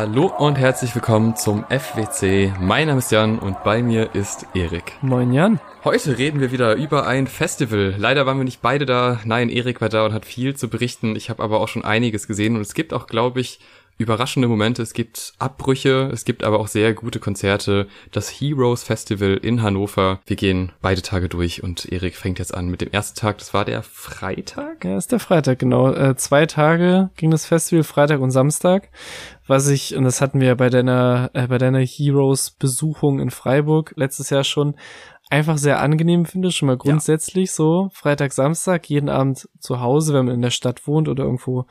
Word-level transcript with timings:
Hallo 0.00 0.26
und 0.26 0.56
herzlich 0.58 0.94
willkommen 0.94 1.34
zum 1.34 1.64
FWC. 1.64 2.52
Mein 2.60 2.86
Name 2.86 3.00
ist 3.00 3.10
Jan 3.10 3.40
und 3.40 3.64
bei 3.64 3.82
mir 3.82 4.14
ist 4.14 4.46
Erik. 4.54 4.92
Moin 5.02 5.32
Jan. 5.32 5.58
Heute 5.82 6.18
reden 6.18 6.38
wir 6.38 6.52
wieder 6.52 6.76
über 6.76 7.08
ein 7.08 7.26
Festival. 7.26 7.96
Leider 7.98 8.24
waren 8.24 8.38
wir 8.38 8.44
nicht 8.44 8.62
beide 8.62 8.86
da. 8.86 9.18
Nein, 9.24 9.48
Erik 9.48 9.80
war 9.80 9.88
da 9.88 10.06
und 10.06 10.12
hat 10.12 10.24
viel 10.24 10.54
zu 10.54 10.70
berichten. 10.70 11.16
Ich 11.16 11.30
habe 11.30 11.42
aber 11.42 11.58
auch 11.58 11.66
schon 11.66 11.84
einiges 11.84 12.28
gesehen 12.28 12.54
und 12.54 12.62
es 12.62 12.74
gibt 12.74 12.92
auch, 12.92 13.08
glaube 13.08 13.40
ich, 13.40 13.58
überraschende 13.98 14.48
Momente, 14.48 14.80
es 14.80 14.94
gibt 14.94 15.34
Abbrüche, 15.38 16.08
es 16.12 16.24
gibt 16.24 16.44
aber 16.44 16.60
auch 16.60 16.68
sehr 16.68 16.94
gute 16.94 17.18
Konzerte. 17.18 17.88
Das 18.12 18.30
Heroes 18.30 18.84
Festival 18.84 19.38
in 19.42 19.60
Hannover. 19.60 20.20
Wir 20.24 20.36
gehen 20.36 20.72
beide 20.80 21.02
Tage 21.02 21.28
durch 21.28 21.62
und 21.62 21.84
Erik 21.86 22.16
fängt 22.16 22.38
jetzt 22.38 22.54
an 22.54 22.68
mit 22.68 22.80
dem 22.80 22.90
ersten 22.90 23.18
Tag. 23.18 23.38
Das 23.38 23.52
war 23.52 23.64
der 23.64 23.82
Freitag? 23.82 24.84
Ja, 24.84 24.96
ist 24.96 25.12
der 25.12 25.18
Freitag, 25.18 25.58
genau. 25.58 25.92
Äh, 25.92 26.16
zwei 26.16 26.46
Tage 26.46 27.10
ging 27.16 27.30
das 27.30 27.44
Festival, 27.44 27.82
Freitag 27.82 28.20
und 28.20 28.30
Samstag. 28.30 28.88
Was 29.48 29.66
ich, 29.68 29.96
und 29.96 30.04
das 30.04 30.20
hatten 30.20 30.40
wir 30.40 30.54
bei 30.54 30.70
deiner, 30.70 31.30
äh, 31.32 31.46
bei 31.48 31.58
deiner 31.58 31.80
Heroes 31.80 32.50
Besuchung 32.50 33.18
in 33.18 33.30
Freiburg 33.30 33.94
letztes 33.96 34.30
Jahr 34.30 34.44
schon, 34.44 34.74
einfach 35.30 35.58
sehr 35.58 35.80
angenehm 35.80 36.24
finde, 36.24 36.50
schon 36.50 36.66
mal 36.66 36.76
grundsätzlich 36.76 37.50
ja. 37.50 37.54
so. 37.54 37.88
Freitag, 37.92 38.32
Samstag, 38.32 38.88
jeden 38.88 39.08
Abend 39.08 39.48
zu 39.58 39.80
Hause, 39.80 40.14
wenn 40.14 40.26
man 40.26 40.34
in 40.34 40.42
der 40.42 40.50
Stadt 40.50 40.86
wohnt 40.86 41.08
oder 41.08 41.24
irgendwo 41.24 41.66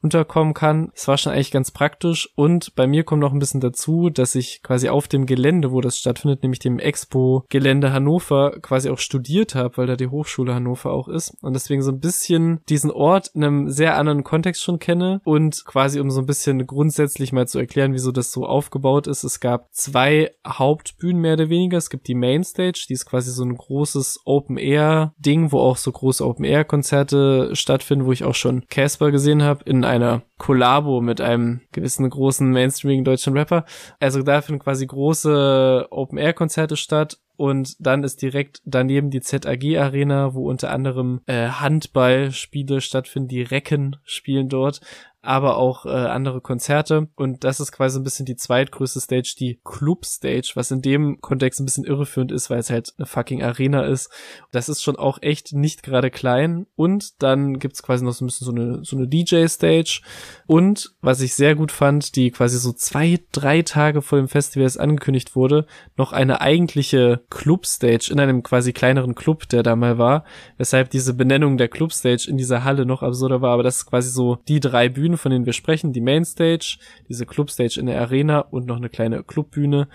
unterkommen 0.00 0.54
kann. 0.54 0.90
Es 0.94 1.08
war 1.08 1.18
schon 1.18 1.32
eigentlich 1.32 1.50
ganz 1.50 1.70
praktisch. 1.70 2.30
Und 2.34 2.74
bei 2.74 2.86
mir 2.86 3.04
kommt 3.04 3.20
noch 3.20 3.32
ein 3.32 3.38
bisschen 3.38 3.60
dazu, 3.60 4.10
dass 4.10 4.34
ich 4.34 4.62
quasi 4.62 4.88
auf 4.88 5.08
dem 5.08 5.26
Gelände, 5.26 5.72
wo 5.72 5.80
das 5.80 5.98
stattfindet, 5.98 6.42
nämlich 6.42 6.60
dem 6.60 6.78
Expo-Gelände 6.78 7.92
Hannover, 7.92 8.52
quasi 8.62 8.88
auch 8.88 8.98
studiert 8.98 9.54
habe, 9.54 9.76
weil 9.76 9.86
da 9.86 9.96
die 9.96 10.08
Hochschule 10.08 10.54
Hannover 10.54 10.92
auch 10.92 11.08
ist. 11.08 11.36
Und 11.42 11.54
deswegen 11.54 11.82
so 11.82 11.92
ein 11.92 12.00
bisschen 12.00 12.60
diesen 12.68 12.90
Ort 12.90 13.30
in 13.34 13.44
einem 13.44 13.70
sehr 13.70 13.96
anderen 13.96 14.24
Kontext 14.24 14.62
schon 14.62 14.78
kenne. 14.78 15.20
Und 15.24 15.64
quasi 15.64 16.00
um 16.00 16.10
so 16.10 16.20
ein 16.20 16.26
bisschen 16.26 16.66
grundsätzlich 16.66 17.32
mal 17.32 17.46
zu 17.46 17.58
erklären, 17.58 17.92
wieso 17.92 18.12
das 18.12 18.32
so 18.32 18.46
aufgebaut 18.46 19.06
ist. 19.06 19.24
Es 19.24 19.40
gab 19.40 19.72
zwei 19.72 20.30
Hauptbühnen 20.46 21.20
mehr 21.20 21.34
oder 21.34 21.48
weniger. 21.48 21.78
Es 21.78 21.90
gibt 21.90 22.08
die 22.08 22.14
Mainstage, 22.14 22.86
die 22.88 23.01
ist 23.02 23.10
quasi 23.10 23.32
so 23.32 23.44
ein 23.44 23.56
großes 23.56 24.20
Open-Air-Ding, 24.24 25.50
wo 25.52 25.58
auch 25.58 25.76
so 25.76 25.90
große 25.90 26.24
Open-Air-Konzerte 26.24 27.54
stattfinden, 27.54 28.06
wo 28.06 28.12
ich 28.12 28.24
auch 28.24 28.34
schon 28.34 28.66
Casper 28.68 29.10
gesehen 29.10 29.42
habe 29.42 29.64
in 29.64 29.84
einer 29.84 30.22
Kollabo 30.38 31.00
mit 31.00 31.20
einem 31.20 31.62
gewissen 31.72 32.08
großen 32.08 32.50
mainstreamigen 32.50 33.04
deutschen 33.04 33.36
Rapper. 33.36 33.64
Also 33.98 34.22
da 34.22 34.40
finden 34.40 34.62
quasi 34.62 34.86
große 34.86 35.88
Open-Air-Konzerte 35.90 36.76
statt 36.76 37.18
und 37.36 37.74
dann 37.80 38.04
ist 38.04 38.22
direkt 38.22 38.60
daneben 38.64 39.10
die 39.10 39.20
ZAG 39.20 39.64
Arena, 39.76 40.34
wo 40.34 40.48
unter 40.48 40.70
anderem 40.70 41.22
äh, 41.26 41.48
Handballspiele 41.48 42.80
stattfinden, 42.80 43.28
die 43.28 43.42
Recken 43.42 43.96
spielen 44.04 44.48
dort 44.48 44.80
aber 45.22 45.56
auch 45.56 45.86
äh, 45.86 45.90
andere 45.90 46.40
Konzerte. 46.40 47.08
Und 47.14 47.44
das 47.44 47.60
ist 47.60 47.70
quasi 47.70 47.98
ein 47.98 48.02
bisschen 48.02 48.26
die 48.26 48.36
zweitgrößte 48.36 49.00
Stage, 49.00 49.34
die 49.38 49.60
Club 49.64 50.04
Stage, 50.04 50.52
was 50.56 50.72
in 50.72 50.82
dem 50.82 51.20
Kontext 51.20 51.60
ein 51.60 51.64
bisschen 51.64 51.84
irreführend 51.84 52.32
ist, 52.32 52.50
weil 52.50 52.58
es 52.58 52.70
halt 52.70 52.92
eine 52.98 53.06
fucking 53.06 53.42
Arena 53.42 53.84
ist. 53.84 54.10
Das 54.50 54.68
ist 54.68 54.82
schon 54.82 54.96
auch 54.96 55.18
echt 55.22 55.52
nicht 55.52 55.84
gerade 55.84 56.10
klein. 56.10 56.66
Und 56.74 57.22
dann 57.22 57.60
gibt's 57.60 57.84
quasi 57.84 58.04
noch 58.04 58.12
so 58.12 58.24
ein 58.24 58.26
bisschen 58.26 58.44
so 58.44 58.52
eine, 58.52 58.84
so 58.84 58.96
eine 58.96 59.06
DJ-Stage. 59.06 60.02
Und 60.46 60.92
was 61.00 61.20
ich 61.20 61.34
sehr 61.34 61.54
gut 61.54 61.70
fand, 61.70 62.16
die 62.16 62.32
quasi 62.32 62.58
so 62.58 62.72
zwei, 62.72 63.20
drei 63.30 63.62
Tage 63.62 64.02
vor 64.02 64.18
dem 64.18 64.28
Festival 64.28 64.62
angekündigt 64.76 65.36
wurde, 65.36 65.66
noch 65.96 66.12
eine 66.12 66.40
eigentliche 66.40 67.22
Club 67.30 67.66
Stage 67.66 68.08
in 68.10 68.18
einem 68.18 68.42
quasi 68.42 68.72
kleineren 68.72 69.14
Club, 69.14 69.48
der 69.48 69.62
da 69.62 69.76
mal 69.76 69.98
war. 69.98 70.24
Weshalb 70.56 70.90
diese 70.90 71.14
Benennung 71.14 71.58
der 71.58 71.68
Club 71.68 71.92
Stage 71.92 72.26
in 72.28 72.36
dieser 72.36 72.64
Halle 72.64 72.86
noch 72.86 73.02
absurder 73.02 73.40
war. 73.40 73.52
Aber 73.52 73.62
das 73.62 73.76
ist 73.78 73.86
quasi 73.86 74.10
so 74.10 74.38
die 74.48 74.58
drei 74.58 74.88
Bühnen 74.88 75.11
Bühne, 75.12 75.18
von 75.18 75.30
denen 75.30 75.46
wir 75.46 75.52
sprechen, 75.52 75.92
die 75.92 76.00
Mainstage, 76.00 76.78
diese 77.08 77.26
Clubstage 77.26 77.78
in 77.78 77.86
der 77.86 78.00
Arena 78.00 78.40
und 78.40 78.66
noch 78.66 78.76
eine 78.76 78.88
kleine 78.88 79.22
Clubbühne 79.22 79.88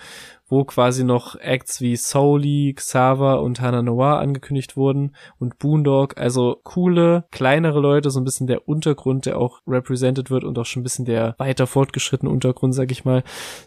wo 0.50 0.64
quasi 0.64 1.04
noch 1.04 1.36
Acts 1.36 1.82
wie 1.82 1.96
Souli, 1.96 2.74
Xaver 2.76 3.42
und 3.42 3.62
Hannah 3.62 3.82
Noir 3.82 4.20
angekündigt 4.20 4.78
wurden 4.78 5.16
und 5.40 5.60
Boondog, 5.60 6.18
also 6.18 6.60
coole, 6.64 7.26
kleinere 7.32 7.80
Leute, 7.80 8.10
so 8.10 8.20
ein 8.20 8.24
bisschen 8.24 8.48
der 8.48 8.68
Untergrund, 8.68 9.26
der 9.26 9.38
auch 9.38 9.60
represented 9.68 10.30
wird 10.30 10.44
und 10.44 10.58
auch 10.58 10.66
schon 10.66 10.82
ein 10.82 10.84
bisschen 10.84 11.06
der 11.06 11.36
weiter 11.38 11.68
fortgeschrittene 11.68 12.32
Untergrund, 12.32 12.74
sag 12.74 12.92
ich 12.92 13.06
mal. 13.06 13.24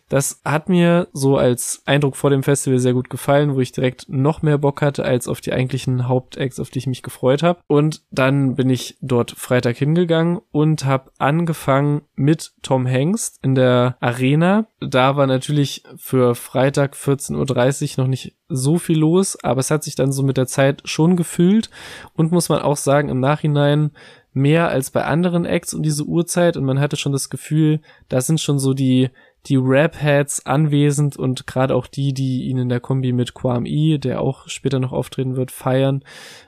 Das 0.08 0.40
hat 0.44 0.68
mir 0.68 1.08
so 1.12 1.36
als 1.36 1.82
Eindruck 1.84 2.16
vor 2.16 2.30
dem 2.30 2.42
Festival 2.42 2.78
sehr 2.78 2.94
gut 2.94 3.10
gefallen, 3.10 3.54
wo 3.54 3.60
ich 3.60 3.72
direkt 3.72 4.08
noch 4.08 4.42
mehr 4.42 4.58
Bock 4.58 4.82
hatte 4.82 5.04
als 5.04 5.28
auf 5.28 5.40
die 5.40 5.52
eigentlichen 5.52 6.08
Hauptacts, 6.08 6.58
auf 6.58 6.70
die 6.70 6.78
ich 6.78 6.86
mich 6.86 7.02
gefreut 7.02 7.42
habe. 7.42 7.60
Und 7.66 8.02
dann 8.10 8.54
bin 8.54 8.70
ich 8.70 8.96
dort 9.00 9.32
Freitag 9.32 9.76
hingegangen 9.76 10.40
und 10.50 10.84
habe 10.84 11.10
angefangen 11.18 12.02
mit 12.14 12.52
Tom 12.62 12.86
Hengst 12.86 13.38
in 13.42 13.54
der 13.54 13.96
Arena. 14.00 14.66
Da 14.80 15.16
war 15.16 15.26
natürlich 15.26 15.84
für 15.96 16.34
Freitag 16.34 16.69
Freitag 16.70 16.94
14.30 16.94 17.98
Uhr 17.98 18.04
noch 18.04 18.08
nicht 18.08 18.36
so 18.48 18.78
viel 18.78 19.00
los, 19.00 19.36
aber 19.42 19.58
es 19.58 19.72
hat 19.72 19.82
sich 19.82 19.96
dann 19.96 20.12
so 20.12 20.22
mit 20.22 20.36
der 20.36 20.46
Zeit 20.46 20.82
schon 20.84 21.16
gefüllt 21.16 21.68
und 22.14 22.30
muss 22.30 22.48
man 22.48 22.62
auch 22.62 22.76
sagen, 22.76 23.08
im 23.08 23.18
Nachhinein 23.18 23.90
mehr 24.32 24.68
als 24.68 24.92
bei 24.92 25.04
anderen 25.04 25.44
Acts 25.44 25.74
um 25.74 25.82
diese 25.82 26.04
Uhrzeit 26.04 26.56
und 26.56 26.64
man 26.64 26.78
hatte 26.78 26.96
schon 26.96 27.10
das 27.10 27.28
Gefühl, 27.28 27.80
da 28.08 28.20
sind 28.20 28.40
schon 28.40 28.60
so 28.60 28.72
die 28.72 29.10
die 29.46 29.56
Rap-Heads 29.56 30.46
anwesend 30.46 31.16
und 31.16 31.46
gerade 31.46 31.74
auch 31.74 31.86
die, 31.86 32.12
die 32.12 32.44
ihn 32.44 32.58
in 32.58 32.68
der 32.68 32.78
Kombi 32.78 33.12
mit 33.12 33.32
Quam 33.32 33.64
E, 33.64 33.96
der 33.96 34.20
auch 34.20 34.46
später 34.48 34.78
noch 34.78 34.92
auftreten 34.92 35.34
wird, 35.34 35.50
feiern. 35.50 36.04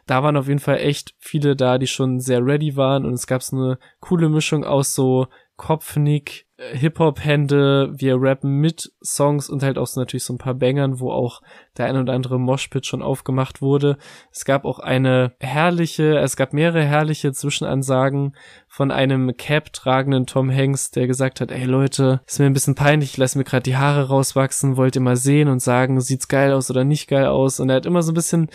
Da 0.06 0.22
waren 0.22 0.36
auf 0.36 0.46
jeden 0.46 0.60
Fall 0.60 0.76
echt 0.76 1.14
viele 1.18 1.56
da, 1.56 1.78
die 1.78 1.86
schon 1.86 2.20
sehr 2.20 2.44
ready 2.44 2.76
waren 2.76 3.06
und 3.06 3.14
es 3.14 3.26
gab 3.26 3.42
so 3.42 3.56
eine 3.56 3.78
coole 4.00 4.28
Mischung 4.28 4.64
aus 4.64 4.94
so 4.94 5.26
Kopfnick, 5.56 6.46
Hip-Hop-Hände, 6.72 7.92
wir 7.96 8.16
rappen 8.20 8.60
mit 8.60 8.92
Songs 9.02 9.50
und 9.50 9.62
halt 9.62 9.78
auch 9.78 9.86
so 9.86 10.00
natürlich 10.00 10.24
so 10.24 10.34
ein 10.34 10.38
paar 10.38 10.54
Bangern, 10.54 11.00
wo 11.00 11.10
auch 11.10 11.40
der 11.76 11.86
ein 11.86 11.96
oder 11.96 12.12
andere 12.12 12.38
Moshpit 12.38 12.86
schon 12.86 13.02
aufgemacht 13.02 13.62
wurde. 13.62 13.96
Es 14.30 14.44
gab 14.44 14.64
auch 14.64 14.78
eine 14.78 15.32
herrliche, 15.40 16.18
es 16.18 16.36
gab 16.36 16.52
mehrere 16.52 16.84
herrliche 16.84 17.32
Zwischenansagen 17.32 18.36
von 18.68 18.90
einem 18.90 19.36
Cap 19.36 19.72
tragenden 19.72 20.26
Tom 20.26 20.50
Hanks, 20.50 20.90
der 20.90 21.06
gesagt 21.06 21.40
hat, 21.40 21.50
ey 21.50 21.64
Leute, 21.64 22.20
ist 22.26 22.38
mir 22.38 22.46
ein 22.46 22.54
bisschen 22.54 22.74
peinlich, 22.74 23.12
ich 23.12 23.16
lasse 23.16 23.38
mir 23.38 23.44
gerade 23.44 23.64
die 23.64 23.76
Haare 23.76 24.08
rauswachsen, 24.08 24.76
wollt 24.76 24.96
ihr 24.96 25.02
mal 25.02 25.16
sehen 25.16 25.48
und 25.48 25.60
sagen, 25.60 26.00
sieht's 26.00 26.28
geil 26.28 26.52
aus 26.52 26.70
oder 26.70 26.84
nicht 26.84 27.08
geil 27.08 27.26
aus? 27.26 27.60
Und 27.60 27.70
er 27.70 27.76
hat 27.76 27.86
immer 27.86 28.02
so 28.02 28.12
ein 28.12 28.14
bisschen 28.16 28.48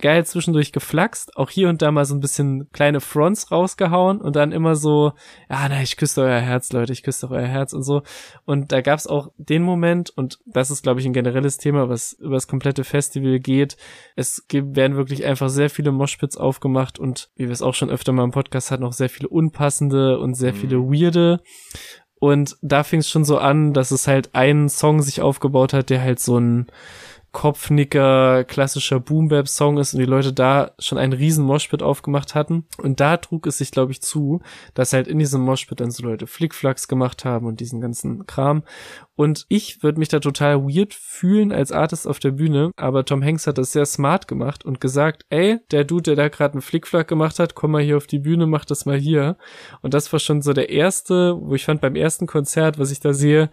geil 0.00 0.24
zwischendurch 0.26 0.72
geflaxt, 0.72 1.36
auch 1.36 1.50
hier 1.50 1.68
und 1.68 1.82
da 1.82 1.90
mal 1.90 2.04
so 2.04 2.14
ein 2.14 2.20
bisschen 2.20 2.70
kleine 2.72 3.00
Fronts 3.00 3.50
rausgehauen 3.50 4.20
und 4.20 4.36
dann 4.36 4.52
immer 4.52 4.74
so, 4.76 5.12
ja, 5.48 5.66
na, 5.68 5.82
ich 5.82 5.96
küsse 5.96 6.22
euer 6.22 6.40
Herz, 6.40 6.72
Leute, 6.72 6.92
ich 6.92 7.02
küsse 7.02 7.30
euer 7.30 7.46
Herz 7.46 7.72
und 7.72 7.82
so. 7.82 8.02
Und 8.44 8.72
da 8.72 8.80
gab's 8.80 9.06
auch 9.06 9.30
den 9.36 9.62
Moment, 9.62 10.10
und 10.10 10.38
das 10.46 10.70
ist, 10.70 10.82
glaube 10.82 11.00
ich, 11.00 11.06
ein 11.06 11.12
generelles 11.12 11.58
Thema, 11.58 11.88
was 11.88 12.12
über 12.14 12.34
das 12.34 12.48
komplette 12.48 12.84
Festival 12.84 13.38
geht. 13.38 13.76
Es 14.16 14.44
werden 14.50 14.96
wirklich 14.96 15.24
einfach 15.24 15.48
sehr 15.48 15.70
viele 15.70 15.92
Moshpits 15.92 16.36
aufgemacht 16.36 16.98
und 16.98 17.30
wie 17.36 17.46
wir 17.46 17.52
es 17.52 17.62
auch 17.62 17.74
schon 17.74 17.90
öfter 17.90 18.12
mal 18.12 18.24
im 18.24 18.32
Podcast 18.32 18.70
hatten, 18.70 18.84
auch 18.84 18.92
sehr 18.92 19.10
viele 19.10 19.28
unpassende 19.28 20.18
und 20.18 20.34
sehr 20.34 20.52
mhm. 20.52 20.56
viele 20.56 20.76
weirde. 20.78 21.40
Und 22.20 22.58
da 22.60 22.84
fing 22.84 23.00
es 23.00 23.08
schon 23.08 23.24
so 23.24 23.38
an, 23.38 23.72
dass 23.72 23.90
es 23.90 24.06
halt 24.06 24.34
einen 24.34 24.68
Song 24.68 25.00
sich 25.00 25.22
aufgebaut 25.22 25.72
hat, 25.72 25.88
der 25.88 26.02
halt 26.02 26.20
so 26.20 26.38
ein 26.38 26.66
Kopfnicker, 27.32 28.44
klassischer 28.44 28.98
Boom-Bap-Song 28.98 29.78
ist 29.78 29.94
und 29.94 30.00
die 30.00 30.06
Leute 30.06 30.32
da 30.32 30.72
schon 30.78 30.98
einen 30.98 31.12
riesen 31.12 31.44
Moshpit 31.44 31.82
aufgemacht 31.82 32.34
hatten. 32.34 32.66
Und 32.78 32.98
da 32.98 33.16
trug 33.16 33.46
es 33.46 33.58
sich, 33.58 33.70
glaube 33.70 33.92
ich, 33.92 34.02
zu, 34.02 34.40
dass 34.74 34.92
halt 34.92 35.06
in 35.06 35.18
diesem 35.18 35.42
Moshpit 35.42 35.80
dann 35.80 35.90
so 35.90 36.02
Leute 36.02 36.26
Flickflacks 36.26 36.88
gemacht 36.88 37.24
haben 37.24 37.46
und 37.46 37.60
diesen 37.60 37.80
ganzen 37.80 38.26
Kram. 38.26 38.64
Und 39.14 39.44
ich 39.48 39.82
würde 39.82 39.98
mich 39.98 40.08
da 40.08 40.18
total 40.18 40.62
weird 40.64 40.94
fühlen 40.94 41.52
als 41.52 41.72
Artist 41.72 42.08
auf 42.08 42.18
der 42.18 42.30
Bühne, 42.30 42.72
aber 42.76 43.04
Tom 43.04 43.22
Hanks 43.22 43.46
hat 43.46 43.58
das 43.58 43.70
sehr 43.70 43.84
smart 43.84 44.26
gemacht 44.26 44.64
und 44.64 44.80
gesagt, 44.80 45.26
ey, 45.28 45.58
der 45.70 45.84
Dude, 45.84 46.02
der 46.02 46.16
da 46.16 46.28
gerade 46.28 46.54
einen 46.54 46.62
Flickflack 46.62 47.06
gemacht 47.06 47.38
hat, 47.38 47.54
komm 47.54 47.72
mal 47.72 47.82
hier 47.82 47.98
auf 47.98 48.06
die 48.06 48.18
Bühne, 48.18 48.46
mach 48.46 48.64
das 48.64 48.86
mal 48.86 48.98
hier. 48.98 49.36
Und 49.82 49.94
das 49.94 50.10
war 50.12 50.20
schon 50.20 50.42
so 50.42 50.52
der 50.52 50.70
erste, 50.70 51.36
wo 51.38 51.54
ich 51.54 51.64
fand 51.64 51.80
beim 51.80 51.96
ersten 51.96 52.26
Konzert, 52.26 52.78
was 52.78 52.90
ich 52.90 53.00
da 53.00 53.12
sehe, 53.12 53.50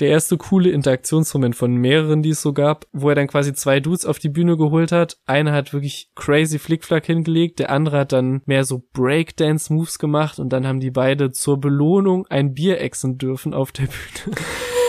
der 0.00 0.08
erste 0.08 0.36
coole 0.36 0.70
Interaktionsmoment 0.70 1.54
von 1.54 1.74
mehreren, 1.74 2.22
die 2.22 2.30
es 2.30 2.42
so 2.42 2.52
gab, 2.52 2.86
wo 2.92 3.08
er 3.10 3.14
dann 3.14 3.28
quasi 3.28 3.52
zwei 3.52 3.80
Dudes 3.80 4.06
auf 4.06 4.18
die 4.18 4.28
Bühne 4.28 4.56
geholt 4.56 4.92
hat. 4.92 5.18
Einer 5.26 5.52
hat 5.52 5.72
wirklich 5.72 6.10
crazy 6.14 6.58
Flickflack 6.58 7.06
hingelegt, 7.06 7.58
der 7.58 7.70
andere 7.70 8.00
hat 8.00 8.12
dann 8.12 8.42
mehr 8.46 8.64
so 8.64 8.82
Breakdance-Moves 8.92 9.98
gemacht 9.98 10.38
und 10.38 10.50
dann 10.50 10.66
haben 10.66 10.80
die 10.80 10.90
beide 10.90 11.32
zur 11.32 11.60
Belohnung 11.60 12.26
ein 12.28 12.54
Bier 12.54 12.80
exen 12.80 13.18
dürfen 13.18 13.54
auf 13.54 13.72
der 13.72 13.84
Bühne. 13.84 14.36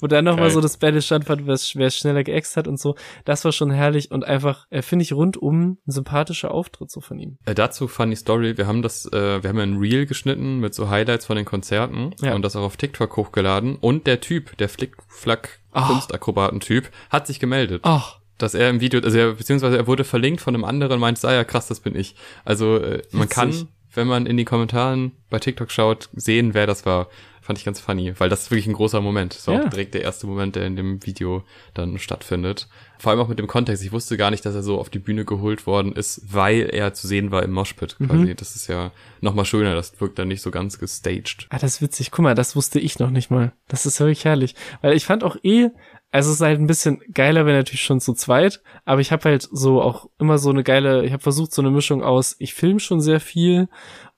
Wo 0.00 0.06
dann 0.06 0.24
nochmal 0.24 0.50
so 0.50 0.60
das 0.60 0.76
Battle 0.76 1.02
stattfand, 1.02 1.46
wer 1.46 1.54
es 1.54 1.98
schneller 1.98 2.24
geäxt 2.24 2.56
hat 2.56 2.68
und 2.68 2.78
so. 2.78 2.96
Das 3.24 3.44
war 3.44 3.52
schon 3.52 3.70
herrlich 3.70 4.10
und 4.10 4.24
einfach, 4.24 4.66
äh, 4.70 4.82
finde 4.82 5.02
ich, 5.02 5.12
rundum 5.12 5.78
ein 5.86 5.90
sympathischer 5.90 6.50
Auftritt 6.50 6.90
so 6.90 7.00
von 7.00 7.18
ihm. 7.18 7.38
Äh, 7.46 7.54
dazu 7.54 7.88
funny 7.88 8.16
Story, 8.16 8.56
wir 8.56 8.66
haben 8.66 8.82
das, 8.82 9.06
äh, 9.06 9.42
wir 9.42 9.48
haben 9.48 9.58
ein 9.58 9.76
Reel 9.78 10.06
geschnitten 10.06 10.58
mit 10.58 10.74
so 10.74 10.90
Highlights 10.90 11.26
von 11.26 11.36
den 11.36 11.44
Konzerten 11.44 12.14
ja. 12.20 12.34
und 12.34 12.42
das 12.42 12.56
auch 12.56 12.62
auf 12.62 12.76
TikTok 12.76 13.16
hochgeladen 13.16 13.76
und 13.76 14.06
der 14.06 14.20
Typ, 14.20 14.56
der 14.58 14.68
Flickflack 14.68 15.60
Kunstakrobaten-Typ, 15.72 16.90
hat 17.10 17.26
sich 17.26 17.38
gemeldet. 17.38 17.82
Ach 17.84 18.20
dass 18.42 18.54
er 18.54 18.70
im 18.70 18.80
Video, 18.80 19.00
also 19.00 19.18
er, 19.18 19.32
beziehungsweise 19.32 19.76
er 19.76 19.86
wurde 19.86 20.04
verlinkt 20.04 20.40
von 20.40 20.54
einem 20.54 20.64
anderen 20.64 20.94
und 20.94 21.00
meinte, 21.00 21.26
ah 21.28 21.34
ja, 21.34 21.44
krass, 21.44 21.66
das 21.68 21.80
bin 21.80 21.94
ich. 21.94 22.14
Also 22.44 22.78
äh, 22.78 23.02
man 23.12 23.28
kann, 23.28 23.68
wenn 23.94 24.06
man 24.06 24.26
in 24.26 24.36
die 24.36 24.44
Kommentaren 24.44 25.12
bei 25.28 25.38
TikTok 25.38 25.70
schaut, 25.70 26.08
sehen, 26.14 26.54
wer 26.54 26.66
das 26.66 26.86
war. 26.86 27.08
Fand 27.50 27.58
ich 27.58 27.64
ganz 27.64 27.80
funny, 27.80 28.14
weil 28.18 28.28
das 28.28 28.42
ist 28.42 28.50
wirklich 28.52 28.68
ein 28.68 28.74
großer 28.74 29.00
Moment. 29.00 29.34
Das 29.34 29.48
war 29.48 29.54
Ja. 29.54 29.64
auch 29.64 29.70
direkt 29.70 29.94
der 29.94 30.02
erste 30.02 30.28
Moment, 30.28 30.54
der 30.54 30.66
in 30.66 30.76
dem 30.76 31.04
Video 31.04 31.42
dann 31.74 31.98
stattfindet. 31.98 32.68
Vor 33.00 33.10
allem 33.10 33.20
auch 33.20 33.26
mit 33.26 33.40
dem 33.40 33.48
Kontext. 33.48 33.82
Ich 33.84 33.90
wusste 33.90 34.16
gar 34.16 34.30
nicht, 34.30 34.46
dass 34.46 34.54
er 34.54 34.62
so 34.62 34.78
auf 34.78 34.88
die 34.88 35.00
Bühne 35.00 35.24
geholt 35.24 35.66
worden 35.66 35.92
ist, 35.92 36.22
weil 36.32 36.70
er 36.72 36.94
zu 36.94 37.08
sehen 37.08 37.32
war 37.32 37.42
im 37.42 37.50
Moshpit 37.50 37.96
quasi. 37.98 38.36
Das 38.36 38.54
ist 38.54 38.68
ja 38.68 38.92
nochmal 39.20 39.46
schöner. 39.46 39.74
Das 39.74 40.00
wirkt 40.00 40.16
dann 40.20 40.28
nicht 40.28 40.42
so 40.42 40.52
ganz 40.52 40.78
gestaged. 40.78 41.48
Ah, 41.50 41.58
das 41.58 41.74
ist 41.74 41.82
witzig. 41.82 42.12
Guck 42.12 42.22
mal, 42.22 42.36
das 42.36 42.54
wusste 42.54 42.78
ich 42.78 43.00
noch 43.00 43.10
nicht 43.10 43.32
mal. 43.32 43.52
Das 43.66 43.84
ist 43.84 43.98
wirklich 43.98 44.24
herrlich. 44.24 44.54
Weil 44.80 44.92
ich 44.94 45.04
fand 45.06 45.24
auch 45.24 45.36
eh, 45.42 45.70
also 46.12 46.30
es 46.30 46.36
ist 46.36 46.42
halt 46.42 46.60
ein 46.60 46.68
bisschen 46.68 47.00
geiler, 47.12 47.46
wenn 47.46 47.54
natürlich 47.56 47.82
schon 47.82 48.00
zu 48.00 48.14
zweit, 48.14 48.62
aber 48.84 49.00
ich 49.00 49.10
habe 49.12 49.28
halt 49.28 49.48
so 49.50 49.80
auch 49.82 50.08
immer 50.18 50.38
so 50.38 50.50
eine 50.50 50.62
geile, 50.64 51.04
ich 51.04 51.12
habe 51.12 51.22
versucht 51.22 51.52
so 51.52 51.62
eine 51.62 51.70
Mischung 51.70 52.02
aus, 52.02 52.34
ich 52.38 52.52
film 52.54 52.78
schon 52.80 53.00
sehr 53.00 53.20
viel 53.20 53.68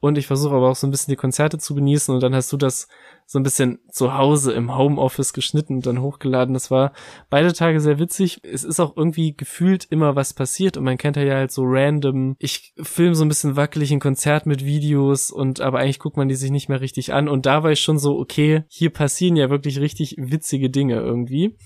und 0.02 0.18
ich 0.18 0.26
versuche 0.26 0.56
aber 0.56 0.68
auch 0.68 0.74
so 0.74 0.84
ein 0.88 0.90
bisschen 0.90 1.12
die 1.12 1.16
Konzerte 1.16 1.58
zu 1.58 1.76
genießen 1.76 2.12
und 2.12 2.20
dann 2.24 2.34
hast 2.34 2.52
du 2.52 2.56
das 2.56 2.88
so 3.24 3.38
ein 3.38 3.44
bisschen 3.44 3.78
zu 3.88 4.14
Hause 4.14 4.52
im 4.52 4.76
Homeoffice 4.76 5.32
geschnitten 5.32 5.76
und 5.76 5.86
dann 5.86 6.02
hochgeladen. 6.02 6.54
Das 6.54 6.72
war 6.72 6.92
beide 7.30 7.52
Tage 7.52 7.80
sehr 7.80 8.00
witzig. 8.00 8.40
Es 8.42 8.64
ist 8.64 8.80
auch 8.80 8.96
irgendwie 8.96 9.36
gefühlt 9.36 9.86
immer 9.90 10.16
was 10.16 10.34
passiert 10.34 10.76
und 10.76 10.82
man 10.82 10.98
kennt 10.98 11.16
ja 11.16 11.34
halt 11.34 11.52
so 11.52 11.62
random. 11.64 12.34
Ich 12.40 12.74
film 12.82 13.14
so 13.14 13.24
ein 13.24 13.28
bisschen 13.28 13.54
wackelig 13.54 13.92
ein 13.92 14.00
Konzert 14.00 14.44
mit 14.44 14.64
Videos 14.64 15.30
und 15.30 15.60
aber 15.60 15.78
eigentlich 15.78 16.00
guckt 16.00 16.16
man 16.16 16.28
die 16.28 16.34
sich 16.34 16.50
nicht 16.50 16.68
mehr 16.68 16.80
richtig 16.80 17.12
an 17.12 17.28
und 17.28 17.46
da 17.46 17.62
war 17.62 17.70
ich 17.70 17.80
schon 17.80 17.98
so, 17.98 18.18
okay, 18.18 18.64
hier 18.68 18.90
passieren 18.90 19.36
ja 19.36 19.50
wirklich 19.50 19.78
richtig 19.78 20.16
witzige 20.18 20.68
Dinge 20.68 20.96
irgendwie. 20.96 21.56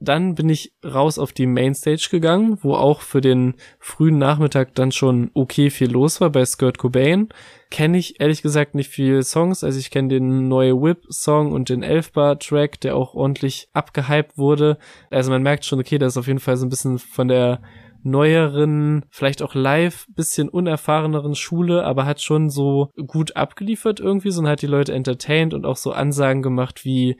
Dann 0.00 0.34
bin 0.34 0.50
ich 0.50 0.74
raus 0.84 1.18
auf 1.18 1.32
die 1.32 1.46
Mainstage 1.46 2.08
gegangen, 2.10 2.58
wo 2.60 2.74
auch 2.74 3.00
für 3.00 3.22
den 3.22 3.54
frühen 3.80 4.18
Nachmittag 4.18 4.74
dann 4.74 4.92
schon 4.92 5.30
okay 5.32 5.70
viel 5.70 5.90
los 5.90 6.20
war 6.20 6.28
bei 6.28 6.44
Skirt 6.44 6.76
Cobain. 6.76 7.30
Kenne 7.70 7.98
ich 7.98 8.20
ehrlich 8.20 8.42
gesagt 8.42 8.74
nicht 8.74 8.90
viele 8.90 9.22
Songs, 9.22 9.64
also 9.64 9.78
ich 9.78 9.90
kenne 9.90 10.08
den 10.08 10.48
neue 10.48 10.80
Whip-Song 10.80 11.52
und 11.52 11.68
den 11.68 11.82
Elfbar-Track, 11.82 12.80
der 12.80 12.96
auch 12.96 13.14
ordentlich 13.14 13.68
abgehypt 13.72 14.38
wurde. 14.38 14.78
Also 15.10 15.30
man 15.30 15.42
merkt 15.42 15.64
schon, 15.64 15.80
okay, 15.80 15.98
das 15.98 16.12
ist 16.12 16.16
auf 16.16 16.28
jeden 16.28 16.38
Fall 16.38 16.56
so 16.56 16.64
ein 16.64 16.70
bisschen 16.70 16.98
von 16.98 17.26
der 17.26 17.60
neueren, 18.06 19.04
vielleicht 19.10 19.42
auch 19.42 19.54
live, 19.54 20.06
bisschen 20.14 20.48
unerfahreneren 20.48 21.34
Schule, 21.34 21.84
aber 21.84 22.06
hat 22.06 22.20
schon 22.22 22.50
so 22.50 22.90
gut 23.06 23.36
abgeliefert 23.36 23.98
irgendwie 23.98 24.30
so 24.30 24.40
und 24.40 24.48
hat 24.48 24.62
die 24.62 24.68
Leute 24.68 24.94
entertained 24.94 25.52
und 25.52 25.66
auch 25.66 25.76
so 25.76 25.90
Ansagen 25.90 26.40
gemacht 26.40 26.84
wie 26.84 27.16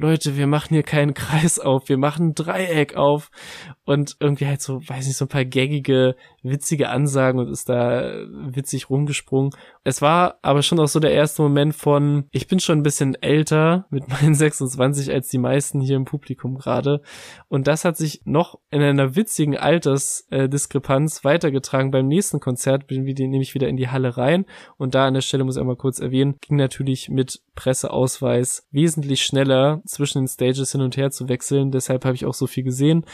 Leute, 0.00 0.36
wir 0.36 0.46
machen 0.46 0.74
hier 0.74 0.84
keinen 0.84 1.12
Kreis 1.14 1.58
auf, 1.58 1.88
wir 1.88 1.98
machen 1.98 2.28
ein 2.28 2.34
Dreieck 2.34 2.96
auf 2.96 3.30
und 3.84 4.16
irgendwie 4.20 4.46
halt 4.46 4.62
so, 4.62 4.80
weiß 4.86 5.06
nicht, 5.06 5.16
so 5.16 5.24
ein 5.24 5.28
paar 5.28 5.44
gaggige, 5.44 6.14
witzige 6.42 6.88
Ansagen 6.88 7.40
und 7.40 7.50
ist 7.50 7.68
da 7.68 8.12
witzig 8.30 8.90
rumgesprungen. 8.90 9.50
Es 9.82 10.00
war 10.00 10.38
aber 10.42 10.62
schon 10.62 10.78
auch 10.78 10.86
so 10.86 11.00
der 11.00 11.12
erste 11.12 11.42
Moment 11.42 11.74
von, 11.74 12.26
ich 12.30 12.46
bin 12.46 12.60
schon 12.60 12.78
ein 12.78 12.82
bisschen 12.84 13.16
älter 13.16 13.86
mit 13.90 14.08
meinen 14.08 14.34
26 14.36 15.12
als 15.12 15.28
die 15.28 15.38
meisten 15.38 15.80
hier 15.80 15.96
im 15.96 16.04
Publikum 16.04 16.58
gerade 16.58 17.02
und 17.48 17.66
das 17.66 17.84
hat 17.84 17.96
sich 17.96 18.22
noch 18.24 18.60
in 18.70 18.82
einer 18.82 19.16
witzigen 19.16 19.56
Altersdiskrepanz 19.56 21.24
weitergetragen. 21.24 21.90
Beim 21.90 22.06
nächsten 22.06 22.38
Konzert 22.38 22.86
bin 22.86 23.04
ich 23.04 23.18
nämlich 23.18 23.54
wieder 23.54 23.68
in 23.68 23.76
die 23.76 23.88
Halle 23.88 24.16
rein 24.16 24.44
und 24.76 24.94
da 24.94 25.06
an 25.06 25.14
der 25.14 25.22
Stelle 25.22 25.42
muss 25.42 25.56
ich 25.56 25.60
einmal 25.60 25.76
kurz 25.76 25.98
erwähnen, 25.98 26.36
ging 26.40 26.56
natürlich 26.56 27.08
mit 27.08 27.40
Presseausweis 27.56 28.68
wesentlich 28.70 29.24
schneller 29.24 29.82
zwischen 29.88 30.22
den 30.22 30.28
Stages 30.28 30.72
hin 30.72 30.80
und 30.80 30.96
her 30.96 31.10
zu 31.10 31.28
wechseln. 31.28 31.70
Deshalb 31.70 32.04
habe 32.04 32.14
ich 32.14 32.26
auch 32.26 32.34
so 32.34 32.46
viel 32.46 32.64
gesehen. 32.64 33.04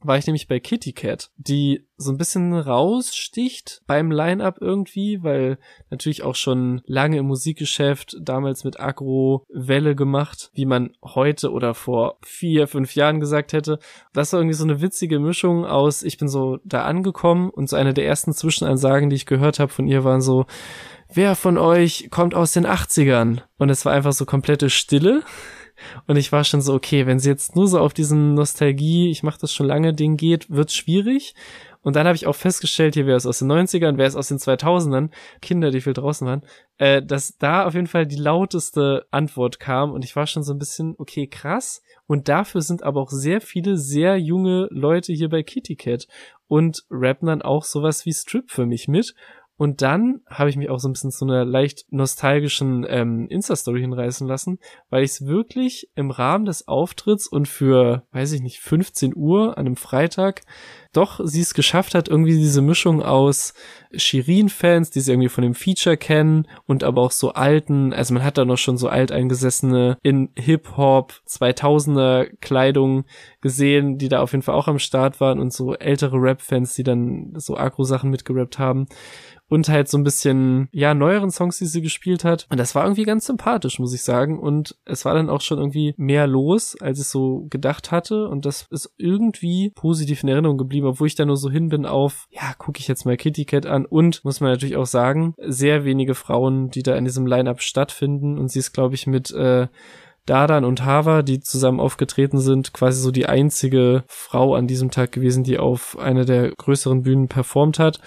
War 0.00 0.18
ich 0.18 0.26
nämlich 0.26 0.48
bei 0.48 0.60
Kitty 0.60 0.92
Cat, 0.92 1.30
die 1.36 1.86
so 1.96 2.10
ein 2.10 2.18
bisschen 2.18 2.52
raussticht 2.52 3.82
beim 3.86 4.10
Line-Up 4.10 4.58
irgendwie, 4.60 5.22
weil 5.22 5.58
natürlich 5.90 6.22
auch 6.22 6.34
schon 6.34 6.82
lange 6.84 7.18
im 7.18 7.26
Musikgeschäft, 7.26 8.16
damals 8.20 8.64
mit 8.64 8.80
Agro 8.80 9.44
Welle 9.48 9.94
gemacht, 9.94 10.50
wie 10.54 10.66
man 10.66 10.90
heute 11.02 11.52
oder 11.52 11.74
vor 11.74 12.18
vier, 12.22 12.66
fünf 12.66 12.94
Jahren 12.94 13.20
gesagt 13.20 13.52
hätte. 13.52 13.78
Das 14.12 14.32
war 14.32 14.40
irgendwie 14.40 14.56
so 14.56 14.64
eine 14.64 14.80
witzige 14.80 15.20
Mischung 15.20 15.64
aus, 15.64 16.02
ich 16.02 16.18
bin 16.18 16.28
so 16.28 16.58
da 16.64 16.84
angekommen 16.84 17.50
und 17.50 17.68
so 17.68 17.76
eine 17.76 17.94
der 17.94 18.06
ersten 18.06 18.32
Zwischenansagen, 18.32 19.10
die 19.10 19.16
ich 19.16 19.26
gehört 19.26 19.58
habe 19.58 19.72
von 19.72 19.86
ihr, 19.86 20.04
waren 20.04 20.20
so, 20.20 20.46
wer 21.12 21.36
von 21.36 21.58
euch 21.58 22.08
kommt 22.10 22.34
aus 22.34 22.52
den 22.52 22.66
80ern? 22.66 23.42
Und 23.58 23.70
es 23.70 23.84
war 23.84 23.92
einfach 23.92 24.12
so 24.12 24.24
komplette 24.26 24.70
Stille. 24.70 25.22
Und 26.06 26.16
ich 26.16 26.32
war 26.32 26.44
schon 26.44 26.60
so, 26.60 26.74
okay, 26.74 27.06
wenn 27.06 27.18
sie 27.18 27.30
jetzt 27.30 27.56
nur 27.56 27.68
so 27.68 27.78
auf 27.78 27.94
diesen 27.94 28.34
Nostalgie, 28.34 29.10
ich 29.10 29.22
mache 29.22 29.40
das 29.40 29.52
schon 29.52 29.66
lange, 29.66 29.92
Ding 29.94 30.16
geht, 30.16 30.50
wird's 30.50 30.74
schwierig. 30.74 31.34
Und 31.82 31.96
dann 31.96 32.06
habe 32.06 32.14
ich 32.14 32.26
auch 32.26 32.36
festgestellt, 32.36 32.94
hier 32.94 33.06
wer 33.06 33.16
ist 33.16 33.26
aus 33.26 33.40
den 33.40 33.50
90ern, 33.50 33.96
wer 33.96 34.06
ist 34.06 34.14
aus 34.14 34.28
den 34.28 34.38
2000ern, 34.38 35.10
Kinder, 35.40 35.70
die 35.70 35.80
viel 35.80 35.94
draußen 35.94 36.26
waren, 36.26 36.42
äh, 36.78 37.02
dass 37.02 37.36
da 37.38 37.66
auf 37.66 37.74
jeden 37.74 37.88
Fall 37.88 38.06
die 38.06 38.16
lauteste 38.16 39.04
Antwort 39.10 39.58
kam. 39.58 39.90
Und 39.92 40.04
ich 40.04 40.14
war 40.14 40.28
schon 40.28 40.44
so 40.44 40.52
ein 40.52 40.58
bisschen, 40.58 40.94
okay, 40.98 41.26
krass. 41.26 41.82
Und 42.06 42.28
dafür 42.28 42.60
sind 42.60 42.84
aber 42.84 43.00
auch 43.00 43.10
sehr 43.10 43.40
viele 43.40 43.76
sehr 43.76 44.16
junge 44.16 44.68
Leute 44.70 45.12
hier 45.12 45.28
bei 45.28 45.42
Kitty 45.42 45.74
Cat 45.74 46.06
und 46.46 46.84
rappen 46.90 47.26
dann 47.26 47.42
auch 47.42 47.64
sowas 47.64 48.06
wie 48.06 48.12
Strip 48.12 48.50
für 48.50 48.66
mich 48.66 48.86
mit. 48.86 49.14
Und 49.56 49.82
dann 49.82 50.20
habe 50.26 50.50
ich 50.50 50.56
mich 50.56 50.70
auch 50.70 50.78
so 50.78 50.88
ein 50.88 50.92
bisschen 50.92 51.10
zu 51.10 51.24
einer 51.24 51.44
leicht 51.44 51.84
nostalgischen 51.90 52.84
ähm, 52.88 53.28
Insta-Story 53.28 53.80
hinreißen 53.80 54.26
lassen, 54.26 54.58
weil 54.90 55.04
ich 55.04 55.12
es 55.12 55.26
wirklich 55.26 55.90
im 55.94 56.10
Rahmen 56.10 56.46
des 56.46 56.66
Auftritts 56.68 57.28
und 57.28 57.46
für, 57.46 58.04
weiß 58.12 58.32
ich 58.32 58.40
nicht, 58.40 58.60
15 58.60 59.14
Uhr 59.14 59.56
an 59.58 59.66
einem 59.66 59.76
Freitag 59.76 60.42
doch 60.92 61.20
sie 61.24 61.40
es 61.40 61.54
geschafft 61.54 61.94
hat, 61.94 62.08
irgendwie 62.08 62.36
diese 62.36 62.60
Mischung 62.60 63.02
aus 63.02 63.54
Shirin-Fans, 63.94 64.90
die 64.90 65.00
sie 65.00 65.12
irgendwie 65.12 65.30
von 65.30 65.42
dem 65.42 65.54
Feature 65.54 65.96
kennen 65.96 66.46
und 66.66 66.84
aber 66.84 67.00
auch 67.00 67.10
so 67.10 67.32
alten, 67.32 67.94
also 67.94 68.12
man 68.12 68.22
hat 68.22 68.36
da 68.36 68.44
noch 68.44 68.58
schon 68.58 68.76
so 68.76 68.88
alteingesessene 68.88 69.96
in 70.02 70.30
Hip-Hop 70.36 71.14
2000er 71.26 72.28
Kleidung 72.40 73.04
gesehen, 73.40 73.96
die 73.96 74.08
da 74.08 74.20
auf 74.20 74.32
jeden 74.32 74.42
Fall 74.42 74.54
auch 74.54 74.68
am 74.68 74.78
Start 74.78 75.18
waren 75.20 75.40
und 75.40 75.52
so 75.52 75.74
ältere 75.74 76.18
Rap-Fans, 76.18 76.74
die 76.74 76.84
dann 76.84 77.32
so 77.36 77.56
Agro-Sachen 77.56 78.10
mitgerappt 78.10 78.58
haben 78.58 78.86
und 79.52 79.68
halt 79.68 79.86
so 79.86 79.98
ein 79.98 80.02
bisschen, 80.02 80.70
ja, 80.72 80.94
neueren 80.94 81.30
Songs, 81.30 81.58
die 81.58 81.66
sie 81.66 81.82
gespielt 81.82 82.24
hat. 82.24 82.46
Und 82.48 82.56
das 82.56 82.74
war 82.74 82.84
irgendwie 82.84 83.04
ganz 83.04 83.26
sympathisch, 83.26 83.78
muss 83.78 83.92
ich 83.92 84.02
sagen. 84.02 84.38
Und 84.40 84.78
es 84.86 85.04
war 85.04 85.12
dann 85.12 85.28
auch 85.28 85.42
schon 85.42 85.58
irgendwie 85.58 85.92
mehr 85.98 86.26
los, 86.26 86.74
als 86.80 86.98
ich 86.98 87.06
so 87.06 87.48
gedacht 87.50 87.90
hatte. 87.90 88.28
Und 88.28 88.46
das 88.46 88.66
ist 88.70 88.94
irgendwie 88.96 89.68
positiv 89.74 90.22
in 90.22 90.30
Erinnerung 90.30 90.56
geblieben, 90.56 90.86
obwohl 90.86 91.06
ich 91.06 91.16
da 91.16 91.26
nur 91.26 91.36
so 91.36 91.50
hin 91.50 91.68
bin 91.68 91.84
auf, 91.84 92.28
ja, 92.30 92.54
gucke 92.56 92.80
ich 92.80 92.88
jetzt 92.88 93.04
mal 93.04 93.18
Kitty 93.18 93.44
Cat 93.44 93.66
an. 93.66 93.84
Und 93.84 94.24
muss 94.24 94.40
man 94.40 94.52
natürlich 94.52 94.76
auch 94.76 94.86
sagen, 94.86 95.34
sehr 95.46 95.84
wenige 95.84 96.14
Frauen, 96.14 96.70
die 96.70 96.82
da 96.82 96.96
in 96.96 97.04
diesem 97.04 97.26
Line-Up 97.26 97.60
stattfinden. 97.60 98.38
Und 98.38 98.50
sie 98.50 98.60
ist, 98.60 98.72
glaube 98.72 98.94
ich, 98.94 99.06
mit, 99.06 99.32
äh, 99.32 99.68
Dardan 100.26 100.64
und 100.64 100.84
Hava, 100.84 101.22
die 101.22 101.40
zusammen 101.40 101.80
aufgetreten 101.80 102.38
sind, 102.38 102.72
quasi 102.72 103.00
so 103.00 103.10
die 103.10 103.26
einzige 103.26 104.04
Frau 104.06 104.54
an 104.54 104.68
diesem 104.68 104.90
Tag 104.90 105.12
gewesen, 105.12 105.42
die 105.42 105.58
auf 105.58 105.98
einer 105.98 106.24
der 106.24 106.52
größeren 106.52 107.02
Bühnen 107.02 107.28
performt 107.28 107.78
hat. 107.78 108.00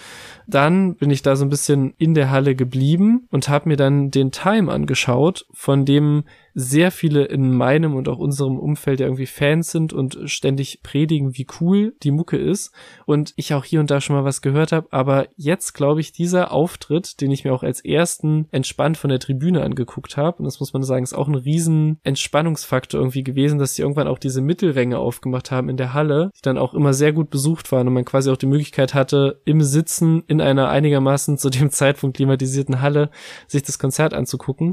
Dann 0.46 0.96
bin 0.96 1.10
ich 1.10 1.22
da 1.22 1.36
so 1.36 1.44
ein 1.44 1.50
bisschen 1.50 1.94
in 1.98 2.14
der 2.14 2.30
Halle 2.30 2.54
geblieben 2.54 3.26
und 3.30 3.48
habe 3.48 3.68
mir 3.68 3.76
dann 3.76 4.10
den 4.10 4.30
Time 4.30 4.72
angeschaut, 4.72 5.46
von 5.52 5.84
dem 5.84 6.24
sehr 6.58 6.90
viele 6.90 7.26
in 7.26 7.54
meinem 7.54 7.94
und 7.94 8.08
auch 8.08 8.16
unserem 8.16 8.58
Umfeld 8.58 9.00
irgendwie 9.00 9.26
Fans 9.26 9.70
sind 9.70 9.92
und 9.92 10.18
ständig 10.24 10.80
predigen, 10.82 11.36
wie 11.36 11.46
cool 11.60 11.94
die 12.02 12.10
Mucke 12.10 12.38
ist 12.38 12.72
und 13.04 13.34
ich 13.36 13.52
auch 13.52 13.64
hier 13.66 13.78
und 13.78 13.90
da 13.90 14.00
schon 14.00 14.16
mal 14.16 14.24
was 14.24 14.40
gehört 14.40 14.72
habe, 14.72 14.88
aber 14.90 15.28
jetzt 15.36 15.74
glaube 15.74 16.00
ich, 16.00 16.12
dieser 16.12 16.52
Auftritt, 16.52 17.20
den 17.20 17.30
ich 17.30 17.44
mir 17.44 17.52
auch 17.52 17.62
als 17.62 17.84
ersten 17.84 18.48
entspannt 18.52 18.96
von 18.96 19.10
der 19.10 19.20
Tribüne 19.20 19.62
angeguckt 19.62 20.16
habe, 20.16 20.38
und 20.38 20.46
das 20.46 20.58
muss 20.58 20.72
man 20.72 20.82
sagen, 20.82 21.04
ist 21.04 21.12
auch 21.12 21.28
ein 21.28 21.34
riesen 21.34 22.00
Entspannungsfaktor 22.04 23.00
irgendwie 23.00 23.22
gewesen, 23.22 23.58
dass 23.58 23.74
sie 23.74 23.82
irgendwann 23.82 24.08
auch 24.08 24.18
diese 24.18 24.40
Mittelränge 24.40 24.98
aufgemacht 24.98 25.50
haben 25.50 25.68
in 25.68 25.76
der 25.76 25.92
Halle, 25.92 26.30
die 26.36 26.42
dann 26.42 26.56
auch 26.56 26.72
immer 26.72 26.94
sehr 26.94 27.12
gut 27.12 27.28
besucht 27.28 27.70
waren 27.70 27.86
und 27.86 27.92
man 27.92 28.06
quasi 28.06 28.30
auch 28.30 28.38
die 28.38 28.46
Möglichkeit 28.46 28.94
hatte, 28.94 29.42
im 29.44 29.60
Sitzen 29.60 30.24
in 30.26 30.40
einer 30.40 30.70
einigermaßen 30.70 31.36
zu 31.36 31.50
dem 31.50 31.70
Zeitpunkt 31.70 32.16
klimatisierten 32.16 32.80
Halle 32.80 33.10
sich 33.46 33.62
das 33.62 33.78
Konzert 33.78 34.14
anzugucken. 34.14 34.72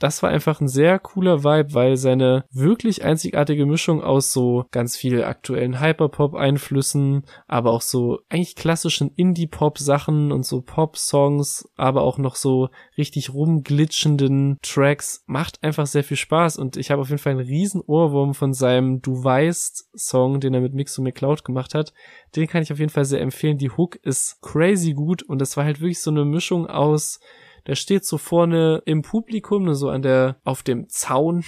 Das 0.00 0.22
war 0.24 0.30
einfach 0.30 0.60
ein 0.60 0.68
sehr 0.68 0.98
cooler 1.20 1.44
Vibe, 1.44 1.74
weil 1.74 1.96
seine 1.98 2.46
wirklich 2.50 3.04
einzigartige 3.04 3.66
Mischung 3.66 4.02
aus 4.02 4.32
so 4.32 4.64
ganz 4.70 4.96
viel 4.96 5.22
aktuellen 5.22 5.78
Hyperpop-Einflüssen, 5.78 7.24
aber 7.46 7.72
auch 7.72 7.82
so 7.82 8.20
eigentlich 8.30 8.56
klassischen 8.56 9.10
Indie-Pop-Sachen 9.16 10.32
und 10.32 10.46
so 10.46 10.62
Pop-Songs, 10.62 11.68
aber 11.76 12.00
auch 12.00 12.16
noch 12.16 12.36
so 12.36 12.70
richtig 12.96 13.34
rumglitschenden 13.34 14.56
Tracks 14.62 15.22
macht 15.26 15.62
einfach 15.62 15.86
sehr 15.86 16.04
viel 16.04 16.16
Spaß 16.16 16.56
und 16.56 16.78
ich 16.78 16.90
habe 16.90 17.02
auf 17.02 17.10
jeden 17.10 17.20
Fall 17.20 17.32
einen 17.32 17.46
riesen 17.46 17.82
Ohrwurm 17.82 18.32
von 18.32 18.54
seinem 18.54 19.02
Du 19.02 19.22
weißt 19.22 19.90
Song, 19.94 20.40
den 20.40 20.54
er 20.54 20.62
mit 20.62 20.72
Mix 20.72 20.96
und 20.96 21.04
McCloud 21.04 21.44
gemacht 21.44 21.74
hat. 21.74 21.92
Den 22.34 22.46
kann 22.46 22.62
ich 22.62 22.72
auf 22.72 22.78
jeden 22.78 22.90
Fall 22.90 23.04
sehr 23.04 23.20
empfehlen. 23.20 23.58
Die 23.58 23.70
Hook 23.70 23.96
ist 23.96 24.40
crazy 24.40 24.94
gut 24.94 25.22
und 25.22 25.38
das 25.38 25.58
war 25.58 25.64
halt 25.64 25.82
wirklich 25.82 26.00
so 26.00 26.10
eine 26.10 26.24
Mischung 26.24 26.66
aus 26.66 27.20
der 27.66 27.74
steht 27.74 28.04
so 28.04 28.18
vorne 28.18 28.82
im 28.84 29.02
Publikum, 29.02 29.74
so 29.74 29.88
an 29.90 30.02
der, 30.02 30.36
auf 30.44 30.62
dem 30.62 30.88
Zaun 30.88 31.44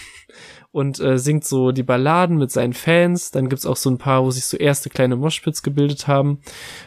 und 0.71 1.01
äh, 1.01 1.19
singt 1.19 1.45
so 1.45 1.73
die 1.73 1.83
Balladen 1.83 2.39
mit 2.39 2.51
seinen 2.51 2.73
Fans. 2.73 3.31
Dann 3.31 3.49
gibt's 3.49 3.67
auch 3.67 3.77
so 3.77 3.91
ein 3.91 3.99
paar, 3.99 4.25
wo 4.25 4.31
sich 4.31 4.47
so 4.47 4.57
erste 4.57 4.91
kleine 4.91 5.17
Moshpits 5.17 5.63
gebildet 5.63 6.09
haben. 6.09 6.41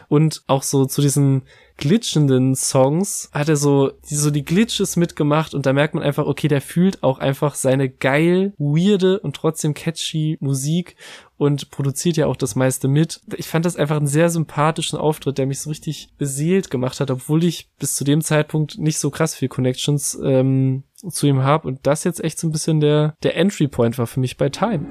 Und 0.08 0.42
auch 0.46 0.62
so 0.62 0.86
zu 0.86 1.00
diesen 1.00 1.42
glitschenden 1.76 2.54
Songs 2.54 3.28
hat 3.32 3.48
er 3.48 3.56
so, 3.56 3.92
so 4.02 4.30
die 4.30 4.44
Glitches 4.44 4.96
mitgemacht 4.96 5.54
und 5.54 5.66
da 5.66 5.72
merkt 5.72 5.94
man 5.94 6.02
einfach, 6.02 6.26
okay, 6.26 6.48
der 6.48 6.60
fühlt 6.60 7.02
auch 7.02 7.18
einfach 7.18 7.54
seine 7.54 7.88
geil, 7.88 8.54
weirde 8.58 9.20
und 9.20 9.36
trotzdem 9.36 9.74
catchy 9.74 10.38
Musik 10.40 10.96
und 11.36 11.70
produziert 11.70 12.16
ja 12.16 12.26
auch 12.26 12.36
das 12.36 12.56
meiste 12.56 12.88
mit. 12.88 13.20
Ich 13.36 13.46
fand 13.46 13.66
das 13.66 13.76
einfach 13.76 13.96
einen 13.96 14.06
sehr 14.06 14.30
sympathischen 14.30 14.98
Auftritt, 14.98 15.38
der 15.38 15.46
mich 15.46 15.60
so 15.60 15.68
richtig 15.70 16.08
beseelt 16.16 16.70
gemacht 16.70 17.00
hat, 17.00 17.10
obwohl 17.10 17.44
ich 17.44 17.70
bis 17.78 17.94
zu 17.94 18.04
dem 18.04 18.22
Zeitpunkt 18.22 18.78
nicht 18.78 18.98
so 18.98 19.10
krass 19.10 19.34
viel 19.34 19.48
Connections 19.48 20.18
ähm, 20.22 20.84
zu 21.10 21.26
ihm 21.26 21.42
habe 21.42 21.68
und 21.68 21.86
das 21.86 22.04
jetzt 22.04 22.24
echt 22.24 22.38
so 22.38 22.48
ein 22.48 22.52
bisschen 22.52 22.80
der, 22.80 23.14
der 23.22 23.36
Entry 23.36 23.68
Point 23.68 23.98
war 23.98 24.06
für 24.06 24.20
mich 24.20 24.38
bei 24.38 24.48
Time. 24.48 24.86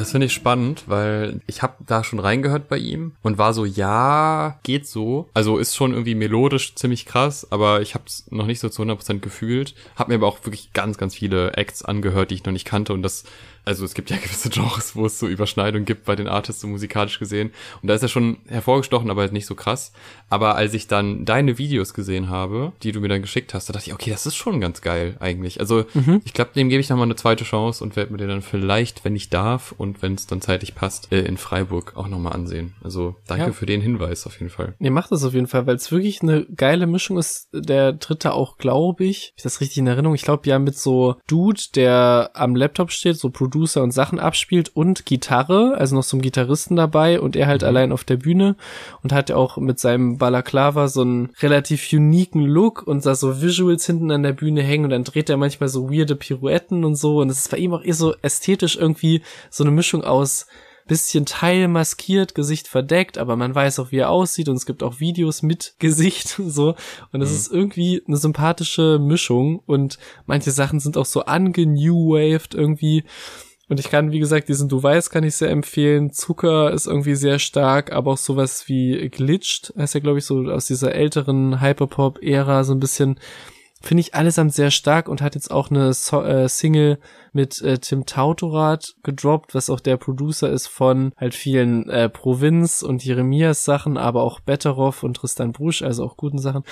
Das 0.00 0.12
finde 0.12 0.28
ich 0.28 0.32
spannend, 0.32 0.84
weil 0.86 1.42
ich 1.46 1.60
habe 1.60 1.74
da 1.86 2.02
schon 2.02 2.20
reingehört 2.20 2.68
bei 2.68 2.78
ihm 2.78 3.12
und 3.20 3.36
war 3.36 3.52
so, 3.52 3.66
ja, 3.66 4.58
geht 4.62 4.86
so. 4.86 5.28
Also 5.34 5.58
ist 5.58 5.76
schon 5.76 5.92
irgendwie 5.92 6.14
melodisch 6.14 6.74
ziemlich 6.74 7.04
krass, 7.04 7.46
aber 7.50 7.82
ich 7.82 7.92
habe 7.92 8.04
es 8.06 8.24
noch 8.30 8.46
nicht 8.46 8.60
so 8.60 8.70
zu 8.70 8.80
100% 8.80 9.18
gefühlt. 9.18 9.74
Hab 9.96 10.08
mir 10.08 10.14
aber 10.14 10.26
auch 10.26 10.42
wirklich 10.46 10.72
ganz, 10.72 10.96
ganz 10.96 11.14
viele 11.14 11.52
Acts 11.52 11.84
angehört, 11.84 12.30
die 12.30 12.36
ich 12.36 12.44
noch 12.46 12.52
nicht 12.54 12.64
kannte 12.64 12.94
und 12.94 13.02
das 13.02 13.24
also 13.64 13.84
es 13.84 13.94
gibt 13.94 14.10
ja 14.10 14.16
gewisse 14.22 14.50
Genres, 14.50 14.96
wo 14.96 15.06
es 15.06 15.18
so 15.18 15.26
Überschneidungen 15.26 15.84
gibt 15.84 16.04
bei 16.04 16.16
den 16.16 16.28
Artists 16.28 16.62
so 16.62 16.68
musikalisch 16.68 17.18
gesehen. 17.18 17.52
Und 17.82 17.88
da 17.88 17.94
ist 17.94 18.02
er 18.02 18.08
schon 18.08 18.38
hervorgestochen, 18.48 19.10
aber 19.10 19.22
halt 19.22 19.32
nicht 19.32 19.46
so 19.46 19.54
krass. 19.54 19.92
Aber 20.28 20.56
als 20.56 20.74
ich 20.74 20.86
dann 20.86 21.24
deine 21.24 21.58
Videos 21.58 21.94
gesehen 21.94 22.28
habe, 22.28 22.72
die 22.82 22.92
du 22.92 23.00
mir 23.00 23.08
dann 23.08 23.22
geschickt 23.22 23.54
hast, 23.54 23.68
da 23.68 23.72
dachte 23.72 23.88
ich, 23.88 23.94
okay, 23.94 24.10
das 24.10 24.26
ist 24.26 24.36
schon 24.36 24.60
ganz 24.60 24.80
geil 24.80 25.16
eigentlich. 25.20 25.60
Also 25.60 25.84
mhm. 25.94 26.22
ich 26.24 26.32
glaube, 26.32 26.52
dem 26.54 26.68
gebe 26.68 26.80
ich 26.80 26.88
nochmal 26.88 27.06
eine 27.06 27.16
zweite 27.16 27.44
Chance 27.44 27.82
und 27.82 27.96
werde 27.96 28.12
mir 28.12 28.18
den 28.18 28.28
dann 28.28 28.42
vielleicht, 28.42 29.04
wenn 29.04 29.16
ich 29.16 29.30
darf 29.30 29.72
und 29.76 30.02
wenn 30.02 30.14
es 30.14 30.26
dann 30.26 30.40
zeitlich 30.40 30.74
passt, 30.74 31.12
äh, 31.12 31.20
in 31.20 31.36
Freiburg 31.36 31.96
auch 31.96 32.08
nochmal 32.08 32.32
ansehen. 32.32 32.74
Also 32.82 33.16
danke 33.26 33.46
ja. 33.46 33.52
für 33.52 33.66
den 33.66 33.80
Hinweis 33.80 34.26
auf 34.26 34.38
jeden 34.38 34.50
Fall. 34.50 34.74
Nee, 34.78 34.90
macht 34.90 35.12
das 35.12 35.24
auf 35.24 35.34
jeden 35.34 35.46
Fall, 35.46 35.66
weil 35.66 35.76
es 35.76 35.90
wirklich 35.92 36.22
eine 36.22 36.46
geile 36.46 36.86
Mischung 36.86 37.18
ist. 37.18 37.48
Der 37.52 37.92
dritte 37.92 38.32
auch, 38.32 38.56
glaube 38.58 39.04
ich, 39.04 39.32
ich 39.36 39.42
das 39.42 39.60
richtig 39.60 39.78
in 39.78 39.86
Erinnerung, 39.86 40.14
ich 40.14 40.22
glaube 40.22 40.48
ja 40.48 40.58
mit 40.58 40.76
so 40.76 41.16
Dude, 41.26 41.60
der 41.74 42.30
am 42.34 42.54
Laptop 42.54 42.90
steht, 42.90 43.16
so 43.16 43.30
Producer 43.30 43.49
und 43.82 43.92
Sachen 43.92 44.18
abspielt 44.18 44.70
und 44.74 45.06
Gitarre, 45.06 45.76
also 45.78 45.96
noch 45.96 46.02
so 46.02 46.16
ein 46.16 46.22
Gitarristen 46.22 46.76
dabei 46.76 47.20
und 47.20 47.36
er 47.36 47.46
halt 47.46 47.62
mhm. 47.62 47.68
allein 47.68 47.92
auf 47.92 48.04
der 48.04 48.16
Bühne 48.16 48.56
und 49.02 49.12
hat 49.12 49.30
ja 49.30 49.36
auch 49.36 49.56
mit 49.56 49.78
seinem 49.78 50.18
Balaklava 50.18 50.88
so 50.88 51.02
einen 51.02 51.30
relativ 51.40 51.92
uniken 51.92 52.42
Look 52.42 52.86
und 52.86 53.04
da 53.04 53.14
so 53.14 53.42
Visuals 53.42 53.86
hinten 53.86 54.10
an 54.10 54.22
der 54.22 54.32
Bühne 54.32 54.62
hängen 54.62 54.84
und 54.84 54.90
dann 54.90 55.04
dreht 55.04 55.30
er 55.30 55.36
manchmal 55.36 55.68
so 55.68 55.90
weirde 55.90 56.16
Pirouetten 56.16 56.84
und 56.84 56.96
so 56.96 57.20
und 57.20 57.30
es 57.30 57.40
ist 57.40 57.50
bei 57.50 57.58
ihm 57.58 57.74
auch 57.74 57.82
eher 57.82 57.94
so 57.94 58.14
ästhetisch 58.22 58.76
irgendwie 58.76 59.22
so 59.50 59.64
eine 59.64 59.70
Mischung 59.70 60.04
aus 60.04 60.46
bisschen 60.90 61.24
teilmaskiert, 61.24 62.34
Gesicht 62.34 62.66
verdeckt, 62.66 63.16
aber 63.16 63.36
man 63.36 63.54
weiß 63.54 63.78
auch, 63.78 63.92
wie 63.92 63.98
er 63.98 64.10
aussieht 64.10 64.48
und 64.48 64.56
es 64.56 64.66
gibt 64.66 64.82
auch 64.82 64.98
Videos 64.98 65.40
mit 65.40 65.74
Gesicht 65.78 66.28
so 66.28 66.74
und 67.12 67.22
es 67.22 67.30
mhm. 67.30 67.36
ist 67.36 67.52
irgendwie 67.52 68.02
eine 68.06 68.16
sympathische 68.16 68.98
Mischung 68.98 69.60
und 69.66 69.98
manche 70.26 70.50
Sachen 70.50 70.80
sind 70.80 70.96
auch 70.96 71.06
so 71.06 71.24
angenewaved 71.26 72.54
irgendwie 72.54 73.04
und 73.68 73.78
ich 73.78 73.88
kann, 73.88 74.10
wie 74.10 74.18
gesagt, 74.18 74.48
diesen 74.48 74.68
Du 74.68 74.82
weißt, 74.82 75.12
kann 75.12 75.22
ich 75.22 75.36
sehr 75.36 75.50
empfehlen. 75.50 76.10
Zucker 76.10 76.72
ist 76.72 76.88
irgendwie 76.88 77.14
sehr 77.14 77.38
stark, 77.38 77.92
aber 77.92 78.10
auch 78.10 78.18
sowas 78.18 78.66
wie 78.66 79.08
Glitched, 79.10 79.72
heißt 79.78 79.94
ja, 79.94 80.00
glaube 80.00 80.18
ich, 80.18 80.24
so 80.24 80.40
aus 80.50 80.66
dieser 80.66 80.92
älteren 80.92 81.60
Hyperpop-Ära 81.60 82.64
so 82.64 82.74
ein 82.74 82.80
bisschen 82.80 83.20
finde 83.80 84.00
ich 84.00 84.14
allesamt 84.14 84.52
sehr 84.52 84.72
stark 84.72 85.08
und 85.08 85.22
hat 85.22 85.36
jetzt 85.36 85.52
auch 85.52 85.70
eine 85.70 85.94
so 85.94 86.20
äh, 86.22 86.48
Single 86.48 86.98
mit 87.32 87.60
äh, 87.62 87.78
Tim 87.78 88.06
Tautorat 88.06 88.94
gedroppt, 89.02 89.54
was 89.54 89.70
auch 89.70 89.80
der 89.80 89.96
Producer 89.96 90.50
ist 90.50 90.68
von 90.68 91.12
halt 91.16 91.34
vielen 91.34 91.88
äh, 91.88 92.08
Provinz 92.08 92.82
und 92.82 93.04
Jeremias 93.04 93.64
Sachen, 93.64 93.96
aber 93.96 94.22
auch 94.22 94.40
Betteroff 94.40 95.02
und 95.02 95.14
Tristan 95.14 95.52
Brusch, 95.52 95.82
also 95.82 96.04
auch 96.04 96.16
guten 96.16 96.38
Sachen. 96.38 96.64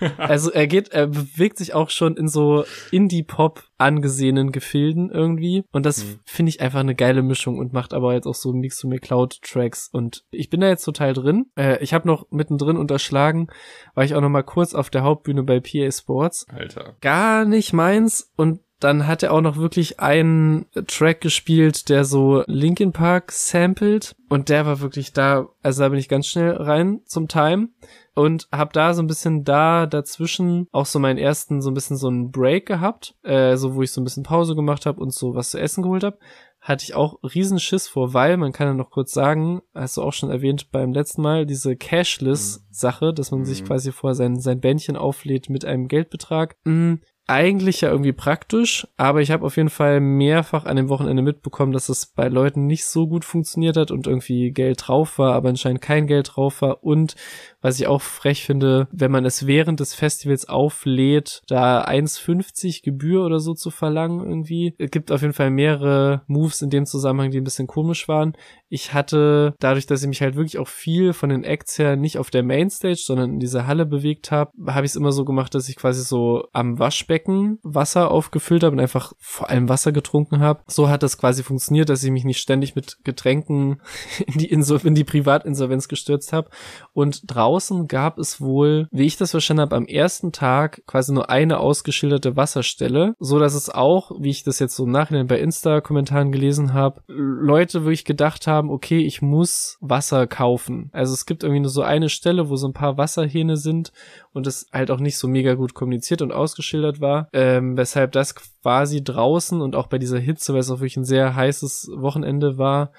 also 0.18 0.50
er 0.50 0.66
geht, 0.66 0.90
er 0.90 1.08
bewegt 1.08 1.58
sich 1.58 1.74
auch 1.74 1.90
schon 1.90 2.16
in 2.16 2.28
so 2.28 2.64
Indie-Pop 2.90 3.64
angesehenen 3.78 4.52
Gefilden 4.52 5.10
irgendwie 5.10 5.64
und 5.72 5.86
das 5.86 6.04
mhm. 6.04 6.20
finde 6.24 6.50
ich 6.50 6.60
einfach 6.60 6.80
eine 6.80 6.94
geile 6.94 7.22
Mischung 7.22 7.58
und 7.58 7.72
macht 7.72 7.94
aber 7.94 8.14
jetzt 8.14 8.26
auch 8.26 8.34
so 8.34 8.52
Mix 8.52 8.78
to 8.80 8.88
Cloud 9.00 9.40
Tracks 9.42 9.88
und 9.92 10.24
ich 10.30 10.50
bin 10.50 10.60
da 10.60 10.68
jetzt 10.68 10.84
total 10.84 11.12
drin. 11.12 11.46
Äh, 11.56 11.82
ich 11.82 11.94
habe 11.94 12.08
noch 12.08 12.26
mittendrin 12.30 12.76
unterschlagen, 12.76 13.48
war 13.94 14.04
ich 14.04 14.14
auch 14.14 14.20
noch 14.20 14.28
mal 14.28 14.42
kurz 14.42 14.74
auf 14.74 14.90
der 14.90 15.02
Hauptbühne 15.02 15.42
bei 15.42 15.60
PA 15.60 15.90
Sports. 15.90 16.46
Alter. 16.48 16.96
Gar 17.00 17.44
nicht 17.44 17.72
meins 17.72 18.32
und 18.36 18.60
dann 18.80 19.06
hat 19.06 19.22
er 19.22 19.32
auch 19.32 19.40
noch 19.40 19.56
wirklich 19.56 19.98
einen 20.00 20.66
Track 20.86 21.20
gespielt, 21.20 21.88
der 21.88 22.04
so 22.04 22.44
Linkin 22.46 22.92
Park 22.92 23.32
sampled. 23.32 24.14
Und 24.28 24.48
der 24.48 24.66
war 24.66 24.80
wirklich 24.80 25.12
da, 25.12 25.48
also 25.62 25.82
da 25.82 25.88
bin 25.88 25.98
ich 25.98 26.08
ganz 26.08 26.26
schnell 26.26 26.52
rein 26.52 27.00
zum 27.04 27.28
Time. 27.28 27.68
Und 28.14 28.48
hab 28.50 28.72
da 28.72 28.94
so 28.94 29.02
ein 29.02 29.06
bisschen 29.06 29.44
da 29.44 29.86
dazwischen 29.86 30.66
auch 30.72 30.86
so 30.86 30.98
meinen 30.98 31.18
ersten 31.18 31.62
so 31.62 31.70
ein 31.70 31.74
bisschen 31.74 31.96
so 31.96 32.08
einen 32.08 32.30
Break 32.30 32.66
gehabt, 32.66 33.14
äh, 33.22 33.56
so 33.56 33.74
wo 33.74 33.82
ich 33.82 33.92
so 33.92 34.00
ein 34.00 34.04
bisschen 34.04 34.24
Pause 34.24 34.56
gemacht 34.56 34.86
habe 34.86 35.00
und 35.00 35.14
so 35.14 35.34
was 35.34 35.50
zu 35.50 35.60
essen 35.60 35.82
geholt 35.82 36.02
habe 36.04 36.18
hatte 36.60 36.84
ich 36.84 36.94
auch 36.94 37.18
riesen 37.22 37.60
Schiss 37.60 37.88
vor, 37.88 38.14
weil 38.14 38.36
man 38.36 38.52
kann 38.52 38.66
ja 38.66 38.74
noch 38.74 38.90
kurz 38.90 39.12
sagen, 39.12 39.62
hast 39.74 39.96
du 39.96 40.02
auch 40.02 40.12
schon 40.12 40.30
erwähnt 40.30 40.70
beim 40.70 40.92
letzten 40.92 41.22
Mal, 41.22 41.46
diese 41.46 41.76
Cashless-Sache, 41.76 43.14
dass 43.14 43.30
man 43.30 43.44
sich 43.44 43.62
mhm. 43.62 43.66
quasi 43.66 43.92
vor 43.92 44.14
sein, 44.14 44.40
sein 44.40 44.60
Bändchen 44.60 44.96
auflädt 44.96 45.48
mit 45.48 45.64
einem 45.64 45.88
Geldbetrag. 45.88 46.56
Mhm 46.64 47.00
eigentlich 47.28 47.82
ja 47.82 47.90
irgendwie 47.90 48.12
praktisch, 48.12 48.88
aber 48.96 49.20
ich 49.20 49.30
habe 49.30 49.44
auf 49.44 49.56
jeden 49.56 49.68
Fall 49.68 50.00
mehrfach 50.00 50.64
an 50.64 50.76
dem 50.76 50.88
Wochenende 50.88 51.22
mitbekommen, 51.22 51.72
dass 51.72 51.88
es 51.88 52.06
bei 52.06 52.28
Leuten 52.28 52.66
nicht 52.66 52.86
so 52.86 53.06
gut 53.06 53.24
funktioniert 53.24 53.76
hat 53.76 53.90
und 53.90 54.06
irgendwie 54.06 54.50
Geld 54.50 54.88
drauf 54.88 55.18
war, 55.18 55.34
aber 55.34 55.50
anscheinend 55.50 55.82
kein 55.82 56.06
Geld 56.06 56.30
drauf 56.34 56.62
war 56.62 56.82
und 56.82 57.16
was 57.60 57.78
ich 57.78 57.86
auch 57.86 58.00
frech 58.00 58.44
finde, 58.44 58.88
wenn 58.92 59.10
man 59.10 59.24
es 59.24 59.46
während 59.46 59.80
des 59.80 59.94
Festivals 59.94 60.48
auflädt, 60.48 61.42
da 61.48 61.84
1,50 61.84 62.82
Gebühr 62.82 63.24
oder 63.24 63.40
so 63.40 63.52
zu 63.52 63.70
verlangen 63.70 64.20
irgendwie. 64.20 64.74
Es 64.78 64.90
gibt 64.90 65.10
auf 65.10 65.22
jeden 65.22 65.34
Fall 65.34 65.50
mehrere 65.50 66.22
Moves 66.28 66.62
in 66.62 66.70
dem 66.70 66.86
Zusammenhang, 66.86 67.30
die 67.30 67.38
ein 67.38 67.44
bisschen 67.44 67.66
komisch 67.66 68.06
waren. 68.06 68.34
Ich 68.68 68.94
hatte, 68.94 69.54
dadurch, 69.58 69.86
dass 69.86 70.02
ich 70.02 70.08
mich 70.08 70.22
halt 70.22 70.36
wirklich 70.36 70.58
auch 70.58 70.68
viel 70.68 71.12
von 71.12 71.30
den 71.30 71.42
Acts 71.44 71.78
her 71.78 71.96
nicht 71.96 72.18
auf 72.18 72.30
der 72.30 72.42
Mainstage, 72.42 72.96
sondern 72.96 73.34
in 73.34 73.40
dieser 73.40 73.66
Halle 73.66 73.86
bewegt 73.86 74.30
habe, 74.30 74.52
habe 74.66 74.86
ich 74.86 74.92
es 74.92 74.96
immer 74.96 75.12
so 75.12 75.24
gemacht, 75.24 75.54
dass 75.54 75.68
ich 75.68 75.76
quasi 75.76 76.02
so 76.04 76.46
am 76.52 76.78
Waschbecken 76.78 77.17
Wasser 77.62 78.10
aufgefüllt 78.10 78.62
habe 78.62 78.74
und 78.74 78.80
einfach 78.80 79.12
vor 79.18 79.50
allem 79.50 79.68
Wasser 79.68 79.92
getrunken 79.92 80.40
habe. 80.40 80.60
So 80.66 80.88
hat 80.88 81.02
das 81.02 81.18
quasi 81.18 81.42
funktioniert, 81.42 81.88
dass 81.88 82.04
ich 82.04 82.10
mich 82.10 82.24
nicht 82.24 82.40
ständig 82.40 82.76
mit 82.76 82.98
Getränken 83.04 83.80
in 84.26 84.38
die, 84.38 84.50
Insol 84.50 84.80
in 84.84 84.94
die 84.94 85.04
Privatinsolvenz 85.04 85.88
gestürzt 85.88 86.32
habe. 86.32 86.50
Und 86.92 87.22
draußen 87.26 87.88
gab 87.88 88.18
es 88.18 88.40
wohl, 88.40 88.88
wie 88.90 89.06
ich 89.06 89.16
das 89.16 89.32
verstanden 89.32 89.62
habe, 89.62 89.76
am 89.76 89.86
ersten 89.86 90.32
Tag 90.32 90.82
quasi 90.86 91.12
nur 91.12 91.30
eine 91.30 91.58
ausgeschilderte 91.58 92.36
Wasserstelle, 92.36 93.14
so 93.18 93.38
dass 93.38 93.54
es 93.54 93.70
auch, 93.70 94.12
wie 94.20 94.30
ich 94.30 94.44
das 94.44 94.58
jetzt 94.58 94.76
so 94.76 94.86
im 94.86 95.26
bei 95.26 95.38
Insta-Kommentaren 95.38 96.32
gelesen 96.32 96.74
habe, 96.74 97.02
Leute 97.06 97.84
wirklich 97.84 98.04
gedacht 98.04 98.46
haben, 98.46 98.70
okay, 98.70 99.00
ich 99.00 99.22
muss 99.22 99.78
Wasser 99.80 100.26
kaufen. 100.26 100.90
Also 100.92 101.14
es 101.14 101.26
gibt 101.26 101.42
irgendwie 101.42 101.60
nur 101.60 101.70
so 101.70 101.82
eine 101.82 102.08
Stelle, 102.08 102.48
wo 102.48 102.56
so 102.56 102.68
ein 102.68 102.72
paar 102.72 102.98
Wasserhähne 102.98 103.56
sind 103.56 103.92
und 104.38 104.46
es 104.46 104.68
halt 104.72 104.90
auch 104.90 105.00
nicht 105.00 105.18
so 105.18 105.28
mega 105.28 105.54
gut 105.54 105.74
kommuniziert 105.74 106.22
und 106.22 106.32
ausgeschildert 106.32 107.00
war, 107.00 107.28
ähm, 107.32 107.76
weshalb 107.76 108.12
das 108.12 108.34
quasi 108.34 109.02
draußen 109.04 109.60
und 109.60 109.76
auch 109.76 109.88
bei 109.88 109.98
dieser 109.98 110.18
Hitze, 110.18 110.54
weil 110.54 110.60
es 110.60 110.70
auch 110.70 110.78
wirklich 110.78 110.96
ein 110.96 111.04
sehr 111.04 111.34
heißes 111.34 111.90
Wochenende 111.96 112.56
war, 112.56 112.92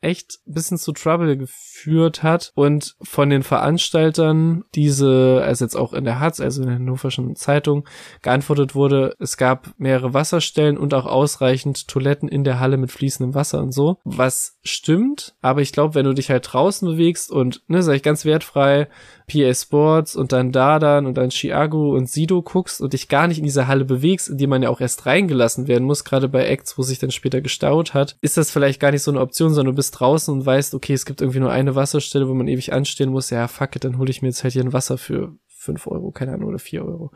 echt 0.00 0.38
bisschen 0.46 0.78
zu 0.78 0.92
Trouble 0.92 1.36
geführt 1.36 2.22
hat 2.22 2.52
und 2.54 2.96
von 3.02 3.30
den 3.30 3.42
Veranstaltern 3.42 4.64
diese, 4.74 5.42
also 5.44 5.64
jetzt 5.64 5.76
auch 5.76 5.92
in 5.92 6.04
der 6.04 6.20
Hatz, 6.20 6.40
also 6.40 6.62
in 6.62 6.68
der 6.68 6.76
Hannoverschen 6.76 7.36
Zeitung, 7.36 7.86
geantwortet 8.22 8.74
wurde, 8.74 9.14
es 9.18 9.36
gab 9.36 9.70
mehrere 9.78 10.14
Wasserstellen 10.14 10.78
und 10.78 10.94
auch 10.94 11.06
ausreichend 11.06 11.88
Toiletten 11.88 12.28
in 12.28 12.44
der 12.44 12.60
Halle 12.60 12.76
mit 12.76 12.90
fließendem 12.92 13.34
Wasser 13.34 13.62
und 13.62 13.72
so, 13.72 13.98
was 14.04 14.58
stimmt, 14.62 15.34
aber 15.40 15.60
ich 15.60 15.72
glaube, 15.72 15.94
wenn 15.94 16.06
du 16.06 16.14
dich 16.14 16.30
halt 16.30 16.52
draußen 16.52 16.86
bewegst 16.86 17.30
und, 17.30 17.62
ne, 17.68 17.82
sag 17.82 17.94
ich 17.94 18.02
ganz 18.02 18.24
wertfrei, 18.24 18.88
PA 19.28 19.54
Sports 19.54 20.14
und 20.14 20.32
dann 20.32 20.52
Dardan 20.52 21.06
und 21.06 21.16
dann 21.16 21.30
Chiago 21.30 21.94
und 21.96 22.08
Sido 22.08 22.42
guckst 22.42 22.80
und 22.80 22.92
dich 22.92 23.08
gar 23.08 23.26
nicht 23.26 23.38
in 23.38 23.44
diese 23.44 23.66
Halle 23.66 23.84
bewegst, 23.84 24.28
in 24.28 24.38
die 24.38 24.46
man 24.46 24.62
ja 24.62 24.70
auch 24.70 24.80
erst 24.80 25.06
reingelassen 25.06 25.66
werden 25.66 25.84
muss, 25.84 26.04
gerade 26.04 26.28
bei 26.28 26.46
Acts, 26.46 26.78
wo 26.78 26.82
sich 26.82 26.98
dann 26.98 27.10
später 27.10 27.40
gestaut 27.40 27.94
hat, 27.94 28.16
ist 28.20 28.36
das 28.36 28.50
vielleicht 28.50 28.80
gar 28.80 28.92
nicht 28.92 29.02
so 29.02 29.10
eine 29.10 29.20
Option, 29.20 29.52
sondern 29.52 29.74
du 29.74 29.76
bist 29.76 29.85
draußen 29.90 30.32
und 30.32 30.44
weißt, 30.46 30.74
okay, 30.74 30.92
es 30.92 31.06
gibt 31.06 31.20
irgendwie 31.20 31.40
nur 31.40 31.50
eine 31.50 31.74
Wasserstelle, 31.74 32.28
wo 32.28 32.34
man 32.34 32.48
ewig 32.48 32.72
anstehen 32.72 33.10
muss, 33.10 33.30
ja, 33.30 33.48
fuck 33.48 33.76
it, 33.76 33.84
dann 33.84 33.98
hole 33.98 34.10
ich 34.10 34.22
mir 34.22 34.28
jetzt 34.28 34.42
halt 34.42 34.52
hier 34.52 34.64
ein 34.64 34.72
Wasser 34.72 34.98
für 34.98 35.36
fünf 35.66 35.86
Euro, 35.88 36.12
keine 36.12 36.32
Ahnung, 36.32 36.48
oder 36.48 36.58
vier 36.58 36.84
Euro. 36.84 37.10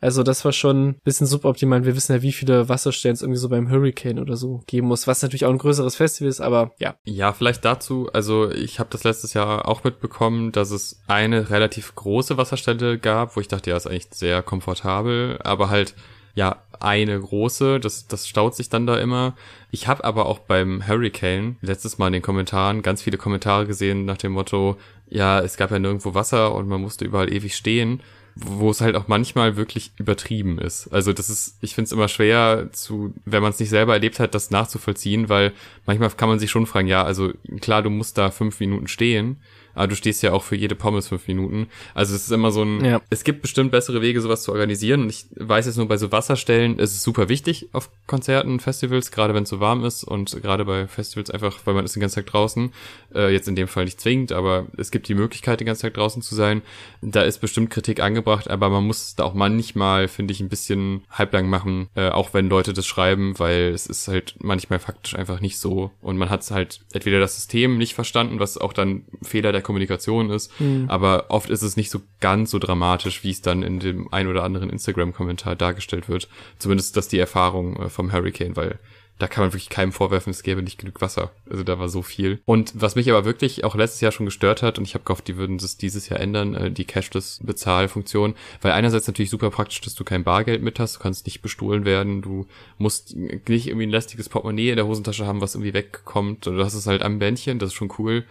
Also 0.00 0.22
das 0.22 0.44
war 0.44 0.52
schon 0.52 0.88
ein 0.88 1.00
bisschen 1.04 1.26
suboptimal. 1.26 1.84
Wir 1.84 1.94
wissen 1.94 2.12
ja, 2.12 2.22
wie 2.22 2.32
viele 2.32 2.68
Wasserstellen 2.68 3.14
es 3.14 3.22
irgendwie 3.22 3.38
so 3.38 3.48
beim 3.48 3.70
Hurricane 3.70 4.18
oder 4.18 4.36
so 4.36 4.62
geben 4.66 4.88
muss, 4.88 5.06
was 5.06 5.22
natürlich 5.22 5.44
auch 5.44 5.50
ein 5.50 5.58
größeres 5.58 5.96
Festival 5.96 6.30
ist, 6.30 6.40
aber 6.40 6.72
ja. 6.78 6.96
Ja, 7.04 7.32
vielleicht 7.32 7.64
dazu, 7.64 8.08
also 8.12 8.50
ich 8.50 8.80
habe 8.80 8.90
das 8.90 9.04
letztes 9.04 9.34
Jahr 9.34 9.68
auch 9.68 9.84
mitbekommen, 9.84 10.50
dass 10.50 10.70
es 10.70 11.02
eine 11.06 11.50
relativ 11.50 11.94
große 11.94 12.36
Wasserstelle 12.38 12.98
gab, 12.98 13.36
wo 13.36 13.40
ich 13.40 13.48
dachte, 13.48 13.70
ja, 13.70 13.76
ist 13.76 13.86
eigentlich 13.86 14.08
sehr 14.12 14.42
komfortabel, 14.42 15.38
aber 15.44 15.68
halt 15.68 15.94
ja 16.40 16.56
eine 16.80 17.20
große, 17.20 17.78
das, 17.78 18.08
das 18.08 18.26
staut 18.26 18.56
sich 18.56 18.70
dann 18.70 18.86
da 18.86 18.98
immer. 18.98 19.34
Ich 19.70 19.86
habe 19.86 20.02
aber 20.04 20.26
auch 20.26 20.38
beim 20.38 20.86
Hurricane 20.88 21.56
letztes 21.60 21.98
Mal 21.98 22.06
in 22.06 22.14
den 22.14 22.22
Kommentaren 22.22 22.80
ganz 22.80 23.02
viele 23.02 23.18
Kommentare 23.18 23.66
gesehen 23.66 24.06
nach 24.06 24.16
dem 24.16 24.32
Motto, 24.32 24.78
ja, 25.08 25.40
es 25.40 25.58
gab 25.58 25.70
ja 25.70 25.78
nirgendwo 25.78 26.14
Wasser 26.14 26.54
und 26.54 26.68
man 26.68 26.80
musste 26.80 27.04
überall 27.04 27.32
ewig 27.32 27.54
stehen 27.54 28.00
wo 28.36 28.70
es 28.70 28.80
halt 28.80 28.96
auch 28.96 29.08
manchmal 29.08 29.56
wirklich 29.56 29.92
übertrieben 29.98 30.58
ist. 30.58 30.88
Also 30.92 31.12
das 31.12 31.28
ist, 31.30 31.58
ich 31.60 31.74
finde 31.74 31.86
es 31.86 31.92
immer 31.92 32.08
schwer 32.08 32.68
zu, 32.72 33.12
wenn 33.24 33.42
man 33.42 33.50
es 33.50 33.58
nicht 33.58 33.68
selber 33.68 33.94
erlebt 33.94 34.20
hat, 34.20 34.34
das 34.34 34.50
nachzuvollziehen, 34.50 35.28
weil 35.28 35.52
manchmal 35.84 36.10
kann 36.10 36.28
man 36.28 36.38
sich 36.38 36.50
schon 36.50 36.66
fragen, 36.66 36.88
ja, 36.88 37.02
also 37.02 37.32
klar, 37.60 37.82
du 37.82 37.90
musst 37.90 38.16
da 38.18 38.30
fünf 38.30 38.60
Minuten 38.60 38.88
stehen, 38.88 39.38
aber 39.74 39.88
du 39.88 39.96
stehst 39.96 40.22
ja 40.22 40.32
auch 40.32 40.42
für 40.42 40.56
jede 40.56 40.74
Pommes 40.74 41.08
fünf 41.08 41.26
Minuten. 41.28 41.68
Also 41.94 42.14
es 42.14 42.24
ist 42.24 42.32
immer 42.32 42.50
so 42.50 42.62
ein, 42.62 42.84
ja. 42.84 43.00
es 43.10 43.24
gibt 43.24 43.42
bestimmt 43.42 43.70
bessere 43.70 44.02
Wege, 44.02 44.20
sowas 44.20 44.42
zu 44.42 44.52
organisieren. 44.52 45.02
Und 45.02 45.10
ich 45.10 45.26
weiß 45.36 45.66
jetzt 45.66 45.76
nur, 45.76 45.88
bei 45.88 45.96
so 45.96 46.12
Wasserstellen 46.12 46.78
ist 46.78 46.92
es 46.92 47.02
super 47.02 47.28
wichtig 47.28 47.68
auf 47.72 47.90
Konzerten, 48.06 48.60
Festivals, 48.60 49.10
gerade 49.10 49.34
wenn 49.34 49.44
es 49.44 49.48
so 49.48 49.60
warm 49.60 49.84
ist 49.84 50.04
und 50.04 50.30
gerade 50.42 50.64
bei 50.64 50.86
Festivals 50.86 51.30
einfach, 51.30 51.58
weil 51.64 51.74
man 51.74 51.84
ist 51.84 51.96
den 51.96 52.00
ganzen 52.00 52.16
Tag 52.16 52.26
draußen. 52.26 52.72
Äh, 53.14 53.32
jetzt 53.32 53.48
in 53.48 53.56
dem 53.56 53.68
Fall 53.68 53.84
nicht 53.84 54.00
zwingend, 54.00 54.32
aber 54.32 54.66
es 54.76 54.90
gibt 54.90 55.08
die 55.08 55.14
Möglichkeit, 55.14 55.60
den 55.60 55.66
ganzen 55.66 55.82
Tag 55.82 55.94
draußen 55.94 56.22
zu 56.22 56.34
sein. 56.34 56.62
Da 57.02 57.22
ist 57.22 57.38
bestimmt 57.38 57.70
Kritik 57.70 58.00
angebracht, 58.00 58.48
aber 58.48 58.70
man 58.70 58.86
muss 58.86 59.16
da 59.16 59.24
auch 59.24 59.34
manchmal, 59.34 60.08
finde 60.08 60.32
ich, 60.32 60.40
ein 60.40 60.48
bisschen 60.48 61.02
halblang 61.10 61.48
machen, 61.48 61.88
äh, 61.94 62.08
auch 62.08 62.34
wenn 62.34 62.48
Leute 62.48 62.72
das 62.72 62.86
schreiben, 62.86 63.38
weil 63.38 63.68
es 63.68 63.86
ist 63.86 64.08
halt 64.08 64.36
manchmal 64.38 64.78
faktisch 64.78 65.14
einfach 65.14 65.40
nicht 65.40 65.58
so. 65.58 65.90
Und 66.00 66.18
man 66.18 66.30
hat 66.30 66.48
halt 66.50 66.80
entweder 66.92 67.20
das 67.20 67.36
System 67.36 67.78
nicht 67.78 67.94
verstanden, 67.94 68.40
was 68.40 68.58
auch 68.58 68.72
dann 68.72 69.04
Fehler 69.22 69.52
der 69.52 69.62
Kommunikation 69.62 70.30
ist. 70.30 70.58
Mhm. 70.60 70.86
Aber 70.88 71.26
oft 71.30 71.50
ist 71.50 71.62
es 71.62 71.76
nicht 71.76 71.90
so 71.90 72.00
ganz 72.20 72.50
so 72.50 72.58
dramatisch, 72.58 73.24
wie 73.24 73.30
es 73.30 73.42
dann 73.42 73.62
in 73.62 73.80
dem 73.80 74.12
ein 74.12 74.26
oder 74.26 74.44
anderen 74.44 74.70
Instagram-Kommentar 74.70 75.56
dargestellt 75.56 76.08
wird. 76.08 76.28
Zumindest 76.58 76.96
das 76.96 77.08
die 77.08 77.18
Erfahrung 77.18 77.76
äh, 77.76 77.88
vom 77.88 78.12
Hurricane, 78.12 78.56
weil 78.56 78.78
da 79.20 79.28
kann 79.28 79.44
man 79.44 79.52
wirklich 79.52 79.68
keinem 79.68 79.92
vorwerfen, 79.92 80.30
es 80.30 80.42
gäbe 80.42 80.62
nicht 80.62 80.78
genug 80.78 81.00
Wasser. 81.00 81.30
Also 81.48 81.62
da 81.62 81.78
war 81.78 81.88
so 81.88 82.02
viel. 82.02 82.40
Und 82.46 82.72
was 82.74 82.96
mich 82.96 83.10
aber 83.10 83.24
wirklich 83.24 83.64
auch 83.64 83.76
letztes 83.76 84.00
Jahr 84.00 84.12
schon 84.12 84.26
gestört 84.26 84.62
hat, 84.62 84.78
und 84.78 84.84
ich 84.84 84.94
habe 84.94 85.04
gehofft, 85.04 85.28
die 85.28 85.36
würden 85.36 85.58
das 85.58 85.76
dieses 85.76 86.08
Jahr 86.08 86.20
ändern, 86.20 86.54
äh, 86.54 86.70
die 86.70 86.86
Cashless-Bezahlfunktion, 86.86 88.34
weil 88.62 88.72
einerseits 88.72 89.06
natürlich 89.06 89.30
super 89.30 89.50
praktisch, 89.50 89.80
dass 89.82 89.94
du 89.94 90.04
kein 90.04 90.24
Bargeld 90.24 90.62
mit 90.62 90.80
hast, 90.80 90.96
du 90.96 91.00
kannst 91.00 91.26
nicht 91.26 91.42
bestohlen 91.42 91.84
werden, 91.84 92.22
du 92.22 92.46
musst 92.78 93.14
nicht 93.14 93.66
irgendwie 93.68 93.86
ein 93.86 93.90
lästiges 93.90 94.28
Portemonnaie 94.28 94.70
in 94.70 94.76
der 94.76 94.86
Hosentasche 94.86 95.26
haben, 95.26 95.40
was 95.40 95.54
irgendwie 95.54 95.74
wegkommt, 95.74 96.46
du 96.46 96.64
hast 96.64 96.74
es 96.74 96.86
halt 96.86 97.02
am 97.02 97.18
Bändchen, 97.18 97.58
das 97.58 97.68
ist 97.68 97.74
schon 97.74 97.92
cool 97.98 98.24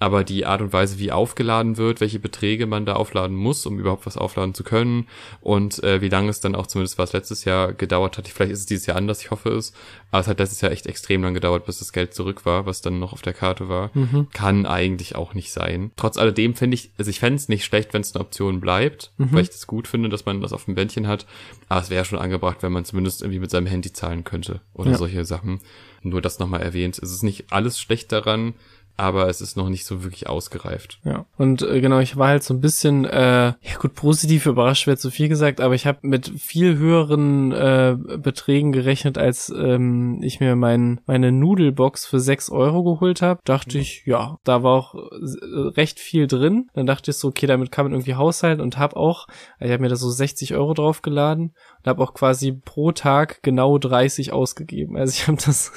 aber 0.00 0.24
die 0.24 0.46
Art 0.46 0.62
und 0.62 0.72
Weise, 0.72 0.98
wie 0.98 1.12
aufgeladen 1.12 1.76
wird, 1.76 2.00
welche 2.00 2.18
Beträge 2.18 2.66
man 2.66 2.86
da 2.86 2.94
aufladen 2.94 3.36
muss, 3.36 3.66
um 3.66 3.78
überhaupt 3.78 4.06
was 4.06 4.16
aufladen 4.16 4.54
zu 4.54 4.64
können 4.64 5.06
und 5.42 5.84
äh, 5.84 6.00
wie 6.00 6.08
lange 6.08 6.30
es 6.30 6.40
dann 6.40 6.54
auch 6.54 6.66
zumindest 6.66 6.96
was 6.96 7.12
letztes 7.12 7.44
Jahr 7.44 7.74
gedauert 7.74 8.16
hat. 8.16 8.26
Vielleicht 8.26 8.52
ist 8.52 8.60
es 8.60 8.66
dieses 8.66 8.86
Jahr 8.86 8.96
anders, 8.96 9.20
ich 9.20 9.30
hoffe 9.30 9.50
es, 9.50 9.74
aber 10.10 10.22
es 10.22 10.26
hat 10.26 10.38
letztes 10.38 10.62
Jahr 10.62 10.72
echt 10.72 10.86
extrem 10.86 11.22
lang 11.22 11.34
gedauert, 11.34 11.66
bis 11.66 11.80
das 11.80 11.92
Geld 11.92 12.14
zurück 12.14 12.46
war, 12.46 12.64
was 12.64 12.80
dann 12.80 12.98
noch 12.98 13.12
auf 13.12 13.20
der 13.20 13.34
Karte 13.34 13.68
war. 13.68 13.90
Mhm. 13.92 14.28
Kann 14.32 14.64
eigentlich 14.64 15.16
auch 15.16 15.34
nicht 15.34 15.52
sein. 15.52 15.90
Trotz 15.96 16.16
alledem 16.16 16.54
finde 16.54 16.76
ich, 16.76 16.90
also 16.96 17.10
ich 17.10 17.20
fände 17.20 17.36
es 17.36 17.50
nicht 17.50 17.66
schlecht, 17.66 17.92
wenn 17.92 18.00
es 18.00 18.14
eine 18.14 18.24
Option 18.24 18.58
bleibt, 18.58 19.12
mhm. 19.18 19.32
weil 19.32 19.42
ich 19.42 19.50
das 19.50 19.66
gut 19.66 19.86
finde, 19.86 20.08
dass 20.08 20.24
man 20.24 20.40
das 20.40 20.54
auf 20.54 20.64
dem 20.64 20.76
Bändchen 20.76 21.08
hat, 21.08 21.26
aber 21.68 21.82
es 21.82 21.90
wäre 21.90 22.06
schon 22.06 22.18
angebracht, 22.18 22.62
wenn 22.62 22.72
man 22.72 22.86
zumindest 22.86 23.20
irgendwie 23.20 23.40
mit 23.40 23.50
seinem 23.50 23.66
Handy 23.66 23.92
zahlen 23.92 24.24
könnte 24.24 24.62
oder 24.72 24.92
ja. 24.92 24.96
solche 24.96 25.26
Sachen. 25.26 25.60
Nur 26.02 26.22
das 26.22 26.38
nochmal 26.38 26.62
erwähnt. 26.62 26.98
Es 26.98 27.10
ist 27.10 27.22
nicht 27.22 27.52
alles 27.52 27.78
schlecht 27.78 28.10
daran, 28.10 28.54
aber 28.96 29.28
es 29.28 29.40
ist 29.40 29.56
noch 29.56 29.68
nicht 29.68 29.86
so 29.86 30.04
wirklich 30.04 30.28
ausgereift. 30.28 31.00
Ja, 31.04 31.24
und 31.36 31.62
äh, 31.62 31.80
genau, 31.80 32.00
ich 32.00 32.16
war 32.16 32.28
halt 32.28 32.42
so 32.42 32.54
ein 32.54 32.60
bisschen, 32.60 33.04
äh, 33.04 33.46
ja 33.46 33.76
gut, 33.80 33.94
positiv 33.94 34.46
überrascht, 34.46 34.86
wäre 34.86 34.96
zu 34.96 35.10
viel 35.10 35.28
gesagt, 35.28 35.60
aber 35.60 35.74
ich 35.74 35.86
habe 35.86 35.98
mit 36.02 36.28
viel 36.38 36.76
höheren 36.76 37.52
äh, 37.52 37.96
Beträgen 38.18 38.72
gerechnet, 38.72 39.16
als 39.16 39.48
ähm, 39.48 40.20
ich 40.22 40.40
mir 40.40 40.54
mein, 40.56 41.00
meine 41.06 41.32
Nudelbox 41.32 42.06
für 42.06 42.20
sechs 42.20 42.50
Euro 42.50 42.84
geholt 42.84 43.22
habe. 43.22 43.40
Dachte 43.44 43.78
mhm. 43.78 43.82
ich, 43.82 44.02
ja, 44.04 44.36
da 44.44 44.62
war 44.62 44.72
auch 44.72 44.94
äh, 44.94 45.68
recht 45.76 45.98
viel 45.98 46.26
drin. 46.26 46.68
Dann 46.74 46.86
dachte 46.86 47.10
ich 47.10 47.16
so, 47.16 47.28
okay, 47.28 47.46
damit 47.46 47.72
kann 47.72 47.86
man 47.86 47.92
irgendwie 47.92 48.14
haushalten 48.14 48.60
und 48.60 48.78
habe 48.78 48.96
auch, 48.96 49.26
ich 49.60 49.70
habe 49.70 49.82
mir 49.82 49.88
da 49.88 49.96
so 49.96 50.10
60 50.10 50.54
Euro 50.54 50.74
draufgeladen 50.74 51.54
und 51.78 51.86
habe 51.86 52.02
auch 52.02 52.14
quasi 52.14 52.52
pro 52.52 52.92
Tag 52.92 53.42
genau 53.42 53.78
30 53.78 54.32
ausgegeben. 54.32 54.96
Also 54.96 55.12
ich 55.12 55.26
habe 55.26 55.38
das 55.44 55.72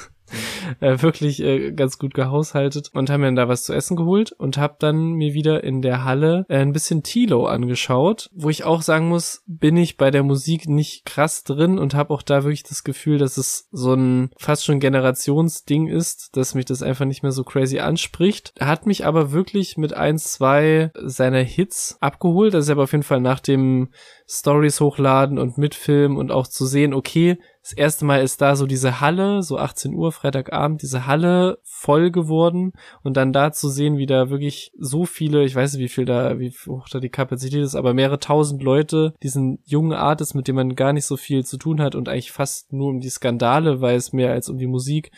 äh, 0.80 1.00
wirklich 1.02 1.42
äh, 1.42 1.72
ganz 1.72 1.98
gut 1.98 2.14
gehaushaltet 2.14 2.90
und 2.92 3.10
haben 3.10 3.20
mir 3.20 3.28
dann 3.28 3.36
da 3.36 3.48
was 3.48 3.64
zu 3.64 3.72
essen 3.72 3.96
geholt 3.96 4.32
und 4.32 4.58
habe 4.58 4.76
dann 4.78 5.12
mir 5.12 5.34
wieder 5.34 5.64
in 5.64 5.82
der 5.82 6.04
Halle 6.04 6.46
äh, 6.48 6.58
ein 6.58 6.72
bisschen 6.72 7.02
Tilo 7.02 7.46
angeschaut, 7.46 8.30
wo 8.32 8.50
ich 8.50 8.64
auch 8.64 8.82
sagen 8.82 9.08
muss, 9.08 9.42
bin 9.46 9.76
ich 9.76 9.96
bei 9.96 10.10
der 10.10 10.22
Musik 10.22 10.68
nicht 10.68 11.04
krass 11.04 11.44
drin 11.44 11.78
und 11.78 11.94
habe 11.94 12.12
auch 12.12 12.22
da 12.22 12.44
wirklich 12.44 12.62
das 12.62 12.84
Gefühl, 12.84 13.18
dass 13.18 13.36
es 13.36 13.68
so 13.70 13.94
ein 13.94 14.30
fast 14.36 14.64
schon 14.64 14.80
Generationsding 14.80 15.88
ist, 15.88 16.36
dass 16.36 16.54
mich 16.54 16.64
das 16.64 16.82
einfach 16.82 17.04
nicht 17.04 17.22
mehr 17.22 17.32
so 17.32 17.44
crazy 17.44 17.78
anspricht. 17.78 18.54
Hat 18.60 18.86
mich 18.86 19.06
aber 19.06 19.32
wirklich 19.32 19.76
mit 19.76 19.94
ein, 19.94 20.18
zwei 20.18 20.90
seiner 21.02 21.42
Hits 21.42 21.96
abgeholt. 22.00 22.54
Das 22.54 22.64
ist 22.64 22.70
aber 22.70 22.84
auf 22.84 22.92
jeden 22.92 23.04
Fall 23.04 23.20
nach 23.20 23.40
dem 23.40 23.90
Stories 24.26 24.80
hochladen 24.80 25.38
und 25.38 25.58
mitfilmen 25.58 26.16
und 26.16 26.30
auch 26.30 26.46
zu 26.46 26.66
sehen, 26.66 26.94
okay, 26.94 27.38
das 27.64 27.72
erste 27.72 28.04
Mal 28.04 28.22
ist 28.22 28.42
da 28.42 28.56
so 28.56 28.66
diese 28.66 29.00
Halle, 29.00 29.42
so 29.42 29.56
18 29.56 29.94
Uhr, 29.94 30.12
Freitagabend, 30.12 30.82
diese 30.82 31.06
Halle 31.06 31.58
voll 31.62 32.10
geworden 32.10 32.74
und 33.02 33.16
dann 33.16 33.32
da 33.32 33.52
zu 33.52 33.70
sehen, 33.70 33.96
wie 33.96 34.04
da 34.04 34.28
wirklich 34.28 34.70
so 34.78 35.06
viele, 35.06 35.44
ich 35.44 35.54
weiß 35.54 35.72
nicht, 35.72 35.82
wie 35.82 35.88
viel 35.88 36.04
da, 36.04 36.38
wie 36.38 36.52
hoch 36.66 36.90
da 36.90 37.00
die 37.00 37.08
Kapazität 37.08 37.64
ist, 37.64 37.74
aber 37.74 37.94
mehrere 37.94 38.20
tausend 38.20 38.62
Leute, 38.62 39.14
diesen 39.22 39.60
jungen 39.64 39.94
Artist, 39.94 40.34
mit 40.34 40.46
dem 40.46 40.56
man 40.56 40.76
gar 40.76 40.92
nicht 40.92 41.06
so 41.06 41.16
viel 41.16 41.46
zu 41.46 41.56
tun 41.56 41.80
hat 41.80 41.94
und 41.94 42.06
eigentlich 42.10 42.32
fast 42.32 42.74
nur 42.74 42.88
um 42.88 43.00
die 43.00 43.08
Skandale 43.08 43.80
weiß, 43.80 44.12
mehr 44.12 44.32
als 44.32 44.50
um 44.50 44.58
die 44.58 44.66
Musik, 44.66 45.10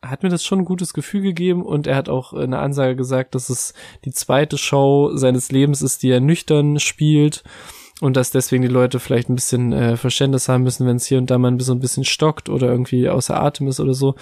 hat 0.00 0.22
mir 0.22 0.28
das 0.28 0.44
schon 0.44 0.60
ein 0.60 0.66
gutes 0.66 0.94
Gefühl 0.94 1.22
gegeben 1.22 1.64
und 1.64 1.88
er 1.88 1.96
hat 1.96 2.08
auch 2.08 2.32
eine 2.32 2.60
Ansage 2.60 2.94
gesagt, 2.94 3.34
dass 3.34 3.48
es 3.48 3.74
die 4.04 4.12
zweite 4.12 4.56
Show 4.56 5.16
seines 5.16 5.50
Lebens 5.50 5.82
ist, 5.82 6.04
die 6.04 6.10
er 6.10 6.20
nüchtern 6.20 6.78
spielt 6.78 7.42
und 8.00 8.16
dass 8.16 8.30
deswegen 8.30 8.62
die 8.62 8.68
Leute 8.68 9.00
vielleicht 9.00 9.28
ein 9.28 9.34
bisschen 9.34 9.72
äh, 9.72 9.96
Verständnis 9.96 10.48
haben 10.48 10.62
müssen, 10.62 10.86
wenn 10.86 10.96
es 10.96 11.06
hier 11.06 11.18
und 11.18 11.30
da 11.30 11.38
mal 11.38 11.58
so 11.60 11.72
ein 11.72 11.80
bisschen 11.80 12.04
stockt 12.04 12.48
oder 12.48 12.68
irgendwie 12.68 13.08
außer 13.08 13.40
Atem 13.40 13.66
ist 13.68 13.80
oder 13.80 13.94
so. 13.94 14.14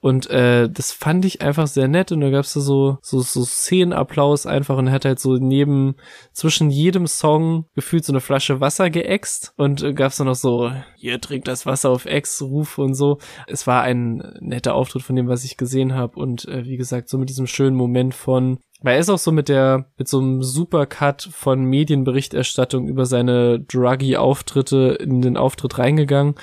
Und 0.00 0.30
äh, 0.30 0.68
das 0.70 0.92
fand 0.92 1.24
ich 1.24 1.42
einfach 1.42 1.66
sehr 1.66 1.88
nett 1.88 2.12
und 2.12 2.20
da 2.20 2.30
gab's 2.30 2.54
da 2.54 2.60
so 2.60 2.98
so 3.02 3.20
so 3.20 3.44
Szenenapplaus 3.44 4.46
einfach 4.46 4.78
und 4.78 4.90
hat 4.90 5.04
halt 5.04 5.18
so 5.18 5.36
neben 5.36 5.96
zwischen 6.32 6.70
jedem 6.70 7.06
Song 7.06 7.66
gefühlt 7.74 8.04
so 8.04 8.12
eine 8.12 8.20
Flasche 8.20 8.60
Wasser 8.60 8.90
geäxt 8.90 9.52
und 9.56 9.82
äh, 9.82 9.92
gab's 9.92 10.16
dann 10.16 10.28
noch 10.28 10.34
so 10.34 10.70
hier 10.96 11.20
trinkt 11.20 11.48
das 11.48 11.66
Wasser 11.66 11.90
auf 11.90 12.06
Ex 12.06 12.40
Ruf 12.40 12.78
und 12.78 12.94
so. 12.94 13.18
Es 13.46 13.66
war 13.66 13.82
ein 13.82 14.22
netter 14.40 14.74
Auftritt 14.74 15.02
von 15.02 15.16
dem, 15.16 15.28
was 15.28 15.44
ich 15.44 15.56
gesehen 15.56 15.94
habe 15.94 16.18
und 16.18 16.46
äh, 16.46 16.64
wie 16.64 16.76
gesagt 16.76 17.08
so 17.08 17.18
mit 17.18 17.28
diesem 17.28 17.46
schönen 17.46 17.76
Moment 17.76 18.14
von 18.14 18.58
weil 18.80 18.94
er 18.94 19.00
ist 19.00 19.10
auch 19.10 19.18
so 19.18 19.32
mit 19.32 19.48
der, 19.48 19.86
mit 19.96 20.08
so 20.08 20.20
einem 20.20 20.42
Supercut 20.42 21.28
von 21.32 21.64
Medienberichterstattung 21.64 22.86
über 22.86 23.06
seine 23.06 23.58
Druggy-Auftritte 23.60 24.98
in 25.00 25.20
den 25.20 25.36
Auftritt 25.36 25.78
reingegangen. 25.78 26.36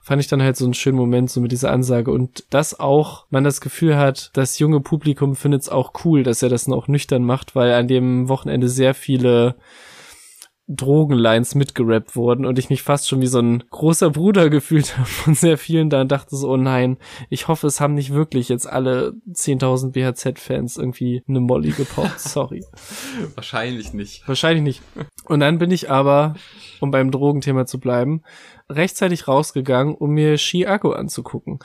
Fand 0.00 0.20
ich 0.20 0.28
dann 0.28 0.42
halt 0.42 0.56
so 0.56 0.64
einen 0.64 0.74
schönen 0.74 0.96
Moment, 0.96 1.30
so 1.30 1.40
mit 1.40 1.52
dieser 1.52 1.70
Ansage. 1.70 2.10
Und 2.10 2.44
dass 2.50 2.78
auch 2.78 3.26
man 3.30 3.44
das 3.44 3.60
Gefühl 3.60 3.96
hat, 3.96 4.30
das 4.32 4.58
junge 4.58 4.80
Publikum 4.80 5.34
findet 5.36 5.62
es 5.62 5.68
auch 5.68 5.92
cool, 6.04 6.22
dass 6.22 6.42
er 6.42 6.48
das 6.48 6.66
noch 6.66 6.88
nüchtern 6.88 7.24
macht, 7.24 7.54
weil 7.54 7.72
an 7.72 7.88
dem 7.88 8.28
Wochenende 8.28 8.68
sehr 8.68 8.94
viele 8.94 9.56
Drogenlines 10.68 11.54
mitgerappt 11.54 12.14
wurden 12.14 12.46
und 12.46 12.58
ich 12.58 12.70
mich 12.70 12.82
fast 12.82 13.08
schon 13.08 13.20
wie 13.20 13.26
so 13.26 13.40
ein 13.40 13.64
großer 13.70 14.10
Bruder 14.10 14.48
gefühlt 14.50 14.96
habe 14.96 15.08
von 15.08 15.34
sehr 15.34 15.58
vielen 15.58 15.90
da 15.90 16.02
und 16.02 16.12
dachte 16.12 16.36
so, 16.36 16.50
oh 16.50 16.56
nein, 16.56 16.98
ich 17.30 17.48
hoffe, 17.48 17.66
es 17.66 17.80
haben 17.80 17.94
nicht 17.94 18.12
wirklich 18.12 18.48
jetzt 18.48 18.66
alle 18.66 19.14
10.000 19.32 19.92
BHZ-Fans 19.92 20.76
irgendwie 20.76 21.22
eine 21.28 21.40
Molly 21.40 21.70
gepoppt, 21.70 22.18
sorry. 22.20 22.64
Wahrscheinlich 23.34 23.92
nicht. 23.92 24.26
Wahrscheinlich 24.26 24.62
nicht. 24.62 24.82
Und 25.24 25.40
dann 25.40 25.58
bin 25.58 25.70
ich 25.70 25.90
aber, 25.90 26.34
um 26.80 26.90
beim 26.90 27.10
Drogenthema 27.10 27.66
zu 27.66 27.80
bleiben, 27.80 28.22
rechtzeitig 28.68 29.28
rausgegangen, 29.28 29.94
um 29.94 30.10
mir 30.10 30.36
Chiago 30.36 30.92
anzugucken. 30.92 31.58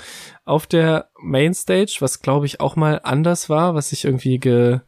Auf 0.46 0.68
der 0.68 1.10
Mainstage, 1.22 1.98
was 2.00 2.22
glaube 2.22 2.46
ich 2.46 2.60
auch 2.60 2.76
mal 2.76 3.02
anders 3.04 3.50
war, 3.50 3.76
was 3.76 3.92
ich 3.92 4.06
irgendwie 4.06 4.40
ge 4.40 4.80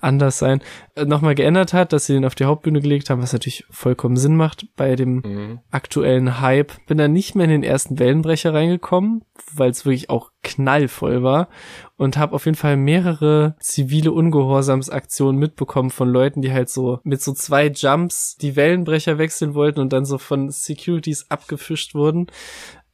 anders 0.00 0.38
sein, 0.38 0.62
nochmal 1.06 1.34
geändert 1.34 1.72
hat, 1.72 1.92
dass 1.92 2.06
sie 2.06 2.14
den 2.14 2.24
auf 2.24 2.34
die 2.34 2.44
Hauptbühne 2.44 2.80
gelegt 2.80 3.10
haben, 3.10 3.22
was 3.22 3.32
natürlich 3.32 3.64
vollkommen 3.70 4.16
Sinn 4.16 4.36
macht 4.36 4.66
bei 4.76 4.96
dem 4.96 5.16
mhm. 5.16 5.60
aktuellen 5.70 6.40
Hype. 6.40 6.72
Bin 6.86 6.98
dann 6.98 7.12
nicht 7.12 7.34
mehr 7.34 7.44
in 7.44 7.50
den 7.50 7.62
ersten 7.62 7.98
Wellenbrecher 7.98 8.54
reingekommen, 8.54 9.24
weil 9.52 9.70
es 9.70 9.84
wirklich 9.84 10.10
auch 10.10 10.30
knallvoll 10.42 11.22
war 11.22 11.48
und 11.96 12.16
habe 12.16 12.34
auf 12.34 12.46
jeden 12.46 12.56
Fall 12.56 12.76
mehrere 12.76 13.56
zivile 13.60 14.12
Ungehorsamsaktionen 14.12 15.38
mitbekommen 15.38 15.90
von 15.90 16.08
Leuten, 16.08 16.42
die 16.42 16.52
halt 16.52 16.70
so 16.70 17.00
mit 17.02 17.20
so 17.20 17.32
zwei 17.32 17.66
Jumps 17.66 18.36
die 18.36 18.56
Wellenbrecher 18.56 19.18
wechseln 19.18 19.54
wollten 19.54 19.80
und 19.80 19.92
dann 19.92 20.04
so 20.04 20.16
von 20.18 20.50
Securities 20.50 21.26
abgefischt 21.28 21.94
wurden. 21.94 22.28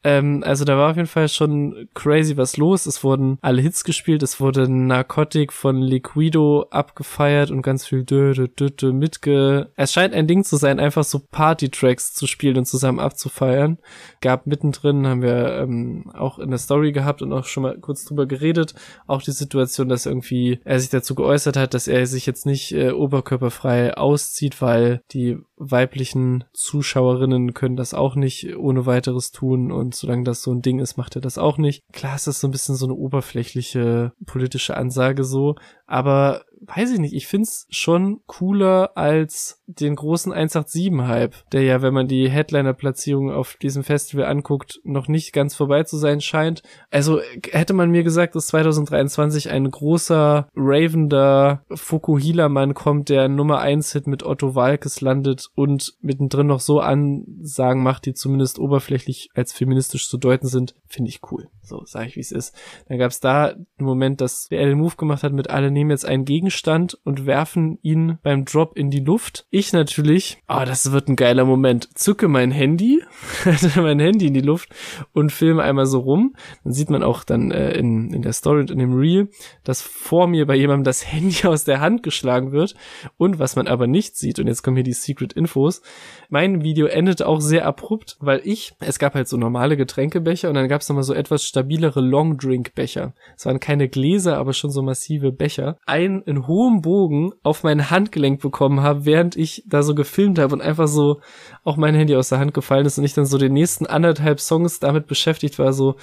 Ähm, 0.04 0.42
also 0.44 0.64
da 0.64 0.76
war 0.76 0.90
auf 0.90 0.96
jeden 0.96 1.08
Fall 1.08 1.28
schon 1.28 1.88
crazy 1.94 2.36
was 2.36 2.58
los. 2.58 2.86
Es 2.86 3.02
wurden 3.02 3.38
alle 3.40 3.62
Hits 3.62 3.84
gespielt, 3.84 4.22
es 4.22 4.38
wurde 4.38 4.68
Narcotic 4.70 5.52
von 5.52 5.80
Liquido 5.80 6.66
abgefeiert 6.70 7.50
und 7.50 7.62
ganz 7.62 7.86
viel 7.86 8.04
dö, 8.04 8.32
dö, 8.32 8.48
dö, 8.48 8.70
dö 8.70 8.92
mitge... 8.92 9.70
Es 9.76 9.92
scheint 9.92 10.14
ein 10.14 10.26
Ding 10.26 10.44
zu 10.44 10.56
sein, 10.56 10.78
einfach 10.78 11.04
so 11.04 11.20
Party-Tracks 11.30 12.12
zu 12.12 12.26
spielen 12.26 12.58
und 12.58 12.66
zusammen 12.66 13.00
abzufeiern. 13.00 13.78
Gab 14.20 14.46
mittendrin, 14.46 15.06
haben 15.06 15.22
wir 15.22 15.58
ähm, 15.60 16.10
auch 16.12 16.38
in 16.38 16.50
der 16.50 16.58
Story 16.58 16.92
gehabt 16.92 17.22
und 17.22 17.32
auch 17.32 17.46
schon 17.46 17.62
mal 17.62 17.78
kurz 17.78 18.04
drüber 18.04 18.26
geredet, 18.26 18.74
auch 19.06 19.22
die 19.22 19.32
Situation, 19.32 19.88
dass 19.88 20.06
irgendwie 20.06 20.60
er 20.64 20.80
sich 20.80 20.90
dazu 20.90 21.14
geäußert 21.14 21.56
hat, 21.56 21.72
dass 21.72 21.88
er 21.88 22.06
sich 22.06 22.26
jetzt 22.26 22.44
nicht 22.44 22.72
äh, 22.72 22.90
oberkörperfrei 22.90 23.96
auszieht, 23.96 24.60
weil 24.60 25.00
die 25.12 25.38
weiblichen 25.70 26.44
Zuschauerinnen 26.52 27.54
können 27.54 27.76
das 27.76 27.94
auch 27.94 28.14
nicht 28.14 28.56
ohne 28.56 28.86
weiteres 28.86 29.32
tun 29.32 29.72
und 29.72 29.94
solange 29.94 30.24
das 30.24 30.42
so 30.42 30.52
ein 30.52 30.62
Ding 30.62 30.78
ist, 30.78 30.96
macht 30.96 31.16
er 31.16 31.20
das 31.20 31.38
auch 31.38 31.58
nicht. 31.58 31.82
Klar 31.92 32.16
ist 32.16 32.26
das 32.26 32.40
so 32.40 32.48
ein 32.48 32.50
bisschen 32.50 32.74
so 32.74 32.86
eine 32.86 32.94
oberflächliche 32.94 34.12
politische 34.26 34.76
Ansage 34.76 35.24
so, 35.24 35.56
aber 35.86 36.44
weiß 36.60 36.92
ich 36.92 36.98
nicht, 36.98 37.14
ich 37.14 37.26
find's 37.26 37.66
schon 37.70 38.20
cooler 38.26 38.96
als 38.96 39.62
den 39.66 39.96
großen 39.96 40.32
187-Hype, 40.32 41.34
der 41.52 41.62
ja, 41.62 41.82
wenn 41.82 41.94
man 41.94 42.08
die 42.08 42.28
Headliner-Platzierung 42.28 43.32
auf 43.32 43.56
diesem 43.60 43.82
Festival 43.82 44.26
anguckt, 44.26 44.80
noch 44.84 45.08
nicht 45.08 45.32
ganz 45.32 45.54
vorbei 45.54 45.84
zu 45.84 45.96
sein 45.96 46.20
scheint. 46.20 46.62
Also 46.90 47.20
hätte 47.50 47.72
man 47.72 47.90
mir 47.90 48.04
gesagt, 48.04 48.34
dass 48.34 48.48
2023 48.48 49.50
ein 49.50 49.70
großer, 49.70 50.48
ravender 50.54 51.64
Fukuhila-Mann 51.70 52.74
kommt, 52.74 53.08
der 53.08 53.28
Nummer 53.28 53.62
1-Hit 53.62 54.06
mit 54.06 54.22
Otto 54.24 54.54
Walkes 54.54 55.00
landet 55.00 55.48
und 55.54 55.94
mittendrin 56.00 56.46
noch 56.46 56.60
so 56.60 56.80
Ansagen 56.80 57.82
macht, 57.82 58.06
die 58.06 58.14
zumindest 58.14 58.58
oberflächlich 58.58 59.30
als 59.34 59.52
feministisch 59.52 60.08
zu 60.08 60.18
deuten 60.18 60.46
sind, 60.46 60.74
finde 60.86 61.10
ich 61.10 61.20
cool. 61.30 61.48
So, 61.62 61.82
sage 61.86 62.08
ich, 62.08 62.16
wie 62.16 62.20
es 62.20 62.32
ist. 62.32 62.54
Dann 62.88 62.98
gab's 62.98 63.20
da 63.20 63.46
einen 63.46 63.66
Moment, 63.78 64.20
dass 64.20 64.46
er 64.50 64.66
den 64.66 64.78
Move 64.78 64.96
gemacht 64.96 65.22
hat 65.22 65.32
mit 65.32 65.50
alle 65.50 65.70
nehmen 65.70 65.90
jetzt 65.90 66.04
einen 66.04 66.24
Gegenstand 66.24 66.98
und 67.04 67.26
werfen 67.26 67.78
ihn 67.82 68.18
beim 68.22 68.44
Drop 68.44 68.76
in 68.76 68.90
die 68.90 69.00
Luft. 69.00 69.46
Ich 69.56 69.72
natürlich, 69.72 70.38
ah, 70.48 70.62
oh, 70.62 70.64
das 70.64 70.90
wird 70.90 71.06
ein 71.06 71.14
geiler 71.14 71.44
Moment, 71.44 71.96
zücke 71.96 72.26
mein 72.26 72.50
Handy, 72.50 73.04
mein 73.76 74.00
Handy 74.00 74.26
in 74.26 74.34
die 74.34 74.40
Luft 74.40 74.70
und 75.12 75.30
filme 75.30 75.62
einmal 75.62 75.86
so 75.86 76.00
rum. 76.00 76.34
Dann 76.64 76.72
sieht 76.72 76.90
man 76.90 77.04
auch 77.04 77.22
dann 77.22 77.52
äh, 77.52 77.70
in, 77.78 78.12
in 78.12 78.22
der 78.22 78.32
Story 78.32 78.58
und 78.58 78.72
in 78.72 78.80
dem 78.80 78.94
Reel, 78.94 79.28
dass 79.62 79.80
vor 79.80 80.26
mir 80.26 80.44
bei 80.48 80.56
jemandem 80.56 80.82
das 80.82 81.06
Handy 81.12 81.46
aus 81.46 81.62
der 81.62 81.78
Hand 81.78 82.02
geschlagen 82.02 82.50
wird. 82.50 82.74
Und 83.16 83.38
was 83.38 83.54
man 83.54 83.68
aber 83.68 83.86
nicht 83.86 84.16
sieht, 84.16 84.40
und 84.40 84.48
jetzt 84.48 84.64
kommen 84.64 84.76
hier 84.76 84.82
die 84.82 84.92
Secret 84.92 85.34
Infos, 85.34 85.82
mein 86.30 86.64
Video 86.64 86.86
endete 86.86 87.28
auch 87.28 87.40
sehr 87.40 87.64
abrupt, 87.64 88.16
weil 88.18 88.40
ich, 88.42 88.72
es 88.80 88.98
gab 88.98 89.14
halt 89.14 89.28
so 89.28 89.36
normale 89.36 89.76
Getränkebecher 89.76 90.48
und 90.48 90.56
dann 90.56 90.66
gab 90.66 90.80
es 90.80 90.88
nochmal 90.88 91.04
so 91.04 91.14
etwas 91.14 91.44
stabilere 91.44 92.00
Long 92.00 92.38
Drink 92.38 92.74
Becher. 92.74 93.14
Es 93.36 93.46
waren 93.46 93.60
keine 93.60 93.88
Gläser, 93.88 94.36
aber 94.36 94.52
schon 94.52 94.72
so 94.72 94.82
massive 94.82 95.30
Becher. 95.30 95.76
Einen 95.86 96.22
in 96.22 96.48
hohem 96.48 96.82
Bogen 96.82 97.34
auf 97.44 97.62
mein 97.62 97.88
Handgelenk 97.88 98.40
bekommen 98.40 98.80
habe, 98.80 99.04
während 99.04 99.36
ich 99.36 99.43
da 99.66 99.82
so 99.82 99.94
gefilmt 99.94 100.38
habe 100.38 100.54
und 100.54 100.62
einfach 100.62 100.88
so 100.88 101.20
auch 101.64 101.76
mein 101.76 101.94
Handy 101.94 102.16
aus 102.16 102.28
der 102.28 102.38
Hand 102.38 102.54
gefallen 102.54 102.86
ist 102.86 102.98
und 102.98 103.04
ich 103.04 103.14
dann 103.14 103.26
so 103.26 103.38
den 103.38 103.52
nächsten 103.52 103.86
anderthalb 103.86 104.40
Songs 104.40 104.80
damit 104.80 105.06
beschäftigt 105.06 105.58
war, 105.58 105.72
so, 105.72 105.96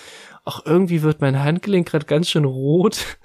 ach, 0.45 0.61
irgendwie 0.65 1.01
wird 1.01 1.21
mein 1.21 1.43
Handgelenk 1.43 1.87
gerade 1.87 2.05
ganz 2.05 2.29
schön 2.29 2.45
rot 2.45 3.17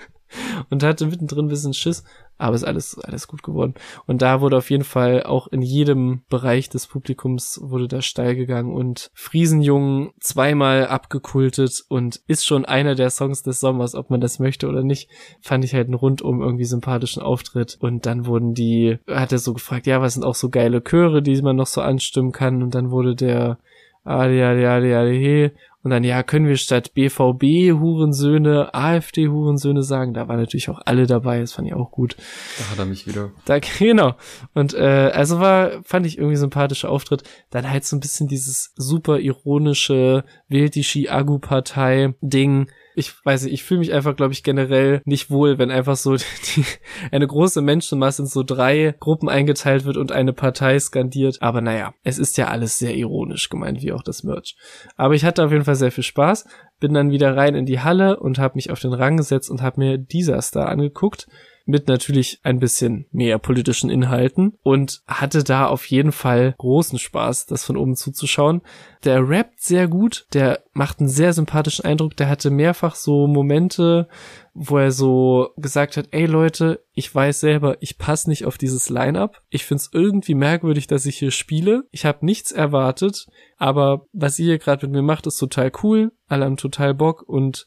und 0.71 0.83
hatte 0.83 1.07
mittendrin 1.07 1.47
ein 1.47 1.49
bisschen 1.49 1.75
Schiss, 1.75 2.05
aber 2.39 2.55
ist 2.55 2.65
alles, 2.65 2.99
alles 2.99 3.29
gut 3.29 3.43
geworden. 3.43 3.75
Und 4.07 4.23
da 4.23 4.41
wurde 4.41 4.57
auf 4.57 4.71
jeden 4.71 4.85
Fall 4.85 5.23
auch 5.23 5.47
in 5.47 5.63
jedem 5.63 6.23
Bereich 6.29 6.69
des 6.69 6.87
Publikums 6.87 7.61
wurde 7.63 7.89
da 7.89 8.03
steil 8.03 8.37
gegangen 8.37 8.75
und 8.75 9.11
Friesenjungen 9.15 10.11
zweimal 10.21 10.87
abgekultet 10.87 11.85
und 11.89 12.21
ist 12.27 12.47
schon 12.47 12.65
einer 12.65 12.95
der 12.95 13.11
Songs 13.11 13.43
des 13.43 13.61
Sommers, 13.61 13.95
ob 13.95 14.11
man 14.11 14.21
das 14.21 14.39
möchte 14.39 14.69
oder 14.69 14.83
nicht, 14.83 15.09
fand 15.41 15.65
ich 15.65 15.75
halt 15.75 15.87
einen 15.87 15.95
rundum 15.95 16.43
irgendwie 16.43 16.65
sympathischen 16.65 17.23
Auftritt. 17.23 17.79
Und 17.81 18.07
dann 18.07 18.27
wurden 18.27 18.55
die, 18.55 18.99
hat 19.09 19.33
er 19.33 19.39
so 19.39 19.55
gefragt, 19.55 19.87
ja, 19.87 20.01
was 20.01 20.15
sind 20.15 20.25
auch 20.25 20.35
so 20.35 20.51
geile 20.51 20.83
Chöre, 20.83 21.23
die 21.23 21.41
man 21.43 21.57
noch 21.57 21.67
so 21.67 21.81
anstimmen 21.81 22.33
kann 22.33 22.63
und 22.63 22.75
dann 22.75 22.91
wurde 22.91 23.15
der 23.15 23.59
Adi, 24.05 24.41
Adi, 24.41 24.65
Adi, 24.65 24.95
Adi, 24.95 25.51
und 25.87 25.91
dann, 25.91 26.03
ja, 26.03 26.25
können 26.25 26.49
wir 26.49 26.57
statt 26.57 26.95
BVB 26.95 27.79
Hurensöhne, 27.79 28.75
AfD 28.75 29.29
Hurensöhne 29.29 29.85
sagen. 29.85 30.15
Da 30.15 30.27
waren 30.27 30.41
natürlich 30.41 30.69
auch 30.69 30.81
alle 30.85 31.07
dabei, 31.07 31.39
das 31.39 31.53
fand 31.53 31.69
ich 31.69 31.75
auch 31.75 31.93
gut. 31.93 32.17
Da 32.59 32.73
hat 32.73 32.79
er 32.81 32.87
mich 32.87 33.07
wieder. 33.07 33.31
Da, 33.45 33.61
genau. 33.79 34.17
Und 34.53 34.75
äh, 34.75 35.13
also 35.15 35.39
war, 35.39 35.85
fand 35.85 36.05
ich 36.05 36.19
irgendwie 36.19 36.35
sympathischer 36.35 36.91
Auftritt. 36.91 37.23
Dann 37.51 37.71
halt 37.71 37.85
so 37.85 37.95
ein 37.95 38.01
bisschen 38.01 38.27
dieses 38.27 38.73
super 38.75 39.21
ironische 39.21 40.25
Wählt 40.49 40.75
die 40.75 40.83
Ski-Agu-Partei-Ding 40.83 42.69
ich 42.97 43.13
weiß 43.25 43.45
nicht, 43.45 43.53
ich 43.53 43.63
fühle 43.63 43.81
mich 43.81 43.93
einfach, 43.93 44.17
glaube 44.17 44.33
ich, 44.33 44.43
generell 44.43 45.03
nicht 45.05 45.31
wohl, 45.31 45.59
wenn 45.59 45.71
einfach 45.71 45.97
so 45.97 46.17
die, 46.17 46.65
eine 47.13 47.27
große 47.27 47.61
Menschenmasse 47.61 48.23
in 48.23 48.27
so 48.27 48.43
drei 48.43 48.95
Gruppen 48.99 49.29
eingeteilt 49.29 49.85
wird 49.85 49.99
und 49.99 50.13
eine 50.13 50.33
Partei 50.33 50.79
skandiert. 50.79 51.43
Aber 51.43 51.61
naja, 51.61 51.93
es 52.05 52.19
ist 52.19 52.39
ja 52.39 52.49
alles 52.49 52.79
sehr 52.79 52.97
ironisch 52.97 53.51
gemeint, 53.51 53.83
wie 53.83 53.93
auch 53.93 54.03
das 54.03 54.25
Merch. 54.25 54.57
Aber 54.97 55.15
ich 55.15 55.27
hatte 55.27 55.45
auf 55.45 55.53
jeden 55.53 55.65
Fall 55.65 55.77
sehr 55.77 55.93
viel 55.93 56.05
Spaß, 56.05 56.47
bin 56.81 56.95
dann 56.95 57.11
wieder 57.11 57.37
rein 57.37 57.55
in 57.55 57.67
die 57.67 57.81
Halle 57.81 58.19
und 58.19 58.39
habe 58.39 58.55
mich 58.55 58.71
auf 58.71 58.81
den 58.81 58.95
Rang 58.95 59.19
gesetzt 59.19 59.51
und 59.51 59.61
habe 59.61 59.79
mir 59.79 59.99
dieser 59.99 60.41
Star 60.41 60.69
angeguckt 60.69 61.27
mit 61.67 61.89
natürlich 61.89 62.41
ein 62.45 62.61
bisschen 62.61 63.07
mehr 63.11 63.39
politischen 63.39 63.91
Inhalten 63.91 64.55
und 64.63 65.03
hatte 65.07 65.43
da 65.45 65.67
auf 65.67 65.85
jeden 65.87 66.13
Fall 66.13 66.55
großen 66.59 66.99
Spaß, 66.99 67.47
das 67.47 67.65
von 67.65 67.77
oben 67.77 67.97
zuzuschauen. 67.97 68.63
Der 69.05 69.29
rappt 69.29 69.61
sehr 69.61 69.89
gut, 69.89 70.27
der 70.33 70.63
macht 70.73 71.01
einen 71.01 71.09
sehr 71.09 71.33
sympathischen 71.33 71.85
Eindruck, 71.85 72.17
der 72.17 72.29
hatte 72.29 72.51
mehrfach 72.51 72.95
so 72.95 73.27
Momente, 73.27 74.09
wo 74.55 74.79
er 74.79 74.93
so 74.93 75.51
gesagt 75.57 75.97
hat, 75.97 76.09
ey 76.13 76.27
Leute, 76.27 76.85
ich 76.93 77.13
weiß 77.13 77.41
selber, 77.41 77.77
ich 77.81 77.99
passe 77.99 78.31
nicht 78.31 78.47
auf 78.47 78.57
dieses 78.57 78.89
Line-up. 78.89 79.43
Ich 79.51 79.65
find's 79.67 79.91
irgendwie 79.93 80.35
merkwürdig, 80.35 80.87
dass 80.87 81.05
ich 81.05 81.19
hier 81.19 81.31
spiele. 81.31 81.85
Ich 81.91 82.07
habe 82.07 82.25
nichts 82.25 82.53
erwartet, 82.53 83.27
aber 83.59 84.07
was 84.13 84.39
ihr 84.39 84.47
hier 84.47 84.59
gerade 84.59 84.87
mit 84.87 84.95
mir 84.95 85.03
macht, 85.03 85.27
ist 85.27 85.39
total 85.39 85.71
cool. 85.83 86.13
Alle 86.29 86.45
haben 86.45 86.57
total 86.57 86.95
Bock 86.95 87.23
und 87.23 87.67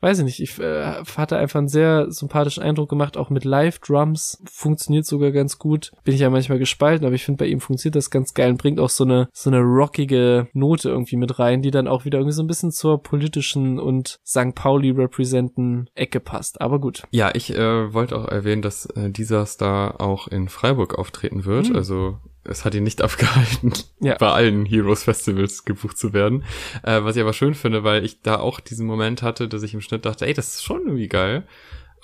weiß 0.00 0.18
ich 0.20 0.24
nicht, 0.24 0.40
ich 0.40 0.58
äh, 0.58 1.02
hatte 1.16 1.36
einfach 1.36 1.58
einen 1.58 1.68
sehr 1.68 2.10
sympathischen 2.10 2.62
Eindruck 2.62 2.88
gemacht, 2.88 3.16
auch 3.16 3.30
mit 3.30 3.44
Live-Drums. 3.44 4.42
Funktioniert 4.50 5.06
sogar 5.06 5.30
ganz 5.30 5.58
gut. 5.58 5.92
Bin 6.04 6.14
ich 6.14 6.20
ja 6.20 6.30
manchmal 6.30 6.58
gespalten, 6.58 7.06
aber 7.06 7.14
ich 7.14 7.24
finde, 7.24 7.38
bei 7.38 7.46
ihm 7.46 7.60
funktioniert 7.60 7.96
das 7.96 8.10
ganz 8.10 8.34
geil 8.34 8.50
und 8.50 8.58
bringt 8.58 8.80
auch 8.80 8.88
so 8.88 9.04
eine, 9.04 9.28
so 9.32 9.50
eine 9.50 9.60
rockige 9.60 10.48
Note 10.52 10.88
irgendwie 10.88 11.16
mit 11.16 11.38
rein, 11.38 11.62
die 11.62 11.70
dann 11.70 11.88
auch 11.88 12.04
wieder 12.04 12.18
irgendwie 12.18 12.34
so 12.34 12.42
ein 12.42 12.48
bisschen 12.48 12.70
zur 12.70 13.02
politischen 13.02 13.78
und 13.78 14.18
St. 14.26 14.54
Pauli 14.54 14.90
representen 14.90 15.88
Ecke 15.94 16.20
passt. 16.20 16.60
Aber 16.60 16.80
gut. 16.80 17.02
Ja, 17.10 17.30
ich 17.34 17.54
äh, 17.54 17.92
wollte 17.92 18.16
auch 18.16 18.28
erwähnen, 18.28 18.62
dass 18.62 18.86
äh, 18.86 19.10
dieser 19.10 19.46
Star 19.46 20.00
auch 20.00 20.28
in 20.28 20.48
Freiburg 20.48 20.98
auftreten 20.98 21.44
wird. 21.44 21.70
Mhm. 21.70 21.76
Also 21.76 22.18
es 22.44 22.64
hat 22.64 22.74
ihn 22.74 22.84
nicht 22.84 23.02
abgehalten, 23.02 23.72
ja. 24.00 24.16
bei 24.18 24.30
allen 24.30 24.64
Heroes 24.66 25.04
Festivals 25.04 25.64
gebucht 25.64 25.98
zu 25.98 26.12
werden. 26.12 26.44
Äh, 26.82 27.02
was 27.04 27.16
ich 27.16 27.22
aber 27.22 27.32
schön 27.32 27.54
finde, 27.54 27.84
weil 27.84 28.04
ich 28.04 28.22
da 28.22 28.38
auch 28.38 28.60
diesen 28.60 28.86
Moment 28.86 29.22
hatte, 29.22 29.48
dass 29.48 29.62
ich 29.62 29.74
im 29.74 29.80
Schnitt 29.80 30.06
dachte, 30.06 30.26
ey, 30.26 30.34
das 30.34 30.54
ist 30.54 30.64
schon 30.64 30.82
irgendwie 30.86 31.08
geil. 31.08 31.46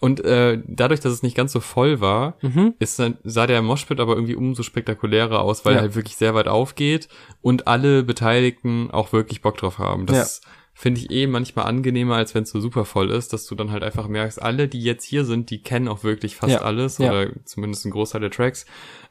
Und 0.01 0.23
äh, 0.25 0.63
dadurch, 0.67 1.01
dass 1.01 1.13
es 1.13 1.23
nicht 1.23 1.37
ganz 1.37 1.53
so 1.53 1.61
voll 1.61 2.01
war, 2.01 2.37
mhm. 2.43 2.75
ist 2.79 3.01
sah 3.25 3.47
der 3.47 3.63
Moshpit 3.63 3.99
aber 3.99 4.15
irgendwie 4.15 4.35
umso 4.35 4.63
spektakulärer 4.63 5.41
aus, 5.41 5.65
weil 5.65 5.73
ja. 5.73 5.79
er 5.79 5.83
halt 5.83 5.95
wirklich 5.95 6.17
sehr 6.17 6.35
weit 6.35 6.49
aufgeht 6.49 7.09
und 7.41 7.67
alle 7.67 8.03
Beteiligten 8.03 8.91
auch 8.91 9.13
wirklich 9.13 9.41
Bock 9.41 9.57
drauf 9.57 9.79
haben. 9.79 10.05
Das 10.05 10.43
ja. 10.45 10.51
finde 10.75 11.01
ich 11.01 11.11
eh 11.11 11.27
manchmal 11.27 11.65
angenehmer, 11.65 12.17
als 12.17 12.35
wenn 12.35 12.43
es 12.43 12.51
so 12.51 12.61
super 12.61 12.85
voll 12.85 13.11
ist, 13.11 13.33
dass 13.33 13.47
du 13.47 13.55
dann 13.55 13.71
halt 13.71 13.83
einfach 13.83 14.07
merkst, 14.07 14.43
alle, 14.43 14.69
die 14.69 14.83
jetzt 14.83 15.05
hier 15.05 15.25
sind, 15.25 15.49
die 15.49 15.63
kennen 15.63 15.89
auch 15.89 16.05
wirklich 16.05 16.37
fast 16.37 16.61
alles 16.61 17.01
oder 17.01 17.29
zumindest 17.47 17.87
einen 17.87 17.93
Großteil 17.93 18.21
der 18.21 18.31
Tracks 18.31 18.67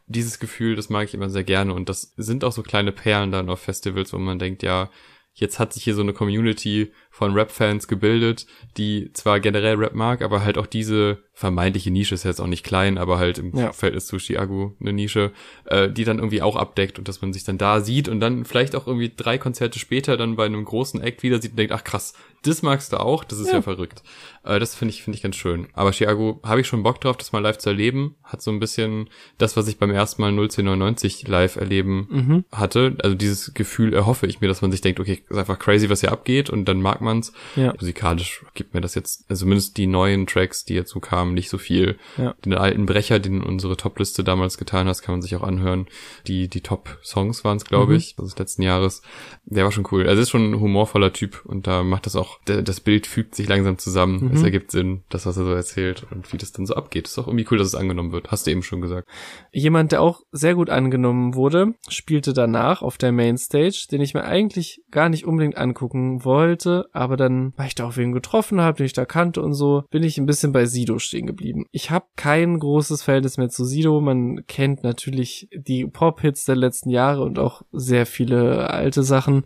dieses 0.08 0.40
Gefühl, 0.40 0.76
das 0.76 0.90
mag 0.90 1.08
ich 1.08 1.14
immer 1.14 1.30
sehr 1.30 1.44
gerne 1.44 1.74
und 1.74 1.90
das 1.90 2.14
sind 2.18 2.44
auch 2.44 2.52
so 2.52 2.64
kleine 2.64 2.92
Perlen 2.92 3.32
dann 3.32 3.50
auf 3.50 3.60
Festivals, 3.62 4.14
wo 4.14 4.18
man 4.18 4.40
denkt, 4.40 4.64
ja, 4.64 4.90
jetzt 5.34 5.60
hat 5.60 5.74
sich 5.74 5.84
hier 5.84 5.96
so 5.96 6.02
eine 6.02 6.14
Community 6.14 6.94
von 7.16 7.32
Rap-Fans 7.32 7.88
gebildet, 7.88 8.46
die 8.76 9.10
zwar 9.14 9.40
generell 9.40 9.76
Rap 9.76 9.96
mag, 9.96 10.22
aber 10.22 10.44
halt 10.44 10.58
auch 10.58 10.68
diese 10.68 11.24
vermeintliche 11.32 11.90
Nische 11.90 12.14
ist 12.14 12.26
jetzt 12.26 12.42
auch 12.42 12.48
nicht 12.48 12.66
klein, 12.66 12.98
aber 12.98 13.20
halt 13.20 13.38
im 13.38 13.56
ja. 13.56 13.72
Verhältnis 13.72 14.08
zu 14.08 14.18
Chiago 14.18 14.76
eine 14.82 14.92
Nische, 14.92 15.32
äh, 15.66 15.90
die 15.90 16.04
dann 16.04 16.18
irgendwie 16.18 16.42
auch 16.42 16.58
abdeckt 16.58 17.00
und 17.00 17.08
dass 17.08 17.22
man 17.22 17.32
sich 17.32 17.46
dann 17.46 17.58
da 17.58 17.80
sieht 17.80 18.10
und 18.10 18.20
dann 18.20 18.44
vielleicht 18.44 18.76
auch 18.76 18.86
irgendwie 18.86 19.14
drei 19.16 19.38
Konzerte 19.38 19.80
später 19.80 20.18
dann 20.18 20.36
bei 20.36 20.46
einem 20.46 20.66
großen 20.66 21.02
Act 21.02 21.24
wieder 21.24 21.42
sieht 21.42 21.52
und 21.52 21.58
denkt, 21.58 21.72
ach 21.72 21.86
krass, 21.86 22.16
das 22.44 22.62
magst 22.62 22.94
du 22.94 23.00
auch, 23.00 23.24
das 23.24 23.40
ist 23.40 23.48
ja, 23.48 23.56
ja 23.56 23.62
verrückt. 23.62 24.04
Äh, 24.44 24.60
das 24.60 24.76
finde 24.76 24.94
ich, 24.94 25.04
finde 25.04 25.16
ich 25.18 25.24
ganz 25.24 25.36
schön. 25.36 25.68
Aber 25.74 25.92
Chiago 25.92 26.40
habe 26.44 26.62
ich 26.62 26.68
schon 26.68 26.84
Bock 26.84 27.02
drauf, 27.02 27.18
das 27.18 27.32
mal 27.32 27.40
live 27.40 27.58
zu 27.58 27.70
erleben. 27.70 28.16
Hat 28.24 28.42
so 28.42 28.52
ein 28.52 28.60
bisschen 28.60 29.10
das, 29.38 29.58
was 29.58 29.68
ich 29.68 29.78
beim 29.78 29.92
ersten 29.92 30.22
Mal 30.22 30.30
01099 30.32 31.28
live 31.28 31.56
erleben 31.56 32.08
mhm. 32.10 32.46
hatte. 32.52 32.96
Also 33.02 33.16
dieses 33.16 33.54
Gefühl 33.54 33.94
erhoffe 33.94 34.28
ich 34.28 34.42
mir, 34.42 34.48
dass 34.48 34.62
man 34.62 34.72
sich 34.72 34.82
denkt, 34.82 35.00
okay, 35.00 35.24
ist 35.28 35.38
einfach 35.38 35.60
crazy, 35.60 35.90
was 35.90 36.02
hier 36.02 36.12
abgeht 36.12 36.50
und 36.50 36.66
dann 36.66 36.82
mag 36.82 37.02
man's. 37.06 37.34
Ja. 37.56 37.74
Musikalisch 37.80 38.44
gibt 38.54 38.74
mir 38.74 38.82
das 38.82 38.96
jetzt, 38.96 39.26
also 39.30 39.46
zumindest 39.46 39.78
die 39.78 39.88
neuen 39.88 40.28
Tracks, 40.28 40.66
die 40.66 40.74
jetzt 40.74 40.92
so 40.92 41.00
kamen, 41.00 41.34
nicht 41.34 41.50
so 41.50 41.58
viel. 41.58 41.98
Ja. 42.18 42.36
Den 42.44 42.54
alten 42.54 42.86
Brecher, 42.86 43.20
den 43.20 43.42
unsere 43.42 43.78
Topliste 43.78 44.24
damals 44.24 44.58
getan 44.58 44.88
hast, 44.88 45.02
kann 45.02 45.14
man 45.14 45.22
sich 45.22 45.36
auch 45.36 45.44
anhören. 45.44 45.88
Die, 46.28 46.48
die 46.48 46.62
Top-Songs 46.62 47.44
waren 47.44 47.58
es, 47.58 47.66
glaube 47.66 47.94
mhm. 47.94 47.98
ich, 47.98 48.16
des 48.16 48.38
letzten 48.38 48.64
Jahres. 48.64 49.02
Der 49.46 49.64
war 49.64 49.72
schon 49.72 49.88
cool. 49.92 50.08
Also 50.08 50.22
ist 50.22 50.30
schon 50.30 50.52
ein 50.52 50.60
humorvoller 50.60 51.14
Typ 51.14 51.46
und 51.46 51.68
da 51.68 51.84
macht 51.84 52.06
das 52.06 52.16
auch, 52.16 52.40
das 52.46 52.80
Bild 52.80 53.08
fügt 53.08 53.36
sich 53.36 53.48
langsam 53.48 53.78
zusammen. 53.78 54.26
Mhm. 54.26 54.32
Es 54.34 54.44
ergibt 54.44 54.72
Sinn, 54.72 55.04
das, 55.10 55.26
was 55.26 55.38
er 55.38 55.46
so 55.46 55.54
erzählt 55.54 56.06
und 56.12 56.34
wie 56.34 56.38
das 56.38 56.52
dann 56.52 56.66
so 56.66 56.76
abgeht. 56.76 57.08
Ist 57.08 57.18
auch 57.20 57.28
irgendwie 57.28 57.48
cool, 57.52 57.58
dass 57.58 57.68
es 57.68 57.76
angenommen 57.76 58.12
wird. 58.12 58.32
Hast 58.32 58.48
du 58.48 58.52
eben 58.52 58.64
schon 58.64 58.82
gesagt. 58.82 59.08
Jemand, 59.52 59.92
der 59.92 60.02
auch 60.02 60.22
sehr 60.32 60.56
gut 60.56 60.70
angenommen 60.70 61.36
wurde, 61.36 61.76
spielte 61.88 62.34
danach 62.34 62.82
auf 62.82 62.98
der 62.98 63.12
Mainstage, 63.12 63.88
den 63.92 64.02
ich 64.02 64.14
mir 64.14 64.24
eigentlich 64.24 64.82
gar 64.92 65.10
nicht 65.10 65.26
unbedingt 65.26 65.58
angucken 65.58 66.26
wollte, 66.26 66.88
aber 66.96 67.18
dann, 67.18 67.54
weil 67.58 67.68
ich 67.68 67.76
da 67.76 67.86
auch 67.86 67.98
wen 67.98 68.12
getroffen 68.12 68.62
habe, 68.62 68.78
den 68.78 68.86
ich 68.86 68.94
da 68.94 69.06
kannte 69.06 69.42
und 69.42 69.54
so, 69.54 69.84
bin 69.90 70.04
ich 70.04 70.18
ein 70.18 70.26
bisschen 70.26 70.52
bei 70.52 70.66
Sido 70.66 71.00
stehen 71.00 71.28
geblieben. 71.28 71.66
Ich 71.72 71.92
habe 71.92 72.06
kein 72.16 72.60
großes 72.60 73.04
Verhältnis 73.04 73.38
mehr 73.38 73.50
zu 73.50 73.66
Sido. 73.66 74.00
Man 74.02 74.46
kennt 74.48 74.84
natürlich 74.84 75.50
die 75.54 75.86
Pop-Hits 75.86 76.46
der 76.46 76.56
letzten 76.56 76.90
Jahre 76.90 77.24
und 77.24 77.40
auch 77.40 77.62
sehr 77.72 78.06
viele 78.06 78.70
alte 78.70 79.04
Sachen 79.04 79.44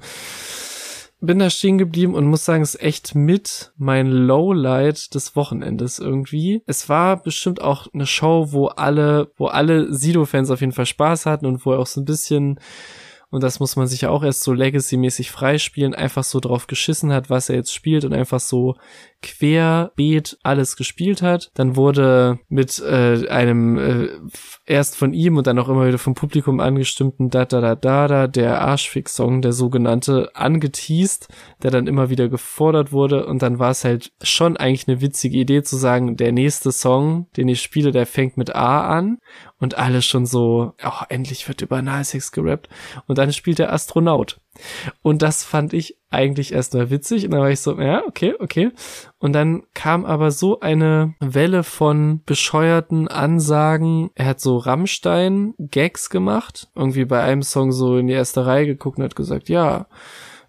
bin 1.21 1.39
da 1.39 1.49
stehen 1.49 1.77
geblieben 1.77 2.15
und 2.15 2.27
muss 2.27 2.45
sagen, 2.45 2.63
es 2.63 2.75
ist 2.75 2.81
echt 2.81 3.15
mit 3.15 3.73
mein 3.77 4.07
Lowlight 4.07 5.13
des 5.13 5.35
Wochenendes 5.35 5.99
irgendwie. 5.99 6.63
Es 6.65 6.88
war 6.88 7.21
bestimmt 7.21 7.62
auch 7.62 7.88
eine 7.93 8.05
Show, 8.05 8.51
wo 8.51 8.67
alle, 8.67 9.31
wo 9.35 9.47
alle 9.47 9.93
Sido-Fans 9.93 10.49
auf 10.49 10.62
jeden 10.62 10.71
Fall 10.71 10.85
Spaß 10.85 11.25
hatten 11.25 11.45
und 11.45 11.65
wo 11.65 11.73
er 11.73 11.79
auch 11.79 11.88
so 11.88 12.01
ein 12.01 12.05
bisschen 12.05 12.59
und 13.30 13.44
das 13.44 13.60
muss 13.60 13.76
man 13.76 13.88
sich 13.88 14.02
ja 14.02 14.10
auch 14.10 14.24
erst 14.24 14.42
so 14.42 14.54
Legacy-mäßig 14.54 15.30
freispielen, 15.30 15.94
einfach 15.94 16.24
so 16.24 16.39
drauf 16.39 16.68
geschissen 16.68 17.13
hat, 17.13 17.30
was 17.30 17.50
er 17.50 17.56
jetzt 17.56 17.74
spielt 17.74 18.06
und 18.06 18.13
einfach 18.13 18.39
so 18.39 18.76
querbeet 19.21 20.38
alles 20.43 20.75
gespielt 20.75 21.21
hat. 21.21 21.51
Dann 21.53 21.75
wurde 21.75 22.39
mit 22.47 22.79
äh, 22.79 23.27
einem 23.27 23.77
äh, 23.77 24.10
erst 24.65 24.95
von 24.95 25.13
ihm 25.13 25.38
und 25.38 25.47
dann 25.47 25.60
auch 25.60 25.69
immer 25.69 25.88
wieder 25.88 25.97
vom 25.97 26.13
Publikum 26.13 26.60
angestimmten 26.60 27.29
Da 27.29 27.45
Da 27.45 27.62
Da 27.62 27.75
Da 27.75 28.08
Da 28.08 28.27
der 28.27 28.62
Arschfix-Song, 28.62 29.41
der 29.41 29.53
sogenannte, 29.53 30.32
angeteased, 30.36 31.27
der 31.63 31.71
dann 31.71 31.88
immer 31.88 32.10
wieder 32.10 32.29
gefordert 32.29 32.91
wurde 32.91 33.25
und 33.25 33.41
dann 33.41 33.60
war 33.60 33.71
es 33.71 33.84
halt 33.84 34.12
schon 34.21 34.58
eigentlich 34.58 34.88
eine 34.88 35.01
witzige 35.01 35.38
Idee 35.38 35.63
zu 35.63 35.75
sagen, 35.75 36.15
der 36.17 36.32
nächste 36.32 36.71
Song, 36.71 37.27
den 37.36 37.47
ich 37.47 37.62
spiele, 37.62 37.91
der 37.91 38.05
fängt 38.05 38.38
mit 38.38 38.55
A 38.55 38.88
an 38.88 39.19
und 39.60 39.77
alles 39.77 40.05
schon 40.05 40.25
so, 40.25 40.73
oh, 40.84 41.03
endlich 41.10 41.47
wird 41.47 41.62
über 41.62 41.77
Analsex 41.77 42.32
gerappt 42.32 42.69
und 43.08 43.17
dann 43.17 43.34
spielt 43.34 43.60
der 43.60 43.73
Astronaut. 43.73 44.39
Und 45.01 45.21
das 45.21 45.43
fand 45.43 45.73
ich 45.73 45.97
eigentlich 46.09 46.53
erstmal 46.53 46.89
witzig. 46.89 47.25
Und 47.25 47.31
dann 47.31 47.41
war 47.41 47.51
ich 47.51 47.59
so, 47.59 47.79
ja, 47.79 48.03
okay, 48.05 48.33
okay. 48.39 48.71
Und 49.19 49.33
dann 49.33 49.63
kam 49.73 50.05
aber 50.05 50.31
so 50.31 50.59
eine 50.59 51.13
Welle 51.19 51.63
von 51.63 52.21
bescheuerten 52.25 53.07
Ansagen. 53.07 54.09
Er 54.15 54.25
hat 54.25 54.39
so 54.39 54.57
Rammstein-Gags 54.57 56.09
gemacht. 56.09 56.69
Irgendwie 56.75 57.05
bei 57.05 57.21
einem 57.21 57.43
Song 57.43 57.71
so 57.71 57.97
in 57.97 58.07
die 58.07 58.13
erste 58.13 58.45
Reihe 58.45 58.65
geguckt 58.65 58.97
und 58.97 59.03
hat 59.03 59.15
gesagt, 59.15 59.49
ja, 59.49 59.88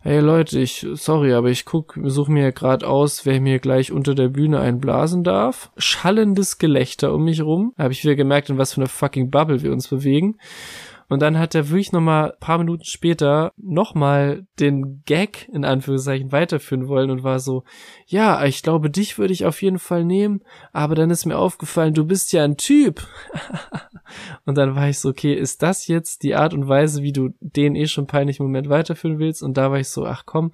hey 0.02 0.20
Leute, 0.20 0.58
ich, 0.58 0.86
sorry, 0.94 1.34
aber 1.34 1.50
ich 1.50 1.66
guck, 1.66 1.98
suche 2.02 2.32
mir 2.32 2.52
gerade 2.52 2.88
aus, 2.88 3.26
wer 3.26 3.38
mir 3.40 3.58
gleich 3.58 3.92
unter 3.92 4.14
der 4.14 4.28
Bühne 4.28 4.60
einblasen 4.60 5.24
darf. 5.24 5.70
Schallendes 5.76 6.56
Gelächter 6.56 7.12
um 7.12 7.24
mich 7.24 7.42
rum. 7.42 7.74
Da 7.76 7.84
habe 7.84 7.92
ich 7.92 8.02
wieder 8.02 8.14
gemerkt, 8.14 8.48
in 8.48 8.56
was 8.56 8.72
für 8.72 8.80
eine 8.80 8.88
fucking 8.88 9.30
Bubble 9.30 9.62
wir 9.62 9.72
uns 9.72 9.88
bewegen. 9.88 10.38
Und 11.11 11.20
dann 11.20 11.40
hat 11.40 11.57
er 11.57 11.70
wirklich 11.70 11.90
nochmal 11.90 12.37
paar 12.38 12.59
Minuten 12.59 12.85
später 12.85 13.53
nochmal 13.57 14.46
den 14.61 15.03
Gag 15.05 15.49
in 15.53 15.64
Anführungszeichen 15.64 16.31
weiterführen 16.31 16.87
wollen 16.87 17.11
und 17.11 17.25
war 17.25 17.40
so, 17.40 17.64
ja, 18.07 18.44
ich 18.44 18.62
glaube, 18.62 18.90
dich 18.90 19.18
würde 19.18 19.33
ich 19.33 19.44
auf 19.44 19.61
jeden 19.61 19.81
Fall 19.81 20.05
nehmen, 20.05 20.40
aber 20.73 20.94
dann 20.94 21.11
ist 21.11 21.27
mir 21.27 21.37
aufgefallen, 21.37 21.94
du 21.94 22.05
bist 22.05 22.33
ja 22.33 22.44
ein 22.44 22.57
Typ. 22.57 23.09
und 24.44 24.57
dann 24.57 24.77
war 24.77 24.88
ich 24.88 25.01
so, 25.01 25.09
okay, 25.09 25.35
ist 25.35 25.64
das 25.64 25.88
jetzt 25.88 26.23
die 26.23 26.37
Art 26.37 26.55
und 26.55 26.68
Weise, 26.68 27.03
wie 27.03 27.12
du 27.12 27.31
den 27.40 27.75
eh 27.75 27.88
schon 27.88 28.07
peinlichen 28.07 28.46
Moment 28.46 28.68
weiterführen 28.68 29.18
willst? 29.18 29.42
Und 29.42 29.57
da 29.57 29.73
war 29.73 29.81
ich 29.81 29.88
so, 29.88 30.07
ach 30.07 30.23
komm, 30.27 30.53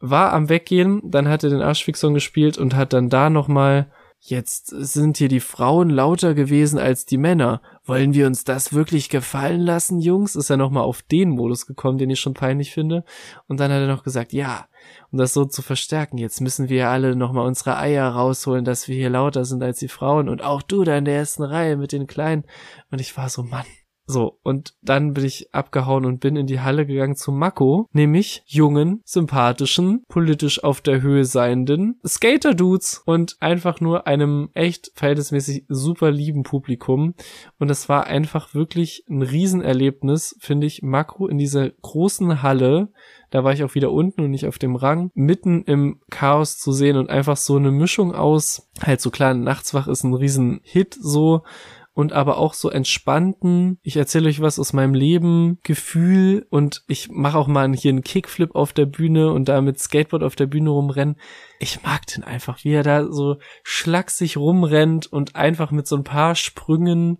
war 0.00 0.32
am 0.32 0.48
Weggehen, 0.48 1.02
dann 1.04 1.28
hat 1.28 1.44
er 1.44 1.50
den 1.50 1.60
Arschfix-Song 1.60 2.14
gespielt 2.14 2.56
und 2.56 2.74
hat 2.74 2.94
dann 2.94 3.10
da 3.10 3.28
nochmal 3.28 3.92
Jetzt 4.24 4.68
sind 4.68 5.16
hier 5.16 5.26
die 5.26 5.40
Frauen 5.40 5.90
lauter 5.90 6.34
gewesen 6.34 6.78
als 6.78 7.04
die 7.06 7.16
Männer. 7.16 7.60
Wollen 7.84 8.14
wir 8.14 8.28
uns 8.28 8.44
das 8.44 8.72
wirklich 8.72 9.08
gefallen 9.08 9.60
lassen, 9.60 9.98
Jungs? 9.98 10.36
Ist 10.36 10.48
er 10.48 10.56
nochmal 10.56 10.84
auf 10.84 11.02
den 11.02 11.30
Modus 11.30 11.66
gekommen, 11.66 11.98
den 11.98 12.08
ich 12.08 12.20
schon 12.20 12.32
peinlich 12.32 12.70
finde. 12.70 13.04
Und 13.48 13.58
dann 13.58 13.72
hat 13.72 13.80
er 13.80 13.88
noch 13.88 14.04
gesagt, 14.04 14.32
ja, 14.32 14.68
um 15.10 15.18
das 15.18 15.34
so 15.34 15.44
zu 15.44 15.60
verstärken, 15.60 16.18
jetzt 16.18 16.40
müssen 16.40 16.68
wir 16.68 16.88
alle 16.88 17.16
nochmal 17.16 17.48
unsere 17.48 17.76
Eier 17.76 18.08
rausholen, 18.08 18.64
dass 18.64 18.86
wir 18.86 18.94
hier 18.94 19.10
lauter 19.10 19.44
sind 19.44 19.60
als 19.60 19.80
die 19.80 19.88
Frauen 19.88 20.28
und 20.28 20.40
auch 20.40 20.62
du 20.62 20.84
da 20.84 20.96
in 20.96 21.04
der 21.04 21.16
ersten 21.16 21.42
Reihe 21.42 21.76
mit 21.76 21.90
den 21.90 22.06
Kleinen. 22.06 22.44
Und 22.92 23.00
ich 23.00 23.16
war 23.16 23.28
so, 23.28 23.42
Mann, 23.42 23.66
so, 24.06 24.38
und 24.42 24.74
dann 24.82 25.14
bin 25.14 25.24
ich 25.24 25.54
abgehauen 25.54 26.04
und 26.04 26.20
bin 26.20 26.36
in 26.36 26.46
die 26.46 26.60
Halle 26.60 26.86
gegangen 26.86 27.16
zu 27.16 27.32
Mako, 27.32 27.88
nämlich 27.92 28.42
jungen, 28.46 29.00
sympathischen, 29.04 30.04
politisch 30.08 30.62
auf 30.62 30.80
der 30.80 31.02
Höhe 31.02 31.24
seienden 31.24 32.00
Skater-Dudes 32.06 33.02
und 33.06 33.36
einfach 33.40 33.80
nur 33.80 34.06
einem 34.06 34.50
echt 34.54 34.90
verhältnismäßig 34.94 35.66
super 35.68 36.10
lieben 36.10 36.42
Publikum. 36.42 37.14
Und 37.58 37.70
es 37.70 37.88
war 37.88 38.06
einfach 38.06 38.54
wirklich 38.54 39.04
ein 39.08 39.22
Riesenerlebnis, 39.22 40.36
finde 40.40 40.66
ich, 40.66 40.82
Mako 40.82 41.28
in 41.28 41.38
dieser 41.38 41.70
großen 41.70 42.42
Halle 42.42 42.90
da 43.32 43.44
war 43.44 43.54
ich 43.54 43.64
auch 43.64 43.74
wieder 43.74 43.90
unten 43.90 44.20
und 44.20 44.30
nicht 44.30 44.46
auf 44.46 44.58
dem 44.58 44.76
Rang, 44.76 45.10
mitten 45.14 45.64
im 45.64 46.00
Chaos 46.10 46.58
zu 46.58 46.70
sehen 46.70 46.98
und 46.98 47.08
einfach 47.08 47.38
so 47.38 47.56
eine 47.56 47.70
Mischung 47.70 48.14
aus, 48.14 48.68
halt 48.80 49.00
so 49.00 49.10
klar, 49.10 49.32
Nachtswach 49.32 49.88
ist 49.88 50.04
ein 50.04 50.12
Riesen-Hit 50.12 50.94
so, 51.00 51.42
und 51.94 52.12
aber 52.12 52.38
auch 52.38 52.54
so 52.54 52.70
entspannten, 52.70 53.78
ich 53.82 53.96
erzähle 53.96 54.28
euch 54.28 54.40
was 54.40 54.58
aus 54.58 54.72
meinem 54.72 54.94
Leben, 54.94 55.58
Gefühl 55.62 56.46
und 56.48 56.82
ich 56.88 57.10
mache 57.10 57.36
auch 57.36 57.48
mal 57.48 57.70
hier 57.74 57.90
einen 57.90 58.02
Kickflip 58.02 58.54
auf 58.54 58.72
der 58.72 58.86
Bühne 58.86 59.32
und 59.32 59.48
da 59.48 59.60
mit 59.60 59.78
Skateboard 59.78 60.22
auf 60.22 60.34
der 60.34 60.46
Bühne 60.46 60.70
rumrennen. 60.70 61.16
Ich 61.58 61.82
mag 61.82 62.06
den 62.06 62.24
einfach, 62.24 62.64
wie 62.64 62.72
er 62.72 62.82
da 62.82 63.10
so 63.10 63.36
schlaksig 63.62 64.36
rumrennt 64.36 65.06
und 65.06 65.36
einfach 65.36 65.70
mit 65.70 65.86
so 65.86 65.96
ein 65.96 66.04
paar 66.04 66.34
Sprüngen 66.34 67.18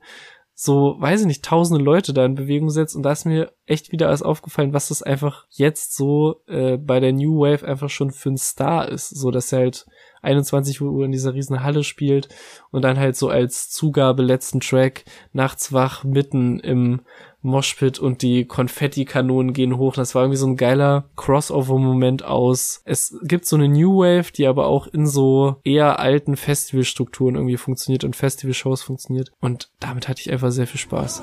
so, 0.65 0.95
weiß 1.01 1.23
ich 1.23 1.27
nicht, 1.27 1.45
tausende 1.45 1.83
Leute 1.83 2.15
da 2.15 2.25
in 2.25 2.37
Bewegung 2.37 2.71
setzt 2.71 2.95
und 2.95 3.03
da 3.03 3.11
ist 3.11 3.25
mir 3.25 3.53
echt 3.67 3.91
wieder 3.91 4.07
alles 4.07 4.23
aufgefallen, 4.23 4.73
was 4.73 4.89
das 4.89 5.03
einfach 5.03 5.45
jetzt 5.51 5.97
so 5.97 6.41
äh, 6.47 6.77
bei 6.77 7.01
der 7.01 7.13
New 7.13 7.41
Wave 7.41 7.67
einfach 7.67 7.91
schon 7.91 8.13
für 8.13 8.31
ein 8.31 8.37
Star 8.37 8.89
ist, 8.89 9.09
so 9.09 9.33
dass 9.33 9.53
er 9.53 9.59
halt 9.59 9.87
21 10.23 10.81
Uhr 10.81 11.05
in 11.05 11.11
dieser 11.11 11.35
riesen 11.35 11.65
Halle 11.65 11.83
spielt 11.83 12.29
und 12.71 12.83
dann 12.83 12.97
halt 12.97 13.17
so 13.17 13.29
als 13.29 13.71
Zugabe 13.71 14.23
letzten 14.23 14.61
Track 14.61 15.05
nachts 15.33 15.73
wach 15.73 16.05
mitten 16.05 16.61
im 16.61 17.01
Moshpit 17.43 17.99
und 17.99 18.23
die 18.23 18.45
Konfettikanonen 18.45 19.53
gehen 19.53 19.77
hoch. 19.77 19.95
Das 19.95 20.15
war 20.15 20.23
irgendwie 20.23 20.39
so 20.39 20.47
ein 20.47 20.57
geiler 20.57 21.05
Crossover-Moment 21.17 22.25
aus. 22.25 22.83
Es 22.85 23.17
gibt 23.23 23.47
so 23.47 23.57
eine 23.57 23.69
New 23.69 23.99
Wave, 23.99 24.33
die 24.33 24.47
aber 24.47 24.67
auch 24.67 24.87
in 24.87 25.07
so 25.07 25.57
eher 25.65 25.99
alten 25.99 26.37
Festivalstrukturen 26.37 27.35
irgendwie 27.35 27.57
funktioniert 27.57 28.05
und 28.05 28.17
Festivalshows 28.17 28.83
funktioniert. 28.83 29.33
Und 29.41 29.71
damit 29.81 30.09
hatte 30.09 30.21
ich 30.21 30.33
einfach 30.33 30.51
sehr 30.51 30.67
viel 30.67 30.81
Spaß. 30.81 31.23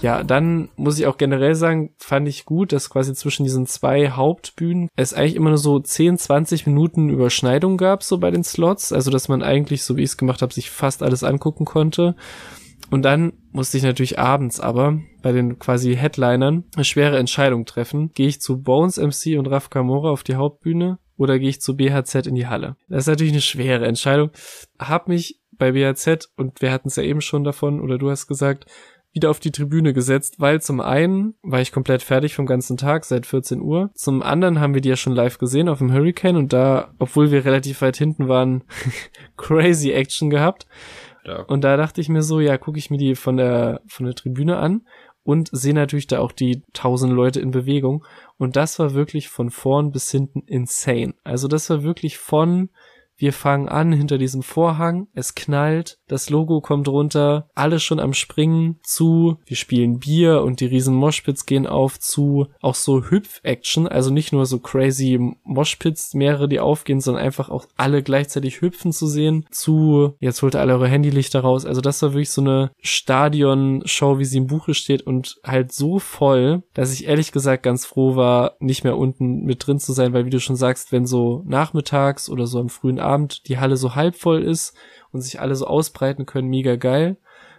Ja, 0.00 0.22
dann 0.22 0.68
muss 0.76 0.98
ich 0.98 1.06
auch 1.06 1.16
generell 1.16 1.56
sagen, 1.56 1.94
fand 1.98 2.28
ich 2.28 2.44
gut, 2.44 2.72
dass 2.72 2.88
quasi 2.88 3.14
zwischen 3.14 3.42
diesen 3.42 3.66
zwei 3.66 4.10
Hauptbühnen 4.10 4.88
es 4.94 5.12
eigentlich 5.12 5.34
immer 5.34 5.50
nur 5.50 5.58
so 5.58 5.80
10, 5.80 6.18
20 6.18 6.66
Minuten 6.66 7.08
Überschneidung 7.08 7.76
gab, 7.76 8.04
so 8.04 8.18
bei 8.18 8.30
den 8.30 8.44
Slots. 8.44 8.92
Also, 8.92 9.10
dass 9.10 9.28
man 9.28 9.42
eigentlich, 9.42 9.82
so 9.82 9.96
wie 9.96 10.02
ich 10.02 10.10
es 10.10 10.16
gemacht 10.16 10.40
habe, 10.40 10.54
sich 10.54 10.70
fast 10.70 11.02
alles 11.02 11.24
angucken 11.24 11.64
konnte. 11.64 12.14
Und 12.90 13.02
dann 13.02 13.32
musste 13.50 13.76
ich 13.76 13.82
natürlich 13.82 14.18
abends 14.18 14.60
aber 14.60 15.00
bei 15.20 15.32
den 15.32 15.58
quasi 15.58 15.96
Headlinern 15.96 16.64
eine 16.74 16.84
schwere 16.84 17.18
Entscheidung 17.18 17.66
treffen. 17.66 18.12
Gehe 18.14 18.28
ich 18.28 18.40
zu 18.40 18.62
Bones 18.62 18.98
MC 18.98 19.36
und 19.36 19.48
Raf 19.48 19.68
Kamora 19.68 20.10
auf 20.10 20.22
die 20.22 20.36
Hauptbühne 20.36 20.98
oder 21.16 21.38
gehe 21.38 21.50
ich 21.50 21.60
zu 21.60 21.76
BHZ 21.76 22.26
in 22.26 22.36
die 22.36 22.46
Halle? 22.46 22.76
Das 22.88 23.00
ist 23.00 23.08
natürlich 23.08 23.32
eine 23.32 23.42
schwere 23.42 23.86
Entscheidung. 23.86 24.30
Hab 24.78 25.08
mich 25.08 25.40
bei 25.58 25.72
BHZ, 25.72 26.30
und 26.36 26.62
wir 26.62 26.70
hatten 26.70 26.88
es 26.88 26.96
ja 26.96 27.02
eben 27.02 27.20
schon 27.20 27.42
davon, 27.42 27.80
oder 27.80 27.98
du 27.98 28.10
hast 28.10 28.28
gesagt, 28.28 28.66
wieder 29.18 29.30
auf 29.30 29.40
die 29.40 29.50
Tribüne 29.50 29.92
gesetzt, 29.92 30.36
weil 30.38 30.62
zum 30.62 30.80
einen 30.80 31.34
war 31.42 31.60
ich 31.60 31.72
komplett 31.72 32.02
fertig 32.02 32.36
vom 32.36 32.46
ganzen 32.46 32.76
Tag 32.76 33.04
seit 33.04 33.26
14 33.26 33.60
Uhr. 33.60 33.90
Zum 33.94 34.22
anderen 34.22 34.60
haben 34.60 34.74
wir 34.74 34.80
die 34.80 34.90
ja 34.90 34.96
schon 34.96 35.12
live 35.12 35.38
gesehen 35.38 35.68
auf 35.68 35.78
dem 35.78 35.92
Hurricane 35.92 36.36
und 36.36 36.52
da, 36.52 36.92
obwohl 37.00 37.32
wir 37.32 37.44
relativ 37.44 37.82
weit 37.82 37.96
hinten 37.96 38.28
waren, 38.28 38.62
crazy 39.36 39.90
Action 39.90 40.30
gehabt. 40.30 40.68
Ja. 41.24 41.42
Und 41.42 41.64
da 41.64 41.76
dachte 41.76 42.00
ich 42.00 42.08
mir 42.08 42.22
so, 42.22 42.38
ja, 42.38 42.58
gucke 42.58 42.78
ich 42.78 42.90
mir 42.90 42.96
die 42.96 43.16
von 43.16 43.36
der 43.36 43.80
von 43.88 44.06
der 44.06 44.14
Tribüne 44.14 44.58
an 44.58 44.82
und 45.24 45.50
sehe 45.50 45.74
natürlich 45.74 46.06
da 46.06 46.20
auch 46.20 46.30
die 46.30 46.62
tausend 46.72 47.12
Leute 47.12 47.40
in 47.40 47.50
Bewegung 47.50 48.04
und 48.36 48.54
das 48.54 48.78
war 48.78 48.94
wirklich 48.94 49.28
von 49.28 49.50
vorn 49.50 49.90
bis 49.90 50.12
hinten 50.12 50.42
insane. 50.46 51.14
Also 51.24 51.48
das 51.48 51.68
war 51.70 51.82
wirklich 51.82 52.18
von 52.18 52.70
wir 53.18 53.32
fangen 53.32 53.68
an 53.68 53.92
hinter 53.92 54.16
diesem 54.16 54.42
Vorhang, 54.42 55.08
es 55.12 55.34
knallt, 55.34 55.98
das 56.06 56.30
Logo 56.30 56.60
kommt 56.60 56.86
runter, 56.88 57.48
alle 57.54 57.80
schon 57.80 57.98
am 57.98 58.14
Springen 58.14 58.78
zu, 58.82 59.38
wir 59.44 59.56
spielen 59.56 59.98
Bier 59.98 60.42
und 60.42 60.60
die 60.60 60.66
riesen 60.66 60.94
Moshpits 60.94 61.44
gehen 61.44 61.66
auf 61.66 61.98
zu, 61.98 62.46
auch 62.60 62.76
so 62.76 63.10
Hüpf-Action, 63.10 63.88
also 63.88 64.10
nicht 64.10 64.32
nur 64.32 64.46
so 64.46 64.60
crazy 64.60 65.18
Moshpits, 65.42 66.14
mehrere, 66.14 66.48
die 66.48 66.60
aufgehen, 66.60 67.00
sondern 67.00 67.24
einfach 67.24 67.50
auch 67.50 67.66
alle 67.76 68.04
gleichzeitig 68.04 68.60
hüpfen 68.60 68.92
zu 68.92 69.08
sehen, 69.08 69.46
zu, 69.50 70.14
jetzt 70.20 70.40
holt 70.42 70.54
ihr 70.54 70.60
alle 70.60 70.74
eure 70.74 70.88
Handylichter 70.88 71.40
raus, 71.40 71.66
also 71.66 71.80
das 71.80 72.00
war 72.02 72.12
wirklich 72.12 72.30
so 72.30 72.40
eine 72.40 72.70
Stadion-Show, 72.80 74.18
wie 74.20 74.24
sie 74.24 74.38
im 74.38 74.46
Buche 74.46 74.74
steht 74.74 75.02
und 75.02 75.40
halt 75.44 75.72
so 75.72 75.98
voll, 75.98 76.62
dass 76.72 76.92
ich 76.92 77.08
ehrlich 77.08 77.32
gesagt 77.32 77.64
ganz 77.64 77.84
froh 77.84 78.14
war, 78.14 78.52
nicht 78.60 78.84
mehr 78.84 78.96
unten 78.96 79.42
mit 79.42 79.66
drin 79.66 79.80
zu 79.80 79.92
sein, 79.92 80.12
weil 80.12 80.24
wie 80.24 80.30
du 80.30 80.38
schon 80.38 80.56
sagst, 80.56 80.92
wenn 80.92 81.04
so 81.04 81.42
nachmittags 81.46 82.30
oder 82.30 82.46
so 82.46 82.60
am 82.60 82.68
frühen 82.68 83.00
Abend 83.00 83.07
die 83.46 83.58
Halle 83.58 83.76
so 83.76 83.94
halb 83.94 84.16
voll 84.16 84.42
ist 84.42 84.74
und 85.12 85.22
sich 85.22 85.40
alle 85.40 85.54
so 85.54 85.66
ausbreiten 85.66 86.26
können, 86.26 86.48
mega 86.48 86.76
geil. 86.76 87.16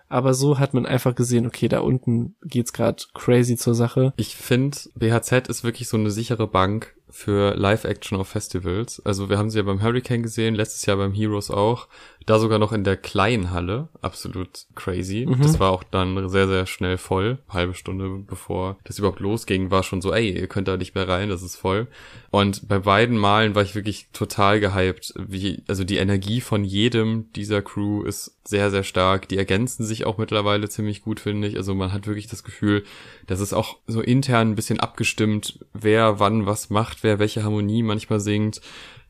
Aber 0.08 0.34
so 0.34 0.58
hat 0.58 0.74
man 0.74 0.88
einfach 0.88 1.14
gesehen, 1.14 1.46
okay, 1.46 1.68
da 1.68 1.82
unten 1.82 2.36
geht's 2.44 2.74
gerade 2.74 3.04
crazy 3.14 3.58
zur 3.58 3.76
Sache. 3.76 4.14
Ich 4.18 4.36
finde, 4.36 4.78
BHZ 4.96 5.48
ist 5.48 5.64
wirklich 5.64 5.88
so 5.88 5.98
eine 5.98 6.10
sichere 6.10 6.48
Bank 6.48 6.96
für 7.10 7.56
Live-Action 7.56 8.18
auf 8.18 8.28
Festivals. 8.28 9.02
Also 9.06 9.30
wir 9.30 9.38
haben 9.38 9.50
sie 9.50 9.58
ja 9.58 9.64
beim 9.64 9.82
Hurricane 9.82 10.24
gesehen, 10.24 10.56
letztes 10.56 10.86
Jahr 10.86 10.98
beim 10.98 11.14
Heroes 11.14 11.50
auch. 11.50 11.88
Da 12.26 12.38
sogar 12.38 12.60
noch 12.60 12.74
in 12.74 12.84
der 12.84 12.98
kleinen 12.98 13.52
Halle. 13.52 13.88
Absolut 14.02 14.66
crazy. 14.76 15.26
Mhm. 15.28 15.42
Das 15.42 15.60
war 15.60 15.72
auch 15.72 15.84
dann 15.84 16.30
sehr, 16.30 16.48
sehr 16.48 16.68
schnell 16.68 16.98
voll. 16.98 17.40
Halbe 17.50 17.74
Stunde 17.74 18.20
bevor 18.28 18.78
das 18.84 19.00
überhaupt 19.00 19.20
losging, 19.20 19.72
war 19.72 19.82
schon 19.82 20.02
so, 20.02 20.14
ey, 20.14 20.30
ihr 20.38 20.48
könnt 20.48 20.68
da 20.68 20.78
nicht 20.78 20.94
mehr 20.94 21.08
rein, 21.08 21.30
das 21.30 21.42
ist 21.42 21.56
voll. 21.56 21.88
Und 22.30 22.68
bei 22.68 22.80
beiden 22.80 23.18
Malen 23.18 23.56
war 23.56 23.64
ich 23.64 23.74
wirklich 23.74 24.10
total 24.14 24.60
gehypt. 24.60 25.14
Wie, 25.18 25.64
also 25.68 25.84
die 25.84 25.98
Energie 25.98 26.42
von 26.42 26.64
jedem 26.64 27.32
dieser 27.34 27.64
Crew 27.64 28.04
ist 28.04 28.38
sehr, 28.44 28.70
sehr 28.70 28.84
stark. 28.84 29.28
Die 29.28 29.38
ergänzen 29.38 29.84
sich 29.84 30.06
auch 30.06 30.18
mittlerweile 30.18 30.70
ziemlich 30.70 31.02
gut, 31.02 31.20
finde 31.20 31.48
ich. 31.48 31.58
Also 31.58 31.74
man 31.74 31.94
hat 31.94 32.06
wirklich 32.06 32.28
das 32.28 32.44
Gefühl, 32.44 32.84
das 33.26 33.40
ist 33.40 33.54
auch 33.54 33.78
so 33.88 34.02
intern 34.02 34.52
ein 34.52 34.56
bisschen 34.56 34.80
abgestimmt, 34.80 35.66
wer 35.74 36.20
wann 36.20 36.46
was 36.46 36.70
macht, 36.70 36.99
wer 37.04 37.20
welche 37.20 37.44
Harmonie 37.44 37.84
manchmal 37.84 38.20
singt. 38.20 38.62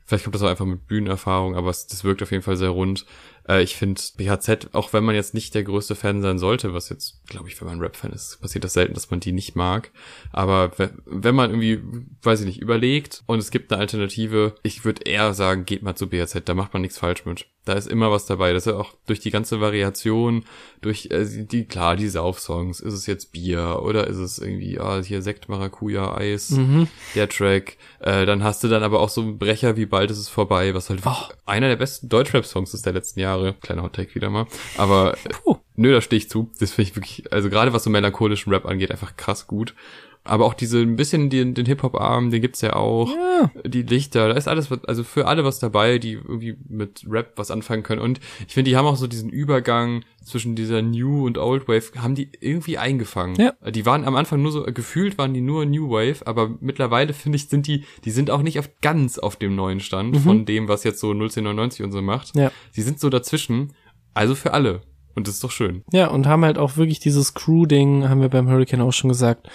Vielleicht 0.10 0.24
kommt 0.24 0.34
das 0.34 0.42
auch 0.42 0.50
einfach 0.50 0.66
mit 0.66 0.88
Bühnenerfahrung, 0.88 1.56
aber 1.56 1.70
es, 1.70 1.86
das 1.86 2.04
wirkt 2.04 2.24
auf 2.24 2.32
jeden 2.32 2.42
Fall 2.42 2.58
sehr 2.58 2.70
rund. 2.70 3.06
Äh, 3.48 3.62
ich 3.62 3.76
finde 3.76 4.02
BHZ, 4.18 4.70
auch 4.74 4.92
wenn 4.92 5.04
man 5.04 5.14
jetzt 5.14 5.36
nicht 5.36 5.54
der 5.54 5.64
größte 5.64 5.94
Fan 5.94 6.24
sein 6.24 6.40
sollte, 6.40 6.74
was 6.74 6.90
jetzt, 6.90 7.24
glaube 7.28 7.48
ich, 7.48 7.62
wenn 7.62 7.68
man 7.68 7.80
Rap-Fan 7.80 8.12
ist, 8.12 8.42
passiert 8.42 8.64
das 8.64 8.74
selten, 8.74 8.96
dass 8.96 9.12
man 9.12 9.20
die 9.20 9.32
nicht 9.32 9.56
mag. 9.56 9.92
Aber 10.32 10.72
wenn 11.06 11.36
man 11.36 11.52
irgendwie, 11.52 11.82
weiß 12.24 12.40
ich 12.40 12.48
nicht, 12.48 12.60
überlegt 12.60 13.22
und 13.28 13.38
es 13.38 13.52
gibt 13.52 13.72
eine 13.72 13.82
Alternative, 13.82 14.56
ich 14.64 14.84
würde 14.84 15.04
eher 15.04 15.36
sagen, 15.36 15.66
geht 15.66 15.84
mal 15.84 15.96
zu 15.96 16.10
BHZ, 16.10 16.42
da 16.46 16.56
macht 16.56 16.74
man 16.74 16.82
nichts 16.82 16.98
falsch 16.98 17.26
mit. 17.26 17.46
Da 17.70 17.76
ist 17.76 17.88
immer 17.88 18.10
was 18.10 18.26
dabei. 18.26 18.52
Das 18.52 18.66
ist 18.66 18.72
ja 18.74 18.80
auch 18.80 18.96
durch 19.06 19.20
die 19.20 19.30
ganze 19.30 19.62
Variation, 19.62 20.44
durch 20.82 21.10
äh, 21.12 21.24
die, 21.46 21.66
klar, 21.66 21.96
die 21.96 22.10
Saufsongs. 22.10 22.80
Ist 22.80 22.96
es 22.96 23.06
jetzt 23.06 23.32
Bier 23.32 23.82
oder 23.84 24.08
ist 24.08 24.18
es 24.18 24.40
irgendwie, 24.40 24.80
ah, 24.80 25.04
hier 25.04 25.22
Sekt, 25.22 25.50
Maracuja, 25.50 26.18
Eis, 26.18 26.50
mhm. 26.50 26.88
der 27.14 27.30
Track. 27.30 27.78
Äh, 28.00 28.26
dann 28.26 28.44
hast 28.44 28.64
du 28.64 28.70
dann 28.70 28.82
aber 28.82 29.00
auch 29.00 29.10
so 29.10 29.22
einen 29.22 29.38
Brecher 29.38 29.78
wie 29.78 29.86
Bald 29.86 30.10
ist 30.10 30.18
es 30.18 30.30
vorbei, 30.30 30.74
was 30.74 30.90
halt 30.90 31.02
oh. 31.06 31.32
einer 31.46 31.68
der 31.68 31.76
besten 31.76 32.10
Deutschrap-Songs 32.10 32.74
ist 32.74 32.88
der 32.88 32.94
letzten 32.94 33.20
Jahre. 33.20 33.54
Kleiner 33.62 33.84
Hottake 33.84 34.16
wieder 34.16 34.32
mal. 34.32 34.48
Aber 34.76 35.16
Puh. 35.30 35.58
nö, 35.76 35.92
da 35.92 36.02
stehe 36.02 36.18
ich 36.18 36.28
zu. 36.28 36.50
Das 36.60 36.72
finde 36.72 36.90
ich 36.90 36.96
wirklich, 36.96 37.32
also 37.32 37.52
gerade 37.52 37.72
was 37.72 37.84
so 37.84 37.92
melancholischen 37.92 38.52
Rap 38.52 38.66
angeht, 38.66 38.90
einfach 38.90 39.16
krass 39.16 39.46
gut. 39.46 39.76
Aber 40.24 40.46
auch 40.46 40.54
diese 40.54 40.80
ein 40.80 40.96
bisschen 40.96 41.30
den, 41.30 41.54
den 41.54 41.66
Hip-Hop-Arm, 41.66 42.30
den 42.30 42.42
gibt's 42.42 42.62
ja 42.62 42.76
auch. 42.76 43.10
Ja. 43.10 43.52
Die 43.66 43.84
Lichter, 43.84 44.28
da 44.28 44.36
ist 44.36 44.48
alles, 44.48 44.70
also 44.86 45.04
für 45.04 45.28
alle 45.28 45.44
was 45.44 45.60
dabei, 45.60 45.98
die 45.98 46.14
irgendwie 46.14 46.58
mit 46.68 47.04
Rap 47.10 47.34
was 47.38 47.52
anfangen 47.52 47.84
können. 47.84 48.02
Und 48.02 48.20
ich 48.48 48.54
finde, 48.54 48.70
die 48.70 48.78
haben 48.78 48.86
auch 48.86 48.98
so 48.98 49.08
diesen 49.08 49.30
Übergang 49.30 50.04
zwischen 50.24 50.56
dieser 50.56 50.82
New 50.82 51.26
und 51.26 51.38
Old 51.38 51.68
Wave, 51.68 51.92
haben 51.98 52.16
die 52.16 52.30
irgendwie 52.40 52.78
eingefangen. 52.78 53.36
Ja. 53.38 53.54
Die 53.72 53.86
waren 53.86 54.04
am 54.04 54.16
Anfang 54.16 54.42
nur 54.42 54.52
so, 54.52 54.64
gefühlt 54.64 55.18
waren 55.18 55.34
die 55.34 55.42
nur 55.42 55.66
New 55.66 55.90
Wave, 55.90 56.28
aber 56.28 56.56
mittlerweile 56.60 57.14
finde 57.14 57.38
ich, 57.38 57.50
sind 57.50 57.66
die, 57.66 57.86
die 58.04 58.12
sind 58.12 58.30
auch 58.30 58.42
nicht 58.42 58.60
auf, 58.60 58.70
ganz 58.82 59.18
auf 59.18 59.38
dem 59.38 59.56
neuen 59.56 59.80
Stand 59.80 60.14
mhm. 60.16 60.20
von 60.20 60.46
dem, 60.46 60.68
was 60.68 60.84
jetzt 60.84 61.00
so 61.00 61.12
01099 61.12 61.84
und 61.84 61.92
so 61.92 62.02
macht. 62.02 62.36
Ja. 62.36 62.52
Sie 62.72 62.82
sind 62.82 63.00
so 63.00 63.10
dazwischen. 63.10 63.74
Also 64.14 64.36
für 64.36 64.54
alle. 64.54 64.82
Und 65.16 65.28
das 65.28 65.36
ist 65.36 65.44
doch 65.44 65.52
schön. 65.52 65.84
Ja, 65.92 66.08
und 66.08 66.28
haben 66.28 66.46
halt 66.46 66.58
auch 66.58 66.78
wirklich 66.78 67.00
dieses 67.00 67.34
Crew-Ding, 67.34 68.08
haben 68.08 68.22
wir 68.22 68.30
beim 68.30 68.48
Hurricane 68.48 68.82
auch 68.82 68.94
schon 68.94 69.10
gesagt, 69.10 69.50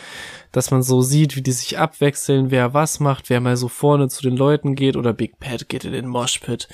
dass 0.53 0.71
man 0.71 0.83
so 0.83 1.01
sieht, 1.01 1.37
wie 1.37 1.43
die 1.43 1.53
sich 1.53 1.79
abwechseln, 1.79 2.51
wer 2.51 2.75
was 2.75 3.01
macht, 3.01 3.31
wer 3.31 3.41
mal 3.41 3.57
so 3.57 3.69
vorne 3.69 4.09
zu 4.09 4.23
den 4.23 4.37
Leuten 4.37 4.75
geht 4.75 4.97
oder 4.97 5.13
Big 5.13 5.39
Pat 5.39 5.69
geht 5.69 5.85
in 5.85 5.93
den 5.93 6.07
Moshpit. 6.07 6.69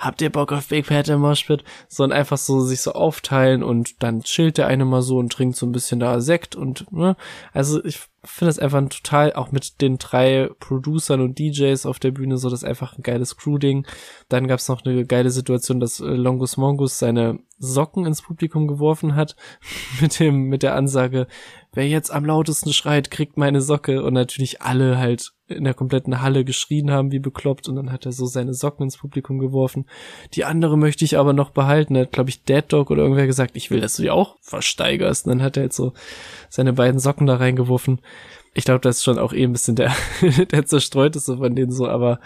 Habt 0.00 0.22
ihr 0.22 0.30
Bock 0.30 0.50
auf 0.50 0.68
Big 0.68 0.86
Pat 0.86 1.08
im 1.08 1.20
Moshpit? 1.20 1.62
So 1.86 2.04
und 2.04 2.12
einfach 2.12 2.38
so 2.38 2.60
sich 2.60 2.80
so 2.80 2.92
aufteilen 2.92 3.62
und 3.62 4.02
dann 4.02 4.22
chillt 4.22 4.56
der 4.56 4.66
eine 4.66 4.86
mal 4.86 5.02
so 5.02 5.18
und 5.18 5.30
trinkt 5.30 5.56
so 5.56 5.66
ein 5.66 5.72
bisschen 5.72 6.00
da 6.00 6.22
Sekt 6.22 6.56
und, 6.56 6.90
ne? 6.90 7.16
Also 7.52 7.84
ich 7.84 8.00
finde 8.24 8.50
es 8.50 8.58
einfach 8.58 8.78
ein 8.78 8.88
total, 8.88 9.34
auch 9.34 9.52
mit 9.52 9.82
den 9.82 9.98
drei 9.98 10.48
Producern 10.58 11.20
und 11.20 11.38
DJs 11.38 11.84
auf 11.84 11.98
der 11.98 12.12
Bühne, 12.12 12.38
so 12.38 12.48
das 12.48 12.64
einfach 12.64 12.96
ein 12.96 13.02
geiles 13.02 13.36
Crew-Ding. 13.36 13.86
Dann 14.30 14.46
gab 14.46 14.58
es 14.58 14.68
noch 14.68 14.82
eine 14.84 15.04
geile 15.04 15.30
Situation, 15.30 15.80
dass 15.80 16.00
äh, 16.00 16.04
Longus 16.04 16.56
Mongus 16.56 16.98
seine 16.98 17.38
Socken 17.58 18.06
ins 18.06 18.22
Publikum 18.22 18.68
geworfen 18.68 19.16
hat, 19.16 19.36
mit 20.00 20.18
dem, 20.18 20.44
mit 20.44 20.62
der 20.62 20.76
Ansage, 20.76 21.26
wer 21.74 21.86
jetzt 21.86 22.10
am 22.10 22.24
lautesten 22.24 22.72
schreit, 22.72 23.10
kriegt 23.10 23.36
meine 23.36 23.60
Socke. 23.60 24.02
Und 24.02 24.14
natürlich 24.14 24.62
alle 24.62 24.96
halt 24.96 25.32
in 25.50 25.64
der 25.64 25.74
kompletten 25.74 26.20
Halle 26.22 26.44
geschrien 26.44 26.90
haben 26.90 27.12
wie 27.12 27.18
bekloppt 27.18 27.68
und 27.68 27.76
dann 27.76 27.92
hat 27.92 28.06
er 28.06 28.12
so 28.12 28.26
seine 28.26 28.54
Socken 28.54 28.84
ins 28.84 28.96
Publikum 28.96 29.38
geworfen. 29.38 29.86
Die 30.34 30.44
andere 30.44 30.78
möchte 30.78 31.04
ich 31.04 31.18
aber 31.18 31.32
noch 31.32 31.50
behalten. 31.50 31.96
Er 31.96 32.02
hat, 32.02 32.12
glaube 32.12 32.30
ich, 32.30 32.44
Dead 32.44 32.64
Dog 32.66 32.90
oder 32.90 33.02
irgendwer 33.02 33.26
gesagt, 33.26 33.56
ich 33.56 33.70
will, 33.70 33.80
dass 33.80 33.96
du 33.96 34.02
die 34.02 34.10
auch 34.10 34.36
versteigerst. 34.40 35.26
Und 35.26 35.30
dann 35.30 35.42
hat 35.42 35.56
er 35.56 35.64
jetzt 35.64 35.76
so 35.76 35.92
seine 36.48 36.72
beiden 36.72 37.00
Socken 37.00 37.26
da 37.26 37.36
reingeworfen. 37.36 38.00
Ich 38.54 38.64
glaube, 38.64 38.80
das 38.80 38.98
ist 38.98 39.04
schon 39.04 39.18
auch 39.18 39.32
eh 39.32 39.44
ein 39.44 39.52
bisschen 39.52 39.76
der, 39.76 39.94
der 40.50 40.66
zerstreuteste 40.66 41.36
von 41.36 41.54
denen 41.54 41.72
so, 41.72 41.88
aber 41.88 42.20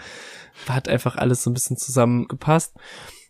hat 0.67 0.87
einfach 0.87 1.17
alles 1.17 1.43
so 1.43 1.49
ein 1.49 1.53
bisschen 1.53 1.77
zusammengepasst. 1.77 2.75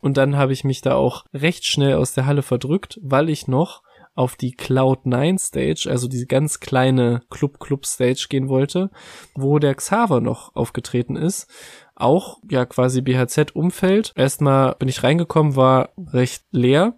Und 0.02 0.18
dann 0.18 0.36
habe 0.38 0.54
ich 0.54 0.64
mich 0.64 0.82
da 0.82 0.94
auch 0.94 1.26
recht 1.34 1.66
schnell 1.66 1.96
aus 1.96 2.14
der 2.14 2.26
Halle 2.26 2.44
verdrückt, 2.44 3.00
weil 3.02 3.30
ich 3.30 3.48
noch 3.48 3.82
auf 4.16 4.36
die 4.36 4.56
Cloud9 4.56 5.40
Stage, 5.40 5.88
also 5.90 6.08
diese 6.08 6.26
ganz 6.26 6.60
kleine 6.60 7.22
Club-Club-Stage 7.30 8.28
gehen 8.30 8.48
wollte, 8.50 8.90
wo 9.36 9.60
der 9.60 9.76
Xaver 9.76 10.22
noch 10.22 10.56
aufgetreten 10.56 11.18
ist. 11.18 11.48
Auch 11.96 12.40
ja 12.50 12.66
quasi 12.66 13.02
BHZ-Umfeld. 13.02 14.14
Erstmal 14.16 14.76
bin 14.76 14.90
ich 14.90 15.04
reingekommen, 15.04 15.56
war 15.56 15.90
recht 15.98 16.44
leer 16.52 16.96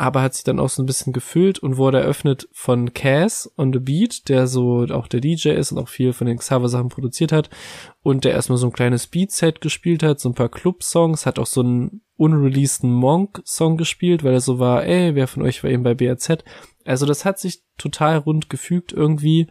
aber 0.00 0.22
hat 0.22 0.32
sich 0.32 0.44
dann 0.44 0.58
auch 0.58 0.70
so 0.70 0.82
ein 0.82 0.86
bisschen 0.86 1.12
gefüllt 1.12 1.58
und 1.58 1.76
wurde 1.76 2.00
eröffnet 2.00 2.48
von 2.52 2.94
Cass 2.94 3.52
on 3.58 3.70
the 3.70 3.80
Beat, 3.80 4.30
der 4.30 4.46
so 4.46 4.86
auch 4.90 5.08
der 5.08 5.20
DJ 5.20 5.50
ist 5.50 5.72
und 5.72 5.78
auch 5.78 5.90
viel 5.90 6.14
von 6.14 6.26
den 6.26 6.38
Xaver-Sachen 6.38 6.88
produziert 6.88 7.32
hat 7.32 7.50
und 8.02 8.24
der 8.24 8.32
erstmal 8.32 8.56
so 8.56 8.66
ein 8.66 8.72
kleines 8.72 9.08
Beat-Set 9.08 9.60
gespielt 9.60 10.02
hat, 10.02 10.18
so 10.18 10.30
ein 10.30 10.34
paar 10.34 10.48
Club-Songs, 10.48 11.26
hat 11.26 11.38
auch 11.38 11.44
so 11.44 11.60
einen 11.60 12.00
unreleaseden 12.16 12.94
Monk-Song 12.94 13.76
gespielt, 13.76 14.24
weil 14.24 14.32
er 14.32 14.40
so 14.40 14.58
war, 14.58 14.86
ey, 14.86 15.14
wer 15.14 15.28
von 15.28 15.42
euch 15.42 15.62
war 15.62 15.70
eben 15.70 15.82
bei 15.82 15.92
BRZ? 15.92 16.44
Also 16.86 17.04
das 17.04 17.26
hat 17.26 17.38
sich 17.38 17.60
total 17.76 18.16
rund 18.16 18.48
gefügt 18.48 18.94
irgendwie 18.94 19.48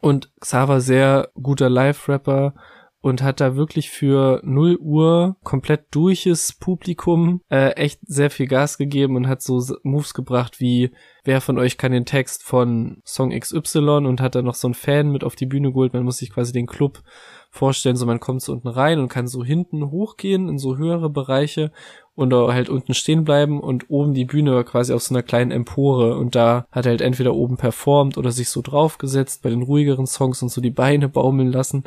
und 0.00 0.30
Xaver 0.38 0.80
sehr 0.80 1.30
guter 1.34 1.68
Live-Rapper, 1.68 2.54
und 3.00 3.22
hat 3.22 3.40
da 3.40 3.56
wirklich 3.56 3.90
für 3.90 4.40
0 4.44 4.76
Uhr 4.76 5.36
komplett 5.42 5.86
durches 5.90 6.52
Publikum 6.52 7.40
äh, 7.50 7.70
echt 7.70 8.00
sehr 8.02 8.30
viel 8.30 8.46
Gas 8.46 8.76
gegeben 8.76 9.16
und 9.16 9.26
hat 9.26 9.42
so 9.42 9.62
Moves 9.82 10.12
gebracht 10.12 10.60
wie 10.60 10.90
wer 11.24 11.40
von 11.40 11.58
euch 11.58 11.78
kann 11.78 11.92
den 11.92 12.04
Text 12.04 12.42
von 12.42 13.02
Song 13.04 13.30
XY 13.38 14.06
und 14.06 14.20
hat 14.20 14.34
da 14.34 14.42
noch 14.42 14.54
so 14.54 14.68
einen 14.68 14.74
Fan 14.74 15.10
mit 15.10 15.24
auf 15.24 15.34
die 15.34 15.46
Bühne 15.46 15.70
geholt. 15.72 15.94
Man 15.94 16.04
muss 16.04 16.18
sich 16.18 16.30
quasi 16.30 16.52
den 16.52 16.66
Club 16.66 17.02
vorstellen, 17.50 17.96
so 17.96 18.06
man 18.06 18.20
kommt 18.20 18.42
so 18.42 18.52
unten 18.52 18.68
rein 18.68 19.00
und 19.00 19.08
kann 19.08 19.26
so 19.26 19.44
hinten 19.44 19.90
hochgehen 19.90 20.48
in 20.48 20.58
so 20.58 20.76
höhere 20.76 21.10
Bereiche 21.10 21.72
und 22.20 22.34
halt 22.34 22.68
unten 22.68 22.92
stehen 22.92 23.24
bleiben 23.24 23.60
und 23.60 23.88
oben 23.88 24.12
die 24.12 24.26
Bühne 24.26 24.54
war 24.54 24.64
quasi 24.64 24.92
auf 24.92 25.02
so 25.02 25.14
einer 25.14 25.22
kleinen 25.22 25.50
Empore 25.50 26.18
und 26.18 26.34
da 26.34 26.66
hat 26.70 26.84
er 26.84 26.90
halt 26.90 27.00
entweder 27.00 27.34
oben 27.34 27.56
performt 27.56 28.18
oder 28.18 28.30
sich 28.30 28.50
so 28.50 28.60
draufgesetzt 28.60 29.42
bei 29.42 29.48
den 29.48 29.62
ruhigeren 29.62 30.06
Songs 30.06 30.42
und 30.42 30.50
so 30.50 30.60
die 30.60 30.70
Beine 30.70 31.08
baumeln 31.08 31.50
lassen 31.50 31.84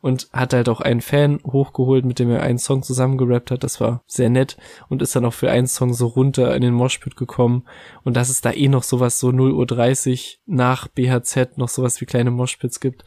und 0.00 0.28
hat 0.32 0.52
halt 0.52 0.68
auch 0.68 0.80
einen 0.80 1.00
Fan 1.00 1.40
hochgeholt, 1.44 2.04
mit 2.04 2.20
dem 2.20 2.30
er 2.30 2.42
einen 2.42 2.58
Song 2.58 2.84
zusammengerappt 2.84 3.50
hat. 3.50 3.64
Das 3.64 3.80
war 3.80 4.02
sehr 4.06 4.30
nett 4.30 4.56
und 4.88 5.02
ist 5.02 5.16
dann 5.16 5.24
auch 5.24 5.34
für 5.34 5.50
einen 5.50 5.66
Song 5.66 5.94
so 5.94 6.06
runter 6.06 6.54
in 6.54 6.62
den 6.62 6.74
Moshpit 6.74 7.16
gekommen 7.16 7.64
und 8.04 8.16
dass 8.16 8.28
es 8.28 8.40
da 8.40 8.52
eh 8.52 8.68
noch 8.68 8.84
sowas 8.84 9.18
so 9.18 9.30
0.30 9.30 10.36
Uhr 10.36 10.54
nach 10.54 10.86
BHZ 10.86 11.56
noch 11.58 11.68
sowas 11.68 12.00
wie 12.00 12.06
kleine 12.06 12.30
Moshpits 12.30 12.78
gibt, 12.78 13.04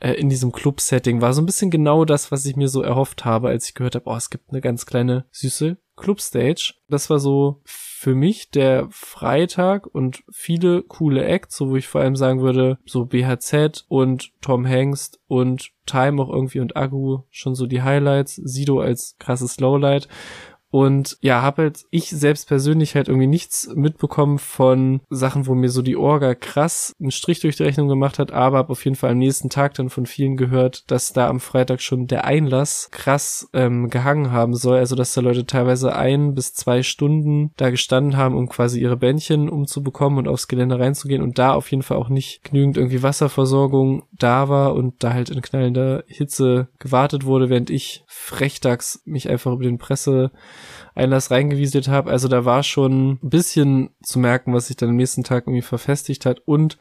äh, 0.00 0.12
in 0.14 0.28
diesem 0.28 0.52
Club-Setting 0.52 1.20
war 1.20 1.32
so 1.32 1.42
ein 1.42 1.46
bisschen 1.46 1.70
genau 1.70 2.04
das, 2.04 2.32
was 2.32 2.44
ich 2.46 2.56
mir 2.56 2.68
so 2.68 2.82
erhofft 2.82 3.24
habe, 3.24 3.48
als 3.48 3.68
ich 3.68 3.74
gehört 3.74 3.94
habe, 3.94 4.08
oh, 4.08 4.16
es 4.16 4.30
gibt 4.30 4.50
eine 4.50 4.60
ganz 4.60 4.86
kleine 4.86 5.26
süße 5.30 5.76
Club-Stage. 5.96 6.74
Das 6.88 7.10
war 7.10 7.18
so 7.18 7.60
für 7.64 8.14
mich 8.14 8.50
der 8.50 8.88
Freitag 8.90 9.86
und 9.86 10.24
viele 10.32 10.82
coole 10.82 11.24
Acts, 11.24 11.56
so 11.56 11.68
wo 11.68 11.76
ich 11.76 11.86
vor 11.86 12.00
allem 12.00 12.16
sagen 12.16 12.40
würde, 12.40 12.78
so 12.86 13.04
BHZ 13.04 13.84
und 13.88 14.32
Tom 14.40 14.64
Hengst 14.64 15.20
und 15.26 15.70
Time 15.84 16.22
auch 16.22 16.30
irgendwie 16.30 16.60
und 16.60 16.76
Agu 16.76 17.24
schon 17.28 17.54
so 17.54 17.66
die 17.66 17.82
Highlights, 17.82 18.36
Sido 18.36 18.80
als 18.80 19.16
krasses 19.18 19.60
Lowlight 19.60 20.08
und 20.70 21.18
ja, 21.20 21.42
habe 21.42 21.62
halt 21.62 21.84
ich 21.90 22.10
selbst 22.10 22.46
persönlich 22.46 22.94
halt 22.94 23.08
irgendwie 23.08 23.26
nichts 23.26 23.68
mitbekommen 23.74 24.38
von 24.38 25.00
Sachen, 25.10 25.46
wo 25.46 25.54
mir 25.54 25.68
so 25.68 25.82
die 25.82 25.96
Orga 25.96 26.36
krass 26.36 26.94
einen 27.00 27.10
Strich 27.10 27.40
durch 27.40 27.56
die 27.56 27.64
Rechnung 27.64 27.88
gemacht 27.88 28.20
hat, 28.20 28.30
aber 28.30 28.58
habe 28.58 28.70
auf 28.70 28.84
jeden 28.84 28.96
Fall 28.96 29.10
am 29.10 29.18
nächsten 29.18 29.50
Tag 29.50 29.74
dann 29.74 29.90
von 29.90 30.06
vielen 30.06 30.36
gehört, 30.36 30.88
dass 30.90 31.12
da 31.12 31.28
am 31.28 31.40
Freitag 31.40 31.80
schon 31.80 32.06
der 32.06 32.24
Einlass 32.24 32.88
krass 32.92 33.48
ähm, 33.52 33.90
gehangen 33.90 34.30
haben 34.30 34.54
soll. 34.54 34.78
Also 34.78 34.94
dass 34.94 35.12
da 35.12 35.20
Leute 35.20 35.44
teilweise 35.44 35.96
ein 35.96 36.34
bis 36.34 36.54
zwei 36.54 36.84
Stunden 36.84 37.50
da 37.56 37.70
gestanden 37.70 38.16
haben, 38.16 38.36
um 38.36 38.48
quasi 38.48 38.80
ihre 38.80 38.96
Bändchen 38.96 39.48
umzubekommen 39.48 40.20
und 40.20 40.28
aufs 40.28 40.46
Gelände 40.46 40.78
reinzugehen 40.78 41.22
und 41.22 41.38
da 41.38 41.52
auf 41.54 41.70
jeden 41.70 41.82
Fall 41.82 41.96
auch 41.96 42.08
nicht 42.08 42.44
genügend 42.44 42.76
irgendwie 42.76 43.02
Wasserversorgung 43.02 44.04
da 44.12 44.48
war 44.48 44.74
und 44.74 45.02
da 45.02 45.14
halt 45.14 45.30
in 45.30 45.42
knallender 45.42 46.04
Hitze 46.06 46.68
gewartet 46.78 47.24
wurde, 47.24 47.50
während 47.50 47.70
ich 47.70 48.04
frechtags 48.06 49.02
mich 49.04 49.28
einfach 49.28 49.52
über 49.52 49.64
den 49.64 49.78
Presse 49.78 50.30
Einlass 50.94 51.30
reingewieselt 51.30 51.88
habe. 51.88 52.10
Also 52.10 52.28
da 52.28 52.44
war 52.44 52.62
schon 52.62 53.12
ein 53.12 53.30
bisschen 53.30 53.90
zu 54.02 54.18
merken, 54.18 54.52
was 54.52 54.66
sich 54.66 54.76
dann 54.76 54.90
am 54.90 54.96
nächsten 54.96 55.24
Tag 55.24 55.46
irgendwie 55.46 55.62
verfestigt 55.62 56.26
hat 56.26 56.40
und 56.46 56.78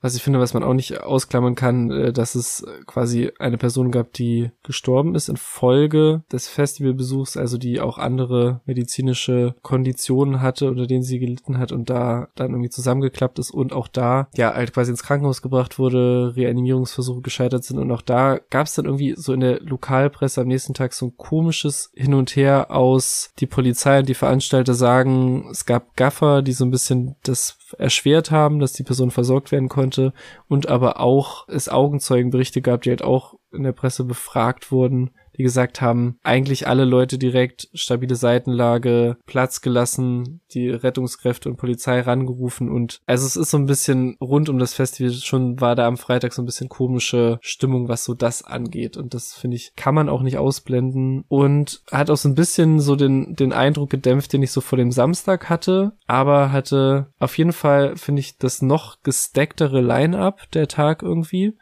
was 0.00 0.14
ich 0.14 0.22
finde, 0.22 0.38
was 0.38 0.52
man 0.52 0.62
auch 0.62 0.74
nicht 0.74 1.00
ausklammern 1.00 1.54
kann, 1.54 1.90
äh, 1.90 2.12
dass 2.12 2.34
es 2.34 2.64
quasi 2.86 3.32
eine 3.38 3.58
Person 3.58 3.90
gab, 3.90 4.12
die 4.12 4.50
gestorben 4.62 5.14
ist 5.14 5.28
in 5.28 5.36
Folge 5.36 6.22
des 6.30 6.48
Festivalbesuchs, 6.48 7.36
also 7.36 7.56
die 7.56 7.80
auch 7.80 7.98
andere 7.98 8.60
medizinische 8.66 9.54
Konditionen 9.62 10.42
hatte, 10.42 10.70
unter 10.70 10.86
denen 10.86 11.02
sie 11.02 11.18
gelitten 11.18 11.58
hat 11.58 11.72
und 11.72 11.88
da 11.88 12.28
dann 12.34 12.50
irgendwie 12.50 12.70
zusammengeklappt 12.70 13.38
ist 13.38 13.50
und 13.50 13.72
auch 13.72 13.88
da 13.88 14.28
ja 14.34 14.52
halt 14.52 14.74
quasi 14.74 14.90
ins 14.90 15.02
Krankenhaus 15.02 15.42
gebracht 15.42 15.78
wurde, 15.78 16.34
Reanimierungsversuche 16.36 17.22
gescheitert 17.22 17.64
sind 17.64 17.78
und 17.78 17.90
auch 17.90 18.02
da 18.02 18.38
gab 18.50 18.66
es 18.66 18.74
dann 18.74 18.84
irgendwie 18.84 19.14
so 19.16 19.32
in 19.32 19.40
der 19.40 19.60
Lokalpresse 19.60 20.42
am 20.42 20.48
nächsten 20.48 20.74
Tag 20.74 20.92
so 20.92 21.06
ein 21.06 21.16
komisches 21.16 21.90
Hin 21.94 22.14
und 22.14 22.36
Her 22.36 22.70
aus 22.70 23.32
die 23.38 23.46
Polizei 23.46 24.00
und 24.00 24.08
die 24.08 24.14
Veranstalter 24.14 24.74
sagen, 24.74 25.48
es 25.50 25.64
gab 25.64 25.96
Gaffer, 25.96 26.42
die 26.42 26.52
so 26.52 26.64
ein 26.64 26.70
bisschen 26.70 27.16
das 27.22 27.56
erschwert 27.78 28.30
haben, 28.30 28.58
dass 28.58 28.72
die 28.72 28.82
Person 28.82 29.10
versorgt 29.10 29.52
werden 29.52 29.68
konnte 29.68 30.12
und 30.48 30.68
aber 30.68 31.00
auch 31.00 31.48
es 31.48 31.68
Augenzeugenberichte 31.68 32.62
gab, 32.62 32.82
die 32.82 32.90
halt 32.90 33.02
auch 33.02 33.34
in 33.52 33.62
der 33.62 33.72
Presse 33.72 34.04
befragt 34.04 34.70
wurden, 34.70 35.10
die 35.36 35.42
gesagt 35.42 35.80
haben, 35.80 36.18
eigentlich 36.22 36.66
alle 36.66 36.84
Leute 36.84 37.18
direkt 37.18 37.68
stabile 37.74 38.16
Seitenlage, 38.16 39.16
Platz 39.26 39.60
gelassen, 39.60 40.40
die 40.52 40.70
Rettungskräfte 40.70 41.48
und 41.48 41.56
Polizei 41.56 42.00
rangerufen 42.00 42.70
und 42.70 43.00
also 43.06 43.26
es 43.26 43.36
ist 43.36 43.50
so 43.50 43.58
ein 43.58 43.66
bisschen 43.66 44.16
rund 44.20 44.48
um 44.48 44.58
das 44.58 44.74
Festival 44.74 45.12
schon 45.12 45.60
war 45.60 45.74
da 45.74 45.86
am 45.86 45.96
Freitag 45.96 46.32
so 46.32 46.42
ein 46.42 46.46
bisschen 46.46 46.68
komische 46.68 47.38
Stimmung, 47.40 47.88
was 47.88 48.04
so 48.04 48.14
das 48.14 48.42
angeht 48.42 48.96
und 48.96 49.14
das 49.14 49.34
finde 49.34 49.56
ich 49.56 49.74
kann 49.76 49.94
man 49.94 50.08
auch 50.08 50.22
nicht 50.22 50.38
ausblenden 50.38 51.24
und 51.28 51.82
hat 51.90 52.10
auch 52.10 52.16
so 52.16 52.28
ein 52.28 52.34
bisschen 52.34 52.80
so 52.80 52.96
den 52.96 53.34
den 53.34 53.52
Eindruck 53.52 53.90
gedämpft, 53.90 54.32
den 54.32 54.42
ich 54.42 54.52
so 54.52 54.60
vor 54.60 54.78
dem 54.78 54.92
Samstag 54.92 55.48
hatte, 55.48 55.92
aber 56.06 56.52
hatte 56.52 57.08
auf 57.18 57.36
jeden 57.38 57.52
Fall 57.52 57.96
finde 57.96 58.20
ich 58.20 58.38
das 58.38 58.62
noch 58.62 59.02
gestecktere 59.02 59.80
Line-up 59.80 60.50
der 60.52 60.68
Tag 60.68 61.02
irgendwie. 61.02 61.56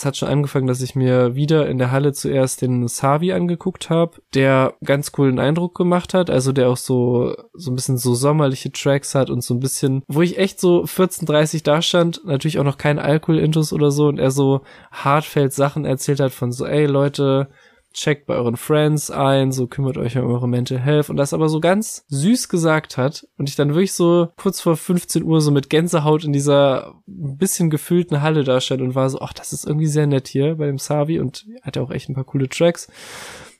Es 0.00 0.06
hat 0.06 0.16
schon 0.16 0.30
angefangen, 0.30 0.66
dass 0.66 0.80
ich 0.80 0.94
mir 0.94 1.34
wieder 1.34 1.68
in 1.68 1.76
der 1.76 1.90
Halle 1.90 2.14
zuerst 2.14 2.62
den 2.62 2.88
Savi 2.88 3.34
angeguckt 3.34 3.90
habe, 3.90 4.22
der 4.32 4.72
ganz 4.82 5.12
coolen 5.12 5.38
Eindruck 5.38 5.74
gemacht 5.76 6.14
hat, 6.14 6.30
also 6.30 6.52
der 6.52 6.70
auch 6.70 6.78
so 6.78 7.34
so 7.52 7.70
ein 7.70 7.74
bisschen 7.74 7.98
so 7.98 8.14
sommerliche 8.14 8.72
Tracks 8.72 9.14
hat 9.14 9.28
und 9.28 9.44
so 9.44 9.52
ein 9.52 9.60
bisschen, 9.60 10.02
wo 10.08 10.22
ich 10.22 10.38
echt 10.38 10.58
so 10.58 10.84
14:30 10.84 11.64
da 11.64 11.82
stand, 11.82 12.22
natürlich 12.24 12.58
auch 12.58 12.64
noch 12.64 12.78
kein 12.78 12.98
Alkohol-Intus 12.98 13.74
oder 13.74 13.90
so 13.90 14.06
und 14.06 14.18
er 14.18 14.30
so 14.30 14.62
Hartfeld 14.90 15.52
Sachen 15.52 15.84
erzählt 15.84 16.20
hat 16.20 16.32
von 16.32 16.50
so, 16.50 16.64
ey 16.64 16.86
Leute, 16.86 17.48
checkt 17.92 18.26
bei 18.26 18.34
euren 18.34 18.56
Friends 18.56 19.10
ein, 19.10 19.52
so 19.52 19.66
kümmert 19.66 19.98
euch 19.98 20.16
um 20.16 20.26
eure 20.26 20.48
Mental 20.48 20.78
Health 20.78 21.10
und 21.10 21.16
das 21.16 21.32
aber 21.32 21.48
so 21.48 21.60
ganz 21.60 22.04
süß 22.08 22.48
gesagt 22.48 22.96
hat 22.96 23.26
und 23.36 23.48
ich 23.48 23.56
dann 23.56 23.70
wirklich 23.70 23.92
so 23.92 24.28
kurz 24.36 24.60
vor 24.60 24.76
15 24.76 25.22
Uhr 25.24 25.40
so 25.40 25.50
mit 25.50 25.70
Gänsehaut 25.70 26.24
in 26.24 26.32
dieser 26.32 26.94
ein 27.08 27.36
bisschen 27.36 27.70
gefühlten 27.70 28.22
Halle 28.22 28.44
da 28.44 28.60
und 28.70 28.94
war 28.94 29.10
so, 29.10 29.20
ach, 29.20 29.32
das 29.32 29.52
ist 29.52 29.66
irgendwie 29.66 29.86
sehr 29.86 30.06
nett 30.06 30.28
hier 30.28 30.56
bei 30.56 30.66
dem 30.66 30.78
Savi 30.78 31.18
und 31.18 31.46
hat 31.62 31.76
ja 31.76 31.82
auch 31.82 31.90
echt 31.90 32.08
ein 32.08 32.14
paar 32.14 32.24
coole 32.24 32.48
Tracks. 32.48 32.88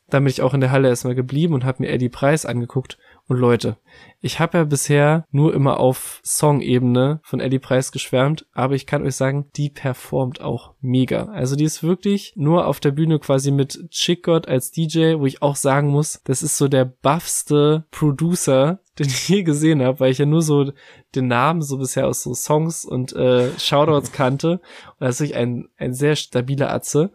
Dann 0.08 0.24
bin 0.24 0.30
ich 0.30 0.42
auch 0.42 0.54
in 0.54 0.60
der 0.60 0.72
Halle 0.72 0.88
erstmal 0.88 1.14
geblieben 1.14 1.54
und 1.54 1.64
habe 1.64 1.82
mir 1.82 1.88
Eddie 1.88 2.08
Preis 2.08 2.44
angeguckt 2.44 2.98
und 3.30 3.38
Leute, 3.38 3.76
ich 4.20 4.40
habe 4.40 4.58
ja 4.58 4.64
bisher 4.64 5.24
nur 5.30 5.54
immer 5.54 5.78
auf 5.78 6.20
Song-Ebene 6.24 7.20
von 7.22 7.38
Eddie 7.38 7.60
Price 7.60 7.92
geschwärmt, 7.92 8.44
aber 8.52 8.74
ich 8.74 8.86
kann 8.86 9.06
euch 9.06 9.14
sagen, 9.14 9.46
die 9.54 9.70
performt 9.70 10.40
auch 10.40 10.74
mega. 10.80 11.26
Also 11.26 11.54
die 11.54 11.62
ist 11.62 11.84
wirklich 11.84 12.32
nur 12.34 12.66
auf 12.66 12.80
der 12.80 12.90
Bühne 12.90 13.20
quasi 13.20 13.52
mit 13.52 13.88
Chick 13.90 14.24
God 14.24 14.48
als 14.48 14.72
DJ, 14.72 15.14
wo 15.18 15.26
ich 15.26 15.42
auch 15.42 15.54
sagen 15.54 15.90
muss, 15.90 16.20
das 16.24 16.42
ist 16.42 16.58
so 16.58 16.66
der 16.66 16.84
buffste 16.84 17.84
Producer, 17.92 18.80
den 18.98 19.06
ich 19.06 19.28
je 19.28 19.44
gesehen 19.44 19.80
habe, 19.80 20.00
weil 20.00 20.10
ich 20.10 20.18
ja 20.18 20.26
nur 20.26 20.42
so 20.42 20.72
den 21.14 21.28
Namen 21.28 21.62
so 21.62 21.78
bisher 21.78 22.08
aus 22.08 22.24
so 22.24 22.34
Songs 22.34 22.84
und 22.84 23.12
äh, 23.12 23.56
Shoutouts 23.60 24.10
kannte. 24.10 24.54
Und 24.98 25.06
das 25.06 25.14
ist 25.14 25.20
wirklich 25.20 25.36
ein, 25.36 25.68
ein 25.78 25.94
sehr 25.94 26.16
stabiler 26.16 26.72
Atze 26.72 27.12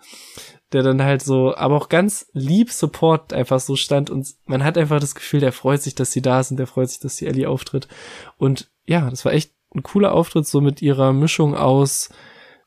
der 0.76 0.84
dann 0.84 1.02
halt 1.02 1.24
so, 1.24 1.56
aber 1.56 1.76
auch 1.76 1.90
ganz 1.90 2.30
lieb 2.34 2.70
Support 2.70 3.34
einfach 3.34 3.60
so 3.60 3.76
stand 3.76 4.10
und 4.10 4.28
man 4.46 4.64
hat 4.64 4.78
einfach 4.78 5.00
das 5.00 5.16
Gefühl, 5.16 5.40
der 5.40 5.52
freut 5.52 5.82
sich, 5.82 5.96
dass 5.96 6.12
sie 6.12 6.22
da 6.22 6.44
sind, 6.44 6.58
der 6.58 6.68
freut 6.68 6.90
sich, 6.90 7.00
dass 7.00 7.16
die 7.16 7.26
Ellie 7.26 7.50
auftritt. 7.50 7.88
Und 8.38 8.70
ja, 8.86 9.10
das 9.10 9.26
war 9.26 9.34
echt 9.34 9.52
ein 9.74 9.84
cooler 9.84 10.14
Auftritt, 10.14 10.46
so 10.46 10.62
mit 10.62 10.82
ihrer 10.82 11.14
Mischung 11.14 11.56
aus, 11.56 12.10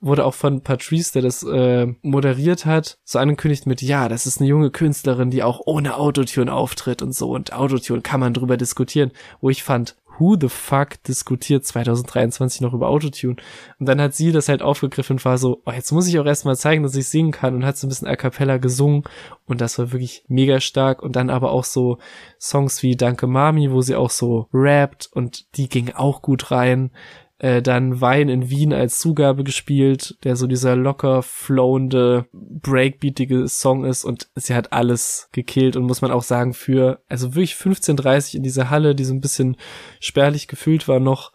wurde 0.00 0.24
auch 0.24 0.34
von 0.34 0.62
Patrice, 0.62 1.12
der 1.12 1.22
das 1.22 1.42
äh, 1.42 1.86
moderiert 2.02 2.66
hat, 2.66 2.98
so 3.04 3.18
angekündigt 3.18 3.66
mit, 3.66 3.82
ja, 3.82 4.08
das 4.08 4.26
ist 4.26 4.40
eine 4.40 4.48
junge 4.48 4.70
Künstlerin, 4.70 5.30
die 5.30 5.42
auch 5.42 5.60
ohne 5.64 5.96
Autotune 5.96 6.52
auftritt 6.52 7.02
und 7.02 7.14
so 7.14 7.30
und 7.30 7.52
Autotune 7.52 8.00
kann 8.00 8.20
man 8.20 8.34
drüber 8.34 8.56
diskutieren, 8.56 9.12
wo 9.40 9.50
ich 9.50 9.62
fand, 9.62 9.96
who 10.18 10.36
the 10.40 10.48
fuck 10.48 11.02
diskutiert 11.04 11.64
2023 11.64 12.60
noch 12.60 12.74
über 12.74 12.88
Autotune? 12.88 13.36
Und 13.78 13.86
dann 13.86 14.00
hat 14.00 14.14
sie 14.14 14.32
das 14.32 14.48
halt 14.48 14.62
aufgegriffen 14.62 15.14
und 15.14 15.24
war 15.24 15.38
so, 15.38 15.62
oh, 15.64 15.72
jetzt 15.72 15.92
muss 15.92 16.06
ich 16.08 16.18
auch 16.18 16.26
erstmal 16.26 16.56
zeigen, 16.56 16.82
dass 16.82 16.94
ich 16.94 17.08
singen 17.08 17.32
kann 17.32 17.54
und 17.54 17.64
hat 17.64 17.76
so 17.76 17.86
ein 17.86 17.90
bisschen 17.90 18.08
a 18.08 18.16
cappella 18.16 18.58
gesungen. 18.58 19.04
Und 19.46 19.60
das 19.60 19.78
war 19.78 19.92
wirklich 19.92 20.24
mega 20.28 20.60
stark. 20.60 21.02
Und 21.02 21.16
dann 21.16 21.30
aber 21.30 21.52
auch 21.52 21.64
so 21.64 21.98
Songs 22.40 22.82
wie 22.82 22.96
Danke 22.96 23.26
Mami, 23.26 23.70
wo 23.70 23.80
sie 23.80 23.96
auch 23.96 24.10
so 24.10 24.48
rappt 24.52 25.08
und 25.12 25.56
die 25.56 25.68
ging 25.68 25.92
auch 25.94 26.22
gut 26.22 26.50
rein 26.50 26.90
äh, 27.38 27.62
dann 27.62 28.00
Wein 28.00 28.28
in 28.28 28.50
Wien 28.50 28.72
als 28.72 28.98
Zugabe 28.98 29.44
gespielt, 29.44 30.18
der 30.24 30.36
so 30.36 30.46
dieser 30.46 30.74
locker 30.74 31.22
flowende, 31.22 32.26
breakbeatige 32.32 33.46
Song 33.48 33.84
ist 33.84 34.04
und 34.04 34.28
sie 34.34 34.54
hat 34.54 34.72
alles 34.72 35.28
gekillt 35.32 35.76
und 35.76 35.84
muss 35.84 36.02
man 36.02 36.10
auch 36.10 36.24
sagen 36.24 36.52
für, 36.52 37.00
also 37.08 37.34
wirklich 37.34 37.54
15.30 37.54 38.36
in 38.36 38.42
dieser 38.42 38.70
Halle, 38.70 38.94
die 38.94 39.04
so 39.04 39.14
ein 39.14 39.20
bisschen 39.20 39.56
spärlich 40.00 40.48
gefüllt 40.48 40.88
war 40.88 41.00
noch, 41.00 41.32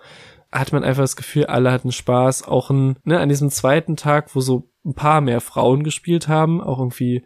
hat 0.51 0.71
man 0.71 0.83
einfach 0.83 1.03
das 1.03 1.15
Gefühl, 1.15 1.45
alle 1.45 1.71
hatten 1.71 1.91
Spaß, 1.91 2.47
auch 2.47 2.69
ein, 2.69 2.97
ne, 3.03 3.19
an 3.19 3.29
diesem 3.29 3.49
zweiten 3.49 3.95
Tag, 3.95 4.35
wo 4.35 4.41
so 4.41 4.69
ein 4.85 4.93
paar 4.93 5.21
mehr 5.21 5.41
Frauen 5.41 5.83
gespielt 5.83 6.27
haben, 6.27 6.61
auch 6.61 6.79
irgendwie 6.79 7.23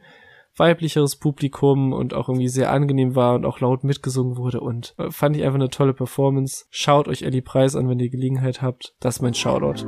weiblicheres 0.58 1.16
Publikum 1.16 1.94
und 1.94 2.14
auch 2.14 2.30
irgendwie 2.30 2.50
sehr 2.50 2.72
angenehm 2.72 3.16
war 3.16 3.36
und 3.36 3.46
auch 3.46 3.60
laut 3.60 3.84
mitgesungen 3.84 4.38
wurde 4.38 4.60
und 4.60 4.96
äh, 4.98 5.12
fand 5.12 5.38
ich 5.38 5.44
einfach 5.44 5.56
eine 5.56 5.70
tolle 5.70 5.94
Performance. 5.94 6.66
Schaut 6.70 7.08
euch 7.08 7.22
Ellie 7.22 7.42
Preis 7.42 7.76
an, 7.76 7.90
wenn 7.90 8.00
ihr 8.00 8.10
Gelegenheit 8.10 8.62
habt. 8.62 8.96
Das 9.00 9.18
ist 9.18 9.22
mein 9.22 9.34
Shoutout. 9.34 9.86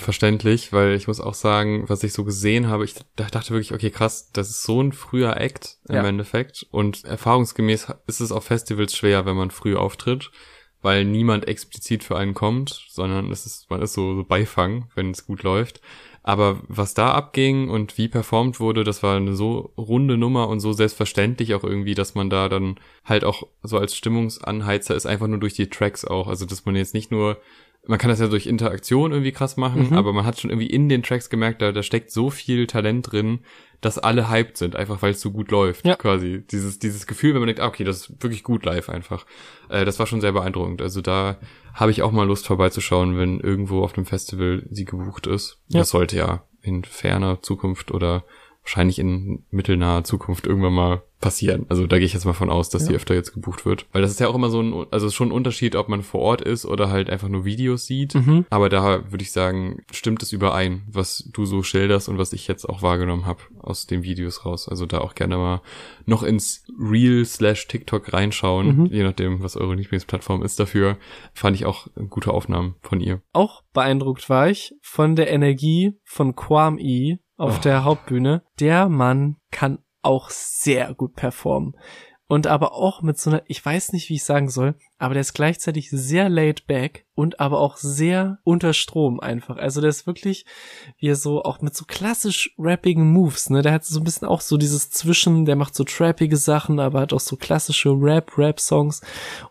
Verständlich, 0.00 0.72
weil 0.72 0.94
ich 0.94 1.06
muss 1.06 1.20
auch 1.20 1.34
sagen, 1.34 1.84
was 1.88 2.02
ich 2.02 2.12
so 2.12 2.24
gesehen 2.24 2.68
habe, 2.68 2.84
ich 2.84 2.94
dachte 3.16 3.50
wirklich, 3.50 3.72
okay, 3.72 3.90
krass, 3.90 4.30
das 4.32 4.50
ist 4.50 4.62
so 4.62 4.82
ein 4.82 4.92
früher 4.92 5.36
Act 5.36 5.78
im 5.88 5.96
ja. 5.96 6.06
Endeffekt 6.06 6.66
und 6.70 7.04
erfahrungsgemäß 7.04 7.88
ist 8.06 8.20
es 8.20 8.32
auf 8.32 8.44
Festivals 8.44 8.96
schwer, 8.96 9.26
wenn 9.26 9.36
man 9.36 9.50
früh 9.50 9.76
auftritt, 9.76 10.30
weil 10.82 11.04
niemand 11.04 11.48
explizit 11.48 12.04
für 12.04 12.16
einen 12.16 12.34
kommt, 12.34 12.86
sondern 12.88 13.30
es 13.30 13.46
ist, 13.46 13.70
man 13.70 13.82
ist 13.82 13.92
so, 13.92 14.14
so 14.14 14.24
Beifang, 14.24 14.88
wenn 14.94 15.10
es 15.10 15.26
gut 15.26 15.42
läuft. 15.42 15.80
Aber 16.22 16.60
was 16.68 16.92
da 16.92 17.12
abging 17.12 17.70
und 17.70 17.96
wie 17.96 18.08
performt 18.08 18.60
wurde, 18.60 18.84
das 18.84 19.02
war 19.02 19.16
eine 19.16 19.34
so 19.34 19.72
runde 19.78 20.18
Nummer 20.18 20.48
und 20.48 20.60
so 20.60 20.72
selbstverständlich 20.72 21.54
auch 21.54 21.64
irgendwie, 21.64 21.94
dass 21.94 22.14
man 22.14 22.28
da 22.28 22.48
dann 22.50 22.78
halt 23.04 23.24
auch 23.24 23.44
so 23.62 23.78
als 23.78 23.96
Stimmungsanheizer 23.96 24.94
ist, 24.94 25.06
einfach 25.06 25.28
nur 25.28 25.40
durch 25.40 25.54
die 25.54 25.70
Tracks 25.70 26.04
auch. 26.04 26.28
Also, 26.28 26.44
dass 26.44 26.66
man 26.66 26.76
jetzt 26.76 26.92
nicht 26.92 27.10
nur 27.10 27.40
man 27.90 27.98
kann 27.98 28.08
das 28.08 28.20
ja 28.20 28.28
durch 28.28 28.46
Interaktion 28.46 29.10
irgendwie 29.10 29.32
krass 29.32 29.56
machen, 29.56 29.88
mhm. 29.88 29.96
aber 29.96 30.12
man 30.12 30.24
hat 30.24 30.38
schon 30.38 30.50
irgendwie 30.50 30.70
in 30.70 30.88
den 30.88 31.02
Tracks 31.02 31.28
gemerkt, 31.28 31.60
da, 31.60 31.72
da 31.72 31.82
steckt 31.82 32.12
so 32.12 32.30
viel 32.30 32.68
Talent 32.68 33.10
drin, 33.10 33.40
dass 33.80 33.98
alle 33.98 34.30
hyped 34.30 34.56
sind, 34.56 34.76
einfach 34.76 35.02
weil 35.02 35.10
es 35.10 35.20
so 35.20 35.32
gut 35.32 35.50
läuft, 35.50 35.84
ja. 35.84 35.96
quasi. 35.96 36.44
Dieses, 36.52 36.78
dieses 36.78 37.08
Gefühl, 37.08 37.34
wenn 37.34 37.40
man 37.40 37.48
denkt, 37.48 37.60
ah, 37.60 37.66
okay, 37.66 37.82
das 37.82 38.02
ist 38.02 38.22
wirklich 38.22 38.44
gut 38.44 38.64
live 38.64 38.88
einfach. 38.88 39.26
Äh, 39.68 39.84
das 39.84 39.98
war 39.98 40.06
schon 40.06 40.20
sehr 40.20 40.30
beeindruckend. 40.30 40.80
Also 40.80 41.00
da 41.00 41.38
habe 41.74 41.90
ich 41.90 42.02
auch 42.02 42.12
mal 42.12 42.26
Lust 42.26 42.46
vorbeizuschauen, 42.46 43.18
wenn 43.18 43.40
irgendwo 43.40 43.82
auf 43.82 43.92
dem 43.92 44.06
Festival 44.06 44.66
sie 44.70 44.84
gebucht 44.84 45.26
ist. 45.26 45.58
Ja. 45.68 45.80
Das 45.80 45.90
sollte 45.90 46.16
ja 46.16 46.44
in 46.62 46.84
ferner 46.84 47.42
Zukunft 47.42 47.90
oder 47.90 48.24
wahrscheinlich 48.70 49.00
in 49.00 49.42
mittelnaher 49.50 50.04
Zukunft 50.04 50.46
irgendwann 50.46 50.74
mal 50.74 51.02
passieren. 51.20 51.66
Also 51.68 51.86
da 51.86 51.98
gehe 51.98 52.06
ich 52.06 52.14
jetzt 52.14 52.24
mal 52.24 52.32
von 52.32 52.48
aus, 52.48 52.70
dass 52.70 52.84
ja. 52.84 52.90
die 52.90 52.94
öfter 52.94 53.14
jetzt 53.14 53.34
gebucht 53.34 53.66
wird. 53.66 53.86
Weil 53.92 54.00
das 54.00 54.12
ist 54.12 54.20
ja 54.20 54.28
auch 54.28 54.34
immer 54.34 54.48
so 54.48 54.62
ein, 54.62 54.72
also 54.90 55.06
es 55.06 55.12
ist 55.12 55.14
schon 55.14 55.28
ein 55.28 55.32
Unterschied, 55.32 55.74
ob 55.76 55.88
man 55.88 56.02
vor 56.02 56.20
Ort 56.20 56.40
ist 56.40 56.64
oder 56.64 56.88
halt 56.88 57.10
einfach 57.10 57.28
nur 57.28 57.44
Videos 57.44 57.84
sieht. 57.86 58.14
Mhm. 58.14 58.46
Aber 58.48 58.68
da 58.68 59.10
würde 59.10 59.22
ich 59.22 59.32
sagen, 59.32 59.82
stimmt 59.90 60.22
es 60.22 60.32
überein, 60.32 60.82
was 60.90 61.28
du 61.32 61.44
so 61.44 61.62
schilderst 61.62 62.08
und 62.08 62.16
was 62.16 62.32
ich 62.32 62.48
jetzt 62.48 62.64
auch 62.64 62.80
wahrgenommen 62.80 63.26
habe 63.26 63.40
aus 63.58 63.86
den 63.86 64.02
Videos 64.02 64.46
raus. 64.46 64.68
Also 64.68 64.86
da 64.86 64.98
auch 64.98 65.14
gerne 65.14 65.36
mal 65.36 65.62
noch 66.06 66.22
ins 66.22 66.64
Reel 66.78 67.24
slash 67.26 67.66
TikTok 67.66 68.12
reinschauen, 68.12 68.76
mhm. 68.76 68.86
je 68.86 69.02
nachdem, 69.02 69.42
was 69.42 69.56
eure 69.56 69.74
Lieblingsplattform 69.74 70.42
ist 70.42 70.58
dafür. 70.58 70.96
Fand 71.34 71.56
ich 71.56 71.66
auch 71.66 71.88
gute 72.08 72.32
Aufnahmen 72.32 72.76
von 72.80 73.00
ihr. 73.00 73.20
Auch 73.32 73.62
beeindruckt 73.74 74.30
war 74.30 74.48
ich 74.48 74.74
von 74.80 75.16
der 75.16 75.30
Energie 75.30 75.98
von 76.04 76.34
Quam 76.34 76.78
E 76.78 77.18
auf 77.40 77.58
oh. 77.58 77.60
der 77.62 77.84
Hauptbühne. 77.84 78.42
Der 78.60 78.88
Mann 78.88 79.36
kann 79.50 79.78
auch 80.02 80.30
sehr 80.30 80.94
gut 80.94 81.14
performen. 81.14 81.76
Und 82.28 82.46
aber 82.46 82.74
auch 82.74 83.02
mit 83.02 83.18
so 83.18 83.30
einer, 83.30 83.42
ich 83.46 83.64
weiß 83.64 83.92
nicht, 83.92 84.08
wie 84.08 84.14
ich 84.14 84.24
sagen 84.24 84.48
soll, 84.48 84.76
aber 85.00 85.14
der 85.14 85.22
ist 85.22 85.32
gleichzeitig 85.32 85.88
sehr 85.90 86.28
laid 86.28 86.66
back 86.66 87.06
und 87.14 87.40
aber 87.40 87.58
auch 87.58 87.76
sehr 87.76 88.38
unter 88.44 88.74
Strom 88.74 89.18
einfach. 89.18 89.56
Also 89.56 89.80
der 89.80 89.90
ist 89.90 90.06
wirklich, 90.06 90.44
wie 90.98 91.08
er 91.08 91.16
so 91.16 91.42
auch 91.42 91.60
mit 91.60 91.74
so 91.74 91.84
klassisch 91.86 92.54
rappigen 92.58 93.10
Moves, 93.10 93.50
ne, 93.50 93.62
der 93.62 93.72
hat 93.72 93.84
so 93.84 93.98
ein 93.98 94.04
bisschen 94.04 94.28
auch 94.28 94.42
so 94.42 94.58
dieses 94.58 94.90
Zwischen, 94.90 95.46
der 95.46 95.56
macht 95.56 95.74
so 95.74 95.84
trappige 95.84 96.36
Sachen, 96.36 96.80
aber 96.80 97.00
hat 97.00 97.14
auch 97.14 97.20
so 97.20 97.36
klassische 97.36 97.90
Rap-Rap-Songs 97.90 99.00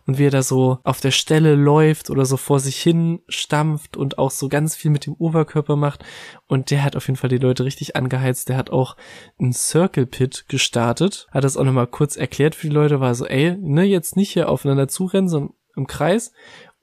und 0.06 0.18
wie 0.18 0.26
er 0.26 0.30
da 0.30 0.42
so 0.42 0.78
auf 0.84 1.00
der 1.00 1.10
Stelle 1.10 1.56
läuft 1.56 2.10
oder 2.10 2.26
so 2.26 2.36
vor 2.36 2.60
sich 2.60 2.80
hin 2.80 3.20
stampft 3.28 3.96
und 3.96 4.18
auch 4.18 4.30
so 4.30 4.48
ganz 4.48 4.76
viel 4.76 4.92
mit 4.92 5.06
dem 5.06 5.14
Oberkörper 5.14 5.74
macht. 5.74 6.04
Und 6.46 6.70
der 6.70 6.82
hat 6.82 6.96
auf 6.96 7.06
jeden 7.06 7.16
Fall 7.16 7.30
die 7.30 7.38
Leute 7.38 7.64
richtig 7.64 7.94
angeheizt. 7.94 8.48
Der 8.48 8.56
hat 8.56 8.70
auch 8.70 8.96
einen 9.38 9.52
Circle 9.52 10.06
Pit 10.06 10.46
gestartet, 10.48 11.28
hat 11.30 11.44
das 11.44 11.56
auch 11.56 11.64
nochmal 11.64 11.86
kurz 11.86 12.16
erklärt 12.16 12.54
für 12.56 12.68
die 12.68 12.74
Leute, 12.74 13.00
war 13.00 13.14
so, 13.14 13.26
ey, 13.26 13.56
ne, 13.60 13.84
jetzt 13.84 14.16
nicht 14.16 14.30
hier 14.30 14.48
aufeinander 14.48 14.88
zurennen, 14.88 15.28
im 15.76 15.86
Kreis. 15.86 16.32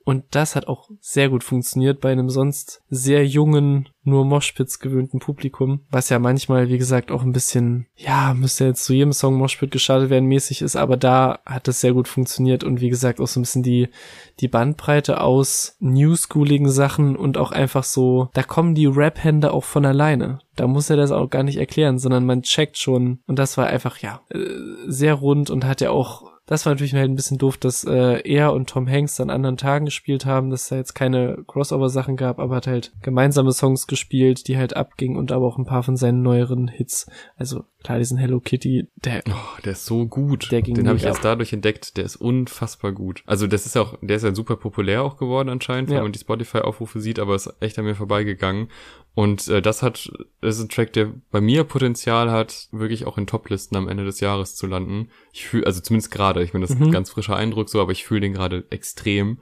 Und 0.08 0.24
das 0.30 0.56
hat 0.56 0.68
auch 0.68 0.88
sehr 1.02 1.28
gut 1.28 1.44
funktioniert 1.44 2.00
bei 2.00 2.10
einem 2.10 2.30
sonst 2.30 2.82
sehr 2.88 3.26
jungen, 3.26 3.90
nur 4.04 4.24
Moshpits 4.24 4.78
gewöhnten 4.78 5.20
Publikum, 5.20 5.80
was 5.90 6.08
ja 6.08 6.18
manchmal, 6.18 6.70
wie 6.70 6.78
gesagt, 6.78 7.10
auch 7.10 7.22
ein 7.22 7.34
bisschen, 7.34 7.88
ja, 7.94 8.32
müsste 8.32 8.64
jetzt 8.64 8.84
zu 8.84 8.94
jedem 8.94 9.12
Song 9.12 9.34
Moshpit 9.34 9.70
gestartet 9.70 10.08
werden 10.08 10.24
mäßig 10.24 10.62
ist, 10.62 10.76
aber 10.76 10.96
da 10.96 11.40
hat 11.44 11.68
es 11.68 11.82
sehr 11.82 11.92
gut 11.92 12.08
funktioniert 12.08 12.64
und 12.64 12.80
wie 12.80 12.88
gesagt 12.88 13.20
auch 13.20 13.26
so 13.26 13.38
ein 13.38 13.42
bisschen 13.42 13.62
die, 13.62 13.90
die 14.40 14.48
Bandbreite 14.48 15.20
aus 15.20 15.76
newschooligen 15.78 16.70
Sachen 16.70 17.14
und 17.14 17.36
auch 17.36 17.52
einfach 17.52 17.84
so, 17.84 18.30
da 18.32 18.42
kommen 18.42 18.74
die 18.74 18.86
Rap-Hände 18.86 19.52
auch 19.52 19.64
von 19.64 19.84
alleine. 19.84 20.38
Da 20.56 20.66
muss 20.66 20.88
er 20.88 20.96
das 20.96 21.10
auch 21.10 21.28
gar 21.28 21.42
nicht 21.42 21.58
erklären, 21.58 21.98
sondern 21.98 22.24
man 22.24 22.40
checkt 22.40 22.78
schon 22.78 23.18
und 23.26 23.38
das 23.38 23.58
war 23.58 23.66
einfach, 23.66 23.98
ja, 23.98 24.22
äh, 24.30 24.38
sehr 24.86 25.12
rund 25.12 25.50
und 25.50 25.66
hat 25.66 25.82
ja 25.82 25.90
auch 25.90 26.37
das 26.48 26.64
war 26.64 26.72
natürlich 26.72 26.94
halt 26.94 27.10
ein 27.10 27.14
bisschen 27.14 27.36
doof, 27.36 27.58
dass 27.58 27.84
äh, 27.84 28.22
er 28.24 28.54
und 28.54 28.70
Tom 28.70 28.88
Hanks 28.88 29.20
an 29.20 29.28
anderen 29.28 29.58
Tagen 29.58 29.84
gespielt 29.84 30.24
haben, 30.24 30.48
dass 30.48 30.68
da 30.68 30.76
jetzt 30.76 30.94
keine 30.94 31.44
Crossover-Sachen 31.46 32.16
gab, 32.16 32.38
aber 32.38 32.56
hat 32.56 32.66
halt 32.66 32.92
gemeinsame 33.02 33.52
Songs 33.52 33.86
gespielt, 33.86 34.48
die 34.48 34.56
halt 34.56 34.74
abgingen 34.74 35.18
und 35.18 35.30
aber 35.30 35.46
auch 35.46 35.58
ein 35.58 35.66
paar 35.66 35.82
von 35.82 35.98
seinen 35.98 36.22
neueren 36.22 36.66
Hits. 36.66 37.06
Also 37.36 37.64
klar, 37.84 37.98
diesen 37.98 38.16
Hello 38.16 38.40
Kitty, 38.40 38.88
der, 38.96 39.22
oh, 39.28 39.60
der 39.62 39.72
ist 39.72 39.84
so 39.84 40.06
gut. 40.06 40.50
Der 40.50 40.62
ging 40.62 40.74
Den 40.74 40.88
habe 40.88 40.96
ich 40.96 41.04
erst 41.04 41.24
dadurch 41.24 41.52
entdeckt, 41.52 41.98
der 41.98 42.04
ist 42.04 42.16
unfassbar 42.16 42.92
gut. 42.92 43.22
Also 43.26 43.46
das 43.46 43.66
ist 43.66 43.76
auch, 43.76 43.98
der 44.00 44.16
ist 44.16 44.24
ja 44.24 44.34
super 44.34 44.56
populär 44.56 45.02
auch 45.02 45.18
geworden 45.18 45.50
anscheinend, 45.50 45.90
ja. 45.90 45.96
wenn 45.96 46.04
man 46.04 46.12
die 46.12 46.18
Spotify-Aufrufe 46.18 47.00
sieht, 47.00 47.18
aber 47.18 47.34
ist 47.34 47.52
echt 47.60 47.78
an 47.78 47.84
mir 47.84 47.94
vorbeigegangen. 47.94 48.68
Und 49.18 49.48
äh, 49.48 49.60
das 49.60 49.82
hat, 49.82 50.12
das 50.40 50.58
ist 50.58 50.62
ein 50.62 50.68
Track, 50.68 50.92
der 50.92 51.12
bei 51.32 51.40
mir 51.40 51.64
Potenzial 51.64 52.30
hat, 52.30 52.68
wirklich 52.70 53.04
auch 53.04 53.18
in 53.18 53.26
Toplisten 53.26 53.76
am 53.76 53.88
Ende 53.88 54.04
des 54.04 54.20
Jahres 54.20 54.54
zu 54.54 54.68
landen. 54.68 55.08
Ich 55.32 55.48
fühle, 55.48 55.66
also 55.66 55.80
zumindest 55.80 56.12
gerade, 56.12 56.37
ich 56.42 56.52
meine, 56.52 56.64
das 56.64 56.70
ist 56.70 56.80
mhm. 56.80 56.86
ein 56.86 56.92
ganz 56.92 57.10
frischer 57.10 57.36
Eindruck 57.36 57.68
so, 57.68 57.80
aber 57.80 57.92
ich 57.92 58.04
fühle 58.04 58.22
den 58.22 58.32
gerade 58.32 58.64
extrem. 58.70 59.38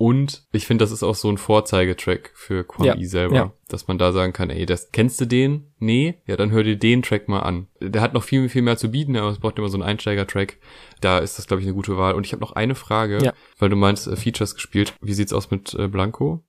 Und 0.00 0.44
ich 0.52 0.66
finde, 0.66 0.82
das 0.82 0.92
ist 0.92 1.02
auch 1.02 1.14
so 1.14 1.28
ein 1.28 1.36
Vorzeigetrack 1.36 2.30
für 2.32 2.64
Kwame 2.64 2.98
ja, 2.98 3.06
selber, 3.06 3.36
ja. 3.36 3.52
dass 3.68 3.86
man 3.86 3.98
da 3.98 4.12
sagen 4.12 4.32
kann, 4.32 4.48
ey, 4.48 4.64
das 4.64 4.92
kennst 4.92 5.20
du 5.20 5.26
den? 5.26 5.74
Nee? 5.78 6.14
Ja, 6.26 6.36
dann 6.36 6.50
hör 6.52 6.62
dir 6.62 6.76
den 6.76 7.02
Track 7.02 7.28
mal 7.28 7.40
an. 7.40 7.66
Der 7.80 8.00
hat 8.00 8.14
noch 8.14 8.22
viel, 8.22 8.48
viel 8.48 8.62
mehr 8.62 8.78
zu 8.78 8.90
bieten, 8.90 9.14
aber 9.18 9.28
es 9.28 9.40
braucht 9.40 9.58
immer 9.58 9.68
so 9.68 9.76
einen 9.76 9.82
Einsteiger-Track. 9.82 10.56
Da 11.02 11.18
ist 11.18 11.36
das, 11.36 11.46
glaube 11.46 11.60
ich, 11.60 11.66
eine 11.66 11.74
gute 11.74 11.98
Wahl. 11.98 12.14
Und 12.14 12.24
ich 12.24 12.32
habe 12.32 12.40
noch 12.40 12.52
eine 12.52 12.74
Frage, 12.76 13.18
ja. 13.22 13.34
weil 13.58 13.68
du 13.68 13.76
meinst, 13.76 14.06
äh, 14.06 14.16
Features 14.16 14.54
gespielt. 14.54 14.94
Wie 15.02 15.12
sieht's 15.12 15.34
aus 15.34 15.50
mit 15.50 15.74
äh, 15.74 15.86
Blanco? 15.86 16.42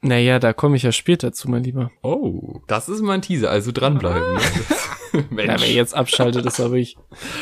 Naja, 0.00 0.38
da 0.38 0.54
komme 0.54 0.76
ich 0.76 0.82
ja 0.82 0.92
später 0.92 1.30
zu, 1.34 1.50
mein 1.50 1.64
Lieber. 1.64 1.90
Oh, 2.02 2.62
das 2.68 2.88
ist 2.88 3.02
mal 3.02 3.12
ein 3.12 3.22
Teaser, 3.22 3.50
also 3.50 3.70
dranbleiben. 3.70 4.38
Mensch. 5.30 5.48
Ja, 5.50 5.60
wer 5.60 5.72
jetzt 5.72 5.94
abschaltet, 5.94 6.46
ist 6.46 6.60
aber 6.60 6.74
ich. 6.74 6.96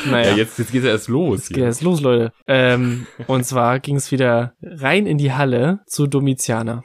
Naja. 0.05 0.31
Ja, 0.31 0.35
jetzt, 0.37 0.59
jetzt 0.59 0.71
geht's 0.71 0.85
ja 0.85 0.91
erst 0.91 1.07
los. 1.07 1.39
Jetzt 1.39 1.49
geht 1.49 1.63
erst 1.63 1.81
los, 1.81 2.01
Leute. 2.01 2.31
Ähm, 2.47 3.07
und 3.27 3.45
zwar 3.45 3.79
ging 3.79 3.95
es 3.95 4.11
wieder 4.11 4.53
rein 4.61 5.05
in 5.05 5.17
die 5.17 5.33
Halle 5.33 5.79
zu 5.87 6.07
Domitiana. 6.07 6.83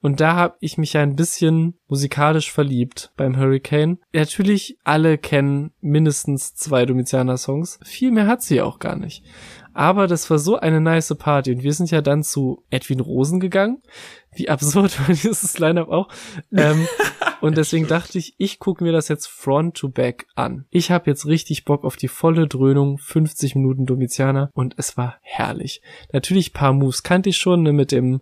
Und 0.00 0.20
da 0.20 0.34
habe 0.34 0.56
ich 0.60 0.78
mich 0.78 0.94
ja 0.94 1.02
ein 1.02 1.16
bisschen 1.16 1.74
musikalisch 1.88 2.50
verliebt 2.50 3.12
beim 3.16 3.36
Hurricane. 3.36 3.98
Natürlich, 4.12 4.78
alle 4.84 5.18
kennen 5.18 5.72
mindestens 5.80 6.54
zwei 6.54 6.86
Domitiana-Songs. 6.86 7.80
Viel 7.84 8.10
mehr 8.10 8.26
hat 8.26 8.42
sie 8.42 8.62
auch 8.62 8.78
gar 8.78 8.96
nicht. 8.96 9.24
Aber 9.74 10.06
das 10.06 10.28
war 10.30 10.38
so 10.38 10.58
eine 10.58 10.80
nice 10.80 11.14
Party 11.18 11.52
und 11.52 11.62
wir 11.62 11.72
sind 11.72 11.90
ja 11.90 12.02
dann 12.02 12.22
zu 12.22 12.64
Edwin 12.70 13.00
Rosen 13.00 13.40
gegangen. 13.40 13.82
Wie 14.34 14.48
absurd 14.48 14.98
war 15.08 15.14
dieses 15.14 15.58
Line-Up 15.58 15.88
auch. 15.88 16.08
Ähm, 16.52 16.86
und 17.40 17.56
deswegen 17.56 17.86
dachte 17.86 18.18
ich, 18.18 18.34
ich 18.38 18.58
gucke 18.58 18.84
mir 18.84 18.92
das 18.92 19.08
jetzt 19.08 19.26
front 19.28 19.76
to 19.76 19.88
back 19.88 20.26
an. 20.34 20.66
Ich 20.70 20.90
habe 20.90 21.10
jetzt 21.10 21.26
richtig 21.26 21.64
Bock 21.64 21.84
auf 21.84 21.96
die 21.96 22.08
volle 22.08 22.46
Dröhnung, 22.48 22.98
50 22.98 23.54
Minuten 23.54 23.86
Domitianer 23.86 24.50
und 24.54 24.74
es 24.76 24.96
war 24.96 25.16
herrlich. 25.22 25.80
Natürlich 26.12 26.52
paar 26.52 26.72
Moves 26.72 27.02
kannte 27.02 27.30
ich 27.30 27.38
schon 27.38 27.62
ne, 27.62 27.72
mit 27.72 27.92
dem 27.92 28.20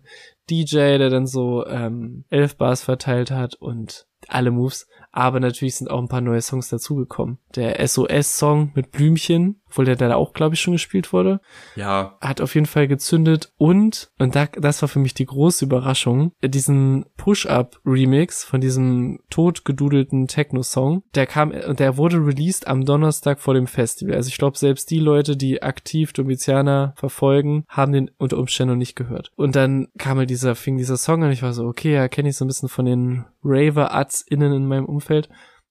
DJ, 0.51 0.97
der 0.97 1.09
dann 1.09 1.25
so 1.25 1.65
ähm, 1.65 2.25
elf 2.29 2.57
Bars 2.57 2.83
verteilt 2.83 3.31
hat 3.31 3.55
und 3.55 4.05
alle 4.27 4.51
Moves 4.51 4.87
aber 5.11 5.39
natürlich 5.39 5.75
sind 5.75 5.89
auch 5.89 5.99
ein 5.99 6.07
paar 6.07 6.21
neue 6.21 6.41
Songs 6.41 6.69
dazugekommen. 6.69 7.37
Der 7.55 7.85
SOS-Song 7.85 8.71
mit 8.75 8.91
Blümchen, 8.91 9.61
obwohl 9.67 9.85
der 9.85 9.95
da 9.95 10.15
auch, 10.15 10.33
glaube 10.33 10.55
ich, 10.55 10.61
schon 10.61 10.73
gespielt 10.73 11.13
wurde. 11.13 11.41
Ja. 11.75 12.17
Hat 12.21 12.41
auf 12.41 12.55
jeden 12.55 12.65
Fall 12.65 12.87
gezündet 12.87 13.51
und, 13.57 14.11
und 14.19 14.35
da, 14.35 14.45
das 14.45 14.81
war 14.81 14.89
für 14.89 14.99
mich 14.99 15.13
die 15.13 15.25
große 15.25 15.65
Überraschung, 15.65 16.31
diesen 16.43 17.05
Push-Up-Remix 17.17 18.43
von 18.43 18.61
diesem 18.61 19.19
totgedudelten 19.29 20.27
Techno-Song, 20.27 21.03
der 21.15 21.27
kam, 21.27 21.51
und 21.51 21.79
der 21.79 21.97
wurde 21.97 22.17
released 22.17 22.67
am 22.67 22.85
Donnerstag 22.85 23.39
vor 23.39 23.53
dem 23.53 23.67
Festival. 23.67 24.15
Also 24.15 24.29
ich 24.29 24.37
glaube, 24.37 24.57
selbst 24.57 24.89
die 24.91 24.99
Leute, 24.99 25.35
die 25.35 25.61
aktiv 25.61 26.13
Domitianer 26.13 26.93
verfolgen, 26.95 27.65
haben 27.67 27.91
den 27.91 28.11
unter 28.17 28.37
Umständen 28.37 28.73
noch 28.73 28.77
nicht 28.77 28.95
gehört. 28.95 29.31
Und 29.35 29.55
dann 29.55 29.87
kam 29.97 30.17
halt 30.17 30.29
dieser, 30.29 30.55
fing 30.55 30.77
dieser 30.77 30.97
Song 30.97 31.23
an, 31.23 31.31
ich 31.31 31.43
war 31.43 31.53
so, 31.53 31.65
okay, 31.65 31.93
ja, 31.93 32.07
kenne 32.07 32.29
ich 32.29 32.37
so 32.37 32.45
ein 32.45 32.47
bisschen 32.47 32.69
von 32.69 32.85
den 32.85 33.25
Raver-Ads 33.43 34.21
innen 34.21 34.53
in 34.53 34.67
meinem 34.67 34.85
Umfeld 34.85 35.00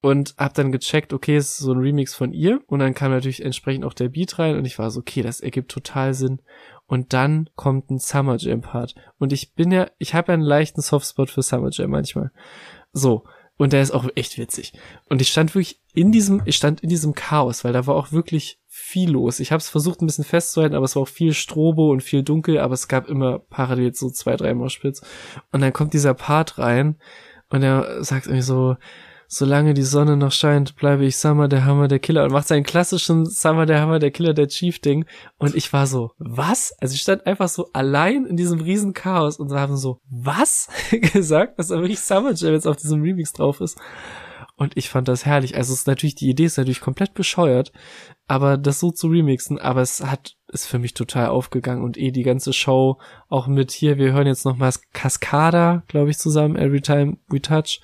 und 0.01 0.33
hab 0.37 0.53
dann 0.55 0.71
gecheckt, 0.71 1.13
okay, 1.13 1.35
es 1.35 1.51
ist 1.51 1.57
so 1.59 1.73
ein 1.73 1.79
Remix 1.79 2.15
von 2.15 2.33
ihr 2.33 2.61
und 2.67 2.79
dann 2.79 2.95
kam 2.95 3.11
natürlich 3.11 3.43
entsprechend 3.43 3.85
auch 3.85 3.93
der 3.93 4.09
Beat 4.09 4.39
rein 4.39 4.55
und 4.57 4.65
ich 4.65 4.79
war 4.79 4.89
so, 4.89 4.99
okay, 4.99 5.21
das 5.21 5.41
ergibt 5.41 5.71
total 5.71 6.13
Sinn 6.13 6.41
und 6.87 7.13
dann 7.13 7.49
kommt 7.55 7.89
ein 7.91 7.99
Summer 7.99 8.37
Jam 8.37 8.61
Part 8.61 8.95
und 9.19 9.31
ich 9.31 9.53
bin 9.53 9.71
ja, 9.71 9.87
ich 9.99 10.13
habe 10.13 10.29
ja 10.29 10.33
einen 10.33 10.43
leichten 10.43 10.81
Softspot 10.81 11.29
für 11.29 11.43
Summer 11.43 11.69
Jam 11.71 11.91
manchmal. 11.91 12.31
So, 12.93 13.23
und 13.57 13.73
der 13.73 13.83
ist 13.83 13.91
auch 13.91 14.09
echt 14.15 14.39
witzig. 14.39 14.73
Und 15.07 15.21
ich 15.21 15.29
stand 15.29 15.53
wirklich 15.53 15.79
in 15.93 16.11
diesem, 16.11 16.41
ich 16.45 16.55
stand 16.55 16.81
in 16.81 16.89
diesem 16.89 17.13
Chaos, 17.13 17.63
weil 17.63 17.73
da 17.73 17.85
war 17.85 17.95
auch 17.95 18.11
wirklich 18.11 18.59
viel 18.67 19.11
los. 19.11 19.39
Ich 19.39 19.51
habe 19.51 19.59
es 19.59 19.69
versucht 19.69 20.01
ein 20.01 20.07
bisschen 20.07 20.23
festzuhalten, 20.23 20.73
aber 20.73 20.85
es 20.85 20.95
war 20.95 21.03
auch 21.03 21.07
viel 21.07 21.33
Strobo 21.33 21.91
und 21.91 22.01
viel 22.01 22.23
dunkel, 22.23 22.57
aber 22.57 22.73
es 22.73 22.87
gab 22.87 23.07
immer 23.07 23.37
parallel 23.37 23.93
so 23.93 24.09
zwei, 24.09 24.35
drei 24.35 24.55
Moshpits. 24.55 25.01
Und 25.51 25.61
dann 25.61 25.73
kommt 25.73 25.93
dieser 25.93 26.15
Part 26.15 26.57
rein 26.57 26.97
Und 27.51 27.63
er 27.63 28.03
sagt 28.03 28.27
irgendwie 28.27 28.41
so, 28.41 28.77
solange 29.33 29.73
die 29.73 29.83
Sonne 29.83 30.17
noch 30.17 30.33
scheint, 30.33 30.75
bleibe 30.75 31.05
ich 31.05 31.15
Summer 31.15 31.47
der 31.47 31.63
Hammer 31.63 31.87
der 31.87 31.99
Killer 31.99 32.25
und 32.25 32.33
macht 32.33 32.49
seinen 32.49 32.63
klassischen 32.63 33.25
Summer 33.25 33.65
der 33.65 33.79
Hammer 33.79 33.97
der 33.97 34.11
Killer 34.11 34.33
der 34.33 34.49
Chief 34.49 34.79
Ding 34.79 35.05
und 35.37 35.55
ich 35.55 35.71
war 35.71 35.87
so, 35.87 36.11
was? 36.17 36.75
Also 36.81 36.95
ich 36.95 37.01
stand 37.01 37.25
einfach 37.25 37.47
so 37.47 37.69
allein 37.71 38.25
in 38.25 38.35
diesem 38.35 38.59
riesen 38.59 38.93
Chaos 38.93 39.37
und 39.37 39.53
haben 39.53 39.77
so, 39.77 40.01
was? 40.09 40.67
gesagt, 40.91 41.57
dass 41.57 41.69
da 41.69 41.75
wirklich 41.77 42.01
Summer 42.01 42.33
Jam 42.33 42.51
jetzt 42.51 42.67
auf 42.67 42.75
diesem 42.75 43.01
Remix 43.01 43.31
drauf 43.31 43.61
ist. 43.61 43.79
Und 44.57 44.75
ich 44.75 44.89
fand 44.89 45.07
das 45.07 45.25
herrlich. 45.25 45.55
Also 45.55 45.71
es 45.71 45.79
ist 45.79 45.87
natürlich, 45.87 46.15
die 46.15 46.29
Idee 46.29 46.43
ist 46.43 46.57
natürlich 46.57 46.81
komplett 46.81 47.13
bescheuert, 47.13 47.71
aber 48.27 48.57
das 48.57 48.81
so 48.81 48.91
zu 48.91 49.07
remixen, 49.07 49.59
aber 49.59 49.81
es 49.81 50.03
hat, 50.03 50.35
ist 50.49 50.67
für 50.67 50.77
mich 50.77 50.93
total 50.93 51.27
aufgegangen 51.27 51.85
und 51.85 51.97
eh 51.97 52.11
die 52.11 52.23
ganze 52.23 52.51
Show 52.51 52.97
auch 53.29 53.47
mit 53.47 53.71
hier, 53.71 53.97
wir 53.97 54.11
hören 54.11 54.27
jetzt 54.27 54.43
nochmals 54.43 54.81
Cascada, 54.91 55.83
glaube 55.87 56.09
ich, 56.09 56.17
zusammen, 56.17 56.57
Every 56.57 56.81
Time 56.81 57.17
We 57.29 57.41
Touch 57.41 57.79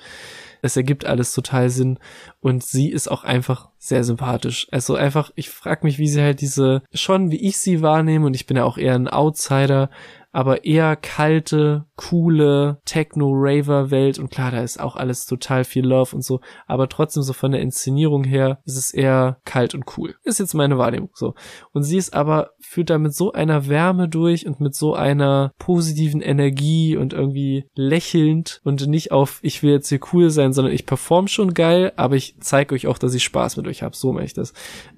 es 0.62 0.78
ergibt 0.78 1.06
alles 1.06 1.34
total 1.34 1.70
Sinn 1.70 2.00
und 2.40 2.64
sie 2.64 2.90
ist 2.90 3.08
auch 3.08 3.24
einfach 3.24 3.70
sehr 3.78 4.04
sympathisch. 4.04 4.68
Also 4.72 4.96
einfach, 4.96 5.32
ich 5.36 5.50
frage 5.50 5.86
mich, 5.86 5.98
wie 5.98 6.08
sie 6.08 6.22
halt 6.22 6.42
diese, 6.42 6.82
schon 6.94 7.32
wie 7.32 7.48
ich 7.48 7.58
sie 7.58 7.82
wahrnehme 7.82 8.26
und 8.26 8.34
ich 8.34 8.48
bin 8.48 8.58
ja 8.58 8.64
auch 8.64 8.78
eher 8.78 8.96
ein 8.96 9.08
Outsider, 9.08 9.90
aber 10.32 10.66
eher 10.66 10.96
kalte, 10.96 11.86
coole 11.96 12.80
Techno-Raver-Welt 12.86 14.20
und 14.20 14.30
klar, 14.30 14.52
da 14.52 14.62
ist 14.62 14.80
auch 14.80 14.96
alles 14.96 15.26
total 15.26 15.64
viel 15.64 15.86
Love 15.86 16.16
und 16.16 16.24
so, 16.24 16.42
aber 16.68 16.90
trotzdem 16.90 17.24
so 17.24 17.34
von 17.34 17.52
der 17.52 17.62
Inszenierung 17.62 18.24
her 18.24 18.60
ist 18.66 18.78
es 18.78 18.94
eher 18.94 19.40
kalt 19.46 19.74
und 19.74 19.86
cool. 19.98 20.16
Ist 20.24 20.40
jetzt 20.40 20.54
meine 20.54 20.78
Wahrnehmung 20.78 21.10
so. 21.14 21.34
Und 21.72 21.84
sie 21.84 21.98
ist 21.98 22.14
aber, 22.14 22.52
führt 22.60 22.90
da 22.90 22.98
mit 22.98 23.14
so 23.14 23.32
einer 23.32 23.68
Wärme 23.68 24.08
durch 24.10 24.46
und 24.46 24.60
mit 24.60 24.76
so 24.76 24.94
einer 24.94 25.54
positiven 25.58 26.22
Energie 26.22 26.98
und 26.98 27.14
irgendwie 27.14 27.66
lächelnd 27.76 28.62
und 28.64 28.86
nicht 28.88 29.12
auf, 29.12 29.40
ich 29.42 29.64
will 29.64 29.72
jetzt 29.72 29.90
hier 29.90 30.00
cool 30.14 30.30
sein, 30.30 30.54
sondern 30.54 30.74
ich 30.74 30.86
perform 30.86 31.28
schon 31.28 31.54
geil, 31.54 31.94
aber 31.96 32.16
ich 32.16 32.36
zeige 32.40 32.76
euch 32.76 32.88
auch, 32.88 32.98
dass 32.98 33.14
ich 33.14 33.24
Spaß 33.24 33.58
mit 33.58 33.68
euch 33.68 33.82
habe. 33.82 33.96
So 33.96 34.14
mache 34.14 34.26
ich 34.26 34.34
das. 34.34 34.54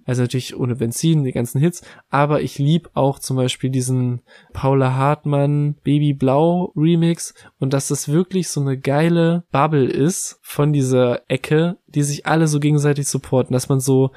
Also 0.10 0.24
natürlich 0.24 0.58
ohne 0.58 0.76
Benzin, 0.76 1.24
die 1.24 1.32
ganzen 1.32 1.62
Hits, 1.62 1.84
aber 2.10 2.42
ich 2.42 2.58
lieb 2.58 2.90
auch 2.96 3.20
zum 3.20 3.38
Beispiel 3.38 3.70
diesen 3.70 4.22
Paula 4.54 4.96
Hartmann 4.96 5.76
Baby 5.84 6.16
Blau 6.16 6.74
Remix. 6.76 7.36
Und 7.60 7.74
dass 7.74 7.90
das 7.90 8.10
wirklich 8.10 8.50
so 8.50 8.60
eine 8.60 8.80
geile 8.80 9.44
Bubble 9.52 9.86
ist 9.86 10.40
von 10.42 10.74
dieser 10.74 11.22
Ecke, 11.30 11.78
die 11.86 12.02
sich 12.02 12.26
alle 12.26 12.48
so 12.48 12.60
gegenseitig 12.60 13.08
supporten, 13.08 13.54
dass 13.54 13.70
man 13.70 13.80
so 13.80 14.10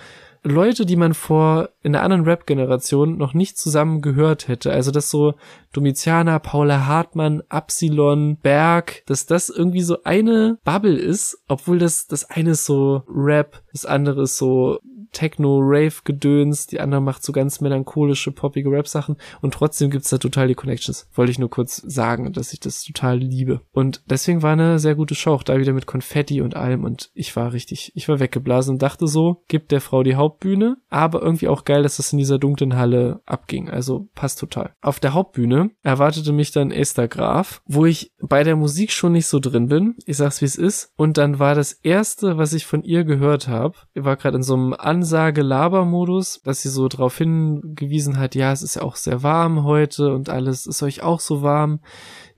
Leute, 0.45 0.87
die 0.87 0.97
man 0.97 1.15
vor 1.15 1.69
in 1.83 1.93
der 1.93 2.03
anderen 2.03 2.25
Rap-Generation 2.25 3.17
noch 3.17 3.35
nicht 3.35 3.59
zusammen 3.59 4.01
gehört 4.01 4.49
hätte. 4.49 4.73
Also 4.73 4.91
dass 4.91 5.11
so 5.11 5.35
Domitiana, 5.73 6.39
Paula 6.39 6.87
Hartmann, 6.87 7.43
Absilon, 7.49 8.39
Berg, 8.39 9.03
dass 9.07 9.27
das 9.27 9.51
irgendwie 9.51 9.83
so 9.83 10.03
eine 10.05 10.59
Bubble 10.65 10.97
ist, 10.97 11.39
obwohl 11.49 11.79
das 11.79 12.07
das 12.07 12.25
eine 12.25 12.53
ist 12.53 12.65
so 12.65 13.03
Rap, 13.09 13.63
das 13.73 13.85
andere 13.85 14.23
ist 14.23 14.37
so 14.37 14.81
Techno-Rave-Gedöns, 15.13 16.67
die 16.67 16.81
andere 16.81 17.01
macht 17.01 17.23
so 17.23 17.33
ganz 17.33 17.61
melancholische, 17.61 18.33
poppige 18.33 18.71
Rap-Sachen 18.71 19.17
und 19.41 19.55
trotzdem 19.55 19.91
gibt's 19.91 20.11
da 20.11 20.19
total 20.19 20.49
die 20.49 20.55
Connections. 20.55 21.09
Wollte 21.15 21.33
ich 21.33 21.39
nur 21.39 21.51
kurz 21.51 21.77
sagen, 21.77 22.33
dass 22.33 22.53
ich 22.53 22.61
das 22.61 22.83
total 22.83 23.19
liebe. 23.19 23.61
Und 23.73 24.03
deswegen 24.07 24.43
war 24.43 24.53
eine 24.53 24.79
sehr 24.79 24.95
gute 24.95 25.15
Show, 25.15 25.33
auch 25.33 25.43
da 25.43 25.59
wieder 25.59 25.73
mit 25.73 25.87
Konfetti 25.87 26.41
und 26.41 26.57
allem 26.57 26.85
und 26.85 27.11
ich 27.15 27.35
war 27.37 27.53
richtig, 27.53 27.93
ich 27.95 28.09
war 28.09 28.21
weggeblasen 28.21 28.75
und 28.75 28.83
dachte 28.83 29.07
so, 29.07 29.43
gibt 29.49 29.71
der 29.71 29.81
Frau 29.81 30.03
die 30.03 30.17
Hauptbühne, 30.17 30.77
aber 30.89 31.23
irgendwie 31.23 31.49
auch 31.49 31.65
geil, 31.65 31.83
dass 31.83 31.99
das 31.99 32.13
in 32.13 32.19
dieser 32.19 32.39
dunklen 32.39 32.77
Halle 32.77 33.21
abging, 33.27 33.69
also 33.69 34.09
passt 34.15 34.39
total. 34.39 34.75
Auf 34.81 35.01
der 35.01 35.15
Hauptbühne 35.15 35.71
erwartete 35.83 36.33
mich 36.33 36.53
dann 36.53 36.71
Esther 36.71 37.09
Graf, 37.09 37.63
wo 37.67 37.87
ich 37.87 38.13
bei 38.21 38.45
der 38.45 38.57
Musik 38.57 38.93
schon 38.93 39.13
nicht 39.13 39.27
so 39.27 39.39
drin 39.39 39.69
bin, 39.69 39.97
ich 40.07 40.17
sag's 40.17 40.41
wie 40.41 40.47
es 40.47 40.57
ist, 40.57 40.93
und 40.97 41.19
dann 41.19 41.39
war 41.39 41.55
das 41.55 41.73
erste, 41.73 42.39
was 42.39 42.53
ich 42.53 42.67
von 42.67 42.83
ihr 42.83 43.05
gehört 43.05 43.49
habe, 43.49 43.77
war 43.95 44.17
gerade 44.17 44.37
in 44.37 44.43
so 44.43 44.55
einem 44.55 44.73
Ansage-Laber-Modus, 45.03 46.43
dass 46.45 46.63
sie 46.63 46.69
so 46.69 46.87
darauf 46.87 47.19
hingewiesen 47.19 48.19
hat, 48.19 48.35
ja, 48.35 48.53
es 48.53 48.63
ist 48.63 48.77
ja 48.77 48.83
auch 48.83 48.97
sehr 48.97 49.23
warm 49.23 49.65
heute 49.65 50.15
und 50.15 50.29
alles 50.29 50.67
ist 50.67 50.83
euch 50.83 51.03
auch 51.03 51.21
so 51.21 51.43
warm. 51.43 51.81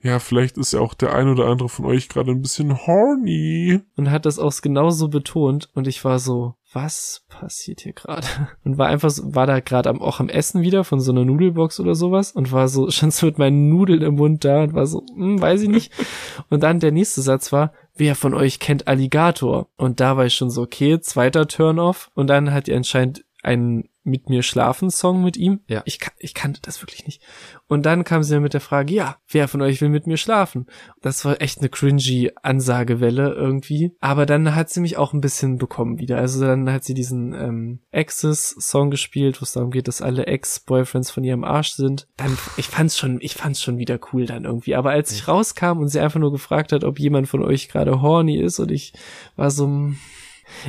Ja, 0.01 0.19
vielleicht 0.19 0.57
ist 0.57 0.73
ja 0.73 0.79
auch 0.79 0.93
der 0.93 1.13
ein 1.13 1.27
oder 1.29 1.45
andere 1.45 1.69
von 1.69 1.85
euch 1.85 2.09
gerade 2.09 2.31
ein 2.31 2.41
bisschen 2.41 2.75
horny. 2.87 3.81
Und 3.95 4.09
hat 4.11 4.25
das 4.25 4.39
auch 4.39 4.53
genauso 4.61 5.07
betont 5.07 5.69
und 5.73 5.87
ich 5.87 6.03
war 6.03 6.19
so, 6.19 6.55
was 6.75 7.23
passiert 7.29 7.81
hier 7.81 7.93
gerade? 7.93 8.27
Und 8.65 8.77
war 8.77 8.87
einfach 8.87 9.09
so, 9.09 9.33
war 9.33 9.47
da 9.47 9.61
gerade 9.61 9.89
am, 9.89 10.01
auch 10.01 10.19
am 10.19 10.29
Essen 10.29 10.61
wieder 10.61 10.83
von 10.83 10.99
so 10.99 11.11
einer 11.11 11.23
Nudelbox 11.23 11.79
oder 11.79 11.95
sowas 11.95 12.33
und 12.33 12.51
war 12.51 12.67
so, 12.67 12.91
schon 12.91 13.11
so 13.11 13.25
mit 13.25 13.39
meinen 13.39 13.69
Nudeln 13.69 14.01
im 14.01 14.15
Mund 14.15 14.43
da 14.43 14.63
und 14.63 14.73
war 14.73 14.85
so, 14.85 15.03
hm, 15.15 15.41
weiß 15.41 15.61
ich 15.61 15.69
nicht. 15.69 15.91
Und 16.49 16.61
dann 16.61 16.79
der 16.79 16.91
nächste 16.91 17.21
Satz 17.21 17.51
war, 17.51 17.71
wer 17.95 18.15
von 18.15 18.33
euch 18.33 18.59
kennt 18.59 18.87
Alligator? 18.87 19.67
Und 19.77 19.99
da 19.99 20.17
war 20.17 20.25
ich 20.25 20.35
schon 20.35 20.49
so, 20.49 20.63
okay, 20.63 20.99
zweiter 20.99 21.47
Turn-off. 21.47 22.11
Und 22.13 22.27
dann 22.27 22.53
hat 22.53 22.67
die 22.67 22.73
anscheinend 22.73 23.23
einen 23.45 23.89
mit 24.05 24.29
mir 24.29 24.43
schlafen 24.43 24.91
Song 24.91 25.23
mit 25.23 25.35
ihm. 25.35 25.61
Ja. 25.67 25.81
Ich, 25.85 25.99
ich 26.19 26.35
kannte 26.35 26.61
das 26.61 26.81
wirklich 26.81 27.05
nicht. 27.05 27.23
Und 27.67 27.87
dann 27.87 28.03
kam 28.03 28.21
sie 28.21 28.39
mit 28.39 28.53
der 28.53 28.61
Frage, 28.61 28.93
ja, 28.93 29.17
wer 29.27 29.47
von 29.47 29.63
euch 29.63 29.81
will 29.81 29.89
mit 29.89 30.05
mir 30.05 30.17
schlafen? 30.17 30.67
Das 31.01 31.25
war 31.25 31.41
echt 31.41 31.59
eine 31.59 31.69
cringy 31.69 32.31
Ansagewelle 32.43 33.33
irgendwie. 33.33 33.95
Aber 33.99 34.27
dann 34.27 34.53
hat 34.53 34.69
sie 34.69 34.79
mich 34.79 34.97
auch 34.97 35.13
ein 35.13 35.21
bisschen 35.21 35.57
bekommen 35.57 35.97
wieder. 35.99 36.19
Also 36.19 36.45
dann 36.45 36.71
hat 36.71 36.83
sie 36.83 36.93
diesen 36.93 37.33
ähm, 37.33 37.79
Exes-Song 37.89 38.91
gespielt, 38.91 39.41
wo 39.41 39.43
es 39.43 39.53
darum 39.53 39.71
geht, 39.71 39.87
dass 39.87 40.03
alle 40.03 40.27
Ex-Boyfriends 40.27 41.09
von 41.09 41.23
ihrem 41.23 41.43
Arsch 41.43 41.71
sind. 41.71 42.07
Dann, 42.15 42.37
ich 42.57 42.67
fand's 42.67 42.97
schon, 42.97 43.17
ich 43.21 43.33
fand's 43.33 43.63
schon 43.63 43.79
wieder 43.79 43.99
cool 44.13 44.27
dann 44.27 44.45
irgendwie. 44.45 44.75
Aber 44.75 44.91
als 44.91 45.11
ich 45.11 45.27
rauskam 45.27 45.79
und 45.79 45.87
sie 45.87 45.99
einfach 45.99 46.19
nur 46.19 46.31
gefragt 46.31 46.71
hat, 46.71 46.83
ob 46.83 46.99
jemand 46.99 47.27
von 47.27 47.43
euch 47.43 47.69
gerade 47.69 48.01
horny 48.03 48.37
ist 48.37 48.59
und 48.59 48.69
ich 48.71 48.93
war 49.35 49.49
so, 49.49 49.93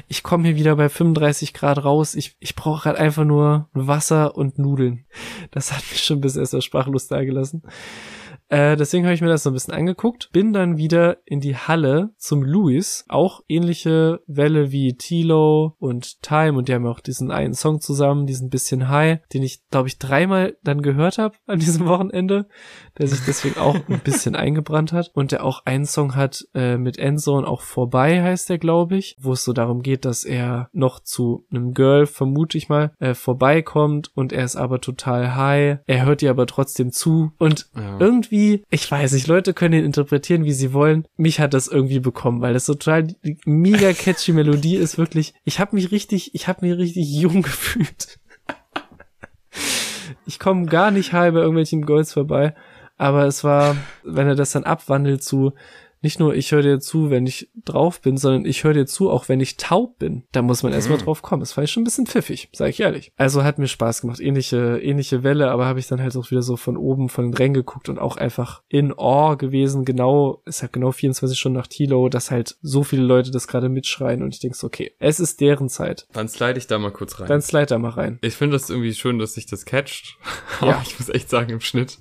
ich 0.09 0.23
komme 0.23 0.45
hier 0.45 0.57
wieder 0.57 0.77
bei 0.77 0.89
35 0.89 1.55
Grad 1.55 1.85
raus. 1.85 2.15
Ich, 2.15 2.37
ich 2.41 2.55
brauche 2.55 2.87
halt 2.87 2.99
einfach 2.99 3.25
nur 3.25 3.69
Wasser 3.73 4.37
und 4.37 4.59
Nudeln. 4.59 5.05
Das 5.51 5.73
hat 5.73 5.83
mich 5.91 6.03
schon 6.03 6.21
bis 6.21 6.37
erst 6.37 6.63
sprachlos 6.65 7.09
dagelassen. 7.09 7.63
Äh, 8.49 8.77
deswegen 8.77 9.05
habe 9.05 9.15
ich 9.15 9.21
mir 9.21 9.29
das 9.29 9.43
so 9.43 9.51
ein 9.51 9.55
bisschen 9.55 9.75
angeguckt. 9.75 10.31
Bin 10.33 10.53
dann 10.53 10.77
wieder 10.77 11.19
in 11.25 11.41
die 11.41 11.57
Halle 11.57 12.11
zum 12.17 12.43
Louis. 12.43 13.05
Auch 13.09 13.43
ähnliche 13.49 14.21
Welle 14.27 14.71
wie 14.71 14.95
Tilo 14.97 15.75
und 15.79 16.23
Time. 16.23 16.57
Und 16.57 16.69
die 16.69 16.75
haben 16.75 16.87
auch 16.87 17.01
diesen 17.01 17.31
einen 17.31 17.55
Song 17.55 17.81
zusammen, 17.81 18.27
diesen 18.27 18.49
bisschen 18.51 18.89
High, 18.89 19.19
den 19.33 19.43
ich, 19.43 19.67
glaube 19.71 19.89
ich, 19.89 19.99
dreimal 19.99 20.57
dann 20.63 20.83
gehört 20.83 21.19
habe 21.19 21.35
an 21.47 21.59
diesem 21.59 21.87
Wochenende, 21.87 22.47
der 22.99 23.09
sich 23.09 23.21
deswegen 23.27 23.59
auch 23.59 23.77
ein 23.89 24.01
bisschen 24.05 24.37
eingebrannt 24.37 24.93
hat. 24.93 25.11
Und 25.15 25.33
der 25.33 25.45
auch 25.45 25.65
einen 25.65 25.87
Song 25.87 26.15
hat 26.15 26.45
äh, 26.55 26.77
mit 26.77 26.99
Endzone 26.99 27.47
auch 27.47 27.63
vorbei, 27.63 28.23
heißt 28.23 28.49
der, 28.49 28.59
glaube 28.59 28.97
ich, 28.97 29.17
wo 29.19 29.33
es 29.33 29.45
so 29.45 29.53
darum 29.53 29.83
geht, 29.83 30.05
dass 30.05 30.25
er 30.25 30.69
noch 30.73 31.01
zu 31.01 31.45
einem 31.51 31.75
Girl, 31.75 32.07
vermute 32.07 32.59
ich 32.59 32.69
mal, 32.69 32.93
äh, 33.01 33.15
vorbeikommt 33.15 34.11
und 34.15 34.33
er 34.33 34.45
ist 34.45 34.57
aber 34.57 34.81
total 34.81 35.35
high. 35.35 35.79
Er 35.87 36.05
hört 36.05 36.23
ihr 36.23 36.31
aber 36.31 36.47
trotzdem 36.47 36.93
zu. 36.93 37.33
Und 37.39 37.69
Ja. 37.75 37.99
irgendwie 37.99 38.36
irgendwie, 38.37 38.65
ich 38.71 38.91
weiß 38.91 39.13
nicht, 39.13 39.27
Leute 39.27 39.55
können 39.55 39.81
ihn 39.81 39.85
interpretieren, 39.85 40.45
wie 40.45 40.53
sie 40.53 40.73
wollen. 40.73 41.07
Mich 41.17 41.41
hat 41.41 41.55
das 41.55 41.69
irgendwie 41.69 42.01
bekommen, 42.01 42.41
weil 42.41 42.55
das 42.55 42.67
so 42.67 42.75
total 42.75 43.09
mega 43.45 43.93
catchy 43.93 44.33
Melodie 44.33 44.77
ist, 44.77 44.99
wirklich. 44.99 45.35
Ich 45.45 45.59
habe 45.59 45.75
mich 45.75 45.91
richtig, 45.91 46.35
ich 46.35 46.49
habe 46.49 46.67
mich 46.67 46.79
richtig 46.79 47.11
jung 47.11 47.43
gefühlt. 47.43 48.19
Ich 50.27 50.39
komme 50.39 50.67
gar 50.67 50.91
nicht 50.91 51.13
halb 51.13 51.35
bei 51.35 51.41
irgendwelchen 51.41 51.87
Girls 51.87 52.13
vorbei, 52.13 52.55
aber 52.99 53.27
es 53.27 53.45
war, 53.45 53.77
wenn 54.05 54.27
er 54.27 54.35
das 54.35 54.53
dann 54.53 54.65
abwandelt 54.65 55.23
zu 55.23 55.53
nicht 56.07 56.21
nur 56.21 56.37
ich 56.37 56.53
höre 56.53 56.63
dir 56.63 56.79
zu, 56.79 57.11
wenn 57.11 57.27
ich 57.27 57.51
drauf 57.65 58.01
bin, 58.01 58.17
sondern 58.17 58.45
ich 58.45 58.63
höre 58.63 58.75
dir 58.75 58.87
zu, 58.87 59.11
auch 59.11 59.29
wenn 59.29 59.41
ich 59.41 59.57
taub 59.57 59.99
bin. 59.99 60.23
Da 60.31 60.41
muss 60.41 60.63
man 60.63 60.73
erstmal 60.73 60.99
drauf 60.99 61.21
kommen. 61.21 61.41
Das 61.41 61.55
fand 61.55 61.67
ich 61.67 61.73
schon 61.73 61.83
ein 61.83 61.85
bisschen 61.85 62.07
pfiffig, 62.07 62.49
sage 62.53 62.71
ich 62.71 62.79
ehrlich. 62.79 63.11
Also 63.17 63.43
hat 63.43 63.59
mir 63.59 63.67
Spaß 63.67 64.03
gemacht. 64.03 64.21
Ähnliche, 64.21 64.79
ähnliche 64.81 65.25
Welle, 65.25 65.51
aber 65.51 65.67
habe 65.67 65.81
ich 65.81 65.89
dann 65.89 66.01
halt 66.01 66.17
auch 66.17 66.31
wieder 66.31 66.43
so 66.43 66.57
von 66.57 66.77
oben 66.77 67.09
von 67.09 67.25
den 67.25 67.35
Rängen 67.35 67.55
geguckt 67.55 67.89
und 67.89 67.99
auch 67.99 68.17
einfach 68.17 68.63
in 68.69 68.95
Awe 68.97 69.37
gewesen. 69.37 69.85
Genau, 69.85 70.43
ist 70.45 70.63
halt 70.63 70.73
genau 70.73 70.93
24 70.93 71.37
Stunden 71.37 71.59
nach 71.59 71.67
Tilo, 71.67 72.09
dass 72.09 72.31
halt 72.31 72.57
so 72.63 72.85
viele 72.85 73.03
Leute 73.03 73.33
das 73.33 73.49
gerade 73.49 73.69
mitschreien 73.69 74.23
und 74.23 74.33
ich 74.33 74.39
denk 74.39 74.55
so, 74.55 74.69
okay, 74.69 74.93
es 75.01 75.19
ist 75.19 75.41
deren 75.41 75.69
Zeit. 75.69 76.07
Dann 76.13 76.29
slide 76.29 76.57
ich 76.57 76.69
da 76.69 76.79
mal 76.79 76.93
kurz 76.93 77.19
rein. 77.19 77.27
Dann 77.27 77.43
slide 77.43 77.67
da 77.67 77.79
mal 77.79 77.91
rein. 77.91 78.21
Ich 78.23 78.35
finde 78.35 78.57
das 78.57 78.71
irgendwie 78.71 78.95
schön, 78.95 79.19
dass 79.19 79.35
sich 79.35 79.47
das 79.47 79.65
catcht. 79.65 80.17
Ja. 80.63 80.83
Ich 80.87 80.99
muss 80.99 81.11
echt 81.11 81.29
sagen, 81.29 81.51
im 81.51 81.61
Schnitt 81.61 81.99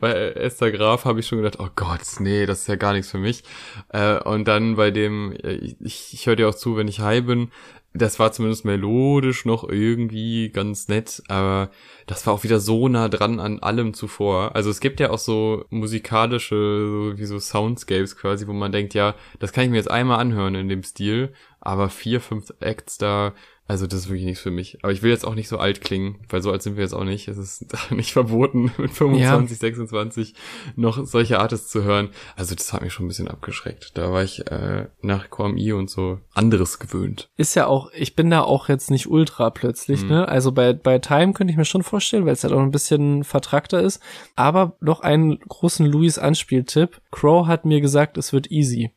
bei 0.00 0.12
Esther 0.12 0.70
Graf 0.70 1.04
habe 1.04 1.20
ich 1.20 1.26
schon 1.26 1.38
gedacht, 1.38 1.58
oh 1.58 1.68
Gott, 1.74 2.00
nee, 2.20 2.46
das 2.46 2.60
ist 2.60 2.66
ja 2.68 2.76
gar 2.76 2.92
nichts 2.92 3.10
für 3.10 3.18
mich. 3.18 3.42
Äh, 3.88 4.18
und 4.22 4.46
dann 4.48 4.76
bei 4.76 4.90
dem, 4.90 5.32
äh, 5.32 5.54
ich, 5.80 6.12
ich 6.12 6.26
höre 6.26 6.36
dir 6.36 6.48
auch 6.48 6.54
zu, 6.54 6.76
wenn 6.76 6.88
ich 6.88 7.00
high 7.00 7.24
bin, 7.24 7.50
das 7.98 8.18
war 8.18 8.32
zumindest 8.32 8.64
melodisch 8.64 9.44
noch 9.44 9.68
irgendwie 9.68 10.50
ganz 10.50 10.88
nett, 10.88 11.22
aber 11.28 11.70
das 12.06 12.26
war 12.26 12.34
auch 12.34 12.44
wieder 12.44 12.60
so 12.60 12.88
nah 12.88 13.08
dran 13.08 13.40
an 13.40 13.60
allem 13.60 13.94
zuvor. 13.94 14.54
Also 14.54 14.70
es 14.70 14.80
gibt 14.80 15.00
ja 15.00 15.10
auch 15.10 15.18
so 15.18 15.64
musikalische, 15.70 16.54
so 16.54 17.18
wie 17.18 17.24
so 17.24 17.38
Soundscapes 17.38 18.16
quasi, 18.16 18.46
wo 18.46 18.52
man 18.52 18.72
denkt, 18.72 18.94
ja, 18.94 19.14
das 19.38 19.52
kann 19.52 19.64
ich 19.64 19.70
mir 19.70 19.76
jetzt 19.76 19.90
einmal 19.90 20.20
anhören 20.20 20.54
in 20.54 20.68
dem 20.68 20.82
Stil, 20.82 21.32
aber 21.60 21.88
vier, 21.88 22.20
fünf 22.20 22.52
Acts 22.60 22.98
da 22.98 23.34
Also 23.68 23.86
das 23.86 24.00
ist 24.00 24.08
wirklich 24.08 24.24
nichts 24.24 24.40
für 24.40 24.50
mich. 24.50 24.78
Aber 24.82 24.92
ich 24.92 25.02
will 25.02 25.10
jetzt 25.10 25.26
auch 25.26 25.34
nicht 25.34 25.48
so 25.48 25.58
alt 25.58 25.80
klingen, 25.80 26.20
weil 26.28 26.40
so 26.40 26.52
alt 26.52 26.62
sind 26.62 26.76
wir 26.76 26.84
jetzt 26.84 26.94
auch 26.94 27.04
nicht. 27.04 27.26
Es 27.26 27.36
ist 27.36 27.66
nicht 27.90 28.12
verboten, 28.12 28.72
mit 28.78 28.92
25, 28.92 29.20
ja. 29.20 29.60
26 29.60 30.34
noch 30.76 31.04
solche 31.04 31.40
Artists 31.40 31.70
zu 31.70 31.82
hören. 31.82 32.10
Also 32.36 32.54
das 32.54 32.72
hat 32.72 32.82
mich 32.82 32.92
schon 32.92 33.06
ein 33.06 33.08
bisschen 33.08 33.28
abgeschreckt. 33.28 33.92
Da 33.98 34.12
war 34.12 34.22
ich 34.22 34.46
äh, 34.50 34.86
nach 35.02 35.30
QMI 35.30 35.72
und 35.72 35.90
so 35.90 36.20
anderes 36.32 36.78
gewöhnt. 36.78 37.28
Ist 37.36 37.54
ja 37.56 37.66
auch, 37.66 37.90
ich 37.92 38.14
bin 38.14 38.30
da 38.30 38.42
auch 38.42 38.68
jetzt 38.68 38.90
nicht 38.90 39.08
ultra 39.08 39.50
plötzlich, 39.50 40.02
mhm. 40.02 40.08
ne? 40.08 40.28
Also 40.28 40.52
bei, 40.52 40.72
bei 40.72 40.98
Time 40.98 41.32
könnte 41.32 41.50
ich 41.50 41.56
mir 41.56 41.64
schon 41.64 41.82
vorstellen, 41.82 42.24
weil 42.24 42.34
es 42.34 42.44
halt 42.44 42.54
auch 42.54 42.60
ein 42.60 42.70
bisschen 42.70 43.24
vertrackter 43.24 43.80
ist. 43.80 44.00
Aber 44.36 44.76
noch 44.80 45.00
einen 45.00 45.40
großen 45.40 45.86
Louis-Anspieltipp. 45.86 47.00
Crow 47.10 47.46
hat 47.46 47.64
mir 47.64 47.80
gesagt, 47.80 48.16
es 48.16 48.32
wird 48.32 48.50
easy. 48.50 48.92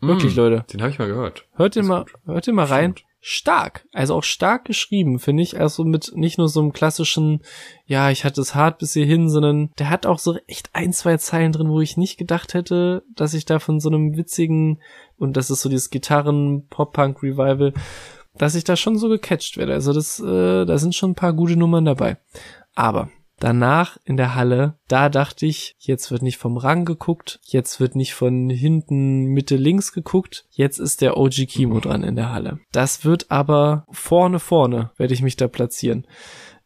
Wirklich, 0.00 0.34
mm, 0.34 0.38
Leute. 0.38 0.64
Den 0.72 0.80
habe 0.80 0.90
ich 0.90 0.98
mal 0.98 1.08
gehört. 1.08 1.46
Hört 1.54 1.76
ihr 1.76 1.84
mal, 1.84 2.04
hört 2.24 2.46
ihr 2.46 2.52
mal 2.52 2.66
rein. 2.66 2.94
Stark, 3.24 3.86
also 3.92 4.16
auch 4.16 4.24
stark 4.24 4.64
geschrieben, 4.64 5.20
finde 5.20 5.44
ich. 5.44 5.60
Also 5.60 5.84
mit 5.84 6.10
nicht 6.16 6.38
nur 6.38 6.48
so 6.48 6.60
einem 6.60 6.72
klassischen, 6.72 7.42
ja, 7.86 8.10
ich 8.10 8.24
hatte 8.24 8.40
es 8.40 8.56
hart 8.56 8.78
bis 8.78 8.94
hierhin, 8.94 9.30
sondern 9.30 9.70
der 9.78 9.90
hat 9.90 10.06
auch 10.06 10.18
so 10.18 10.36
echt 10.48 10.70
ein, 10.72 10.92
zwei 10.92 11.16
Zeilen 11.18 11.52
drin, 11.52 11.68
wo 11.68 11.80
ich 11.80 11.96
nicht 11.96 12.18
gedacht 12.18 12.52
hätte, 12.52 13.04
dass 13.14 13.34
ich 13.34 13.44
da 13.44 13.60
von 13.60 13.78
so 13.78 13.90
einem 13.90 14.16
witzigen, 14.16 14.80
und 15.18 15.36
das 15.36 15.50
ist 15.50 15.62
so 15.62 15.68
dieses 15.68 15.90
Gitarren-Pop-Punk-Revival, 15.90 17.74
dass 18.36 18.56
ich 18.56 18.64
da 18.64 18.74
schon 18.74 18.98
so 18.98 19.08
gecatcht 19.08 19.56
werde. 19.56 19.74
Also 19.74 19.92
das, 19.92 20.18
äh, 20.18 20.64
da 20.64 20.76
sind 20.78 20.96
schon 20.96 21.12
ein 21.12 21.14
paar 21.14 21.32
gute 21.32 21.56
Nummern 21.56 21.84
dabei. 21.84 22.16
Aber 22.74 23.08
Danach 23.42 23.96
in 24.04 24.16
der 24.16 24.36
Halle, 24.36 24.78
da 24.86 25.08
dachte 25.08 25.46
ich, 25.46 25.74
jetzt 25.80 26.12
wird 26.12 26.22
nicht 26.22 26.38
vom 26.38 26.56
Rang 26.56 26.84
geguckt, 26.84 27.40
jetzt 27.42 27.80
wird 27.80 27.96
nicht 27.96 28.14
von 28.14 28.48
hinten 28.48 29.24
Mitte 29.24 29.56
links 29.56 29.92
geguckt, 29.92 30.46
jetzt 30.50 30.78
ist 30.78 31.00
der 31.00 31.16
OG 31.16 31.48
Kimo 31.48 31.80
dran 31.80 32.04
in 32.04 32.14
der 32.14 32.32
Halle. 32.32 32.60
Das 32.70 33.04
wird 33.04 33.32
aber 33.32 33.84
vorne 33.90 34.38
vorne, 34.38 34.92
werde 34.96 35.12
ich 35.12 35.22
mich 35.22 35.34
da 35.34 35.48
platzieren. 35.48 36.06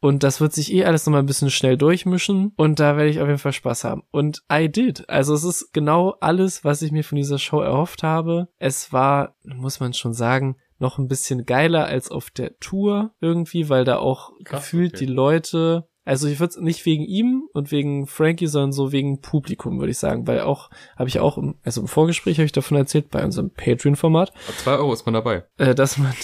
Und 0.00 0.22
das 0.22 0.42
wird 0.42 0.52
sich 0.52 0.70
eh 0.70 0.84
alles 0.84 1.06
nochmal 1.06 1.22
ein 1.22 1.26
bisschen 1.26 1.48
schnell 1.48 1.78
durchmischen. 1.78 2.52
Und 2.58 2.78
da 2.78 2.98
werde 2.98 3.08
ich 3.08 3.22
auf 3.22 3.26
jeden 3.26 3.38
Fall 3.38 3.54
Spaß 3.54 3.84
haben. 3.84 4.02
Und 4.10 4.42
I 4.52 4.68
did. 4.70 5.08
Also 5.08 5.32
es 5.32 5.44
ist 5.44 5.72
genau 5.72 6.16
alles, 6.20 6.62
was 6.62 6.82
ich 6.82 6.92
mir 6.92 7.04
von 7.04 7.16
dieser 7.16 7.38
Show 7.38 7.62
erhofft 7.62 8.02
habe. 8.02 8.48
Es 8.58 8.92
war, 8.92 9.34
muss 9.44 9.80
man 9.80 9.94
schon 9.94 10.12
sagen, 10.12 10.56
noch 10.78 10.98
ein 10.98 11.08
bisschen 11.08 11.46
geiler 11.46 11.86
als 11.86 12.10
auf 12.10 12.28
der 12.28 12.58
Tour 12.58 13.14
irgendwie, 13.18 13.70
weil 13.70 13.86
da 13.86 13.96
auch 13.96 14.32
Krass, 14.44 14.60
gefühlt 14.60 14.96
okay. 14.96 15.06
die 15.06 15.12
Leute 15.12 15.88
also 16.06 16.28
ich 16.28 16.38
würde 16.38 16.64
nicht 16.64 16.86
wegen 16.86 17.04
ihm 17.04 17.48
und 17.52 17.72
wegen 17.72 18.06
Frankie, 18.06 18.46
sondern 18.46 18.70
so 18.70 18.92
wegen 18.92 19.20
Publikum, 19.20 19.80
würde 19.80 19.90
ich 19.90 19.98
sagen. 19.98 20.26
Weil 20.28 20.40
auch, 20.40 20.70
habe 20.96 21.08
ich 21.08 21.18
auch, 21.18 21.36
im, 21.36 21.56
also 21.64 21.80
im 21.80 21.88
Vorgespräch 21.88 22.38
habe 22.38 22.46
ich 22.46 22.52
davon 22.52 22.76
erzählt, 22.78 23.10
bei 23.10 23.24
unserem 23.24 23.50
Patreon-Format. 23.50 24.32
Zwei 24.58 24.76
Euro 24.76 24.92
ist 24.92 25.04
man 25.04 25.14
dabei. 25.14 25.42
Äh, 25.58 25.74
dass 25.74 25.98
man, 25.98 26.14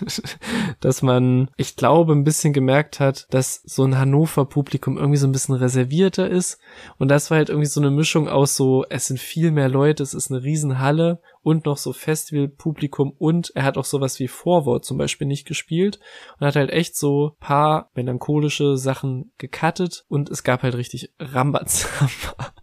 dass 0.80 1.00
man, 1.00 1.50
ich 1.56 1.76
glaube, 1.76 2.12
ein 2.12 2.24
bisschen 2.24 2.52
gemerkt 2.52 3.00
hat, 3.00 3.26
dass 3.30 3.62
so 3.64 3.84
ein 3.84 3.96
Hannover-Publikum 3.96 4.98
irgendwie 4.98 5.16
so 5.16 5.26
ein 5.26 5.32
bisschen 5.32 5.54
reservierter 5.54 6.28
ist. 6.28 6.58
Und 6.98 7.08
das 7.08 7.30
war 7.30 7.38
halt 7.38 7.48
irgendwie 7.48 7.66
so 7.66 7.80
eine 7.80 7.90
Mischung 7.90 8.28
aus 8.28 8.56
so, 8.56 8.84
es 8.90 9.06
sind 9.06 9.18
viel 9.18 9.52
mehr 9.52 9.70
Leute, 9.70 10.02
es 10.02 10.12
ist 10.12 10.30
eine 10.30 10.42
Riesenhalle 10.42 11.18
und 11.44 11.66
noch 11.66 11.76
so 11.76 11.92
Festivalpublikum 11.92 13.12
und 13.18 13.52
er 13.54 13.62
hat 13.62 13.76
auch 13.76 13.84
sowas 13.84 14.18
wie 14.18 14.28
Vorwort 14.28 14.84
zum 14.84 14.96
Beispiel 14.98 15.26
nicht 15.26 15.46
gespielt 15.46 16.00
und 16.40 16.46
hat 16.46 16.56
halt 16.56 16.70
echt 16.70 16.96
so 16.96 17.36
paar 17.38 17.90
melancholische 17.94 18.76
Sachen 18.78 19.30
gecuttet 19.38 20.04
und 20.08 20.30
es 20.30 20.42
gab 20.42 20.62
halt 20.62 20.74
richtig 20.74 21.12
Rambazamba. 21.20 22.34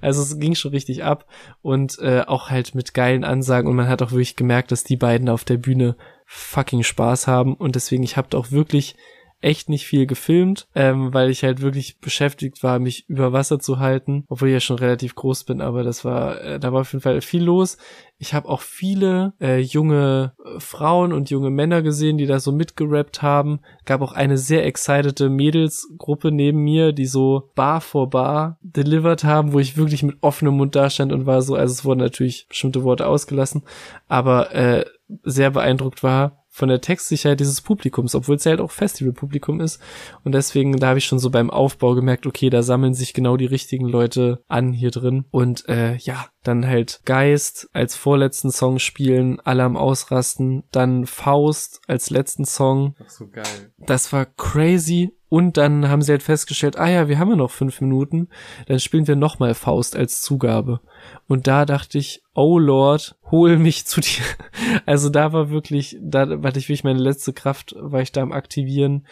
Also 0.00 0.22
es 0.22 0.38
ging 0.40 0.56
schon 0.56 0.72
richtig 0.72 1.04
ab 1.04 1.26
und 1.62 1.98
äh, 2.00 2.22
auch 2.26 2.50
halt 2.50 2.74
mit 2.74 2.92
geilen 2.92 3.22
Ansagen 3.22 3.68
und 3.68 3.76
man 3.76 3.88
hat 3.88 4.02
auch 4.02 4.10
wirklich 4.10 4.34
gemerkt, 4.34 4.72
dass 4.72 4.82
die 4.82 4.96
beiden 4.96 5.28
auf 5.28 5.44
der 5.44 5.58
Bühne 5.58 5.96
fucking 6.26 6.82
Spaß 6.82 7.28
haben 7.28 7.54
und 7.54 7.76
deswegen 7.76 8.02
ich 8.02 8.16
habe 8.16 8.36
auch 8.36 8.50
wirklich 8.50 8.96
echt 9.40 9.68
nicht 9.68 9.86
viel 9.86 10.06
gefilmt, 10.06 10.68
ähm, 10.74 11.14
weil 11.14 11.30
ich 11.30 11.42
halt 11.42 11.62
wirklich 11.62 11.98
beschäftigt 11.98 12.62
war, 12.62 12.78
mich 12.78 13.08
über 13.08 13.32
Wasser 13.32 13.58
zu 13.58 13.78
halten, 13.78 14.24
obwohl 14.28 14.48
ich 14.48 14.54
ja 14.54 14.60
schon 14.60 14.78
relativ 14.78 15.14
groß 15.14 15.44
bin, 15.44 15.60
aber 15.60 15.82
das 15.82 16.04
war, 16.04 16.40
äh, 16.40 16.60
da 16.60 16.72
war 16.72 16.82
auf 16.82 16.92
jeden 16.92 17.02
Fall 17.02 17.20
viel 17.20 17.42
los. 17.42 17.78
Ich 18.18 18.34
habe 18.34 18.50
auch 18.50 18.60
viele 18.60 19.32
äh, 19.40 19.60
junge 19.60 20.34
äh, 20.44 20.60
Frauen 20.60 21.14
und 21.14 21.30
junge 21.30 21.48
Männer 21.48 21.80
gesehen, 21.80 22.18
die 22.18 22.26
da 22.26 22.38
so 22.38 22.52
mitgerappt 22.52 23.22
haben. 23.22 23.60
Gab 23.86 24.02
auch 24.02 24.12
eine 24.12 24.36
sehr 24.36 24.66
excitede 24.66 25.30
Mädelsgruppe 25.30 26.30
neben 26.30 26.62
mir, 26.62 26.92
die 26.92 27.06
so 27.06 27.50
Bar 27.54 27.80
vor 27.80 28.10
Bar 28.10 28.58
delivered 28.60 29.24
haben, 29.24 29.54
wo 29.54 29.58
ich 29.58 29.78
wirklich 29.78 30.02
mit 30.02 30.18
offenem 30.20 30.58
Mund 30.58 30.76
dastand 30.76 31.12
und 31.12 31.24
war 31.24 31.40
so, 31.40 31.54
also 31.54 31.72
es 31.72 31.84
wurden 31.86 32.00
natürlich 32.00 32.46
bestimmte 32.46 32.84
Worte 32.84 33.06
ausgelassen, 33.06 33.62
aber 34.06 34.54
äh, 34.54 34.84
sehr 35.24 35.50
beeindruckt 35.50 36.02
war, 36.02 36.39
von 36.50 36.68
der 36.68 36.80
Textsicherheit 36.80 37.40
dieses 37.40 37.60
Publikums, 37.60 38.14
obwohl 38.14 38.36
es 38.36 38.44
ja 38.44 38.50
halt 38.50 38.60
auch 38.60 38.72
Festivalpublikum 38.72 39.60
ist. 39.60 39.80
Und 40.24 40.32
deswegen, 40.32 40.78
da 40.78 40.88
habe 40.88 40.98
ich 40.98 41.04
schon 41.04 41.20
so 41.20 41.30
beim 41.30 41.48
Aufbau 41.48 41.94
gemerkt, 41.94 42.26
okay, 42.26 42.50
da 42.50 42.62
sammeln 42.62 42.92
sich 42.92 43.14
genau 43.14 43.36
die 43.36 43.46
richtigen 43.46 43.86
Leute 43.86 44.42
an 44.48 44.72
hier 44.72 44.90
drin. 44.90 45.24
Und 45.30 45.68
äh, 45.68 45.96
ja, 45.96 46.26
dann 46.42 46.66
halt 46.66 47.00
Geist 47.04 47.68
als 47.72 47.96
vorletzten 47.96 48.50
Song 48.50 48.78
spielen, 48.78 49.40
alle 49.40 49.62
am 49.62 49.76
Ausrasten, 49.76 50.64
dann 50.72 51.06
Faust 51.06 51.80
als 51.86 52.10
letzten 52.10 52.44
Song. 52.44 52.94
Ach 53.04 53.10
so 53.10 53.28
geil. 53.28 53.72
Das 53.78 54.12
war 54.12 54.24
crazy 54.24 55.12
und 55.30 55.56
dann 55.56 55.88
haben 55.88 56.02
sie 56.02 56.10
halt 56.10 56.24
festgestellt, 56.24 56.76
ah 56.76 56.88
ja, 56.88 57.08
wir 57.08 57.20
haben 57.20 57.30
ja 57.30 57.36
noch 57.36 57.52
fünf 57.52 57.80
Minuten, 57.80 58.28
dann 58.66 58.80
spielen 58.80 59.06
wir 59.06 59.14
nochmal 59.14 59.54
Faust 59.54 59.94
als 59.94 60.22
Zugabe. 60.22 60.80
Und 61.28 61.46
da 61.46 61.64
dachte 61.64 61.98
ich, 61.98 62.22
oh 62.34 62.58
Lord, 62.58 63.16
hol 63.30 63.56
mich 63.56 63.86
zu 63.86 64.00
dir. 64.00 64.24
Also 64.86 65.08
da 65.08 65.32
war 65.32 65.50
wirklich, 65.50 65.96
da 66.00 66.22
hatte 66.22 66.58
ich 66.58 66.68
wirklich 66.68 66.84
meine 66.84 66.98
letzte 66.98 67.32
Kraft, 67.32 67.74
war 67.78 68.00
ich 68.00 68.12
da 68.12 68.22
am 68.22 68.32
Aktivieren. 68.32 69.06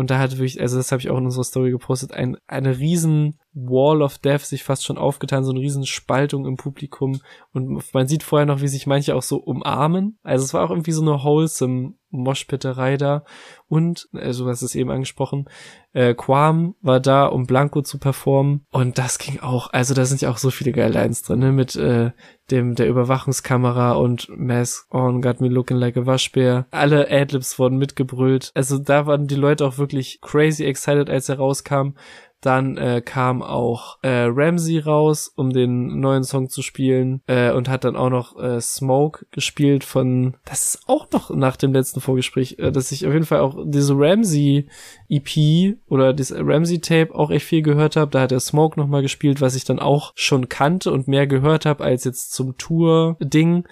Und 0.00 0.10
da 0.10 0.18
hatte 0.18 0.38
wirklich, 0.38 0.58
also 0.62 0.78
das 0.78 0.92
habe 0.92 1.02
ich 1.02 1.10
auch 1.10 1.18
in 1.18 1.26
unserer 1.26 1.44
Story 1.44 1.70
gepostet, 1.70 2.14
ein, 2.14 2.38
eine 2.46 2.78
riesen 2.78 3.38
Wall 3.52 4.00
of 4.00 4.16
Death 4.16 4.40
sich 4.40 4.64
fast 4.64 4.82
schon 4.82 4.96
aufgetan, 4.96 5.44
so 5.44 5.50
eine 5.50 5.60
riesen 5.60 5.84
Spaltung 5.84 6.46
im 6.46 6.56
Publikum. 6.56 7.20
Und 7.52 7.84
man 7.92 8.08
sieht 8.08 8.22
vorher 8.22 8.46
noch, 8.46 8.62
wie 8.62 8.68
sich 8.68 8.86
manche 8.86 9.14
auch 9.14 9.20
so 9.20 9.36
umarmen. 9.36 10.18
Also 10.22 10.46
es 10.46 10.54
war 10.54 10.64
auch 10.64 10.70
irgendwie 10.70 10.92
so 10.92 11.02
eine 11.02 11.22
wholesome 11.22 11.96
Moshpitterei 12.10 12.96
da. 12.96 13.24
Und, 13.68 14.08
also 14.12 14.46
was 14.46 14.62
ist 14.62 14.74
eben 14.74 14.90
angesprochen, 14.90 15.48
äh, 15.92 16.14
Quam 16.14 16.74
war 16.82 17.00
da, 17.00 17.26
um 17.26 17.46
Blanco 17.46 17.82
zu 17.82 17.98
performen. 17.98 18.66
Und 18.70 18.98
das 18.98 19.18
ging 19.18 19.40
auch, 19.40 19.72
also 19.72 19.94
da 19.94 20.04
sind 20.04 20.20
ja 20.20 20.30
auch 20.30 20.38
so 20.38 20.50
viele 20.50 20.72
geile 20.72 20.92
Lines 20.92 21.22
drin, 21.22 21.40
ne? 21.40 21.52
Mit 21.52 21.76
äh, 21.76 22.10
dem 22.50 22.74
der 22.74 22.88
Überwachungskamera 22.88 23.92
und 23.92 24.28
Mask 24.36 24.92
on 24.92 25.22
got 25.22 25.40
me 25.40 25.48
looking 25.48 25.76
like 25.76 25.96
a 25.96 26.06
Waschbär. 26.06 26.66
Alle 26.70 27.08
Adlibs 27.10 27.58
wurden 27.58 27.78
mitgebrüllt. 27.78 28.50
Also 28.54 28.78
da 28.78 29.06
waren 29.06 29.26
die 29.26 29.36
Leute 29.36 29.64
auch 29.66 29.78
wirklich 29.78 30.20
crazy 30.20 30.64
excited, 30.64 31.08
als 31.08 31.28
er 31.28 31.38
rauskam. 31.38 31.94
Dann 32.40 32.76
äh, 32.78 33.02
kam 33.04 33.42
auch 33.42 33.98
äh, 34.02 34.26
Ramsey 34.28 34.78
raus, 34.78 35.30
um 35.34 35.52
den 35.52 36.00
neuen 36.00 36.24
Song 36.24 36.48
zu 36.48 36.62
spielen 36.62 37.22
äh, 37.26 37.52
und 37.52 37.68
hat 37.68 37.84
dann 37.84 37.96
auch 37.96 38.10
noch 38.10 38.38
äh, 38.38 38.60
Smoke 38.60 39.26
gespielt 39.30 39.84
von, 39.84 40.36
das 40.44 40.66
ist 40.66 40.88
auch 40.88 41.10
noch 41.12 41.30
nach 41.30 41.56
dem 41.56 41.72
letzten 41.72 42.00
Vorgespräch, 42.00 42.56
äh, 42.58 42.72
dass 42.72 42.92
ich 42.92 43.06
auf 43.06 43.12
jeden 43.12 43.26
Fall 43.26 43.40
auch 43.40 43.56
diese 43.66 43.94
Ramsey 43.94 44.68
EP 45.08 45.76
oder 45.88 46.14
das 46.14 46.32
Ramsey 46.32 46.80
Tape 46.80 47.14
auch 47.14 47.30
echt 47.30 47.46
viel 47.46 47.62
gehört 47.62 47.96
habe. 47.96 48.10
Da 48.10 48.22
hat 48.22 48.32
er 48.32 48.40
Smoke 48.40 48.78
nochmal 48.78 49.02
gespielt, 49.02 49.40
was 49.40 49.54
ich 49.54 49.64
dann 49.64 49.78
auch 49.78 50.12
schon 50.14 50.48
kannte 50.48 50.92
und 50.92 51.08
mehr 51.08 51.26
gehört 51.26 51.66
habe 51.66 51.84
als 51.84 52.04
jetzt 52.04 52.32
zum 52.32 52.56
Tour-Ding, 52.56 53.66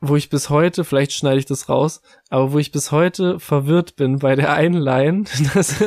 wo 0.00 0.16
ich 0.16 0.30
bis 0.30 0.50
heute, 0.50 0.84
vielleicht 0.84 1.12
schneide 1.12 1.38
ich 1.38 1.46
das 1.46 1.68
raus, 1.68 2.00
aber 2.30 2.52
wo 2.52 2.58
ich 2.58 2.72
bis 2.72 2.90
heute 2.90 3.38
verwirrt 3.38 3.96
bin 3.96 4.18
bei 4.18 4.34
der 4.34 4.52
einen 4.54 4.80
Line, 4.80 5.24
dass, 5.54 5.82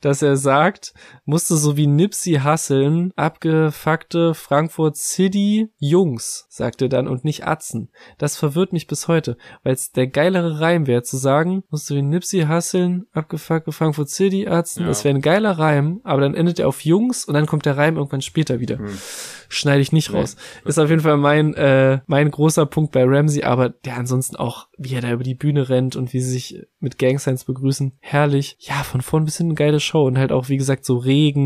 dass 0.00 0.22
er 0.22 0.36
sagt, 0.36 0.94
musste 1.24 1.49
so 1.56 1.76
wie 1.76 1.86
Nipsey 1.86 2.34
hasseln, 2.34 3.12
abgefuckte 3.16 4.34
Frankfurt 4.34 4.96
City 4.96 5.70
Jungs, 5.78 6.46
sagt 6.48 6.82
er 6.82 6.88
dann, 6.88 7.08
und 7.08 7.24
nicht 7.24 7.46
Atzen. 7.46 7.90
Das 8.18 8.36
verwirrt 8.36 8.72
mich 8.72 8.86
bis 8.86 9.08
heute, 9.08 9.36
weil 9.62 9.74
es 9.74 9.92
der 9.92 10.06
geilere 10.06 10.60
Reim 10.60 10.86
wäre, 10.86 11.02
zu 11.02 11.16
sagen, 11.16 11.64
musste 11.70 11.94
wie 11.94 12.02
Nipsey 12.02 12.42
hasseln, 12.42 13.06
abgefuckte 13.12 13.72
Frankfurt 13.72 14.10
City 14.10 14.46
Atzen. 14.46 14.82
Ja. 14.82 14.88
Das 14.88 15.04
wäre 15.04 15.14
ein 15.14 15.22
geiler 15.22 15.52
Reim, 15.52 16.00
aber 16.04 16.20
dann 16.20 16.34
endet 16.34 16.58
er 16.58 16.68
auf 16.68 16.84
Jungs 16.84 17.24
und 17.24 17.34
dann 17.34 17.46
kommt 17.46 17.66
der 17.66 17.76
Reim 17.76 17.96
irgendwann 17.96 18.22
später 18.22 18.60
wieder. 18.60 18.78
Hm 18.78 18.98
schneide 19.50 19.82
ich 19.82 19.92
nicht 19.92 20.12
raus. 20.12 20.36
Nee. 20.64 20.68
Ist 20.68 20.78
auf 20.78 20.88
jeden 20.88 21.02
Fall 21.02 21.16
mein, 21.16 21.54
äh, 21.54 22.00
mein 22.06 22.30
großer 22.30 22.66
Punkt 22.66 22.92
bei 22.92 23.04
Ramsey, 23.04 23.42
aber 23.42 23.68
der 23.68 23.96
ansonsten 23.96 24.36
auch, 24.36 24.68
wie 24.78 24.94
er 24.94 25.02
da 25.02 25.10
über 25.10 25.24
die 25.24 25.34
Bühne 25.34 25.68
rennt 25.68 25.96
und 25.96 26.12
wie 26.12 26.20
sie 26.20 26.30
sich 26.30 26.62
mit 26.78 26.98
Gang 26.98 27.20
Signs 27.20 27.44
begrüßen, 27.44 27.92
herrlich. 27.98 28.56
Ja, 28.60 28.84
von 28.84 29.02
vorn 29.02 29.24
bis 29.24 29.36
hinten 29.36 29.50
eine 29.50 29.56
geile 29.56 29.80
Show 29.80 30.06
und 30.06 30.18
halt 30.18 30.32
auch, 30.32 30.48
wie 30.48 30.56
gesagt, 30.56 30.84
so 30.84 30.96
Regen 30.96 31.39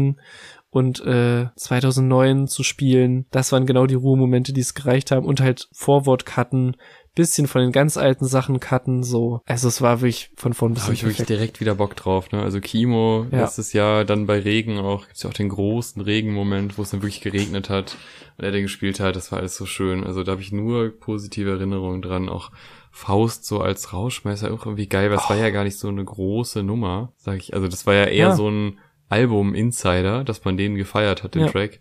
und 0.70 1.00
äh, 1.06 1.46
2009 1.56 2.48
zu 2.48 2.62
spielen, 2.64 3.26
das 3.30 3.52
waren 3.52 3.64
genau 3.66 3.86
die 3.86 3.94
Ruhemomente, 3.94 4.52
die 4.52 4.60
es 4.60 4.74
gereicht 4.74 5.10
haben 5.12 5.24
und 5.26 5.40
halt 5.40 5.68
Vorwort-Cutten, 5.72 6.76
bisschen 7.14 7.46
von 7.46 7.60
den 7.60 7.70
ganz 7.70 7.96
alten 7.96 8.24
Sachen 8.24 8.58
cutten, 8.58 9.04
so. 9.04 9.40
Also 9.46 9.68
es 9.68 9.80
war 9.80 10.00
wirklich 10.00 10.30
von 10.34 10.52
vorn 10.52 10.74
bis 10.74 10.82
Da 10.82 10.86
habe 10.86 10.94
ich 10.94 11.04
wirklich 11.04 11.28
direkt 11.28 11.60
wieder 11.60 11.76
Bock 11.76 11.94
drauf, 11.94 12.32
ne? 12.32 12.42
Also 12.42 12.60
Kimo 12.60 13.26
Ja. 13.30 13.42
letztes 13.42 13.72
Jahr, 13.72 14.04
dann 14.04 14.26
bei 14.26 14.40
Regen 14.40 14.78
auch, 14.80 15.06
gibt's 15.06 15.22
ja 15.22 15.30
auch 15.30 15.34
den 15.34 15.48
großen 15.48 16.02
Regenmoment, 16.02 16.76
wo 16.76 16.82
es 16.82 16.90
dann 16.90 17.02
wirklich 17.02 17.20
geregnet 17.20 17.70
hat 17.70 17.96
und 18.36 18.44
er 18.44 18.50
den 18.50 18.62
gespielt 18.62 18.98
hat, 18.98 19.14
das 19.14 19.30
war 19.30 19.38
alles 19.38 19.56
so 19.56 19.64
schön. 19.64 20.02
Also 20.02 20.24
da 20.24 20.32
habe 20.32 20.42
ich 20.42 20.50
nur 20.50 20.90
positive 20.90 21.50
Erinnerungen 21.50 22.02
dran, 22.02 22.28
auch 22.28 22.50
Faust 22.90 23.44
so 23.44 23.60
als 23.60 23.92
Rauschmeißer 23.92 24.52
auch 24.52 24.66
irgendwie 24.66 24.88
geil, 24.88 25.10
weil 25.10 25.18
es 25.18 25.30
war 25.30 25.36
ja 25.36 25.50
gar 25.50 25.62
nicht 25.62 25.78
so 25.78 25.86
eine 25.88 26.04
große 26.04 26.64
Nummer, 26.64 27.12
sag 27.16 27.36
ich. 27.38 27.54
Also 27.54 27.68
das 27.68 27.86
war 27.86 27.94
ja 27.94 28.04
eher 28.06 28.28
Ja. 28.28 28.34
so 28.34 28.48
ein 28.50 28.78
Album-Insider, 29.08 30.24
dass 30.24 30.44
man 30.44 30.56
den 30.56 30.74
gefeiert 30.76 31.22
hat, 31.22 31.34
den 31.34 31.42
Ja. 31.42 31.48
Track. 31.48 31.80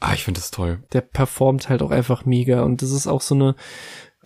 Ah, 0.00 0.14
ich 0.14 0.24
finde 0.24 0.40
das 0.40 0.50
toll. 0.50 0.82
der 0.92 1.02
performt 1.02 1.68
halt 1.68 1.82
auch 1.82 1.90
einfach 1.90 2.24
mega 2.24 2.62
und 2.62 2.80
das 2.80 2.90
ist 2.90 3.06
auch 3.06 3.20
so 3.20 3.34
eine 3.34 3.54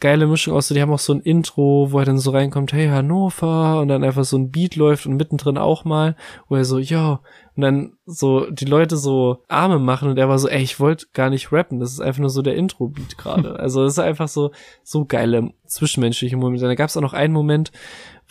geile 0.01 0.27
Mischung 0.27 0.55
aus, 0.55 0.69
die 0.69 0.81
haben 0.83 0.93
auch 0.93 0.99
so 0.99 1.15
ein 1.15 1.21
Intro, 1.21 1.89
wo 1.91 1.99
er 1.99 2.05
dann 2.05 2.19
so 2.19 2.31
reinkommt, 2.33 2.73
hey 2.73 2.89
Hannover 2.89 3.81
und 3.81 3.89
dann 3.89 4.05
einfach 4.05 4.25
so 4.25 4.37
ein 4.37 4.51
Beat 4.51 4.77
läuft 4.77 5.07
und 5.07 5.17
mittendrin 5.17 5.57
auch 5.57 5.85
mal, 5.85 6.15
wo 6.49 6.57
er 6.57 6.65
so, 6.65 6.79
ja, 6.79 7.21
und 7.57 7.61
dann 7.63 7.93
so 8.05 8.51
die 8.51 8.65
Leute 8.67 8.97
so 8.97 9.43
Arme 9.49 9.79
machen 9.79 10.09
und 10.11 10.19
er 10.19 10.29
war 10.29 10.39
so, 10.39 10.49
ey, 10.49 10.63
ich 10.63 10.79
wollte 10.79 11.07
gar 11.13 11.31
nicht 11.31 11.53
rappen, 11.53 11.81
das 11.81 11.93
ist 11.93 12.01
einfach 12.01 12.21
nur 12.21 12.31
so 12.31 12.43
der 12.43 12.55
Intro-Beat 12.57 13.17
gerade. 13.19 13.57
Also 13.59 13.83
das 13.85 13.95
ist 13.95 13.99
einfach 14.01 14.29
so, 14.29 14.51
so 14.83 15.05
geile 15.07 15.51
zwischenmenschliche 15.67 16.37
Momente. 16.37 16.67
Da 16.67 16.75
gab 16.75 16.89
es 16.89 16.97
auch 16.97 17.01
noch 17.03 17.15
einen 17.15 17.33
Moment, 17.33 17.73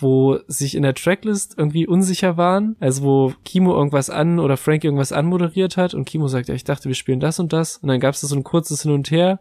wo 0.04 0.38
sich 0.48 0.76
in 0.76 0.84
der 0.84 0.94
Tracklist 0.94 1.56
irgendwie 1.58 1.88
unsicher 1.88 2.38
waren, 2.38 2.76
also 2.80 3.04
wo 3.04 3.34
Kimo 3.46 3.74
irgendwas 3.74 4.10
an 4.10 4.40
oder 4.40 4.58
Frankie 4.58 4.88
irgendwas 4.88 5.12
anmoderiert 5.12 5.78
hat 5.78 5.96
und 5.96 6.06
Kimo 6.06 6.28
sagt, 6.28 6.50
ja, 6.50 6.54
ich 6.54 6.64
dachte, 6.64 6.90
wir 6.90 6.96
spielen 6.96 7.20
das 7.20 7.40
und 7.40 7.54
das. 7.54 7.78
Und 7.78 7.88
dann 7.88 8.00
gab 8.00 8.14
es 8.14 8.22
so 8.22 8.36
ein 8.36 8.44
kurzes 8.44 8.84
Hin 8.84 8.92
und 8.92 9.10
Her 9.10 9.40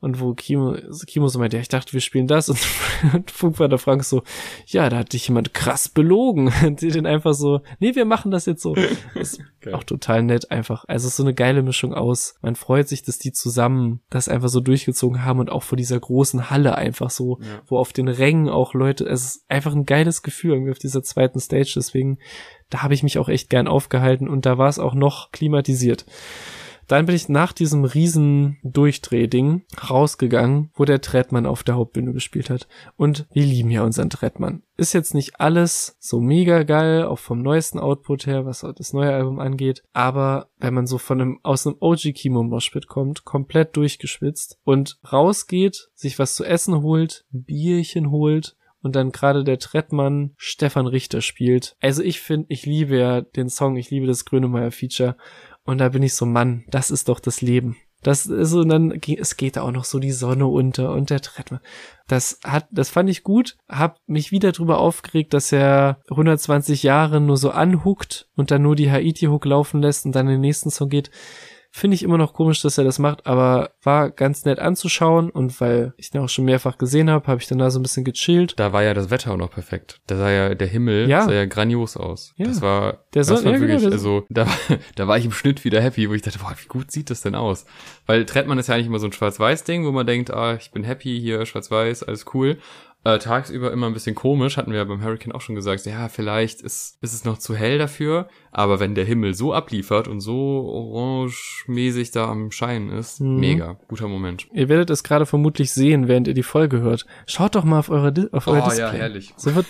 und 0.00 0.18
wo 0.18 0.32
Kimo, 0.34 0.76
Kimo 1.06 1.28
so 1.28 1.38
meinte, 1.38 1.56
ja, 1.56 1.60
ich 1.60 1.68
dachte, 1.68 1.92
wir 1.92 2.00
spielen 2.00 2.26
das 2.26 2.48
und, 2.50 2.58
und 3.12 3.30
Funkvater 3.30 3.78
Frank 3.78 4.02
so, 4.04 4.22
ja, 4.66 4.88
da 4.88 4.98
hat 4.98 5.12
dich 5.12 5.28
jemand 5.28 5.52
krass 5.54 5.88
belogen. 5.88 6.50
Und 6.64 6.80
die 6.80 6.88
den 6.88 7.06
einfach 7.06 7.34
so, 7.34 7.60
nee, 7.80 7.94
wir 7.94 8.04
machen 8.04 8.30
das 8.30 8.46
jetzt 8.46 8.62
so. 8.62 8.74
Das 8.74 8.88
ist 9.14 9.40
Geil. 9.60 9.74
auch 9.74 9.84
total 9.84 10.22
nett 10.22 10.50
einfach. 10.50 10.84
Also 10.88 11.06
es 11.06 11.12
ist 11.12 11.16
so 11.18 11.22
eine 11.22 11.34
geile 11.34 11.62
Mischung 11.62 11.92
aus. 11.94 12.34
Man 12.40 12.56
freut 12.56 12.88
sich, 12.88 13.02
dass 13.02 13.18
die 13.18 13.32
zusammen 13.32 14.00
das 14.10 14.28
einfach 14.28 14.48
so 14.48 14.60
durchgezogen 14.60 15.24
haben 15.24 15.38
und 15.38 15.50
auch 15.50 15.62
vor 15.62 15.76
dieser 15.76 16.00
großen 16.00 16.50
Halle 16.50 16.76
einfach 16.76 17.10
so, 17.10 17.38
Ja. 17.40 17.60
wo 17.66 17.76
auf 17.78 17.92
den 17.92 18.08
Rängen 18.08 18.48
auch 18.48 18.72
Leute, 18.74 19.04
es 19.04 19.24
ist 19.24 19.44
einfach 19.50 19.74
ein 19.74 19.84
geiles 19.84 20.22
Gefühl 20.22 20.52
irgendwie 20.52 20.72
auf 20.72 20.78
dieser 20.78 21.02
zweiten 21.02 21.40
Stage. 21.40 21.72
Deswegen, 21.76 22.18
da 22.70 22.82
habe 22.82 22.94
ich 22.94 23.02
mich 23.02 23.18
auch 23.18 23.28
echt 23.28 23.50
gern 23.50 23.68
aufgehalten 23.68 24.28
und 24.28 24.46
da 24.46 24.56
war 24.56 24.68
es 24.68 24.78
auch 24.78 24.94
noch 24.94 25.30
klimatisiert. 25.32 26.06
Dann 26.90 27.06
bin 27.06 27.14
ich 27.14 27.28
nach 27.28 27.52
diesem 27.52 27.84
riesen 27.84 28.58
Durchdrehding 28.64 29.62
rausgegangen, 29.88 30.72
wo 30.74 30.84
der 30.84 31.00
Trettmann 31.00 31.46
auf 31.46 31.62
der 31.62 31.76
Hauptbühne 31.76 32.12
gespielt 32.12 32.50
hat. 32.50 32.66
Und 32.96 33.28
wir 33.32 33.44
lieben 33.44 33.70
ja 33.70 33.84
unseren 33.84 34.10
Trettmann. 34.10 34.64
Ist 34.76 34.92
jetzt 34.92 35.14
nicht 35.14 35.38
alles 35.38 35.96
so 36.00 36.18
mega 36.18 36.64
geil, 36.64 37.04
auch 37.04 37.20
vom 37.20 37.42
neuesten 37.42 37.78
Output 37.78 38.26
her, 38.26 38.44
was 38.44 38.66
das 38.74 38.92
neue 38.92 39.12
Album 39.12 39.38
angeht. 39.38 39.84
Aber 39.92 40.48
wenn 40.58 40.74
man 40.74 40.88
so 40.88 40.98
von 40.98 41.20
einem, 41.20 41.40
aus 41.44 41.64
einem 41.64 41.76
OG 41.78 42.12
Kimo 42.12 42.42
Moshpit 42.42 42.88
kommt, 42.88 43.24
komplett 43.24 43.76
durchgeschwitzt 43.76 44.58
und 44.64 44.98
rausgeht, 45.12 45.90
sich 45.94 46.18
was 46.18 46.34
zu 46.34 46.44
essen 46.44 46.82
holt, 46.82 47.24
Bierchen 47.30 48.10
holt, 48.10 48.56
und 48.82 48.96
dann 48.96 49.12
gerade 49.12 49.44
der 49.44 49.58
Trettmann 49.58 50.32
Stefan 50.36 50.86
Richter 50.86 51.20
spielt. 51.20 51.76
Also 51.80 52.02
ich 52.02 52.20
finde, 52.20 52.46
ich 52.48 52.66
liebe 52.66 52.98
ja 52.98 53.20
den 53.20 53.48
Song, 53.48 53.76
ich 53.76 53.90
liebe 53.90 54.06
das 54.06 54.24
Grönemeyer 54.24 54.70
Feature 54.70 55.16
und 55.70 55.78
da 55.78 55.88
bin 55.88 56.02
ich 56.02 56.14
so, 56.14 56.26
Mann, 56.26 56.64
das 56.68 56.90
ist 56.90 57.08
doch 57.08 57.20
das 57.20 57.40
Leben. 57.40 57.76
Das 58.02 58.24
ist 58.24 58.50
so, 58.50 58.60
und 58.60 58.70
dann 58.70 58.92
es 58.92 59.36
geht 59.36 59.56
da 59.56 59.62
auch 59.62 59.72
noch 59.72 59.84
so 59.84 59.98
die 59.98 60.12
Sonne 60.12 60.46
unter 60.46 60.92
und 60.92 61.10
der 61.10 61.20
Trettmann. 61.20 61.60
Das 62.08 62.40
hat, 62.44 62.66
das 62.70 62.88
fand 62.88 63.10
ich 63.10 63.22
gut, 63.22 63.56
hab 63.68 63.98
mich 64.06 64.32
wieder 64.32 64.52
drüber 64.52 64.78
aufgeregt, 64.78 65.34
dass 65.34 65.52
er 65.52 66.00
120 66.10 66.82
Jahre 66.82 67.20
nur 67.20 67.36
so 67.36 67.50
anhuckt 67.50 68.28
und 68.36 68.50
dann 68.50 68.62
nur 68.62 68.74
die 68.74 68.90
Haiti-Hook 68.90 69.44
laufen 69.44 69.82
lässt 69.82 70.06
und 70.06 70.12
dann 70.12 70.26
den 70.26 70.40
nächsten 70.40 70.70
Song 70.70 70.88
geht. 70.88 71.10
Finde 71.72 71.94
ich 71.94 72.02
immer 72.02 72.18
noch 72.18 72.32
komisch, 72.34 72.62
dass 72.62 72.78
er 72.78 72.84
das 72.84 72.98
macht, 72.98 73.26
aber 73.26 73.70
war 73.84 74.10
ganz 74.10 74.44
nett 74.44 74.58
anzuschauen 74.58 75.30
und 75.30 75.60
weil 75.60 75.94
ich 75.98 76.10
den 76.10 76.20
auch 76.22 76.28
schon 76.28 76.44
mehrfach 76.44 76.78
gesehen 76.78 77.08
habe, 77.08 77.28
habe 77.28 77.40
ich 77.40 77.46
dann 77.46 77.58
da 77.58 77.70
so 77.70 77.78
ein 77.78 77.82
bisschen 77.82 78.02
gechillt. 78.04 78.54
Da 78.58 78.72
war 78.72 78.82
ja 78.82 78.92
das 78.92 79.10
Wetter 79.10 79.32
auch 79.32 79.36
noch 79.36 79.52
perfekt. 79.52 80.00
Da 80.08 80.16
sah 80.16 80.30
ja 80.30 80.54
der 80.56 80.66
Himmel 80.66 81.08
Ja. 81.08 81.22
sah 81.22 81.32
ja 81.32 81.44
grandios 81.46 81.96
aus. 81.96 82.34
Ja. 82.36 82.46
Das 82.46 82.60
war, 82.60 83.04
Der 83.14 83.22
das 83.22 83.30
war 83.30 83.36
ja, 83.36 83.42
genau, 83.58 83.60
wirklich, 83.60 83.82
der- 83.82 83.92
also 83.92 84.24
da, 84.30 84.46
war- 84.46 84.78
da 84.96 85.06
war 85.06 85.16
ich 85.16 85.24
im 85.26 85.32
Schnitt 85.32 85.64
wieder 85.64 85.80
happy, 85.80 86.10
wo 86.10 86.14
ich 86.14 86.22
dachte, 86.22 86.40
boah, 86.40 86.54
wie 86.60 86.66
gut 86.66 86.90
sieht 86.90 87.08
das 87.08 87.22
denn 87.22 87.36
aus? 87.36 87.66
Weil 88.06 88.24
Trettmann 88.24 88.58
ist 88.58 88.66
ja 88.66 88.74
eigentlich 88.74 88.88
immer 88.88 88.98
so 88.98 89.06
ein 89.06 89.12
Schwarz-Weiß-Ding, 89.12 89.86
wo 89.86 89.92
man 89.92 90.06
denkt, 90.06 90.32
ah, 90.32 90.56
ich 90.60 90.72
bin 90.72 90.82
happy 90.82 91.20
hier, 91.20 91.46
Schwarz-Weiß, 91.46 92.02
alles 92.02 92.26
cool. 92.34 92.58
Äh, 93.02 93.18
tagsüber 93.18 93.72
immer 93.72 93.86
ein 93.86 93.94
bisschen 93.94 94.14
komisch, 94.14 94.58
hatten 94.58 94.72
wir 94.72 94.78
ja 94.78 94.84
beim 94.84 95.02
Hurricane 95.02 95.32
auch 95.32 95.40
schon 95.40 95.54
gesagt, 95.54 95.86
ja, 95.86 96.10
vielleicht 96.10 96.60
ist, 96.60 96.98
ist 97.00 97.14
es 97.14 97.24
noch 97.24 97.38
zu 97.38 97.54
hell 97.56 97.78
dafür, 97.78 98.28
aber 98.52 98.78
wenn 98.78 98.94
der 98.94 99.06
Himmel 99.06 99.32
so 99.32 99.54
abliefert 99.54 100.06
und 100.06 100.20
so 100.20 100.34
orange-mäßig 100.68 102.10
da 102.10 102.28
am 102.28 102.50
Scheinen 102.50 102.90
ist, 102.90 103.20
Mhm. 103.20 103.36
mega, 103.40 103.78
guter 103.88 104.06
Moment. 104.06 104.46
Ihr 104.52 104.68
werdet 104.68 104.90
es 104.90 105.02
gerade 105.02 105.24
vermutlich 105.24 105.72
sehen, 105.72 106.08
während 106.08 106.28
ihr 106.28 106.34
die 106.34 106.42
Folge 106.42 106.80
hört. 106.80 107.06
Schaut 107.26 107.54
doch 107.54 107.64
mal 107.64 107.78
auf 107.78 107.88
eure, 107.88 108.12
Di 108.12 108.26
auf 108.32 108.46
euer 108.46 108.62
Oh, 108.64 108.68
Display. 108.68 108.84
ja, 108.84 108.92
herrlich. 108.92 109.32
So 109.36 109.54
wird, 109.54 109.66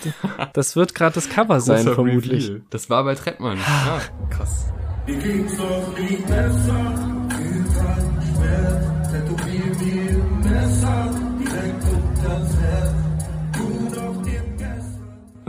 das 0.53 0.75
wird 0.75 0.93
gerade 0.93 1.15
das 1.15 1.29
Cover 1.29 1.61
sein, 1.61 1.85
Großer 1.85 1.95
vermutlich. 1.95 2.49
Reveal. 2.49 2.61
Das 2.69 2.89
war 2.89 3.03
bei 3.05 3.15
Trettmann. 3.15 3.59
Ah, 3.65 4.01
krass. 4.29 4.73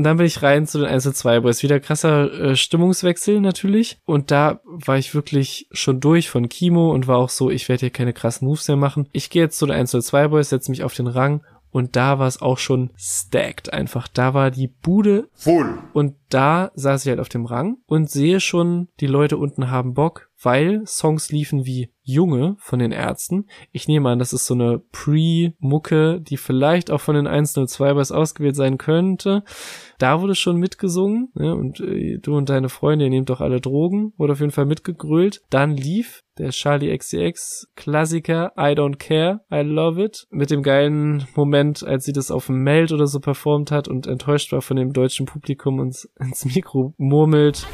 Und 0.02 0.06
dann 0.06 0.16
bin 0.16 0.26
ich 0.26 0.42
rein 0.42 0.66
zu 0.66 0.78
den 0.78 0.88
Einzel 0.88 1.14
2 1.14 1.38
Boys. 1.38 1.62
Wieder 1.62 1.78
krasser 1.78 2.32
äh, 2.32 2.56
Stimmungswechsel 2.56 3.40
natürlich. 3.40 3.98
Und 4.04 4.32
da 4.32 4.58
war 4.64 4.98
ich 4.98 5.14
wirklich 5.14 5.68
schon 5.70 6.00
durch 6.00 6.28
von 6.28 6.48
Kimo 6.48 6.90
und 6.90 7.06
war 7.06 7.18
auch 7.18 7.28
so, 7.28 7.50
ich 7.50 7.68
werde 7.68 7.82
hier 7.82 7.90
keine 7.90 8.12
krassen 8.12 8.48
Moves 8.48 8.66
mehr 8.66 8.76
machen. 8.76 9.08
Ich 9.12 9.30
gehe 9.30 9.42
jetzt 9.42 9.58
zu 9.58 9.66
den 9.66 9.76
Einzel 9.76 10.02
2 10.02 10.26
Boys, 10.26 10.48
setze 10.48 10.72
mich 10.72 10.82
auf 10.82 10.94
den 10.94 11.06
Rang. 11.06 11.44
Und 11.70 11.94
da 11.94 12.18
war 12.18 12.26
es 12.26 12.42
auch 12.42 12.58
schon 12.58 12.90
stacked 12.96 13.72
einfach. 13.72 14.08
Da 14.08 14.34
war 14.34 14.50
die 14.50 14.66
Bude 14.66 15.28
Full. 15.34 15.78
Und 15.92 16.16
da 16.30 16.72
saß 16.74 17.04
ich 17.04 17.10
halt 17.10 17.20
auf 17.20 17.28
dem 17.28 17.46
Rang 17.46 17.76
und 17.86 18.10
sehe 18.10 18.40
schon, 18.40 18.88
die 18.98 19.06
Leute 19.06 19.36
unten 19.36 19.70
haben 19.70 19.94
Bock, 19.94 20.30
weil 20.42 20.84
Songs 20.84 21.30
liefen 21.30 21.64
wie 21.64 21.91
Junge 22.04 22.56
von 22.58 22.78
den 22.78 22.92
Ärzten. 22.92 23.46
Ich 23.70 23.86
nehme 23.86 24.10
an, 24.10 24.18
das 24.18 24.32
ist 24.32 24.46
so 24.46 24.54
eine 24.54 24.80
Pre-Mucke, 24.92 26.20
die 26.20 26.36
vielleicht 26.36 26.90
auch 26.90 27.00
von 27.00 27.14
den 27.14 27.26
102 27.26 27.94
Boys 27.94 28.10
ausgewählt 28.10 28.56
sein 28.56 28.78
könnte. 28.78 29.44
Da 29.98 30.20
wurde 30.20 30.34
schon 30.34 30.56
mitgesungen, 30.56 31.30
ne? 31.34 31.54
und 31.54 31.80
äh, 31.80 32.18
du 32.18 32.36
und 32.36 32.48
deine 32.48 32.68
Freunde, 32.68 33.04
ihr 33.04 33.10
nehmt 33.10 33.30
doch 33.30 33.40
alle 33.40 33.60
Drogen, 33.60 34.12
wurde 34.16 34.32
auf 34.32 34.40
jeden 34.40 34.52
Fall 34.52 34.66
mitgegrölt. 34.66 35.42
Dann 35.50 35.76
lief 35.76 36.22
der 36.38 36.50
Charlie 36.50 36.96
XCX 36.96 37.68
Klassiker 37.76 38.52
I 38.58 38.74
Don't 38.74 38.96
Care, 38.96 39.40
I 39.52 39.60
Love 39.60 40.02
It, 40.02 40.26
mit 40.30 40.50
dem 40.50 40.62
geilen 40.62 41.26
Moment, 41.36 41.84
als 41.84 42.04
sie 42.04 42.12
das 42.12 42.30
auf 42.30 42.46
dem 42.46 42.62
Meld 42.62 42.90
oder 42.92 43.06
so 43.06 43.20
performt 43.20 43.70
hat 43.70 43.86
und 43.86 44.06
enttäuscht 44.06 44.52
war 44.52 44.62
von 44.62 44.76
dem 44.76 44.92
deutschen 44.92 45.26
Publikum 45.26 45.78
und 45.78 46.08
ins 46.18 46.44
Mikro 46.44 46.94
murmelt. 46.96 47.66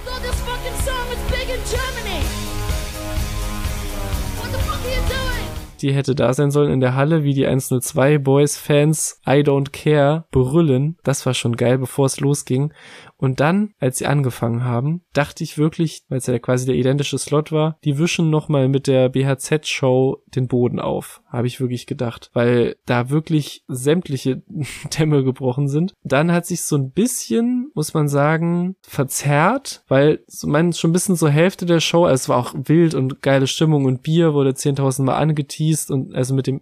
Die 5.81 5.93
hätte 5.93 6.15
da 6.15 6.33
sein 6.35 6.51
sollen 6.51 6.73
in 6.73 6.81
der 6.81 6.95
Halle, 6.95 7.23
wie 7.23 7.35
die 7.35 7.47
102 7.47 8.19
Boys 8.19 8.57
Fans 8.57 9.21
I 9.27 9.43
Don't 9.43 9.71
Care 9.71 10.25
brüllen. 10.31 10.97
Das 11.05 11.25
war 11.25 11.35
schon 11.35 11.57
geil, 11.57 11.79
bevor 11.79 12.07
es 12.07 12.21
losging. 12.21 12.73
Und 13.19 13.41
dann, 13.41 13.75
als 13.81 13.99
sie 13.99 14.07
angefangen 14.07 14.65
haben, 14.65 15.03
dachte 15.13 15.43
ich 15.43 15.59
wirklich, 15.59 16.05
weil 16.09 16.19
es 16.19 16.27
ja 16.27 16.39
quasi 16.39 16.67
der 16.67 16.77
identische 16.77 17.19
Slot 17.19 17.51
war, 17.51 17.77
die 17.85 17.99
wischen 17.99 18.31
nochmal 18.31 18.69
mit 18.69 18.87
der 18.87 19.09
BHZ-Show 19.09 20.23
den 20.35 20.47
Boden 20.47 20.79
auf. 20.79 21.21
Habe 21.27 21.49
ich 21.49 21.61
wirklich 21.61 21.87
gedacht. 21.87 22.31
Weil 22.33 22.77
da 22.87 23.11
wirklich 23.11 23.65
sämtliche 23.67 24.43
Dämme 24.99 25.25
gebrochen 25.25 25.69
sind. 25.69 25.95
Dann 26.05 26.31
hat 26.31 26.47
sich 26.47 26.63
so 26.63 26.77
ein 26.77 26.93
bisschen, 26.93 27.73
muss 27.75 27.93
man 27.93 28.09
sagen, 28.09 28.77
verzerrt, 28.83 29.83
weil 29.89 30.21
so 30.29 30.47
man 30.47 30.73
schon 30.73 30.91
ein 30.91 30.93
bisschen 30.93 31.17
so 31.17 31.29
Hälfte 31.29 31.67
der 31.67 31.81
Show, 31.81 32.05
also 32.05 32.15
es 32.15 32.29
war 32.29 32.37
auch 32.37 32.55
wild 32.55 32.95
und 32.95 33.21
geile 33.21 33.49
Stimmung 33.49 33.85
und 33.85 34.03
Bier 34.03 34.33
wurde 34.33 34.51
10.000 34.51 35.03
Mal 35.03 35.17
angeteased 35.17 35.91
und 35.91 36.15
also 36.15 36.35
mit 36.35 36.47
dem 36.47 36.61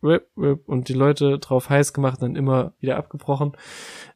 und 0.00 0.88
die 0.88 0.94
Leute 0.94 1.38
drauf 1.40 1.70
heiß 1.70 1.92
gemacht, 1.92 2.22
dann 2.22 2.36
immer 2.36 2.72
wieder 2.78 2.96
abgebrochen. 2.96 3.52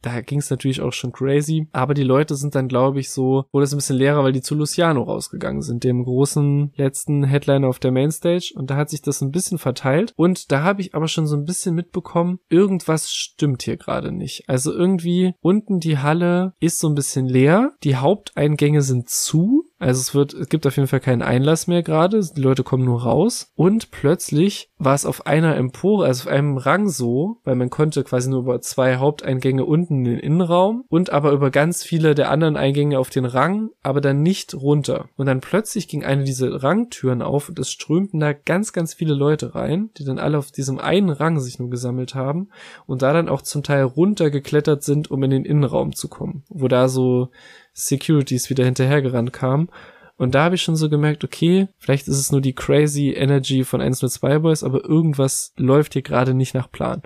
Da 0.01 0.21
ging 0.21 0.39
es 0.39 0.49
natürlich 0.49 0.79
auch 0.79 0.93
schon 0.93 1.11
crazy. 1.11 1.67
Aber 1.73 1.82
die 1.93 2.03
Leute 2.03 2.35
sind 2.35 2.55
dann, 2.55 2.69
glaube 2.69 3.01
ich, 3.01 3.09
so, 3.09 3.45
wurde 3.51 3.65
es 3.65 3.73
ein 3.73 3.77
bisschen 3.77 3.97
leerer, 3.97 4.23
weil 4.23 4.31
die 4.31 4.41
zu 4.41 4.55
Luciano 4.55 5.03
rausgegangen 5.03 5.61
sind, 5.61 5.83
dem 5.83 6.05
großen 6.05 6.71
letzten 6.75 7.25
Headliner 7.25 7.67
auf 7.67 7.79
der 7.79 7.91
Mainstage. 7.91 8.53
Und 8.55 8.69
da 8.69 8.77
hat 8.77 8.89
sich 8.89 9.01
das 9.01 9.21
ein 9.21 9.31
bisschen 9.31 9.57
verteilt. 9.57 10.13
Und 10.15 10.51
da 10.51 10.63
habe 10.63 10.81
ich 10.81 10.95
aber 10.95 11.09
schon 11.09 11.27
so 11.27 11.35
ein 11.35 11.43
bisschen 11.43 11.75
mitbekommen, 11.75 12.39
irgendwas 12.49 13.11
stimmt 13.11 13.63
hier 13.63 13.75
gerade 13.77 14.11
nicht. 14.11 14.45
Also 14.47 14.71
irgendwie 14.71 15.33
unten 15.41 15.79
die 15.79 15.97
Halle 15.97 16.53
ist 16.59 16.79
so 16.79 16.87
ein 16.87 16.95
bisschen 16.95 17.27
leer. 17.27 17.73
Die 17.83 17.97
Haupteingänge 17.97 18.81
sind 18.81 19.09
zu. 19.09 19.65
Also 19.83 19.99
es 19.99 20.15
wird, 20.15 20.33
es 20.33 20.49
gibt 20.49 20.65
auf 20.65 20.77
jeden 20.77 20.87
Fall 20.87 20.99
keinen 20.99 21.21
Einlass 21.21 21.67
mehr 21.67 21.83
gerade. 21.83 22.21
Die 22.35 22.41
Leute 22.41 22.63
kommen 22.63 22.85
nur 22.85 23.03
raus. 23.03 23.51
Und 23.55 23.91
plötzlich 23.91 24.71
war 24.77 24.95
es 24.95 25.05
auf 25.05 25.27
einer 25.27 25.55
Empore, 25.55 26.05
also 26.05 26.23
auf 26.23 26.33
einem 26.33 26.57
Rang 26.57 26.89
so, 26.89 27.41
weil 27.43 27.55
man 27.55 27.69
konnte 27.69 28.03
quasi 28.03 28.29
nur 28.29 28.41
über 28.41 28.61
zwei 28.61 28.97
Haupteingänge 28.97 29.65
unten 29.65 29.97
in 29.97 30.03
den 30.05 30.19
Innenraum 30.19 30.85
und 30.89 31.11
aber 31.11 31.31
über 31.31 31.51
ganz 31.51 31.83
viele 31.83 32.15
der 32.15 32.31
anderen 32.31 32.55
Eingänge 32.55 32.99
auf 32.99 33.09
den 33.09 33.25
Rang, 33.25 33.69
aber 33.81 34.01
dann 34.01 34.21
nicht 34.21 34.53
runter. 34.53 35.09
Und 35.17 35.25
dann 35.25 35.41
plötzlich 35.41 35.87
ging 35.87 36.03
eine 36.03 36.23
dieser 36.23 36.63
Rangtüren 36.63 37.21
auf 37.21 37.49
und 37.49 37.59
es 37.59 37.69
strömten 37.69 38.19
da 38.19 38.33
ganz, 38.33 38.73
ganz 38.73 38.93
viele 38.93 39.13
Leute 39.13 39.55
rein, 39.55 39.89
die 39.97 40.05
dann 40.05 40.19
alle 40.19 40.37
auf 40.37 40.51
diesem 40.51 40.79
einen 40.79 41.09
Rang 41.09 41.39
sich 41.39 41.59
nur 41.59 41.69
gesammelt 41.69 42.15
haben 42.15 42.49
und 42.85 43.01
da 43.01 43.13
dann 43.13 43.29
auch 43.29 43.41
zum 43.41 43.63
Teil 43.63 43.83
runtergeklettert 43.83 44.83
sind, 44.83 45.11
um 45.11 45.23
in 45.23 45.31
den 45.31 45.45
Innenraum 45.45 45.93
zu 45.93 46.07
kommen, 46.07 46.43
wo 46.49 46.67
da 46.67 46.87
so 46.87 47.29
Securities 47.73 48.49
wieder 48.49 48.65
hinterhergerannt 48.65 49.33
kamen. 49.33 49.69
Und 50.17 50.35
da 50.35 50.43
habe 50.43 50.55
ich 50.55 50.61
schon 50.61 50.75
so 50.75 50.89
gemerkt, 50.89 51.23
okay, 51.23 51.67
vielleicht 51.79 52.07
ist 52.07 52.19
es 52.19 52.31
nur 52.31 52.41
die 52.41 52.53
crazy 52.53 53.11
Energy 53.11 53.63
von 53.63 53.81
102 53.81 54.39
Boys, 54.39 54.63
aber 54.63 54.85
irgendwas 54.85 55.53
läuft 55.57 55.93
hier 55.93 56.03
gerade 56.03 56.33
nicht 56.33 56.53
nach 56.53 56.71
Plan. 56.71 57.01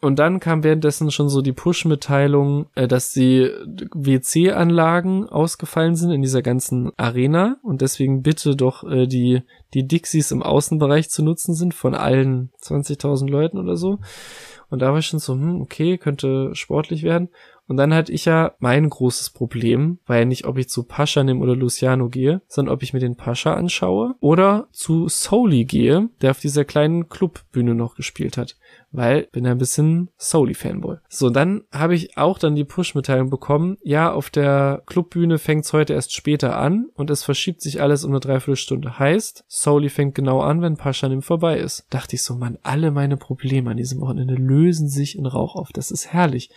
Und 0.00 0.20
dann 0.20 0.38
kam 0.38 0.62
währenddessen 0.62 1.10
schon 1.10 1.28
so 1.28 1.42
die 1.42 1.52
Push-Mitteilung, 1.52 2.66
äh, 2.76 2.86
dass 2.86 3.10
die 3.10 3.50
WC-Anlagen 3.94 5.28
ausgefallen 5.28 5.96
sind 5.96 6.12
in 6.12 6.22
dieser 6.22 6.42
ganzen 6.42 6.92
Arena 6.96 7.56
und 7.64 7.80
deswegen 7.80 8.22
bitte 8.22 8.54
doch 8.54 8.84
äh, 8.84 9.08
die, 9.08 9.42
die 9.74 9.88
Dixies 9.88 10.30
im 10.30 10.42
Außenbereich 10.42 11.10
zu 11.10 11.24
nutzen 11.24 11.54
sind 11.54 11.74
von 11.74 11.96
allen 11.96 12.52
20.000 12.62 13.28
Leuten 13.28 13.58
oder 13.58 13.76
so. 13.76 13.98
Und 14.70 14.82
da 14.82 14.92
war 14.92 15.00
ich 15.00 15.06
schon 15.06 15.18
so, 15.18 15.32
hm, 15.32 15.62
okay, 15.62 15.98
könnte 15.98 16.54
sportlich 16.54 17.02
werden. 17.02 17.30
Und 17.68 17.76
dann 17.76 17.94
hatte 17.94 18.12
ich 18.12 18.24
ja 18.24 18.54
mein 18.58 18.88
großes 18.88 19.30
Problem, 19.30 19.98
war 20.06 20.16
ja 20.16 20.24
nicht, 20.24 20.46
ob 20.46 20.56
ich 20.56 20.70
zu 20.70 20.84
Pascha 20.84 21.22
nehme 21.22 21.40
oder 21.40 21.54
Luciano 21.54 22.08
gehe, 22.08 22.40
sondern 22.48 22.74
ob 22.74 22.82
ich 22.82 22.94
mir 22.94 22.98
den 22.98 23.16
Pascha 23.16 23.54
anschaue 23.54 24.14
oder 24.20 24.68
zu 24.72 25.08
Soli 25.08 25.66
gehe, 25.66 26.08
der 26.22 26.30
auf 26.30 26.40
dieser 26.40 26.64
kleinen 26.64 27.10
Clubbühne 27.10 27.74
noch 27.74 27.94
gespielt 27.94 28.38
hat. 28.38 28.56
Weil 28.90 29.28
bin 29.32 29.44
ja 29.44 29.50
ein 29.50 29.58
bisschen 29.58 30.08
Soli-Fanboy. 30.16 30.96
So, 31.10 31.28
dann 31.28 31.64
habe 31.70 31.94
ich 31.94 32.16
auch 32.16 32.38
dann 32.38 32.54
die 32.54 32.64
Push-Mitteilung 32.64 33.28
bekommen, 33.28 33.76
ja, 33.82 34.10
auf 34.10 34.30
der 34.30 34.82
Clubbühne 34.86 35.36
fängt's 35.36 35.74
heute 35.74 35.92
erst 35.92 36.14
später 36.14 36.56
an 36.58 36.86
und 36.94 37.10
es 37.10 37.22
verschiebt 37.22 37.60
sich 37.60 37.82
alles 37.82 38.04
um 38.04 38.12
eine 38.12 38.20
Dreiviertelstunde. 38.20 38.98
Heißt, 38.98 39.44
Soli 39.46 39.90
fängt 39.90 40.14
genau 40.14 40.40
an, 40.40 40.62
wenn 40.62 40.78
Paschanim 40.78 41.20
vorbei 41.20 41.58
ist. 41.58 41.84
Dachte 41.90 42.16
ich 42.16 42.22
so, 42.22 42.34
man, 42.34 42.56
alle 42.62 42.90
meine 42.90 43.18
Probleme 43.18 43.70
an 43.70 43.76
diesem 43.76 44.00
Wochenende 44.00 44.34
lösen 44.36 44.88
sich 44.88 45.18
in 45.18 45.26
Rauch 45.26 45.54
auf. 45.54 45.68
Das 45.74 45.90
ist 45.90 46.10
herrlich 46.10 46.50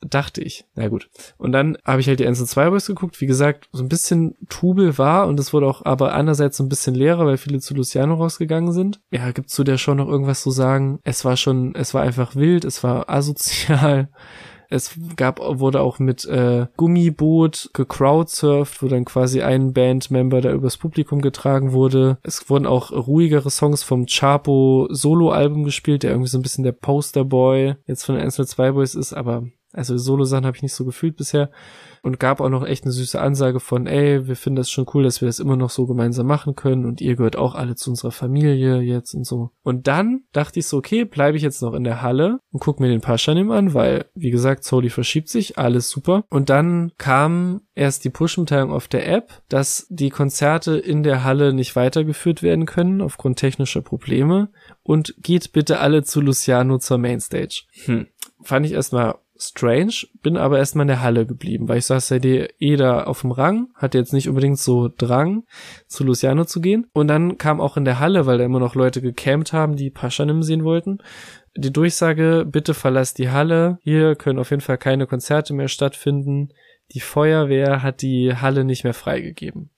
dachte 0.00 0.42
ich. 0.42 0.64
Na 0.74 0.88
gut. 0.88 1.08
Und 1.36 1.52
dann 1.52 1.76
habe 1.84 2.00
ich 2.00 2.08
halt 2.08 2.20
die 2.20 2.24
Ensign 2.24 2.46
2 2.46 2.70
Boys 2.70 2.86
geguckt. 2.86 3.20
Wie 3.20 3.26
gesagt, 3.26 3.68
so 3.72 3.82
ein 3.82 3.88
bisschen 3.88 4.36
Tubel 4.48 4.98
war 4.98 5.26
und 5.26 5.38
es 5.38 5.52
wurde 5.52 5.66
auch 5.66 5.84
aber 5.84 6.14
andererseits 6.14 6.56
so 6.56 6.64
ein 6.64 6.68
bisschen 6.68 6.94
leerer, 6.94 7.26
weil 7.26 7.36
viele 7.36 7.60
zu 7.60 7.74
Luciano 7.74 8.14
rausgegangen 8.14 8.72
sind. 8.72 9.00
Ja, 9.10 9.30
gibt's 9.32 9.54
zu 9.54 9.64
der 9.64 9.78
Show 9.78 9.94
noch 9.94 10.08
irgendwas 10.08 10.42
zu 10.42 10.50
sagen? 10.50 11.00
Es 11.04 11.24
war 11.24 11.36
schon, 11.36 11.74
es 11.74 11.94
war 11.94 12.02
einfach 12.02 12.36
wild, 12.36 12.64
es 12.64 12.82
war 12.82 13.08
asozial. 13.08 14.08
Es 14.72 14.96
gab, 15.16 15.40
wurde 15.40 15.80
auch 15.80 15.98
mit 15.98 16.24
äh, 16.26 16.66
Gummiboot 16.76 17.70
gecrowdsurft, 17.74 18.80
wo 18.82 18.86
dann 18.86 19.04
quasi 19.04 19.42
ein 19.42 19.72
Bandmember 19.72 20.40
da 20.40 20.52
übers 20.52 20.76
Publikum 20.76 21.20
getragen 21.20 21.72
wurde. 21.72 22.18
Es 22.22 22.48
wurden 22.48 22.66
auch 22.66 22.92
ruhigere 22.92 23.50
Songs 23.50 23.82
vom 23.82 24.06
Chapo 24.06 24.86
Solo-Album 24.88 25.64
gespielt, 25.64 26.04
der 26.04 26.12
irgendwie 26.12 26.30
so 26.30 26.38
ein 26.38 26.42
bisschen 26.42 26.62
der 26.62 26.70
Posterboy 26.70 27.74
jetzt 27.86 28.04
von 28.04 28.14
den 28.14 28.30
2 28.30 28.70
Boys 28.70 28.94
ist, 28.94 29.12
aber 29.12 29.42
also 29.72 29.96
Solo-Sachen 29.96 30.46
habe 30.46 30.56
ich 30.56 30.62
nicht 30.62 30.74
so 30.74 30.84
gefühlt 30.84 31.16
bisher 31.16 31.50
und 32.02 32.18
gab 32.18 32.40
auch 32.40 32.48
noch 32.48 32.66
echt 32.66 32.84
eine 32.84 32.92
süße 32.92 33.20
Ansage 33.20 33.60
von, 33.60 33.86
ey, 33.86 34.26
wir 34.26 34.36
finden 34.36 34.56
das 34.56 34.70
schon 34.70 34.86
cool, 34.94 35.02
dass 35.02 35.20
wir 35.20 35.26
das 35.26 35.38
immer 35.38 35.56
noch 35.56 35.70
so 35.70 35.86
gemeinsam 35.86 36.26
machen 36.26 36.54
können 36.54 36.86
und 36.86 37.00
ihr 37.00 37.14
gehört 37.14 37.36
auch 37.36 37.54
alle 37.54 37.76
zu 37.76 37.90
unserer 37.90 38.10
Familie 38.10 38.80
jetzt 38.80 39.14
und 39.14 39.24
so. 39.24 39.50
Und 39.62 39.86
dann 39.86 40.22
dachte 40.32 40.58
ich 40.58 40.66
so, 40.66 40.78
okay, 40.78 41.04
bleibe 41.04 41.36
ich 41.36 41.42
jetzt 41.42 41.62
noch 41.62 41.74
in 41.74 41.84
der 41.84 42.02
Halle 42.02 42.40
und 42.50 42.60
guck 42.60 42.80
mir 42.80 42.88
den 42.88 43.00
Paschanim 43.00 43.50
an, 43.50 43.74
weil, 43.74 44.06
wie 44.14 44.30
gesagt, 44.30 44.64
Soli 44.64 44.90
verschiebt 44.90 45.28
sich, 45.28 45.58
alles 45.58 45.90
super. 45.90 46.24
Und 46.30 46.50
dann 46.50 46.92
kam 46.98 47.62
erst 47.74 48.04
die 48.04 48.10
Push-Mitteilung 48.10 48.72
auf 48.72 48.88
der 48.88 49.08
App, 49.08 49.42
dass 49.48 49.86
die 49.90 50.10
Konzerte 50.10 50.76
in 50.76 51.02
der 51.02 51.22
Halle 51.22 51.52
nicht 51.52 51.76
weitergeführt 51.76 52.42
werden 52.42 52.66
können 52.66 53.00
aufgrund 53.02 53.38
technischer 53.38 53.82
Probleme 53.82 54.50
und 54.82 55.14
geht 55.18 55.52
bitte 55.52 55.80
alle 55.80 56.02
zu 56.02 56.20
Luciano 56.20 56.78
zur 56.78 56.98
Mainstage. 56.98 57.62
Hm. 57.84 58.06
Fand 58.42 58.64
ich 58.64 58.72
erstmal 58.72 59.16
strange, 59.40 60.06
bin 60.22 60.36
aber 60.36 60.58
erstmal 60.58 60.84
in 60.84 60.88
der 60.88 61.02
Halle 61.02 61.26
geblieben, 61.26 61.68
weil 61.68 61.78
ich 61.78 61.86
saß 61.86 62.10
ja 62.10 62.18
eh 62.18 62.76
da 62.76 63.04
auf 63.04 63.22
dem 63.22 63.32
Rang, 63.32 63.68
hatte 63.74 63.98
jetzt 63.98 64.12
nicht 64.12 64.28
unbedingt 64.28 64.58
so 64.58 64.88
Drang, 64.88 65.44
zu 65.86 66.04
Luciano 66.04 66.44
zu 66.44 66.60
gehen. 66.60 66.86
Und 66.92 67.08
dann 67.08 67.38
kam 67.38 67.60
auch 67.60 67.76
in 67.76 67.84
der 67.84 67.98
Halle, 67.98 68.26
weil 68.26 68.38
da 68.38 68.44
immer 68.44 68.60
noch 68.60 68.74
Leute 68.74 69.00
gecampt 69.00 69.52
haben, 69.52 69.76
die 69.76 69.90
Paschanim 69.90 70.42
sehen 70.42 70.64
wollten, 70.64 70.98
die 71.56 71.72
Durchsage, 71.72 72.46
bitte 72.48 72.74
verlasst 72.74 73.18
die 73.18 73.30
Halle, 73.30 73.78
hier 73.82 74.14
können 74.14 74.38
auf 74.38 74.50
jeden 74.50 74.62
Fall 74.62 74.78
keine 74.78 75.06
Konzerte 75.06 75.52
mehr 75.52 75.68
stattfinden. 75.68 76.52
Die 76.92 77.00
Feuerwehr 77.00 77.82
hat 77.82 78.02
die 78.02 78.34
Halle 78.34 78.64
nicht 78.64 78.84
mehr 78.84 78.94
freigegeben. 78.94 79.70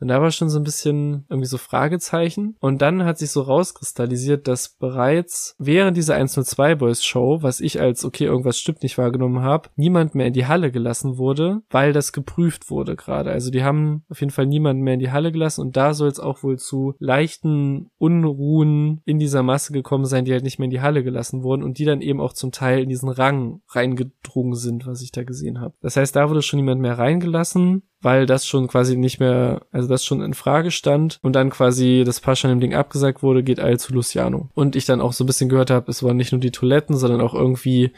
Und 0.00 0.08
da 0.08 0.20
war 0.20 0.30
schon 0.30 0.50
so 0.50 0.58
ein 0.58 0.64
bisschen 0.64 1.24
irgendwie 1.28 1.48
so 1.48 1.58
Fragezeichen. 1.58 2.56
Und 2.60 2.82
dann 2.82 3.04
hat 3.04 3.18
sich 3.18 3.30
so 3.30 3.42
rauskristallisiert, 3.42 4.46
dass 4.48 4.68
bereits 4.68 5.54
während 5.58 5.96
dieser 5.96 6.14
102 6.14 6.74
Boys 6.74 7.04
Show, 7.04 7.38
was 7.42 7.60
ich 7.60 7.80
als 7.80 8.04
okay, 8.04 8.24
irgendwas 8.24 8.58
stimmt 8.58 8.82
nicht 8.82 8.98
wahrgenommen 8.98 9.42
habe, 9.42 9.70
niemand 9.76 10.14
mehr 10.14 10.26
in 10.26 10.32
die 10.32 10.46
Halle 10.46 10.70
gelassen 10.70 11.18
wurde, 11.18 11.62
weil 11.70 11.92
das 11.92 12.12
geprüft 12.12 12.70
wurde 12.70 12.96
gerade. 12.96 13.30
Also 13.30 13.50
die 13.50 13.64
haben 13.64 14.04
auf 14.08 14.20
jeden 14.20 14.32
Fall 14.32 14.46
niemanden 14.46 14.82
mehr 14.82 14.94
in 14.94 15.00
die 15.00 15.10
Halle 15.10 15.32
gelassen 15.32 15.62
und 15.62 15.76
da 15.76 15.94
soll 15.94 16.08
es 16.08 16.20
auch 16.20 16.42
wohl 16.42 16.58
zu 16.58 16.94
leichten 16.98 17.90
Unruhen 17.98 19.00
in 19.04 19.18
dieser 19.18 19.42
Masse 19.42 19.72
gekommen 19.72 20.06
sein, 20.06 20.24
die 20.24 20.32
halt 20.32 20.44
nicht 20.44 20.58
mehr 20.58 20.66
in 20.66 20.70
die 20.70 20.80
Halle 20.80 21.02
gelassen 21.02 21.42
wurden 21.42 21.62
und 21.62 21.78
die 21.78 21.84
dann 21.84 22.00
eben 22.00 22.20
auch 22.20 22.32
zum 22.32 22.52
Teil 22.52 22.82
in 22.82 22.88
diesen 22.88 23.08
Rang 23.08 23.60
reingedrungen 23.68 24.54
sind, 24.54 24.86
was 24.86 25.02
ich 25.02 25.12
da 25.12 25.24
gesehen 25.24 25.60
habe. 25.60 25.74
Das 25.80 25.96
heißt, 25.96 26.14
da 26.14 26.28
wurde 26.28 26.42
schon 26.42 26.58
niemand 26.58 26.80
mehr 26.80 26.98
reingelassen 26.98 27.82
weil 28.06 28.24
das 28.24 28.46
schon 28.46 28.68
quasi 28.68 28.96
nicht 28.96 29.18
mehr, 29.18 29.62
also 29.72 29.88
das 29.88 30.04
schon 30.04 30.22
in 30.22 30.32
Frage 30.32 30.70
stand 30.70 31.18
und 31.22 31.34
dann 31.34 31.50
quasi 31.50 32.04
das 32.06 32.20
Pascha 32.20 32.46
dem 32.46 32.60
Ding 32.60 32.72
abgesagt 32.72 33.20
wurde, 33.20 33.42
geht 33.42 33.58
all 33.58 33.80
zu 33.80 33.92
Luciano. 33.92 34.48
Und 34.54 34.76
ich 34.76 34.84
dann 34.84 35.00
auch 35.00 35.12
so 35.12 35.24
ein 35.24 35.26
bisschen 35.26 35.48
gehört 35.48 35.72
habe, 35.72 35.90
es 35.90 36.04
waren 36.04 36.16
nicht 36.16 36.30
nur 36.30 36.40
die 36.40 36.52
Toiletten, 36.52 36.96
sondern 36.96 37.20
auch 37.20 37.34
irgendwie 37.34 37.90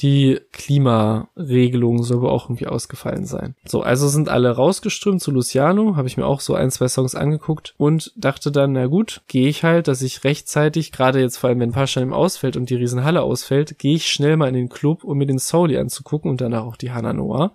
die 0.00 0.40
Klimaregelung 0.52 2.02
soll 2.02 2.22
wohl 2.22 2.30
auch 2.30 2.46
irgendwie 2.46 2.66
ausgefallen 2.66 3.26
sein. 3.26 3.54
So, 3.64 3.82
also 3.82 4.08
sind 4.08 4.28
alle 4.28 4.50
rausgeströmt 4.50 5.20
zu 5.20 5.30
Luciano, 5.30 5.96
habe 5.96 6.08
ich 6.08 6.16
mir 6.16 6.26
auch 6.26 6.40
so 6.40 6.54
ein, 6.54 6.70
zwei 6.70 6.88
Songs 6.88 7.14
angeguckt 7.14 7.74
und 7.76 8.12
dachte 8.16 8.50
dann, 8.50 8.72
na 8.72 8.86
gut, 8.86 9.22
gehe 9.28 9.48
ich 9.48 9.64
halt, 9.64 9.88
dass 9.88 10.02
ich 10.02 10.24
rechtzeitig, 10.24 10.92
gerade 10.92 11.20
jetzt 11.20 11.36
vor 11.36 11.48
allem 11.48 11.60
wenn 11.60 11.72
Pascha 11.72 12.00
im 12.00 12.12
ausfällt 12.12 12.56
und 12.56 12.70
die 12.70 12.76
Riesenhalle 12.76 13.22
ausfällt, 13.22 13.78
gehe 13.78 13.94
ich 13.94 14.08
schnell 14.08 14.36
mal 14.36 14.48
in 14.48 14.54
den 14.54 14.68
Club, 14.68 15.04
um 15.04 15.18
mir 15.18 15.26
den 15.26 15.38
Soli 15.38 15.76
anzugucken 15.76 16.30
und 16.30 16.40
danach 16.40 16.64
auch 16.64 16.76
die 16.76 16.92
Hannah 16.92 17.12
Noah 17.12 17.52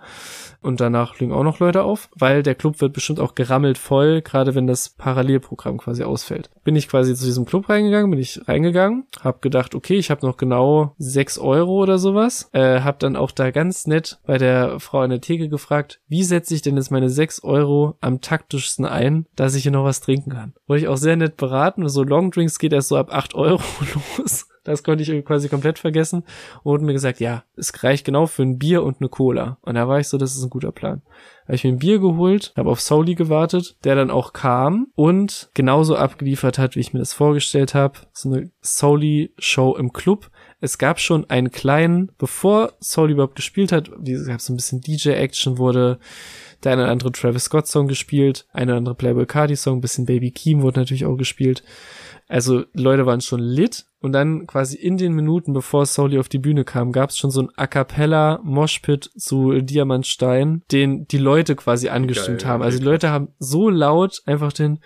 und 0.66 0.82
danach 0.82 1.16
fliegen 1.16 1.32
auch 1.32 1.44
noch 1.44 1.60
Leute 1.60 1.84
auf, 1.84 2.10
weil 2.16 2.44
der 2.44 2.56
Club 2.56 2.82
wird 2.82 2.94
bestimmt 2.94 3.20
auch 3.20 3.36
gerammelt 3.36 3.78
voll, 3.78 4.22
gerade 4.22 4.56
wenn 4.56 4.68
das 4.68 4.90
Parallelprogramm 4.90 5.78
quasi 5.78 6.04
ausfällt. 6.04 6.50
Bin 6.64 6.76
ich 6.76 6.90
quasi 6.90 7.16
zu 7.16 7.26
diesem 7.26 7.46
Club 7.46 7.70
reingegangen, 7.70 8.10
bin 8.10 8.20
ich 8.20 8.42
reingegangen, 8.48 9.06
hab 9.24 9.42
gedacht, 9.42 9.76
okay, 9.76 9.96
ich 9.96 10.10
habe 10.10 10.26
noch 10.26 10.38
genau 10.38 10.96
sechs 10.98 11.38
Euro 11.38 11.84
oder 11.84 12.00
sowas, 12.00 12.35
äh, 12.52 12.82
hab 12.82 13.00
dann 13.00 13.16
auch 13.16 13.32
da 13.32 13.52
ganz 13.52 13.88
nett 13.88 14.20
bei 14.26 14.38
der 14.38 14.80
Frau 14.80 15.00
an 15.00 15.10
der 15.10 15.22
Theke 15.22 15.50
gefragt, 15.50 16.02
wie 16.08 16.24
setze 16.24 16.56
ich 16.56 16.62
denn 16.62 16.78
jetzt 16.78 16.92
meine 16.92 17.10
sechs 17.10 17.44
Euro 17.44 17.96
am 18.02 18.22
taktischsten 18.22 18.86
ein, 18.86 19.26
dass 19.36 19.56
ich 19.56 19.64
hier 19.64 19.72
noch 19.72 19.86
was 19.86 20.02
trinken 20.02 20.32
kann. 20.32 20.54
Wurde 20.68 20.82
ich 20.82 20.88
auch 20.88 20.98
sehr 20.98 21.16
nett 21.16 21.38
beraten, 21.38 21.88
so 21.90 22.04
Longdrinks 22.04 22.60
geht 22.60 22.74
erst 22.74 22.90
so 22.90 22.98
ab 22.98 23.10
acht 23.12 23.36
Euro 23.36 23.64
los. 24.20 24.48
Das 24.66 24.84
konnte 24.84 25.04
ich 25.04 25.26
quasi 25.26 25.48
komplett 25.48 25.78
vergessen 25.78 26.24
und 26.64 26.66
wurde 26.66 26.84
mir 26.84 26.94
gesagt, 26.94 27.20
ja, 27.20 27.44
es 27.56 27.84
reicht 27.84 28.04
genau 28.04 28.26
für 28.26 28.42
ein 28.42 28.58
Bier 28.58 28.84
und 28.84 29.00
eine 29.00 29.10
Cola. 29.10 29.60
Und 29.62 29.76
da 29.76 29.88
war 29.88 30.00
ich 30.00 30.08
so, 30.08 30.18
das 30.18 30.36
ist 30.36 30.44
ein 30.44 30.50
guter 30.50 30.72
Plan. 30.72 31.04
Habe 31.44 31.56
ich 31.56 31.64
mir 31.64 31.70
ein 31.72 31.78
Bier 31.78 32.00
geholt, 32.00 32.52
habe 32.58 32.72
auf 32.72 32.82
Soli 32.82 33.14
gewartet, 33.14 33.78
der 33.84 33.94
dann 33.94 34.10
auch 34.10 34.34
kam 34.34 34.88
und 34.96 35.52
genauso 35.54 35.96
abgeliefert 35.96 36.58
hat, 36.58 36.76
wie 36.76 36.80
ich 36.80 36.94
mir 36.94 37.00
das 37.00 37.14
vorgestellt 37.14 37.76
habe. 37.76 38.00
So 38.12 38.30
eine 38.30 38.50
Soli-Show 38.62 39.76
im 39.76 39.94
Club. 39.94 40.32
Es 40.66 40.80
gab 40.80 41.00
schon 41.00 41.30
einen 41.30 41.52
kleinen, 41.52 42.12
bevor 42.18 42.74
Soli 42.80 43.14
überhaupt 43.14 43.36
gespielt 43.36 43.72
hat, 43.72 43.88
es 44.04 44.26
gab 44.26 44.42
so 44.42 44.52
ein 44.52 44.56
bisschen 44.56 44.82
DJ-Action, 44.82 45.60
wurde 45.60 46.00
der 46.64 46.72
eine 46.72 46.82
oder 46.82 46.92
andere 46.92 47.12
Travis 47.12 47.44
Scott 47.44 47.68
Song 47.68 47.88
gespielt, 47.88 48.48
eine 48.52 48.72
oder 48.72 48.80
andere 48.80 48.96
Playboy 48.96 49.28
Cardi 49.28 49.56
Song, 49.56 49.78
ein 49.78 49.82
bisschen 49.82 50.08
Baby 50.08 50.32
Keem 50.32 50.64
wurde 50.64 50.80
natürlich 50.80 51.06
auch 51.06 51.18
gespielt. 51.18 51.64
Also 52.28 52.64
Leute 52.74 53.06
waren 53.06 53.22
schon 53.22 53.42
lit 53.42 53.86
Und 54.06 54.12
dann 54.12 54.46
quasi 54.46 54.78
in 54.78 54.98
den 54.98 55.14
Minuten, 55.14 55.52
bevor 55.52 55.88
Soli 55.88 56.20
auf 56.20 56.30
die 56.30 56.38
Bühne 56.38 56.64
kam, 56.64 56.92
gab 56.92 57.10
es 57.10 57.18
schon 57.18 57.32
so 57.32 57.42
ein 57.42 57.50
A 57.56 57.66
cappella 57.66 58.40
Moshpit 58.44 59.10
zu 59.18 59.60
Diamantstein, 59.62 60.62
den 60.72 61.08
die 61.08 61.18
Leute 61.18 61.56
quasi 61.56 61.90
angestimmt 61.90 62.44
Geil, 62.44 62.52
haben. 62.52 62.62
Also 62.62 62.78
die 62.78 62.86
Leute 62.86 63.10
haben 63.10 63.30
so 63.40 63.68
laut 63.68 64.22
einfach 64.28 64.54
den 64.54 64.78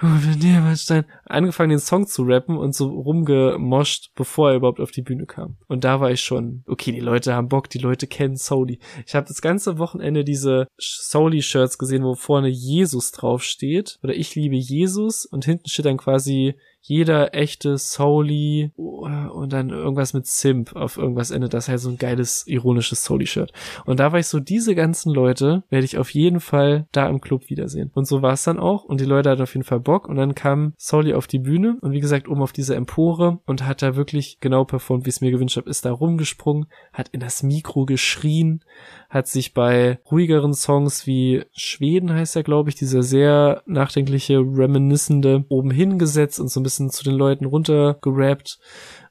Diamantstein 0.00 1.06
angefangen, 1.24 1.70
den 1.70 1.80
Song 1.80 2.06
zu 2.06 2.22
rappen 2.22 2.56
und 2.56 2.72
so 2.72 2.88
rumgemoscht, 2.88 4.12
bevor 4.14 4.50
er 4.50 4.56
überhaupt 4.58 4.78
auf 4.78 4.92
die 4.92 5.02
Bühne 5.02 5.26
kam. 5.26 5.56
Und 5.66 5.82
da 5.82 5.98
war 5.98 6.12
ich 6.12 6.20
schon, 6.20 6.62
okay, 6.68 6.92
die 6.92 7.00
Leute 7.00 7.34
haben 7.34 7.48
Bock, 7.48 7.68
die 7.68 7.78
Leute 7.78 8.06
kennen 8.06 8.36
Soli. 8.36 8.78
Ich 9.08 9.16
habe 9.16 9.26
das 9.26 9.42
ganze 9.42 9.78
Wochenende 9.78 10.22
diese 10.22 10.68
Soli-Shirts 10.78 11.78
gesehen, 11.78 12.04
wo 12.04 12.14
vorne 12.14 12.46
Jesus 12.46 13.10
draufsteht. 13.10 13.98
Oder 14.04 14.14
ich 14.14 14.36
liebe 14.36 14.54
Jesus 14.54 15.26
und 15.26 15.44
hinten 15.44 15.68
steht 15.68 15.86
dann 15.86 15.96
quasi 15.96 16.54
jeder 16.80 17.34
echte 17.34 17.76
Soli 17.76 18.72
und 18.76 19.52
dann 19.52 19.70
irgendwas 19.70 20.14
mit 20.14 20.26
Simp 20.26 20.74
auf 20.74 20.96
irgendwas 20.96 21.30
endet. 21.30 21.54
Das 21.54 21.64
ist 21.64 21.68
halt 21.68 21.80
so 21.80 21.90
ein 21.90 21.98
geiles, 21.98 22.46
ironisches 22.46 23.04
Soli-Shirt. 23.04 23.52
Und 23.84 24.00
da 24.00 24.12
war 24.12 24.18
ich 24.18 24.26
so, 24.26 24.40
diese 24.40 24.74
ganzen 24.74 25.12
Leute 25.12 25.64
werde 25.70 25.84
ich 25.84 25.98
auf 25.98 26.10
jeden 26.10 26.40
Fall 26.40 26.86
da 26.92 27.08
im 27.08 27.20
Club 27.20 27.50
wiedersehen. 27.50 27.90
Und 27.94 28.06
so 28.06 28.22
war 28.22 28.32
es 28.32 28.44
dann 28.44 28.58
auch. 28.58 28.84
Und 28.84 29.00
die 29.00 29.06
Leute 29.06 29.30
hatten 29.30 29.42
auf 29.42 29.54
jeden 29.54 29.64
Fall 29.64 29.80
Bock. 29.80 30.08
Und 30.08 30.16
dann 30.16 30.34
kam 30.34 30.72
Soli 30.76 31.14
auf 31.14 31.26
die 31.26 31.38
Bühne 31.38 31.76
und 31.80 31.92
wie 31.92 32.00
gesagt, 32.00 32.28
oben 32.28 32.42
auf 32.42 32.52
diese 32.52 32.74
Empore 32.74 33.40
und 33.44 33.66
hat 33.66 33.82
da 33.82 33.96
wirklich 33.96 34.38
genau 34.40 34.64
performt, 34.64 35.04
wie 35.04 35.10
ich 35.10 35.16
es 35.16 35.20
mir 35.20 35.30
gewünscht 35.30 35.56
habe, 35.56 35.70
ist 35.70 35.84
da 35.84 35.92
rumgesprungen, 35.92 36.66
hat 36.92 37.08
in 37.08 37.20
das 37.20 37.42
Mikro 37.42 37.84
geschrien, 37.86 38.64
hat 39.08 39.26
sich 39.26 39.54
bei 39.54 39.98
ruhigeren 40.10 40.52
Songs 40.52 41.06
wie 41.06 41.44
Schweden 41.52 42.12
heißt 42.12 42.36
er, 42.36 42.42
glaube 42.42 42.68
ich, 42.68 42.76
dieser 42.76 43.02
sehr 43.02 43.62
nachdenkliche, 43.66 44.38
reminiscende, 44.38 45.44
oben 45.48 45.70
hingesetzt 45.70 46.38
und 46.38 46.48
so 46.48 46.60
ein 46.60 46.62
bisschen 46.62 46.90
zu 46.90 47.04
den 47.04 47.14
Leuten 47.14 47.46
runtergerappt. 47.46 48.58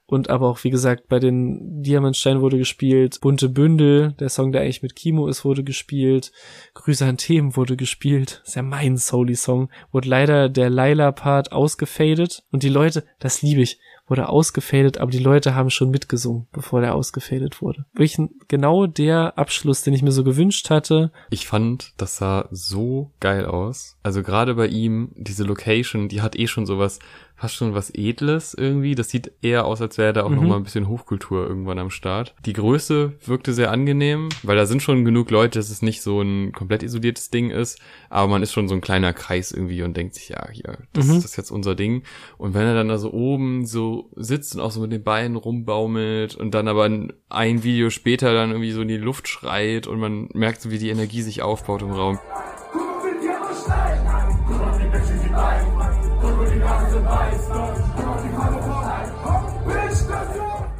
Und 0.10 0.30
aber 0.30 0.48
auch, 0.48 0.64
wie 0.64 0.70
gesagt, 0.70 1.10
bei 1.10 1.20
den 1.20 1.84
Diamantstein 1.84 2.40
wurde 2.40 2.58
gespielt, 2.58 3.20
Bunte 3.20 3.50
Bündel, 3.50 4.14
der 4.14 4.30
Song, 4.30 4.54
der 4.54 4.62
eigentlich 4.62 4.82
mit 4.82 4.96
Kimo 4.96 5.28
ist, 5.28 5.44
wurde 5.44 5.66
gespielt, 5.66 6.32
Grüße 6.76 7.06
an 7.06 7.18
Themen 7.18 7.58
wurde 7.58 7.76
gespielt, 7.76 8.42
ist 8.46 8.56
ja 8.56 8.62
mein 8.62 8.96
Soli-Song, 8.96 9.70
wurde 9.92 10.08
leider 10.08 10.48
der 10.48 10.70
Laila-Part 10.70 11.52
ausgefadet. 11.52 12.44
Und 12.52 12.64
die 12.64 12.70
Leute, 12.70 13.04
das 13.20 13.42
liebe 13.42 13.62
ich, 13.62 13.80
wurde 14.08 14.30
ausgefadet, 14.30 14.98
aber 14.98 15.12
die 15.12 15.20
Leute 15.20 15.56
haben 15.56 15.70
schon 15.70 15.90
mitgesungen, 15.90 16.48
bevor 16.52 16.82
der 16.82 16.96
ausgefadet 16.96 17.62
wurde. 17.62 17.86
Wirklich 17.94 18.18
genau 18.48 18.88
der 18.88 19.38
Abschluss, 19.38 19.84
den 19.84 19.94
ich 19.94 20.02
mir 20.02 20.12
so 20.12 20.24
gewünscht 20.24 20.70
hatte. 20.70 21.12
Ich 21.30 21.48
fand, 21.48 21.94
das 21.98 22.18
sah 22.18 22.48
so 22.52 23.12
geil 23.20 23.46
aus. 23.46 23.98
Also 24.04 24.24
gerade 24.24 24.56
bei 24.56 24.68
ihm, 24.68 25.12
diese 25.16 25.44
Location, 25.44 26.08
die 26.08 26.22
hat 26.22 26.38
eh 26.38 26.48
schon 26.48 26.66
sowas, 26.66 27.00
fast 27.38 27.56
schon 27.56 27.74
was 27.74 27.92
Edles 27.94 28.54
irgendwie. 28.54 28.96
Das 28.96 29.10
sieht 29.10 29.32
eher 29.42 29.66
aus, 29.66 29.80
als 29.82 29.98
wäre 29.98 30.12
da 30.12 30.24
auch 30.24 30.30
Mhm. 30.30 30.36
noch 30.36 30.44
mal 30.44 30.56
ein 30.58 30.64
bisschen 30.64 30.88
Hochkultur 30.90 31.48
irgendwann 31.48 31.80
am 31.80 31.90
Start. 31.92 32.36
Die 32.46 32.54
Größe 32.54 33.14
wirkte 33.26 33.54
sehr 33.54 33.72
angenehm, 33.72 34.28
weil 34.44 34.58
da 34.58 34.66
sind 34.66 34.82
schon 34.82 35.06
genug 35.06 35.30
Leute, 35.32 35.60
dass 35.60 35.70
es 35.70 35.82
nicht 35.82 36.02
so 36.02 36.20
ein 36.22 36.52
komplett 36.52 36.84
isoliertes 36.84 37.30
Ding 37.30 37.52
ist, 37.52 37.80
aber 38.10 38.28
man 38.28 38.42
ist 38.44 38.52
schon 38.54 38.68
so 38.68 38.74
ein 38.76 38.82
kleiner 38.82 39.14
Kreis 39.14 39.52
irgendwie 39.52 39.84
und 39.84 39.96
denkt 39.96 40.16
sich, 40.16 40.30
ja, 40.30 40.50
hier, 40.52 40.80
das, 40.94 41.06
Mhm. 41.08 41.14
das 41.16 41.26
ist 41.26 41.38
jetzt 41.38 41.52
unser 41.52 41.76
Ding. 41.76 42.04
Und 42.38 42.54
wenn 42.56 42.66
er 42.66 42.74
dann 42.74 42.90
da 42.90 42.98
so 42.98 43.14
oben 43.14 43.66
so 43.66 44.10
sitzt 44.16 44.56
und 44.56 44.62
auch 44.62 44.72
so 44.72 44.82
mit 44.82 44.92
den 44.92 45.04
Beinen 45.04 45.36
rumbaumelt 45.38 46.36
und 46.36 46.52
dann 46.56 46.68
aber 46.68 46.86
ein- 46.86 47.14
ein 47.30 47.64
Video 47.64 47.92
später 47.92 48.34
dann 48.34 48.50
irgendwie 48.50 48.72
so 48.72 48.82
in 48.82 48.88
die 48.88 48.98
Luft 48.98 49.28
schreit 49.28 49.86
und 49.86 50.00
man 50.00 50.30
merkt 50.34 50.62
so, 50.62 50.72
wie 50.72 50.80
die 50.80 50.90
Energie 50.90 51.22
sich 51.22 51.44
aufbaut 51.44 51.84
im 51.84 51.92
Raum. 51.92 52.18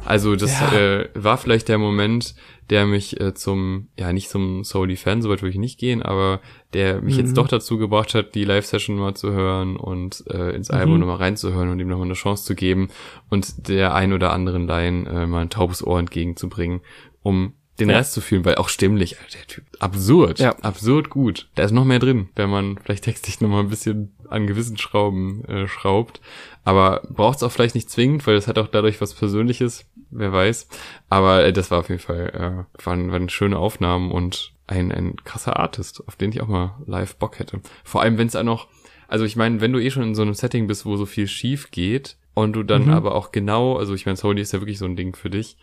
Also 0.08 0.36
das 0.36 0.58
Ja. 0.60 0.72
äh, 0.72 1.08
war 1.14 1.36
vielleicht 1.36 1.68
der 1.68 1.76
Moment, 1.78 2.34
der 2.70 2.86
mich 2.86 3.20
äh, 3.20 3.34
zum, 3.34 3.88
ja 3.98 4.12
nicht 4.12 4.30
zum 4.30 4.64
Soli-Fan, 4.64 5.20
soweit 5.22 5.42
würde 5.42 5.50
ich 5.50 5.58
nicht 5.58 5.78
gehen, 5.78 6.02
aber 6.02 6.40
der 6.72 7.02
mich 7.02 7.14
Mhm. 7.16 7.20
jetzt 7.20 7.36
doch 7.36 7.46
dazu 7.48 7.76
gebracht 7.78 8.14
hat, 8.14 8.34
die 8.34 8.44
Live-Session 8.44 8.96
mal 8.96 9.14
zu 9.14 9.32
hören 9.32 9.76
und 9.76 10.24
äh, 10.30 10.54
ins 10.56 10.70
Album 10.70 10.94
Mhm. 10.94 11.00
nochmal 11.00 11.16
reinzuhören 11.16 11.68
und 11.68 11.78
ihm 11.80 11.88
nochmal 11.88 12.06
eine 12.06 12.14
Chance 12.14 12.44
zu 12.44 12.54
geben 12.54 12.88
und 13.28 13.68
der 13.68 13.94
ein 13.94 14.12
oder 14.14 14.32
anderen 14.32 14.66
Line 14.66 15.08
äh, 15.08 15.26
mal 15.26 15.42
ein 15.42 15.50
taubes 15.50 15.86
Ohr 15.86 15.98
entgegenzubringen, 15.98 16.80
um 17.22 17.52
den 17.80 17.90
Ja. 17.90 17.96
Rest 17.98 18.12
zu 18.12 18.20
fühlen, 18.20 18.44
weil 18.44 18.56
auch 18.56 18.68
stimmlich, 18.68 19.18
Alter, 19.18 19.38
der 19.38 19.46
Typ, 19.46 19.64
absurd, 19.78 20.38
Ja. 20.40 20.56
absurd 20.60 21.10
gut. 21.10 21.48
Da 21.54 21.62
ist 21.64 21.72
noch 21.72 21.84
mehr 21.84 21.98
drin, 21.98 22.28
wenn 22.36 22.50
man 22.50 22.78
vielleicht 22.78 23.04
textlich 23.04 23.40
nochmal 23.40 23.60
ein 23.62 23.68
bisschen 23.68 24.12
an 24.28 24.46
gewissen 24.46 24.76
Schrauben 24.78 25.44
äh, 25.46 25.68
schraubt. 25.68 26.20
Aber 26.64 27.02
braucht 27.08 27.38
es 27.38 27.42
auch 27.42 27.52
vielleicht 27.52 27.74
nicht 27.74 27.88
zwingend, 27.90 28.26
weil 28.26 28.36
es 28.36 28.46
hat 28.48 28.58
auch 28.58 28.68
dadurch 28.68 29.00
was 29.00 29.14
Persönliches, 29.14 29.86
wer 30.10 30.32
weiß. 30.32 30.68
Aber 31.08 31.44
äh, 31.44 31.52
das 31.52 31.70
war 31.70 31.78
auf 31.78 31.88
jeden 31.88 32.00
Fall, 32.02 32.66
äh, 32.78 32.84
waren, 32.84 33.10
waren 33.12 33.28
schöne 33.28 33.58
Aufnahmen 33.58 34.10
und 34.10 34.52
ein, 34.66 34.92
ein 34.92 35.16
krasser 35.24 35.58
Artist, 35.58 36.02
auf 36.06 36.16
den 36.16 36.30
ich 36.30 36.42
auch 36.42 36.48
mal 36.48 36.74
live 36.86 37.16
Bock 37.16 37.38
hätte. 37.38 37.60
Vor 37.84 38.02
allem, 38.02 38.18
wenn 38.18 38.26
es 38.26 38.36
auch 38.36 38.42
noch, 38.42 38.68
also 39.06 39.24
ich 39.24 39.36
meine, 39.36 39.62
wenn 39.62 39.72
du 39.72 39.78
eh 39.82 39.90
schon 39.90 40.02
in 40.02 40.14
so 40.14 40.20
einem 40.22 40.34
Setting 40.34 40.66
bist, 40.66 40.84
wo 40.84 40.96
so 40.98 41.06
viel 41.06 41.26
schief 41.26 41.70
geht 41.70 42.18
und 42.34 42.52
du 42.52 42.62
dann 42.62 42.84
Mhm. 42.86 42.90
aber 42.92 43.14
auch 43.14 43.32
genau, 43.32 43.76
also 43.78 43.94
ich 43.94 44.04
meine, 44.04 44.16
Sony 44.16 44.42
ist 44.42 44.52
ja 44.52 44.60
wirklich 44.60 44.78
so 44.78 44.84
ein 44.84 44.94
Ding 44.96 45.16
für 45.16 45.30
dich, 45.30 45.56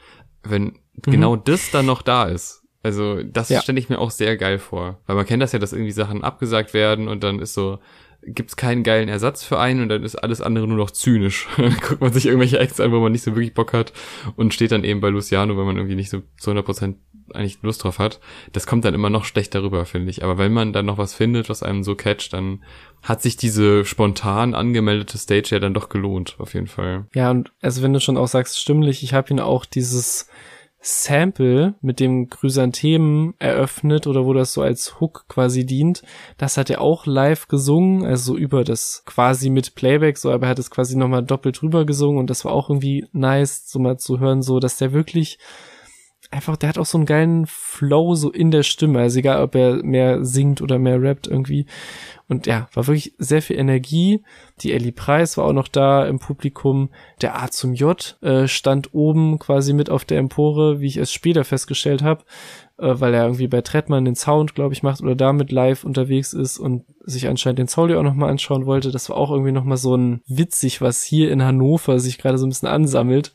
wenn 0.50 0.80
genau 1.02 1.36
das 1.36 1.72
dann 1.72 1.86
noch 1.86 2.02
da 2.02 2.26
ist. 2.26 2.64
Also 2.84 3.24
das 3.24 3.50
Ja. 3.50 3.62
stelle 3.62 3.80
ich 3.80 3.90
mir 3.90 3.98
auch 4.00 4.12
sehr 4.12 4.38
geil 4.38 4.60
vor. 4.60 5.00
Weil 5.08 5.16
man 5.16 5.26
kennt 5.26 5.42
das 5.42 5.52
ja, 5.54 5.60
dass 5.60 5.74
irgendwie 5.74 5.92
Sachen 5.92 6.24
abgesagt 6.24 6.74
werden 6.74 7.08
und 7.08 7.24
dann 7.24 7.40
ist 7.40 7.54
so, 7.54 7.80
gibt's 8.28 8.56
keinen 8.56 8.84
geilen 8.84 9.10
Ersatz 9.10 9.44
für 9.44 9.60
einen 9.60 9.82
und 9.82 9.90
dann 9.90 10.04
ist 10.04 10.16
alles 10.16 10.42
andere 10.42 10.68
nur 10.68 10.78
noch 10.78 10.92
zynisch. 10.92 11.48
dann 11.58 11.78
guckt 11.78 12.02
man 12.02 12.14
sich 12.14 12.26
irgendwelche 12.26 12.60
Acts 12.60 12.80
an, 12.80 12.92
wo 12.92 13.00
man 13.00 13.12
nicht 13.12 13.24
so 13.24 13.36
wirklich 13.36 13.54
Bock 13.54 13.74
hat 13.74 13.94
und 14.36 14.54
steht 14.54 14.72
dann 14.72 14.84
eben 14.84 15.02
bei 15.02 15.10
Luciano, 15.10 15.58
wenn 15.58 15.66
man 15.66 15.78
irgendwie 15.78 15.96
nicht 15.96 16.10
so 16.10 16.22
zu 16.38 16.52
100% 16.52 16.96
eigentlich 17.34 17.60
Lust 17.62 17.84
drauf 17.84 18.00
hat. 18.00 18.20
Das 18.54 18.68
kommt 18.68 18.86
dann 18.86 18.94
immer 18.94 19.10
noch 19.10 19.26
schlechter 19.26 19.64
rüber, 19.64 19.86
finde 19.86 20.10
ich. 20.10 20.24
Aber 20.24 20.38
wenn 20.38 20.54
man 20.54 20.74
dann 20.74 20.86
noch 20.86 20.98
was 20.98 21.14
findet, 21.14 21.50
was 21.50 21.64
einem 21.64 21.84
so 21.84 21.96
catcht, 21.96 22.34
dann 22.34 22.64
hat 23.02 23.22
sich 23.22 23.38
diese 23.38 23.86
spontan 23.86 24.54
angemeldete 24.54 25.18
Stage 25.18 25.50
ja 25.52 25.60
dann 25.60 25.74
doch 25.74 25.90
gelohnt, 25.90 26.36
auf 26.40 26.54
jeden 26.54 26.68
Fall. 26.68 27.08
Ja, 27.14 27.32
und 27.32 27.52
also 27.62 27.82
wenn 27.82 27.94
du 27.94 28.00
schon 28.00 28.18
auch 28.18 28.28
sagst, 28.28 28.60
stimmlich, 28.60 29.04
ich 29.04 29.14
habe 29.14 29.32
ihn 29.32 29.40
auch 29.40 29.66
dieses 29.66 30.28
Sample 30.88 31.74
mit 31.82 32.00
dem 32.00 32.30
Chrysanthemen 32.30 33.34
eröffnet 33.40 34.06
oder 34.06 34.26
wo 34.26 34.34
das 34.34 34.54
so 34.54 34.62
als 34.62 35.00
Hook 35.00 35.26
quasi 35.28 35.66
dient, 35.66 36.04
das 36.38 36.58
hat 36.58 36.70
er 36.70 36.80
auch 36.80 37.08
live 37.08 37.48
gesungen, 37.48 38.06
also 38.06 38.34
so 38.34 38.38
über 38.38 38.64
das 38.64 39.02
quasi 39.06 39.50
mit 39.50 39.74
Playback, 39.74 40.20
so, 40.20 40.32
aber 40.32 40.46
er 40.46 40.50
hat 40.50 40.60
es 40.60 40.70
quasi 40.70 40.96
nochmal 40.96 41.24
doppelt 41.24 41.60
drüber 41.60 41.86
gesungen 41.86 42.20
und 42.20 42.30
das 42.30 42.46
war 42.46 42.52
auch 42.52 42.70
irgendwie 42.70 43.08
nice, 43.14 43.68
so 43.68 43.80
mal 43.80 43.98
zu 43.98 44.20
hören, 44.20 44.44
so, 44.44 44.60
dass 44.60 44.78
der 44.78 44.94
wirklich 44.94 45.40
einfach, 46.36 46.58
der 46.58 46.70
hat 46.70 46.78
auch 46.78 46.86
so 46.86 46.98
einen 46.98 47.06
geilen 47.06 47.46
Flow 47.48 48.16
so 48.16 48.32
in 48.32 48.52
der 48.52 48.64
Stimme, 48.64 49.00
also 49.00 49.20
egal, 49.20 49.44
ob 49.44 49.56
er 49.56 49.84
mehr 49.84 50.24
singt 50.24 50.62
oder 50.62 50.78
mehr 50.78 51.02
rappt 51.02 51.28
irgendwie. 51.28 51.66
Und 52.28 52.48
ja, 52.48 52.68
war 52.74 52.88
wirklich 52.88 53.14
sehr 53.20 53.42
viel 53.42 53.58
Energie. 53.58 54.24
Die 54.62 54.74
Ellie 54.74 54.92
Preis 54.92 55.38
war 55.38 55.46
auch 55.46 55.54
noch 55.54 55.68
da 55.68 56.06
im 56.06 56.18
Publikum. 56.18 56.90
Der 57.22 57.42
A 57.42 57.50
zum 57.52 57.74
J 57.74 58.18
äh, 58.22 58.48
stand 58.48 58.94
oben 58.94 59.38
quasi 59.38 59.74
mit 59.74 59.90
auf 59.92 60.06
der 60.06 60.18
Empore, 60.18 60.80
wie 60.80 60.88
ich 60.88 60.98
es 60.98 61.14
später 61.14 61.44
festgestellt 61.44 62.02
habe, 62.02 62.24
äh, 62.78 62.94
weil 62.96 63.14
er 63.14 63.24
irgendwie 63.26 63.48
bei 63.48 63.62
Trettmann 63.62 64.06
den 64.06 64.16
Sound, 64.16 64.56
glaube 64.56 64.74
ich, 64.74 64.82
macht 64.82 65.02
oder 65.02 65.16
damit 65.16 65.52
live 65.52 65.84
unterwegs 65.84 66.34
ist 66.34 66.58
und 66.58 66.84
sich 67.02 67.28
anscheinend 67.28 67.60
den 67.60 67.68
Soli 67.68 67.96
auch 67.96 68.04
nochmal 68.04 68.32
anschauen 68.32 68.66
wollte. 68.66 68.92
Das 68.92 69.10
war 69.10 69.18
auch 69.18 69.30
irgendwie 69.30 69.52
nochmal 69.52 69.78
so 69.78 69.96
ein 69.96 70.22
witzig, 70.26 70.82
was 70.82 71.04
hier 71.04 71.32
in 71.32 71.44
Hannover 71.44 72.00
sich 72.00 72.18
gerade 72.18 72.40
so 72.40 72.48
ein 72.48 72.50
bisschen 72.50 72.70
ansammelt 72.70 73.34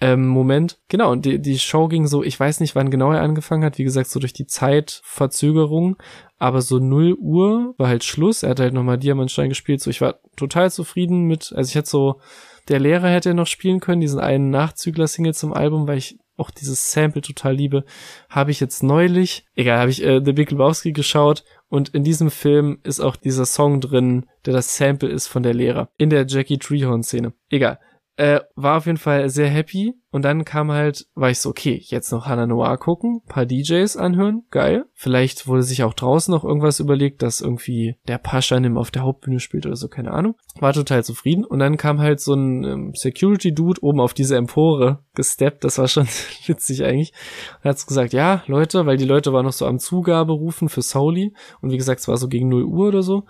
ähm, 0.00 0.26
Moment. 0.26 0.78
Genau, 0.88 1.12
und 1.12 1.24
die, 1.26 1.40
die 1.40 1.58
Show 1.58 1.88
ging 1.88 2.06
so, 2.06 2.22
ich 2.22 2.38
weiß 2.38 2.60
nicht, 2.60 2.74
wann 2.74 2.90
genau 2.90 3.12
er 3.12 3.20
angefangen 3.20 3.64
hat, 3.64 3.78
wie 3.78 3.84
gesagt, 3.84 4.08
so 4.08 4.18
durch 4.18 4.32
die 4.32 4.46
Zeitverzögerung, 4.46 5.96
aber 6.38 6.62
so 6.62 6.78
0 6.78 7.14
Uhr 7.20 7.74
war 7.76 7.88
halt 7.88 8.04
Schluss. 8.04 8.42
Er 8.42 8.50
hat 8.50 8.60
halt 8.60 8.72
nochmal 8.72 8.98
Diamantstein 8.98 9.50
gespielt, 9.50 9.82
so 9.82 9.90
ich 9.90 10.00
war 10.00 10.20
total 10.36 10.70
zufrieden 10.70 11.26
mit, 11.26 11.52
also 11.54 11.68
ich 11.68 11.74
hätte 11.74 11.90
so, 11.90 12.20
der 12.68 12.78
Lehrer 12.78 13.10
hätte 13.10 13.34
noch 13.34 13.46
spielen 13.46 13.80
können, 13.80 14.00
diesen 14.00 14.20
einen 14.20 14.50
Nachzügler-Single 14.50 15.34
zum 15.34 15.52
Album, 15.52 15.86
weil 15.86 15.98
ich 15.98 16.18
auch 16.36 16.50
dieses 16.50 16.90
Sample 16.90 17.20
total 17.20 17.54
liebe, 17.54 17.84
habe 18.30 18.50
ich 18.50 18.60
jetzt 18.60 18.82
neulich, 18.82 19.44
egal, 19.54 19.78
habe 19.78 19.90
ich 19.90 20.02
äh, 20.02 20.22
The 20.24 20.32
Big 20.32 20.50
Lebowski 20.50 20.92
geschaut 20.92 21.44
und 21.68 21.90
in 21.90 22.02
diesem 22.02 22.30
Film 22.30 22.78
ist 22.82 23.00
auch 23.00 23.16
dieser 23.16 23.44
Song 23.44 23.82
drin, 23.82 24.24
der 24.46 24.54
das 24.54 24.76
Sample 24.76 25.10
ist 25.10 25.26
von 25.26 25.42
der 25.42 25.52
Lehrer, 25.52 25.90
in 25.98 26.08
der 26.08 26.26
Jackie 26.26 26.58
Treehorn-Szene. 26.58 27.34
Egal. 27.50 27.78
Äh, 28.20 28.42
war 28.54 28.76
auf 28.76 28.84
jeden 28.84 28.98
Fall 28.98 29.30
sehr 29.30 29.48
happy. 29.48 29.94
Und 30.10 30.26
dann 30.26 30.44
kam 30.44 30.70
halt, 30.70 31.06
war 31.14 31.30
ich 31.30 31.38
so, 31.38 31.48
okay, 31.48 31.80
jetzt 31.82 32.12
noch 32.12 32.26
Hannah 32.26 32.46
Noir 32.46 32.76
gucken, 32.76 33.22
paar 33.26 33.46
DJs 33.46 33.96
anhören, 33.96 34.42
geil. 34.50 34.84
Vielleicht 34.92 35.46
wurde 35.46 35.62
sich 35.62 35.84
auch 35.84 35.94
draußen 35.94 36.30
noch 36.30 36.44
irgendwas 36.44 36.80
überlegt, 36.80 37.22
dass 37.22 37.40
irgendwie 37.40 37.96
der 38.08 38.18
Paschanim 38.18 38.76
auf 38.76 38.90
der 38.90 39.04
Hauptbühne 39.04 39.40
spielt 39.40 39.64
oder 39.64 39.76
so, 39.76 39.88
keine 39.88 40.10
Ahnung. 40.10 40.34
War 40.58 40.74
total 40.74 41.02
zufrieden. 41.02 41.46
Und 41.46 41.60
dann 41.60 41.78
kam 41.78 41.98
halt 41.98 42.20
so 42.20 42.34
ein 42.34 42.62
ähm, 42.64 42.92
Security-Dude 42.94 43.82
oben 43.82 44.00
auf 44.00 44.12
diese 44.12 44.36
Empore 44.36 44.98
gesteppt, 45.14 45.64
das 45.64 45.78
war 45.78 45.88
schon 45.88 46.06
witzig 46.46 46.84
eigentlich. 46.84 47.14
Und 47.62 47.70
hat 47.70 47.78
so 47.78 47.86
gesagt, 47.86 48.12
ja, 48.12 48.42
Leute, 48.46 48.84
weil 48.84 48.98
die 48.98 49.06
Leute 49.06 49.32
waren 49.32 49.46
noch 49.46 49.52
so 49.52 49.64
am 49.64 49.78
Zugaberufen 49.78 50.68
für 50.68 50.82
Soli. 50.82 51.32
Und 51.62 51.70
wie 51.70 51.78
gesagt, 51.78 52.00
es 52.00 52.08
war 52.08 52.18
so 52.18 52.28
gegen 52.28 52.50
0 52.50 52.64
Uhr 52.64 52.88
oder 52.88 53.02
so. 53.02 53.24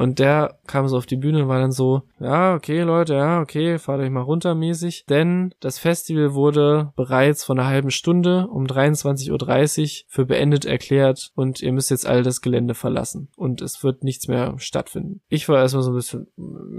Und 0.00 0.18
der 0.18 0.58
kam 0.66 0.88
so 0.88 0.96
auf 0.96 1.04
die 1.04 1.18
Bühne 1.18 1.42
und 1.42 1.48
war 1.48 1.60
dann 1.60 1.72
so, 1.72 2.04
ja, 2.20 2.54
okay, 2.54 2.80
Leute, 2.80 3.12
ja, 3.12 3.42
okay, 3.42 3.78
fahrt 3.78 4.00
euch 4.00 4.08
mal 4.08 4.22
runter 4.22 4.54
mäßig. 4.54 5.04
Denn 5.10 5.52
das 5.60 5.78
Festival 5.78 6.32
wurde 6.32 6.94
bereits 6.96 7.44
vor 7.44 7.54
einer 7.54 7.66
halben 7.66 7.90
Stunde 7.90 8.46
um 8.46 8.64
23.30 8.64 10.04
Uhr 10.04 10.06
für 10.08 10.24
beendet 10.24 10.64
erklärt 10.64 11.32
und 11.34 11.60
ihr 11.60 11.72
müsst 11.72 11.90
jetzt 11.90 12.06
all 12.06 12.22
das 12.22 12.40
Gelände 12.40 12.72
verlassen. 12.72 13.28
Und 13.36 13.60
es 13.60 13.84
wird 13.84 14.02
nichts 14.02 14.26
mehr 14.26 14.54
stattfinden. 14.56 15.20
Ich 15.28 15.46
war 15.50 15.58
erstmal 15.58 15.82
so 15.82 15.90
ein 15.90 15.96
bisschen, 15.96 16.28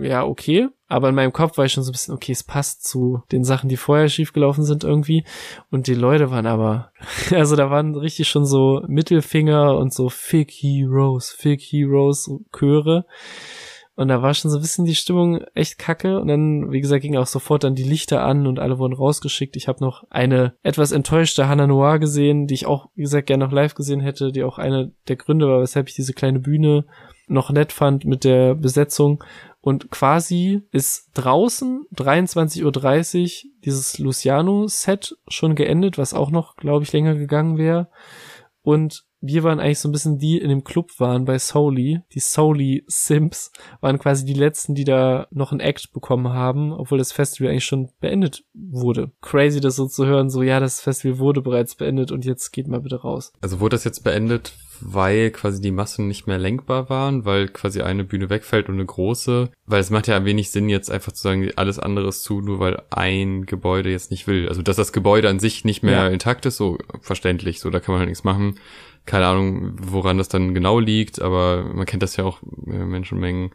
ja, 0.01 0.25
okay. 0.25 0.69
Aber 0.91 1.07
in 1.07 1.15
meinem 1.15 1.31
Kopf 1.31 1.57
war 1.57 1.63
ich 1.63 1.71
schon 1.71 1.85
so 1.85 1.89
ein 1.89 1.93
bisschen, 1.93 2.13
okay, 2.13 2.33
es 2.33 2.43
passt 2.43 2.85
zu 2.85 3.23
den 3.31 3.45
Sachen, 3.45 3.69
die 3.69 3.77
vorher 3.77 4.09
schiefgelaufen 4.09 4.65
sind 4.65 4.83
irgendwie. 4.83 5.23
Und 5.69 5.87
die 5.87 5.93
Leute 5.93 6.31
waren 6.31 6.45
aber, 6.45 6.91
also 7.31 7.55
da 7.55 7.69
waren 7.69 7.95
richtig 7.95 8.27
schon 8.27 8.45
so 8.45 8.83
Mittelfinger 8.89 9.77
und 9.77 9.93
so 9.93 10.09
Fig 10.09 10.51
Heroes, 10.51 11.31
Fig 11.31 11.61
Heroes 11.61 12.29
Chöre. 12.51 13.05
Und 13.95 14.09
da 14.09 14.21
war 14.21 14.33
schon 14.33 14.51
so 14.51 14.57
ein 14.57 14.61
bisschen 14.61 14.83
die 14.83 14.95
Stimmung 14.95 15.41
echt 15.53 15.77
kacke. 15.77 16.19
Und 16.19 16.27
dann, 16.27 16.71
wie 16.71 16.81
gesagt, 16.81 17.03
ging 17.03 17.15
auch 17.15 17.27
sofort 17.27 17.63
dann 17.63 17.75
die 17.75 17.83
Lichter 17.83 18.25
an 18.25 18.45
und 18.45 18.59
alle 18.59 18.77
wurden 18.77 18.93
rausgeschickt. 18.93 19.55
Ich 19.55 19.69
habe 19.69 19.81
noch 19.81 20.03
eine 20.09 20.55
etwas 20.61 20.91
enttäuschte 20.91 21.47
Hannah 21.47 21.67
Noir 21.67 21.99
gesehen, 21.99 22.47
die 22.47 22.55
ich 22.55 22.65
auch, 22.65 22.89
wie 22.95 23.03
gesagt, 23.03 23.27
gerne 23.27 23.45
noch 23.45 23.53
live 23.53 23.75
gesehen 23.75 24.01
hätte, 24.01 24.33
die 24.33 24.43
auch 24.43 24.57
eine 24.57 24.91
der 25.07 25.15
Gründe 25.15 25.47
war, 25.47 25.61
weshalb 25.61 25.87
ich 25.87 25.95
diese 25.95 26.13
kleine 26.13 26.39
Bühne 26.39 26.83
noch 27.27 27.49
nett 27.49 27.71
fand 27.71 28.03
mit 28.03 28.23
der 28.23 28.55
Besetzung. 28.55 29.23
Und 29.61 29.91
quasi 29.91 30.63
ist 30.71 31.09
draußen 31.13 31.85
23.30 31.95 32.63
Uhr 32.65 33.51
dieses 33.63 33.99
Luciano-Set 33.99 35.17
schon 35.27 35.55
geendet, 35.55 35.99
was 35.99 36.15
auch 36.15 36.31
noch, 36.31 36.55
glaube 36.55 36.83
ich, 36.83 36.91
länger 36.91 37.15
gegangen 37.15 37.57
wäre. 37.57 37.89
Und 38.63 39.05
wir 39.21 39.43
waren 39.43 39.59
eigentlich 39.59 39.79
so 39.79 39.87
ein 39.87 39.91
bisschen 39.91 40.17
die 40.17 40.39
in 40.39 40.49
dem 40.49 40.63
Club 40.63 40.99
waren 40.99 41.25
bei 41.25 41.37
Soli. 41.37 42.01
Die 42.13 42.19
Soli 42.19 42.83
Sims 42.87 43.51
waren 43.79 43.99
quasi 43.99 44.25
die 44.25 44.33
letzten, 44.33 44.73
die 44.73 44.83
da 44.83 45.27
noch 45.29 45.51
ein 45.51 45.59
Act 45.59 45.93
bekommen 45.93 46.33
haben, 46.33 46.73
obwohl 46.73 46.97
das 46.97 47.11
Festival 47.11 47.51
eigentlich 47.51 47.65
schon 47.65 47.91
beendet 47.99 48.43
wurde. 48.53 49.11
Crazy, 49.21 49.59
das 49.59 49.75
so 49.75 49.85
zu 49.85 50.07
hören, 50.07 50.31
so 50.31 50.41
ja, 50.41 50.59
das 50.59 50.81
Festival 50.81 51.19
wurde 51.19 51.41
bereits 51.41 51.75
beendet 51.75 52.11
und 52.11 52.25
jetzt 52.25 52.51
geht 52.51 52.67
mal 52.67 52.81
bitte 52.81 53.01
raus. 53.01 53.31
Also 53.41 53.59
wurde 53.59 53.75
das 53.75 53.83
jetzt 53.83 54.03
beendet, 54.03 54.53
weil 54.83 55.31
quasi 55.31 55.61
die 55.61 55.71
Massen 55.71 56.07
nicht 56.07 56.27
mehr 56.27 56.37
lenkbar 56.37 56.89
waren, 56.89 57.25
weil 57.25 57.47
quasi 57.47 57.81
eine 57.81 58.03
Bühne 58.03 58.29
wegfällt 58.29 58.67
und 58.69 58.75
eine 58.75 58.85
große. 58.85 59.49
Weil 59.65 59.79
es 59.79 59.89
macht 59.89 60.07
ja 60.07 60.25
wenig 60.25 60.51
Sinn, 60.51 60.69
jetzt 60.69 60.91
einfach 60.91 61.11
zu 61.11 61.21
sagen, 61.21 61.49
alles 61.55 61.79
andere 61.79 62.07
ist 62.09 62.23
zu, 62.23 62.41
nur 62.41 62.59
weil 62.59 62.81
ein 62.89 63.45
Gebäude 63.45 63.89
jetzt 63.89 64.11
nicht 64.11 64.27
will. 64.27 64.49
Also 64.49 64.61
dass 64.61 64.75
das 64.75 64.91
Gebäude 64.93 65.29
an 65.29 65.39
sich 65.39 65.63
nicht 65.65 65.83
mehr 65.83 65.93
Ja. 66.05 66.07
intakt 66.07 66.45
ist, 66.45 66.57
so 66.57 66.77
verständlich, 67.01 67.59
so 67.59 67.69
da 67.69 67.79
kann 67.79 67.93
man 67.93 67.99
halt 67.99 68.09
nichts 68.09 68.23
machen. 68.23 68.59
Keine 69.05 69.25
Ahnung, 69.27 69.75
woran 69.81 70.17
das 70.19 70.29
dann 70.29 70.53
genau 70.53 70.79
liegt, 70.79 71.21
aber 71.21 71.63
man 71.73 71.85
kennt 71.85 72.03
das 72.03 72.17
ja 72.17 72.23
auch, 72.23 72.41
äh, 72.67 72.85
Menschenmengen 72.85 73.51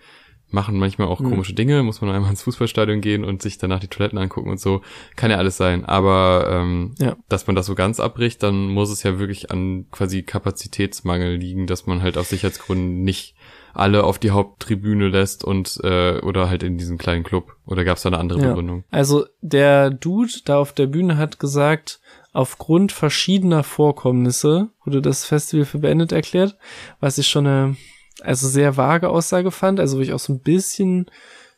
machen 0.49 0.79
manchmal 0.79 1.09
auch 1.09 1.21
Mhm. 1.21 1.31
komische 1.31 1.55
Dinge, 1.55 1.83
muss 1.83 2.01
man 2.01 2.11
einmal 2.11 2.31
ins 2.31 2.43
Fußballstadion 2.43 3.01
gehen 3.01 3.25
und 3.25 3.43
sich 3.43 3.59
danach 3.59 3.81
die 3.81 3.89
Toiletten 3.89 4.19
angucken 4.19 4.51
und 4.51 4.61
so. 4.61 4.81
Kann 5.17 5.31
ja 5.31 5.39
alles 5.39 5.57
sein. 5.57 5.85
Aber 5.85 6.47
ähm, 6.51 6.95
Ja. 6.99 7.17
dass 7.29 7.47
man 7.47 7.57
das 7.57 7.67
so 7.67 7.75
ganz 7.75 7.99
abbricht, 8.01 8.43
dann 8.43 8.69
muss 8.69 8.91
es 8.91 9.03
ja 9.03 9.19
wirklich 9.19 9.51
an 9.51 9.87
quasi 9.91 10.23
Kapazitätsmangel 10.23 11.37
liegen, 11.37 11.67
dass 11.67 11.87
man 11.87 12.03
halt 12.03 12.17
aus 12.17 12.29
Sicherheitsgründen 12.31 13.03
nicht 13.03 13.35
alle 13.75 14.05
auf 14.05 14.19
die 14.19 14.31
Haupttribüne 14.31 15.09
lässt 15.09 15.45
und 15.45 15.79
äh, 15.85 16.21
oder 16.21 16.49
halt 16.49 16.63
in 16.63 16.79
diesen 16.79 16.97
kleinen 16.97 17.25
Club. 17.25 17.53
Oder 17.67 17.85
gab 17.85 17.97
es 17.99 18.05
da 18.05 18.09
eine 18.09 18.19
andere 18.19 18.41
Ja. 18.41 18.49
Begründung? 18.49 18.85
Also 18.91 19.27
der 19.43 19.91
Dude 19.91 20.33
da 20.47 20.59
auf 20.59 20.73
der 20.73 20.87
Bühne 20.87 21.19
hat 21.19 21.39
gesagt, 21.39 22.01
aufgrund 22.33 22.93
verschiedener 22.93 23.63
Vorkommnisse 23.65 24.69
wurde 24.85 25.03
das 25.03 25.25
Festival 25.25 25.67
für 25.67 25.79
beendet 25.79 26.13
erklärt, 26.13 26.57
was 27.01 27.19
ich 27.19 27.27
schon 27.29 27.47
eine 27.47 27.77
also 28.23 28.49
sehr 28.49 28.77
vage 28.77 29.09
Aussage 29.09 29.51
fand, 29.51 29.81
also 29.81 29.99
wo 29.99 30.03
ich 30.03 30.13
auch 30.13 30.19
so 30.19 30.33
ein 30.33 30.41
bisschen 30.41 31.07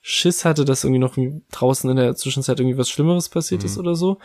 Schiss 0.01 0.45
hatte, 0.45 0.65
dass 0.65 0.85
irgendwie 0.85 1.01
noch 1.01 1.17
draußen 1.51 1.91
in 1.91 1.97
der 1.97 2.15
Zwischenzeit 2.15 2.59
irgendwie 2.59 2.79
was 2.79 2.89
Schlimmeres 2.89 3.29
passiert 3.29 3.65
ist 3.65 3.79
oder 3.79 3.95
so. 3.95 4.19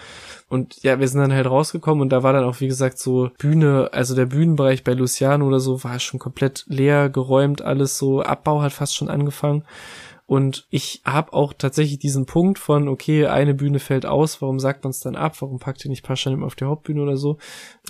Und 0.48 0.82
ja, 0.84 1.00
wir 1.00 1.08
sind 1.08 1.20
dann 1.20 1.34
halt 1.34 1.48
rausgekommen 1.48 2.02
und 2.02 2.10
da 2.10 2.24
war 2.24 2.32
dann 2.32 2.46
auch, 2.46 2.62
wie 2.62 2.68
gesagt, 2.68 3.00
so 3.00 3.32
Bühne, 3.38 3.90
also 3.92 4.16
der 4.16 4.28
Bühnenbereich 4.28 4.84
bei 4.84 4.94
Luciano 4.94 5.46
oder 5.46 5.60
so 5.60 5.84
war 5.84 6.00
schon 6.00 6.20
komplett 6.20 6.64
leer, 6.68 7.10
geräumt, 7.10 7.64
alles 7.64 7.98
so, 7.98 8.22
Abbau 8.22 8.62
hat 8.62 8.72
fast 8.72 8.96
schon 8.96 9.10
angefangen. 9.10 9.66
Und 10.26 10.68
ich 10.70 11.02
habe 11.06 11.34
auch 11.34 11.54
tatsächlich 11.54 12.00
diesen 12.00 12.26
Punkt 12.26 12.58
von, 12.58 12.88
okay, 12.88 13.28
eine 13.28 13.54
Bühne 13.54 13.80
fällt 13.80 14.06
aus, 14.06 14.42
warum 14.42 14.60
sagt 14.60 14.84
man 14.84 14.92
es 14.92 15.00
dann 15.00 15.16
ab? 15.16 15.36
Warum 15.42 15.60
packt 15.60 15.84
ihr 15.84 15.90
nicht 15.90 16.04
Paschanim 16.04 16.44
auf 16.44 16.56
die 16.56 16.66
Hauptbühne 16.66 17.02
oder 17.02 17.18
so? 17.18 17.38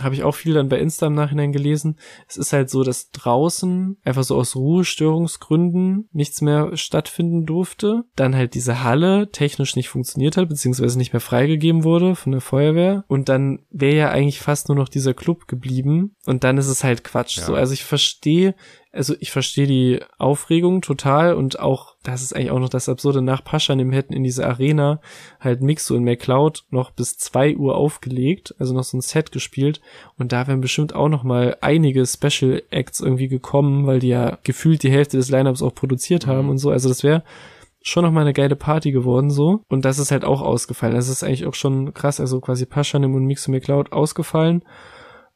Habe 0.02 0.16
ich 0.16 0.24
auch 0.24 0.34
viel 0.34 0.54
dann 0.54 0.70
bei 0.70 0.80
Insta 0.80 1.08
im 1.08 1.14
Nachhinein 1.14 1.52
gelesen. 1.52 1.98
Es 2.28 2.38
ist 2.38 2.52
halt 2.52 2.70
so, 2.70 2.84
dass 2.84 3.12
draußen 3.12 3.98
einfach 4.04 4.24
so 4.24 4.36
aus 4.36 4.56
Ruhestörungsgründen 4.56 6.10
nichts 6.12 6.42
mehr 6.42 6.76
stattfinden 6.76 7.46
durfte. 7.46 8.04
Dann 8.16 8.36
halt 8.36 8.56
diese 8.56 8.84
Halle 8.84 9.32
technisch 9.32 9.76
nicht 9.76 9.90
funktioniert 9.90 10.36
hat, 10.36 10.50
beziehungsweise 10.50 10.98
nicht 10.98 11.14
mehr 11.14 11.20
freigegeben 11.20 11.84
wurde 11.84 12.16
von 12.16 12.32
der 12.32 12.42
Feuerwehr. 12.42 13.06
Und 13.08 13.30
dann 13.30 13.60
wäre 13.70 13.96
ja 13.96 14.10
eigentlich 14.10 14.40
fast 14.40 14.70
nur 14.70 14.78
noch 14.78 14.90
dieser 14.90 15.14
Club 15.14 15.48
geblieben. 15.48 16.16
Und 16.26 16.44
dann 16.44 16.58
ist 16.58 16.68
es 16.68 16.84
halt 16.84 17.04
Quatsch. 17.04 17.38
Ja. 17.38 17.46
So, 17.46 17.56
also 17.56 17.74
ich 17.74 17.84
verstehe, 17.84 18.56
also 18.94 19.16
ich 19.20 19.32
verstehe 19.32 19.66
die 19.66 20.00
Aufregung 20.20 20.82
total 20.82 21.34
und 21.34 21.60
auch, 21.60 21.96
das 22.04 22.22
ist 22.22 22.36
eigentlich 22.36 22.52
auch 22.52 22.60
noch 22.60 22.70
das 22.70 22.88
Absurde, 22.88 23.24
nach 23.24 23.44
Paschanim 23.44 23.92
hätten 23.92 24.14
in 24.14 24.24
diese 24.24 24.46
Arena 24.48 25.02
halt 25.40 25.62
Mixo 25.62 25.96
und 25.96 26.04
McCloud 26.04 26.66
noch 26.70 26.92
bis 26.92 27.18
zwei 27.18 27.56
Uhr 27.56 27.76
aufgelegt, 27.76 28.54
also 28.60 28.76
noch 28.76 28.84
so 28.84 28.96
ein 28.96 29.02
Set 29.02 29.32
gespielt. 29.32 29.82
Und 30.20 30.32
da 30.32 30.48
wären 30.48 30.62
bestimmt 30.62 30.94
auch 30.94 31.10
noch 31.10 31.24
mal 31.24 31.58
einige 31.62 32.06
Special 32.06 32.62
Acts 32.70 33.00
irgendwie 33.00 33.28
gekommen, 33.28 33.88
weil 33.88 34.00
die 34.00 34.10
ja 34.10 34.38
gefühlt 34.44 34.84
die 34.84 34.92
Hälfte 34.92 35.18
des 35.18 35.32
Lineups 35.32 35.64
auch 35.64 35.74
produziert 35.74 36.28
haben 36.28 36.50
und 36.50 36.60
so, 36.60 36.70
also 36.70 36.88
das 36.88 37.04
wäre 37.04 37.24
schon 37.82 38.04
noch 38.04 38.12
mal 38.12 38.22
eine 38.22 38.34
geile 38.34 38.56
Party 38.56 38.92
geworden 38.92 39.30
so. 39.30 39.62
Und 39.68 39.84
das 39.84 40.00
ist 40.00 40.12
halt 40.12 40.24
auch 40.24 40.42
ausgefallen. 40.42 40.96
Das 40.96 41.10
ist 41.10 41.22
eigentlich 41.22 41.46
auch 41.46 41.54
schon 41.54 41.94
krass, 41.94 42.22
also 42.22 42.40
quasi 42.40 42.66
Paschanim 42.66 43.14
und 43.14 43.26
Mixo 43.26 43.52
McCloud 43.52 43.92
ausgefallen 43.92 44.64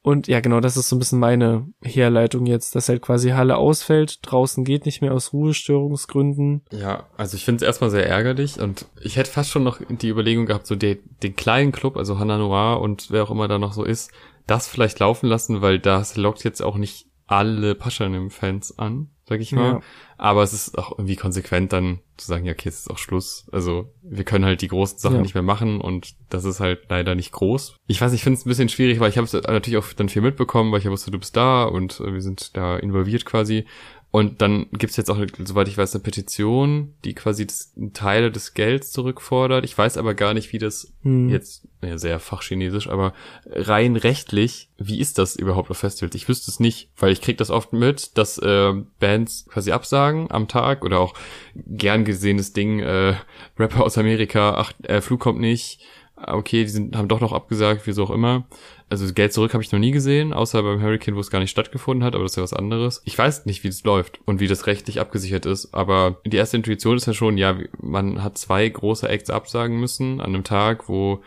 und 0.07 0.29
ja, 0.29 0.39
genau, 0.39 0.61
das 0.61 0.77
ist 0.77 0.87
so 0.87 0.95
ein 0.95 0.99
bisschen 0.99 1.19
meine 1.19 1.67
Herleitung 1.83 2.45
jetzt, 2.45 2.75
dass 2.75 2.87
halt 2.87 3.01
quasi 3.01 3.31
Halle 3.31 3.57
ausfällt, 3.57 4.19
draußen 4.21 4.63
geht 4.63 4.85
nicht 4.85 5.01
mehr 5.01 5.13
aus 5.13 5.33
Ruhestörungsgründen. 5.33 6.61
Ja, 6.71 7.07
also 7.17 7.35
ich 7.35 7.43
finde 7.43 7.57
es 7.57 7.67
erstmal 7.67 7.89
sehr 7.89 8.07
ärgerlich 8.07 8.57
und 8.57 8.85
ich 9.01 9.17
hätte 9.17 9.29
fast 9.29 9.49
schon 9.49 9.65
noch 9.65 9.81
die 9.89 10.07
Überlegung 10.07 10.45
gehabt, 10.45 10.65
so 10.65 10.77
den, 10.77 10.99
den 11.23 11.35
kleinen 11.35 11.73
Club, 11.73 11.97
also 11.97 12.19
Hannah 12.19 12.37
Noir 12.37 12.79
und 12.79 13.11
wer 13.11 13.21
auch 13.21 13.31
immer 13.31 13.49
da 13.49 13.59
noch 13.59 13.73
so 13.73 13.83
ist, 13.83 14.09
das 14.45 14.69
vielleicht 14.69 14.97
laufen 14.99 15.27
lassen, 15.27 15.61
weil 15.61 15.77
das 15.77 16.15
lockt 16.15 16.45
jetzt 16.45 16.61
auch 16.61 16.77
nicht 16.77 17.07
alle 17.25 17.75
Paschanim-Fans 17.75 18.79
an, 18.79 19.09
sag 19.25 19.41
ich 19.41 19.51
mal. 19.51 19.73
Ja. 19.73 19.81
Aber 20.17 20.41
es 20.41 20.53
ist 20.53 20.77
auch 20.77 20.91
irgendwie 20.97 21.15
konsequent 21.15 21.71
dann 21.73 21.99
zu 22.17 22.25
sagen, 22.25 22.45
ja, 22.45 22.53
okay, 22.53 22.69
jetzt 22.69 22.79
ist 22.79 22.89
auch 22.89 22.97
Schluss. 22.97 23.45
Also 23.51 23.93
wir 24.01 24.23
können 24.23 24.45
halt 24.45 24.61
die 24.61 24.67
großen 24.67 24.97
Sachen 24.97 25.17
Ja. 25.17 25.21
nicht 25.21 25.35
mehr 25.35 25.43
machen 25.43 25.79
und 25.79 26.15
das 26.29 26.43
ist 26.43 26.59
halt 26.59 26.85
leider 26.89 27.13
nicht 27.13 27.31
groß. 27.31 27.75
Ich 27.85 28.01
weiß, 28.01 28.13
ich 28.13 28.23
finde 28.23 28.39
es 28.39 28.45
ein 28.45 28.49
bisschen 28.49 28.69
schwierig, 28.69 28.99
weil 28.99 29.09
ich 29.09 29.17
habe 29.17 29.25
es 29.25 29.33
natürlich 29.33 29.77
auch 29.77 29.93
dann 29.93 30.09
viel 30.09 30.23
mitbekommen, 30.23 30.71
weil 30.71 30.79
ich 30.79 30.85
ja 30.85 30.91
wusste, 30.91 31.11
du 31.11 31.19
bist 31.19 31.37
da 31.37 31.63
und 31.65 31.99
äh, 31.99 32.13
wir 32.13 32.21
sind 32.21 32.57
da 32.57 32.77
involviert 32.77 33.25
quasi. 33.25 33.65
Und 34.09 34.41
dann 34.41 34.67
gibt's 34.71 34.95
jetzt 34.95 35.11
auch, 35.11 35.19
soweit 35.43 35.67
ich 35.67 35.77
weiß, 35.77 35.93
eine 35.93 36.03
Petition, 36.03 36.93
die 37.03 37.13
quasi 37.13 37.45
das, 37.45 37.73
Teile 37.93 38.31
des 38.31 38.53
Gelds 38.53 38.91
zurückfordert. 38.91 39.65
Ich 39.65 39.77
weiß 39.77 39.97
aber 39.97 40.13
gar 40.13 40.33
nicht, 40.33 40.53
wie 40.53 40.59
das 40.59 40.93
Hm. 41.03 41.29
jetzt, 41.29 41.67
ja, 41.83 41.97
sehr 41.97 42.19
fachchinesisch, 42.19 42.87
aber 42.89 43.13
rein 43.45 43.97
rechtlich, 43.97 44.69
wie 44.77 44.99
ist 44.99 45.17
das 45.17 45.35
überhaupt 45.35 45.69
auf 45.69 45.77
Festivals? 45.77 46.15
Ich 46.15 46.29
wüsste 46.29 46.49
es 46.49 46.59
nicht, 46.59 46.89
weil 46.97 47.11
ich 47.11 47.21
krieg 47.21 47.37
das 47.37 47.49
oft 47.49 47.73
mit, 47.73 48.17
dass 48.17 48.37
äh, 48.37 48.73
Bands 48.99 49.45
quasi 49.49 49.71
absagen 49.71 50.31
am 50.31 50.47
Tag 50.47 50.85
oder 50.85 50.99
auch 50.99 51.13
gern 51.55 52.05
gesehenes 52.05 52.53
Ding, 52.53 52.79
äh, 52.79 53.15
Rapper 53.59 53.83
aus 53.83 53.97
Amerika, 53.97 54.55
ach, 54.55 54.71
äh, 54.83 55.01
Flug 55.01 55.19
kommt 55.19 55.41
nicht, 55.41 55.81
okay, 56.25 56.63
die 56.63 56.69
sind, 56.69 56.95
haben 56.95 57.07
doch 57.07 57.21
noch 57.21 57.33
abgesagt, 57.33 57.81
wieso 57.85 58.03
auch 58.03 58.09
immer. 58.11 58.47
Also 58.89 59.13
Geld 59.13 59.33
zurück 59.33 59.53
habe 59.53 59.63
ich 59.63 59.71
noch 59.71 59.79
nie 59.79 59.91
gesehen, 59.91 60.33
außer 60.33 60.63
beim 60.63 60.81
Hurricane, 60.81 61.15
wo 61.15 61.19
es 61.19 61.29
gar 61.29 61.39
nicht 61.39 61.51
stattgefunden 61.51 62.03
hat, 62.03 62.15
aber 62.15 62.23
das 62.23 62.31
ist 62.33 62.37
ja 62.37 62.43
was 62.43 62.53
anderes. 62.53 63.01
Ich 63.05 63.17
weiß 63.17 63.45
nicht, 63.45 63.63
wie 63.63 63.67
das 63.67 63.83
läuft 63.83 64.19
und 64.25 64.39
wie 64.39 64.47
das 64.47 64.65
rechtlich 64.65 64.99
abgesichert 64.99 65.45
ist, 65.45 65.73
aber 65.73 66.21
die 66.25 66.37
erste 66.37 66.57
Intuition 66.57 66.95
ist 66.97 67.05
ja 67.05 67.13
schon, 67.13 67.37
ja, 67.37 67.57
man 67.81 68.23
hat 68.23 68.37
zwei 68.37 68.67
große 68.67 69.07
Acts 69.07 69.29
absagen 69.29 69.79
müssen 69.79 70.21
an 70.21 70.27
einem 70.33 70.43
Tag, 70.43 70.87
wo 70.89 71.21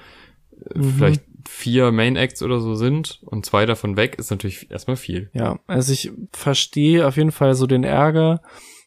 äh, 0.75 0.79
Mhm. 0.79 0.83
vielleicht 0.97 1.23
vier 1.49 1.91
Main 1.93 2.17
Acts 2.17 2.43
oder 2.43 2.61
so 2.61 2.75
sind 2.75 3.21
und 3.25 3.47
zwei 3.47 3.67
davon 3.67 3.97
weg, 3.97 4.17
ist 4.19 4.31
natürlich 4.31 4.71
erstmal 4.71 4.97
viel. 4.97 5.31
Ja, 5.33 5.59
also 5.67 5.93
ich 5.93 6.13
verstehe 6.33 7.07
auf 7.07 7.17
jeden 7.17 7.33
Fall 7.33 7.55
so 7.55 7.67
den 7.67 7.85
Ärger 7.85 8.41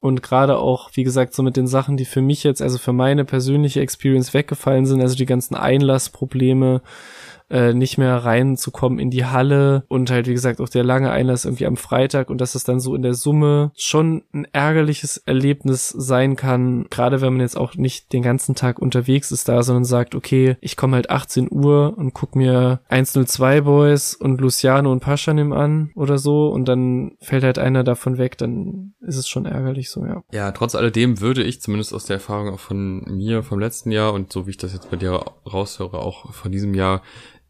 und 0.03 0.21
gerade 0.21 0.57
auch, 0.57 0.89
wie 0.95 1.05
gesagt, 1.05 1.33
so 1.33 1.43
mit 1.43 1.55
den 1.55 1.65
Sachen, 1.65 1.95
die 1.95 2.03
für 2.03 2.21
mich 2.21 2.43
jetzt, 2.43 2.61
also 2.61 2.77
für 2.77 2.91
meine 2.91 3.23
persönliche 3.23 3.79
Experience 3.79 4.33
weggefallen 4.33 4.85
sind, 4.85 4.99
also 4.99 5.15
die 5.15 5.25
ganzen 5.25 5.55
Einlassprobleme, 5.55 6.81
äh, 7.49 7.73
nicht 7.73 7.97
mehr 7.97 8.17
reinzukommen 8.17 8.99
in 8.99 9.09
die 9.09 9.25
Halle. 9.25 9.83
Und 9.87 10.09
halt, 10.09 10.27
wie 10.27 10.33
gesagt, 10.33 10.61
auch 10.61 10.69
der 10.69 10.83
lange 10.83 11.11
Einlass 11.11 11.45
irgendwie 11.45 11.65
am 11.65 11.77
Freitag 11.77 12.29
und 12.29 12.39
dass 12.39 12.55
es 12.55 12.63
dann 12.63 12.79
so 12.79 12.95
in 12.95 13.01
der 13.01 13.13
Summe 13.13 13.71
schon 13.75 14.23
ein 14.33 14.45
ärgerliches 14.51 15.17
Erlebnis 15.17 15.89
sein 15.89 16.35
kann, 16.35 16.87
gerade 16.89 17.21
wenn 17.21 17.33
man 17.33 17.41
jetzt 17.41 17.57
auch 17.57 17.75
nicht 17.75 18.13
den 18.13 18.23
ganzen 18.23 18.55
Tag 18.55 18.79
unterwegs 18.79 19.31
ist 19.31 19.49
da, 19.49 19.63
sondern 19.63 19.85
sagt, 19.85 20.15
okay, 20.15 20.57
ich 20.61 20.75
komme 20.75 20.95
halt 20.95 21.09
18 21.09 21.47
Uhr 21.51 21.93
und 21.97 22.13
guck 22.13 22.35
mir 22.35 22.81
102 22.89 23.61
Boys 23.61 24.15
und 24.15 24.41
Luciano 24.41 24.91
und 24.91 24.99
Paschanim 24.99 25.53
an 25.53 25.91
oder 25.95 26.17
so. 26.17 26.47
Und 26.47 26.67
dann 26.67 27.17
fällt 27.21 27.43
halt 27.43 27.59
einer 27.59 27.83
davon 27.83 28.17
weg, 28.17 28.37
dann 28.37 28.93
ist 29.01 29.17
es 29.17 29.27
schon 29.27 29.45
ärgerlich 29.45 29.89
so, 29.89 30.05
ja. 30.05 30.23
Ja, 30.31 30.51
trotz 30.51 30.75
alledem 30.75 31.19
würde 31.19 31.43
ich 31.43 31.61
zumindest 31.61 31.93
aus 31.93 32.05
der 32.05 32.15
Erfahrung 32.15 32.53
auch 32.53 32.59
von 32.59 33.03
mir 33.05 33.43
vom 33.43 33.59
letzten 33.59 33.91
Jahr 33.91 34.13
und 34.13 34.31
so 34.31 34.45
wie 34.45 34.51
ich 34.51 34.57
das 34.57 34.73
jetzt 34.73 34.89
bei 34.89 34.97
dir 34.97 35.23
raushöre, 35.51 35.99
auch 35.99 36.33
von 36.33 36.51
diesem 36.51 36.73
Jahr, 36.73 37.01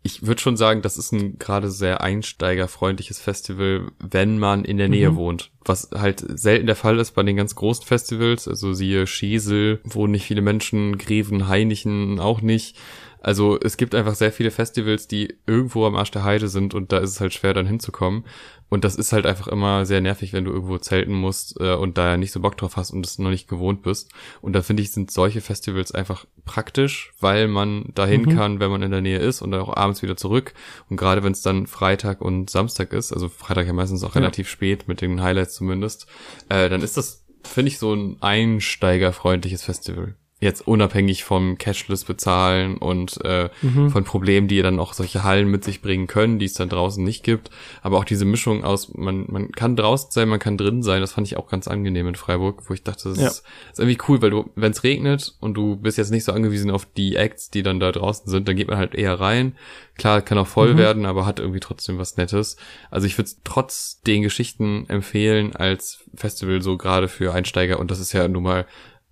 ich 0.06 0.26
würde 0.28 0.42
schon 0.42 0.58
sagen, 0.58 0.82
das 0.82 0.98
ist 0.98 1.14
ein 1.14 1.40
gerade 1.40 1.72
sehr 1.72 2.02
einsteigerfreundliches 2.02 3.20
Festival, 3.20 3.88
wenn 4.00 4.38
man 4.38 4.66
in 4.66 4.78
der 4.78 4.90
Nähe 4.90 5.12
Mhm. 5.12 5.16
wohnt. 5.16 5.52
Was 5.66 5.90
halt 5.94 6.24
selten 6.38 6.68
der 6.68 6.76
Fall 6.76 7.00
ist 7.00 7.12
bei 7.12 7.24
den 7.24 7.38
ganz 7.38 7.56
großen 7.56 7.86
Festivals, 7.86 8.48
also 8.50 8.74
siehe 8.74 9.08
Schesel, 9.08 9.80
wo 9.86 10.06
nicht 10.08 10.26
viele 10.26 10.42
Menschen, 10.42 10.98
Greven, 10.98 11.48
Heinichen 11.48 12.20
auch 12.20 12.42
nicht. 12.42 12.76
Also 13.24 13.58
es 13.60 13.78
gibt 13.78 13.96
einfach 13.96 14.16
sehr 14.16 14.32
viele 14.34 14.52
Festivals, 14.52 15.08
die 15.08 15.34
irgendwo 15.48 15.86
am 15.86 15.96
Arsch 15.96 16.12
der 16.12 16.24
Heide 16.26 16.50
sind 16.50 16.74
und 16.74 16.92
da 16.92 16.98
ist 16.98 17.12
es 17.12 17.22
halt 17.22 17.34
schwer 17.34 17.54
dann 17.54 17.66
hinzukommen. 17.66 18.26
Und 18.70 18.84
das 18.84 18.96
ist 18.96 19.14
halt 19.14 19.26
einfach 19.28 19.48
immer 19.48 19.86
sehr 19.86 20.02
nervig, 20.02 20.34
wenn 20.34 20.46
du 20.46 20.52
irgendwo 20.52 20.78
zelten 20.80 21.14
musst 21.14 21.60
äh, 21.62 21.74
und 21.76 21.98
da 21.98 22.10
ja 22.10 22.18
nicht 22.18 22.32
so 22.32 22.40
Bock 22.40 22.58
drauf 22.58 22.76
hast 22.76 22.92
und 22.92 23.06
es 23.06 23.20
noch 23.20 23.30
nicht 23.30 23.48
gewohnt 23.48 23.84
bist. 23.84 24.12
Und 24.42 24.54
da 24.54 24.62
finde 24.64 24.82
ich, 24.84 24.92
sind 24.92 25.12
solche 25.12 25.42
Festivals 25.42 25.92
einfach 25.94 26.26
praktisch, 26.44 27.14
weil 27.20 27.48
man 27.48 27.92
dahin 27.94 28.24
Mhm. 28.24 28.30
kann, 28.36 28.60
wenn 28.60 28.72
man 28.72 28.82
in 28.82 28.92
der 28.92 29.02
Nähe 29.02 29.20
ist 29.20 29.42
und 29.44 29.52
dann 29.52 29.62
auch 29.62 29.76
abends 29.78 30.02
wieder 30.02 30.18
zurück. 30.18 30.54
Und 30.90 30.98
gerade 30.98 31.24
wenn 31.24 31.32
es 31.34 31.42
dann 31.44 31.68
Freitag 31.68 32.20
und 32.20 32.50
Samstag 32.50 32.94
ist, 32.94 33.14
also 33.14 33.30
Freitag 33.30 33.68
ja 33.68 33.74
meistens 33.74 34.04
auch 34.04 34.16
Ja. 34.16 34.22
relativ 34.22 34.50
spät 34.50 34.88
mit 34.88 35.02
den 35.02 35.22
Highlights 35.22 35.54
zumindest, 35.56 36.08
äh, 36.50 36.68
dann 36.68 36.82
ist 36.82 36.98
das, 36.98 37.24
finde 37.44 37.70
ich, 37.70 37.78
so 37.78 37.94
ein 37.94 38.18
einsteigerfreundliches 38.22 39.64
Festival. 39.64 40.16
Jetzt 40.44 40.68
unabhängig 40.68 41.24
vom 41.24 41.58
Cashless 41.58 42.04
bezahlen 42.04 42.78
und 42.78 43.24
äh, 43.24 43.50
Mhm. 43.62 43.90
von 43.92 44.04
Problemen, 44.04 44.48
die 44.48 44.62
dann 44.62 44.80
auch 44.80 44.94
solche 44.94 45.24
Hallen 45.24 45.48
mit 45.48 45.64
sich 45.64 45.82
bringen 45.82 46.08
können, 46.08 46.38
die 46.40 46.46
es 46.46 46.54
dann 46.54 46.70
draußen 46.70 47.04
nicht 47.04 47.24
gibt. 47.24 47.50
Aber 47.82 47.98
auch 47.98 48.04
diese 48.04 48.26
Mischung 48.26 48.64
aus, 48.64 48.94
man, 48.94 49.26
man 49.30 49.52
kann 49.52 49.76
draußen 49.76 50.12
sein, 50.12 50.28
man 50.28 50.40
kann 50.40 50.58
drin 50.58 50.84
sein, 50.84 51.02
das 51.02 51.14
fand 51.14 51.28
ich 51.28 51.38
auch 51.38 51.48
ganz 51.48 51.68
angenehm 51.68 52.08
in 52.08 52.16
Freiburg, 52.16 52.64
wo 52.70 52.74
ich 52.74 52.84
dachte, 52.84 53.10
das 53.10 53.18
Ja. 53.20 53.28
ist, 53.28 53.44
ist 53.72 53.80
irgendwie 53.80 53.98
cool, 54.08 54.22
weil 54.22 54.32
du, 54.32 54.50
wenn 54.56 54.72
es 54.72 54.84
regnet 54.84 55.36
und 55.40 55.54
du 55.54 55.78
bist 55.78 55.98
jetzt 55.98 56.12
nicht 56.12 56.26
so 56.26 56.32
angewiesen 56.34 56.72
auf 56.72 56.86
die 56.86 57.16
Acts, 57.16 57.50
die 57.50 57.64
dann 57.64 57.80
da 57.80 57.92
draußen 57.92 58.30
sind, 58.30 58.48
dann 58.48 58.56
geht 58.56 58.68
man 58.68 58.78
halt 58.78 58.96
eher 58.96 59.20
rein. 59.20 59.56
Klar, 59.98 60.22
kann 60.22 60.38
auch 60.38 60.48
voll 60.48 60.74
Mhm. 60.74 60.78
werden, 60.78 61.06
aber 61.06 61.26
hat 61.26 61.40
irgendwie 61.40 61.60
trotzdem 61.62 61.98
was 62.00 62.18
Nettes. 62.18 62.58
Also 62.92 63.08
ich 63.08 63.18
würde 63.18 63.28
es 63.28 63.40
trotz 63.44 64.02
den 64.02 64.24
Geschichten 64.24 64.86
empfehlen 64.90 65.56
als 65.56 66.04
Festival 66.16 66.62
so 66.62 66.78
gerade 66.78 67.08
für 67.08 67.34
Einsteiger 67.34 67.80
und 67.80 67.92
das 67.92 68.00
ist 68.00 68.12
ja 68.12 68.28
nun 68.28 68.44
mal 68.44 68.66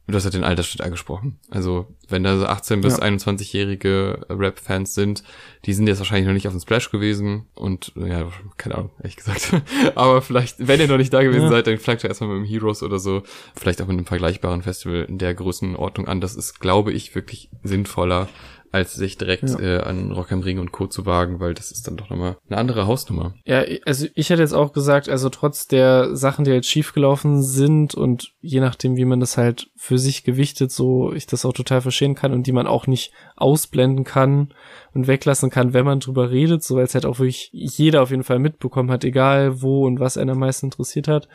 Du 0.07 0.15
hast 0.15 0.23
ja 0.25 0.29
den 0.29 0.43
Altersschnitt 0.43 0.81
angesprochen. 0.81 1.39
Also, 1.51 1.87
wenn 2.09 2.23
da 2.23 2.37
so 2.37 2.45
18- 2.45 2.81
bis 2.81 2.97
Ja. 2.97 3.03
21-jährige 3.03 4.25
Rap-Fans 4.29 4.93
sind, 4.93 5.23
die 5.65 5.73
sind 5.73 5.87
jetzt 5.87 5.99
wahrscheinlich 5.99 6.25
noch 6.27 6.33
nicht 6.33 6.47
auf 6.47 6.53
dem 6.53 6.59
Splash 6.59 6.89
gewesen 6.91 7.45
und, 7.53 7.93
ja, 7.95 8.27
keine 8.57 8.75
Ahnung, 8.75 8.91
ehrlich 8.99 9.15
gesagt. 9.15 9.61
Aber 9.95 10.21
vielleicht, 10.21 10.67
wenn 10.67 10.79
ihr 10.81 10.87
noch 10.87 10.97
nicht 10.97 11.13
da 11.13 11.21
gewesen 11.23 11.43
Ja. 11.43 11.49
seid, 11.49 11.67
dann 11.67 11.77
fragt 11.77 12.03
ihr 12.03 12.09
erstmal 12.09 12.29
mit 12.29 12.45
dem 12.47 12.49
Heroes 12.51 12.83
oder 12.83 12.99
so, 12.99 13.23
vielleicht 13.55 13.81
auch 13.81 13.87
mit 13.87 13.95
einem 13.97 14.05
vergleichbaren 14.05 14.63
Festival 14.63 15.05
in 15.07 15.17
der 15.17 15.33
Größenordnung 15.33 16.07
an. 16.07 16.19
Das 16.19 16.35
ist, 16.35 16.59
glaube 16.59 16.91
ich, 16.91 17.15
wirklich 17.15 17.49
sinnvoller, 17.63 18.27
als 18.71 18.93
sich 18.93 19.17
direkt 19.17 19.43
Ja. 19.49 19.59
äh, 19.59 19.81
an 19.81 20.11
Rock 20.11 20.31
am 20.31 20.39
Ring 20.41 20.59
und 20.59 20.71
Co. 20.71 20.87
zu 20.87 21.05
wagen, 21.05 21.39
weil 21.39 21.53
das 21.53 21.71
ist 21.71 21.87
dann 21.87 21.97
doch 21.97 22.09
nochmal 22.09 22.37
eine 22.49 22.57
andere 22.57 22.87
Hausnummer. 22.87 23.33
Ja, 23.45 23.63
also 23.85 24.07
ich 24.15 24.29
hätte 24.29 24.41
jetzt 24.41 24.53
auch 24.53 24.71
gesagt, 24.71 25.09
also 25.09 25.29
trotz 25.29 25.67
der 25.67 26.15
Sachen, 26.15 26.45
die 26.45 26.51
halt 26.51 26.65
schiefgelaufen 26.65 27.41
sind 27.43 27.95
und 27.95 28.33
je 28.41 28.59
nachdem, 28.61 28.95
wie 28.95 29.05
man 29.05 29.19
das 29.19 29.37
halt 29.37 29.69
für 29.75 29.97
sich 29.97 30.23
gewichtet, 30.23 30.71
so 30.71 31.11
ich 31.13 31.27
das 31.27 31.45
auch 31.45 31.53
total 31.53 31.81
verstehen 31.81 32.15
kann 32.15 32.31
und 32.31 32.47
die 32.47 32.51
man 32.53 32.67
auch 32.67 32.87
nicht 32.87 33.11
ausblenden 33.35 34.05
kann 34.05 34.53
und 34.93 35.07
weglassen 35.07 35.49
kann, 35.49 35.73
wenn 35.73 35.85
man 35.85 35.99
drüber 35.99 36.31
redet, 36.31 36.63
so 36.63 36.75
weil 36.75 36.85
es 36.85 36.93
halt 36.93 37.05
auch 37.05 37.19
wirklich 37.19 37.49
jeder 37.51 38.01
auf 38.01 38.11
jeden 38.11 38.23
Fall 38.23 38.39
mitbekommen 38.39 38.91
hat, 38.91 39.03
egal 39.03 39.61
wo 39.61 39.85
und 39.85 39.99
was 39.99 40.17
einen 40.17 40.29
am 40.31 40.39
meisten 40.39 40.67
interessiert 40.67 41.07
hat. 41.07 41.27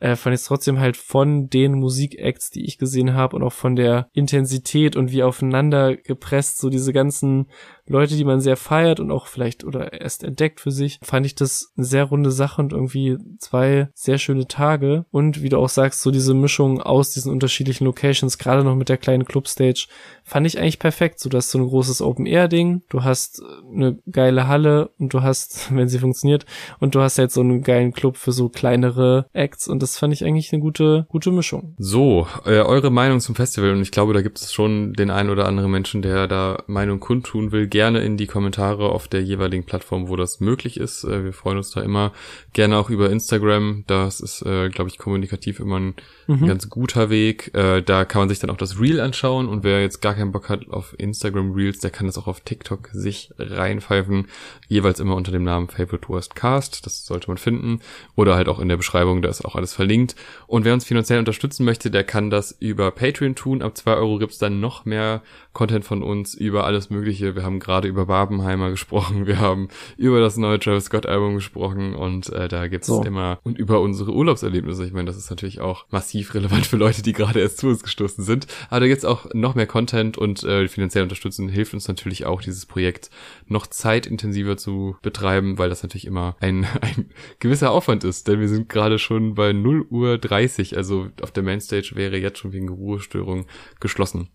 Äh, 0.00 0.16
fand 0.16 0.34
ich 0.34 0.44
trotzdem 0.44 0.80
halt 0.80 0.96
von 0.96 1.50
den 1.50 1.74
Musikacts, 1.74 2.50
die 2.50 2.64
ich 2.64 2.78
gesehen 2.78 3.12
habe 3.12 3.36
und 3.36 3.42
auch 3.42 3.52
von 3.52 3.76
der 3.76 4.08
Intensität 4.14 4.96
und 4.96 5.12
wie 5.12 5.22
aufeinander 5.22 5.94
gepresst, 5.94 6.58
so 6.58 6.70
diese 6.70 6.94
ganzen 6.94 7.50
Leute, 7.90 8.14
die 8.14 8.24
man 8.24 8.40
sehr 8.40 8.56
feiert 8.56 9.00
und 9.00 9.10
auch 9.10 9.26
vielleicht 9.26 9.64
oder 9.64 10.00
erst 10.00 10.22
entdeckt 10.22 10.60
für 10.60 10.70
sich, 10.70 11.00
fand 11.02 11.26
ich 11.26 11.34
das 11.34 11.72
eine 11.76 11.84
sehr 11.84 12.04
runde 12.04 12.30
Sache 12.30 12.62
und 12.62 12.72
irgendwie 12.72 13.18
zwei 13.38 13.88
sehr 13.94 14.18
schöne 14.18 14.46
Tage. 14.46 15.06
Und 15.10 15.42
wie 15.42 15.48
du 15.48 15.58
auch 15.58 15.68
sagst, 15.68 16.00
so 16.00 16.12
diese 16.12 16.32
Mischung 16.32 16.80
aus 16.80 17.10
diesen 17.10 17.32
unterschiedlichen 17.32 17.84
Locations, 17.84 18.38
gerade 18.38 18.62
noch 18.62 18.76
mit 18.76 18.88
der 18.88 18.96
kleinen 18.96 19.24
Clubstage, 19.24 19.88
fand 20.22 20.46
ich 20.46 20.60
eigentlich 20.60 20.78
perfekt. 20.78 21.18
So, 21.18 21.28
du 21.28 21.36
hast 21.36 21.50
so 21.50 21.58
ein 21.58 21.66
großes 21.66 22.00
Open-Air-Ding, 22.00 22.82
du 22.90 23.02
hast 23.02 23.40
äh, 23.40 23.74
eine 23.74 23.98
geile 24.08 24.46
Halle 24.46 24.90
und 24.98 25.12
du 25.12 25.22
hast, 25.22 25.74
wenn 25.74 25.88
sie 25.88 25.98
funktioniert, 25.98 26.46
und 26.78 26.94
du 26.94 27.00
hast 27.00 27.18
halt 27.18 27.32
so 27.32 27.40
einen 27.40 27.62
geilen 27.62 27.92
Club 27.92 28.16
für 28.16 28.30
so 28.30 28.48
kleinere 28.48 29.26
Acts 29.32 29.66
und 29.66 29.82
das 29.82 29.98
fand 29.98 30.12
ich 30.12 30.24
eigentlich 30.24 30.52
eine 30.52 30.62
gute, 30.62 31.06
gute 31.08 31.32
Mischung. 31.32 31.74
So, 31.78 32.28
äh, 32.46 32.60
eure 32.60 32.92
Meinung 32.92 33.18
zum 33.18 33.34
Festival 33.34 33.72
und 33.72 33.82
ich 33.82 33.90
glaube, 33.90 34.14
da 34.14 34.22
gibt 34.22 34.38
es 34.38 34.52
schon 34.52 34.92
den 34.92 35.10
einen 35.10 35.30
oder 35.30 35.46
anderen 35.46 35.72
Menschen, 35.72 36.02
der 36.02 36.28
da 36.28 36.62
Meinung 36.68 37.00
kundtun 37.00 37.50
will. 37.50 37.66
Gerne 37.66 37.79
in 37.88 38.16
die 38.16 38.26
Kommentare 38.26 38.90
auf 38.90 39.08
der 39.08 39.22
jeweiligen 39.22 39.64
Plattform, 39.64 40.08
wo 40.08 40.16
das 40.16 40.40
möglich 40.40 40.78
ist. 40.78 41.04
Äh, 41.04 41.24
wir 41.24 41.32
freuen 41.32 41.56
uns 41.56 41.70
da 41.70 41.80
immer. 41.80 42.12
Gerne 42.52 42.78
auch 42.78 42.90
über 42.90 43.10
Instagram. 43.10 43.84
Das 43.86 44.20
ist, 44.20 44.42
äh, 44.42 44.68
glaube 44.68 44.90
ich, 44.90 44.98
kommunikativ 44.98 45.60
immer 45.60 45.80
ein, 45.80 45.94
ein 46.28 46.46
ganz 46.46 46.68
guter 46.68 47.10
Weg. 47.10 47.52
Äh, 47.54 47.82
da 47.82 48.04
kann 48.04 48.20
man 48.20 48.28
sich 48.28 48.38
dann 48.38 48.50
auch 48.50 48.56
das 48.56 48.78
Reel 48.80 49.00
anschauen 49.00 49.48
und 49.48 49.64
wer 49.64 49.80
jetzt 49.80 50.00
gar 50.00 50.14
keinen 50.14 50.32
Bock 50.32 50.48
hat 50.48 50.68
auf 50.68 50.94
Instagram 50.98 51.52
Reels, 51.52 51.78
der 51.78 51.90
kann 51.90 52.06
das 52.06 52.18
auch 52.18 52.26
auf 52.26 52.40
TikTok 52.40 52.90
sich 52.92 53.32
reinpfeifen. 53.38 54.28
Jeweils 54.68 55.00
immer 55.00 55.16
unter 55.16 55.32
dem 55.32 55.44
Namen 55.44 55.68
Favorite 55.68 56.08
Worst 56.08 56.34
Cast. 56.34 56.84
Das 56.86 57.06
sollte 57.06 57.28
man 57.28 57.38
finden. 57.38 57.80
Oder 58.14 58.36
halt 58.36 58.48
auch 58.48 58.58
in 58.58 58.68
der 58.68 58.76
Beschreibung, 58.76 59.22
da 59.22 59.28
ist 59.28 59.44
auch 59.44 59.56
alles 59.56 59.72
verlinkt. 59.72 60.14
Und 60.46 60.64
wer 60.64 60.74
uns 60.74 60.84
finanziell 60.84 61.18
unterstützen 61.18 61.64
möchte, 61.64 61.90
der 61.90 62.04
kann 62.04 62.30
das 62.30 62.52
über 62.60 62.90
Patreon 62.90 63.34
tun. 63.34 63.62
Ab 63.62 63.76
zwei 63.76 63.94
Euro 63.94 64.18
gibt's 64.18 64.38
dann 64.38 64.60
noch 64.60 64.84
mehr 64.84 65.22
Content 65.52 65.84
von 65.84 66.02
uns 66.02 66.34
über 66.34 66.64
alles 66.64 66.90
Mögliche. 66.90 67.34
Wir 67.34 67.42
haben 67.42 67.58
gerade 67.70 67.86
über 67.86 68.06
Barbenheimer 68.06 68.70
gesprochen, 68.70 69.28
wir 69.28 69.38
haben 69.38 69.68
über 69.96 70.18
das 70.18 70.36
neue 70.36 70.58
Travis 70.58 70.86
Scott 70.86 71.06
Album 71.06 71.36
gesprochen 71.36 71.94
und 71.94 72.28
äh, 72.30 72.48
da 72.48 72.66
gibt's 72.66 72.88
So. 72.88 73.04
immer 73.04 73.38
und 73.44 73.58
über 73.58 73.80
unsere 73.80 74.10
Urlaubserlebnisse. 74.10 74.84
Ich 74.84 74.92
meine, 74.92 75.04
das 75.04 75.16
ist 75.16 75.30
natürlich 75.30 75.60
auch 75.60 75.86
massiv 75.88 76.34
relevant 76.34 76.66
für 76.66 76.76
Leute, 76.76 77.02
die 77.02 77.12
gerade 77.12 77.38
erst 77.38 77.58
zu 77.58 77.68
uns 77.68 77.84
gestoßen 77.84 78.24
sind. 78.24 78.48
Aber 78.70 78.80
da 78.80 78.88
gibt's 78.88 79.04
auch 79.04 79.26
noch 79.34 79.54
mehr 79.54 79.68
Content 79.68 80.18
und 80.18 80.42
äh, 80.42 80.66
finanziell 80.66 81.04
unterstützen 81.04 81.48
hilft 81.48 81.72
uns 81.72 81.86
natürlich 81.86 82.26
auch, 82.26 82.42
dieses 82.42 82.66
Projekt 82.66 83.08
noch 83.46 83.68
zeitintensiver 83.68 84.56
zu 84.56 84.96
betreiben, 85.00 85.56
weil 85.56 85.68
das 85.68 85.84
natürlich 85.84 86.08
immer 86.08 86.34
ein, 86.40 86.66
ein 86.80 87.10
gewisser 87.38 87.70
Aufwand 87.70 88.02
ist, 88.02 88.26
denn 88.26 88.40
wir 88.40 88.48
sind 88.48 88.68
gerade 88.68 88.98
schon 88.98 89.34
bei 89.36 89.52
0 89.52 89.86
Uhr 89.90 90.18
30, 90.18 90.76
also 90.76 91.06
auf 91.22 91.30
der 91.30 91.44
Mainstage 91.44 91.92
wäre 91.94 92.16
jetzt 92.16 92.38
schon 92.38 92.52
wegen 92.52 92.68
Ruhestörung 92.68 93.46
geschlossen. 93.78 94.28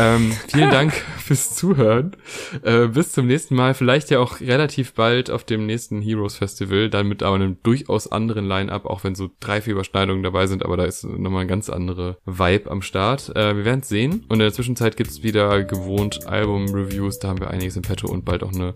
Ähm, 0.00 0.32
vielen 0.48 0.70
Dank 0.72 0.92
fürs 0.92 1.54
Zuhören. 1.54 2.16
Äh, 2.64 2.69
bis 2.88 3.12
zum 3.12 3.26
nächsten 3.26 3.54
Mal, 3.54 3.74
vielleicht 3.74 4.10
ja 4.10 4.18
auch 4.18 4.40
relativ 4.40 4.94
bald 4.94 5.30
auf 5.30 5.44
dem 5.44 5.66
nächsten 5.66 6.00
Heroes 6.02 6.36
Festival, 6.36 6.90
dann 6.90 7.08
mit 7.08 7.22
aber 7.22 7.36
einem 7.36 7.56
durchaus 7.62 8.10
anderen 8.10 8.46
Line-Up, 8.46 8.86
auch 8.86 9.04
wenn 9.04 9.14
so 9.14 9.30
drei, 9.40 9.60
vier 9.60 9.72
Überschneidungen 9.74 10.22
dabei 10.22 10.46
sind, 10.46 10.64
aber 10.64 10.76
da 10.76 10.84
ist 10.84 11.04
nochmal 11.04 11.42
ein 11.42 11.48
ganz 11.48 11.70
andere 11.70 12.18
Vibe 12.26 12.70
am 12.70 12.82
Start. 12.82 13.34
Äh, 13.36 13.56
wir 13.56 13.64
werden 13.64 13.80
es 13.80 13.88
sehen. 13.88 14.24
Und 14.28 14.34
in 14.34 14.40
der 14.40 14.52
Zwischenzeit 14.52 14.96
gibt's 14.96 15.22
wieder 15.22 15.64
gewohnt 15.64 16.26
Album-Reviews, 16.26 17.18
da 17.18 17.28
haben 17.28 17.40
wir 17.40 17.50
einiges 17.50 17.76
im 17.76 17.82
Petto 17.82 18.08
und 18.08 18.24
bald 18.24 18.42
auch 18.42 18.52
eine 18.52 18.74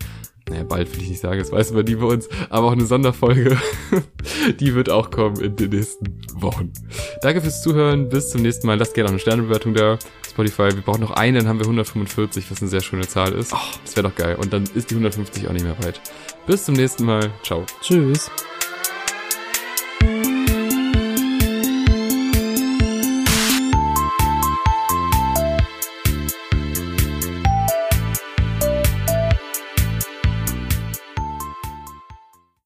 naja, 0.49 0.65
bald 0.65 0.93
will 0.95 1.03
ich 1.03 1.09
nicht 1.09 1.21
sagen, 1.21 1.39
das 1.39 1.53
weiß 1.53 1.73
man 1.73 1.85
nie 1.85 1.95
bei 1.95 2.07
uns, 2.07 2.29
aber 2.51 2.67
auch 2.67 2.73
eine 2.73 2.85
Sonderfolge, 2.85 3.57
die 4.61 4.75
wird 4.75 4.91
auch 4.91 5.11
kommen 5.11 5.41
in 5.41 5.57
den 5.57 5.71
nächsten 5.71 6.19
Wochen. 6.35 6.73
Danke 7.23 7.41
fürs 7.41 7.63
Zuhören, 7.63 8.09
bis 8.09 8.31
zum 8.31 8.43
nächsten 8.43 8.67
Mal. 8.67 8.79
Lasst 8.79 8.95
gerne 8.95 9.09
auch 9.09 9.13
eine 9.13 9.21
Sternebewertung 9.21 9.75
da. 9.75 9.99
Spotify, 10.29 10.75
wir 10.75 10.83
brauchen 10.83 11.01
noch 11.01 11.13
eine, 11.13 11.39
dann 11.39 11.49
haben 11.49 11.59
wir 11.59 11.67
145, 11.67 12.51
was 12.51 12.61
eine 12.61 12.69
sehr 12.69 12.83
schöne 12.83 13.07
Zahl 13.07 13.33
ist. 13.33 13.53
Das 13.85 13.97
wäre 13.97 14.09
doch 14.09 14.17
geil. 14.17 14.37
Und 14.41 14.53
dann 14.53 14.65
ist 14.75 14.91
die 14.91 14.95
150 14.95 15.49
auch 15.49 15.53
nicht 15.53 15.65
mehr 15.65 15.79
weit. 15.85 16.01
Bis 16.47 16.65
zum 16.65 16.75
nächsten 16.75 17.05
Mal. 17.05 17.31
Ciao. 17.43 17.65
Tschüss. 17.81 18.31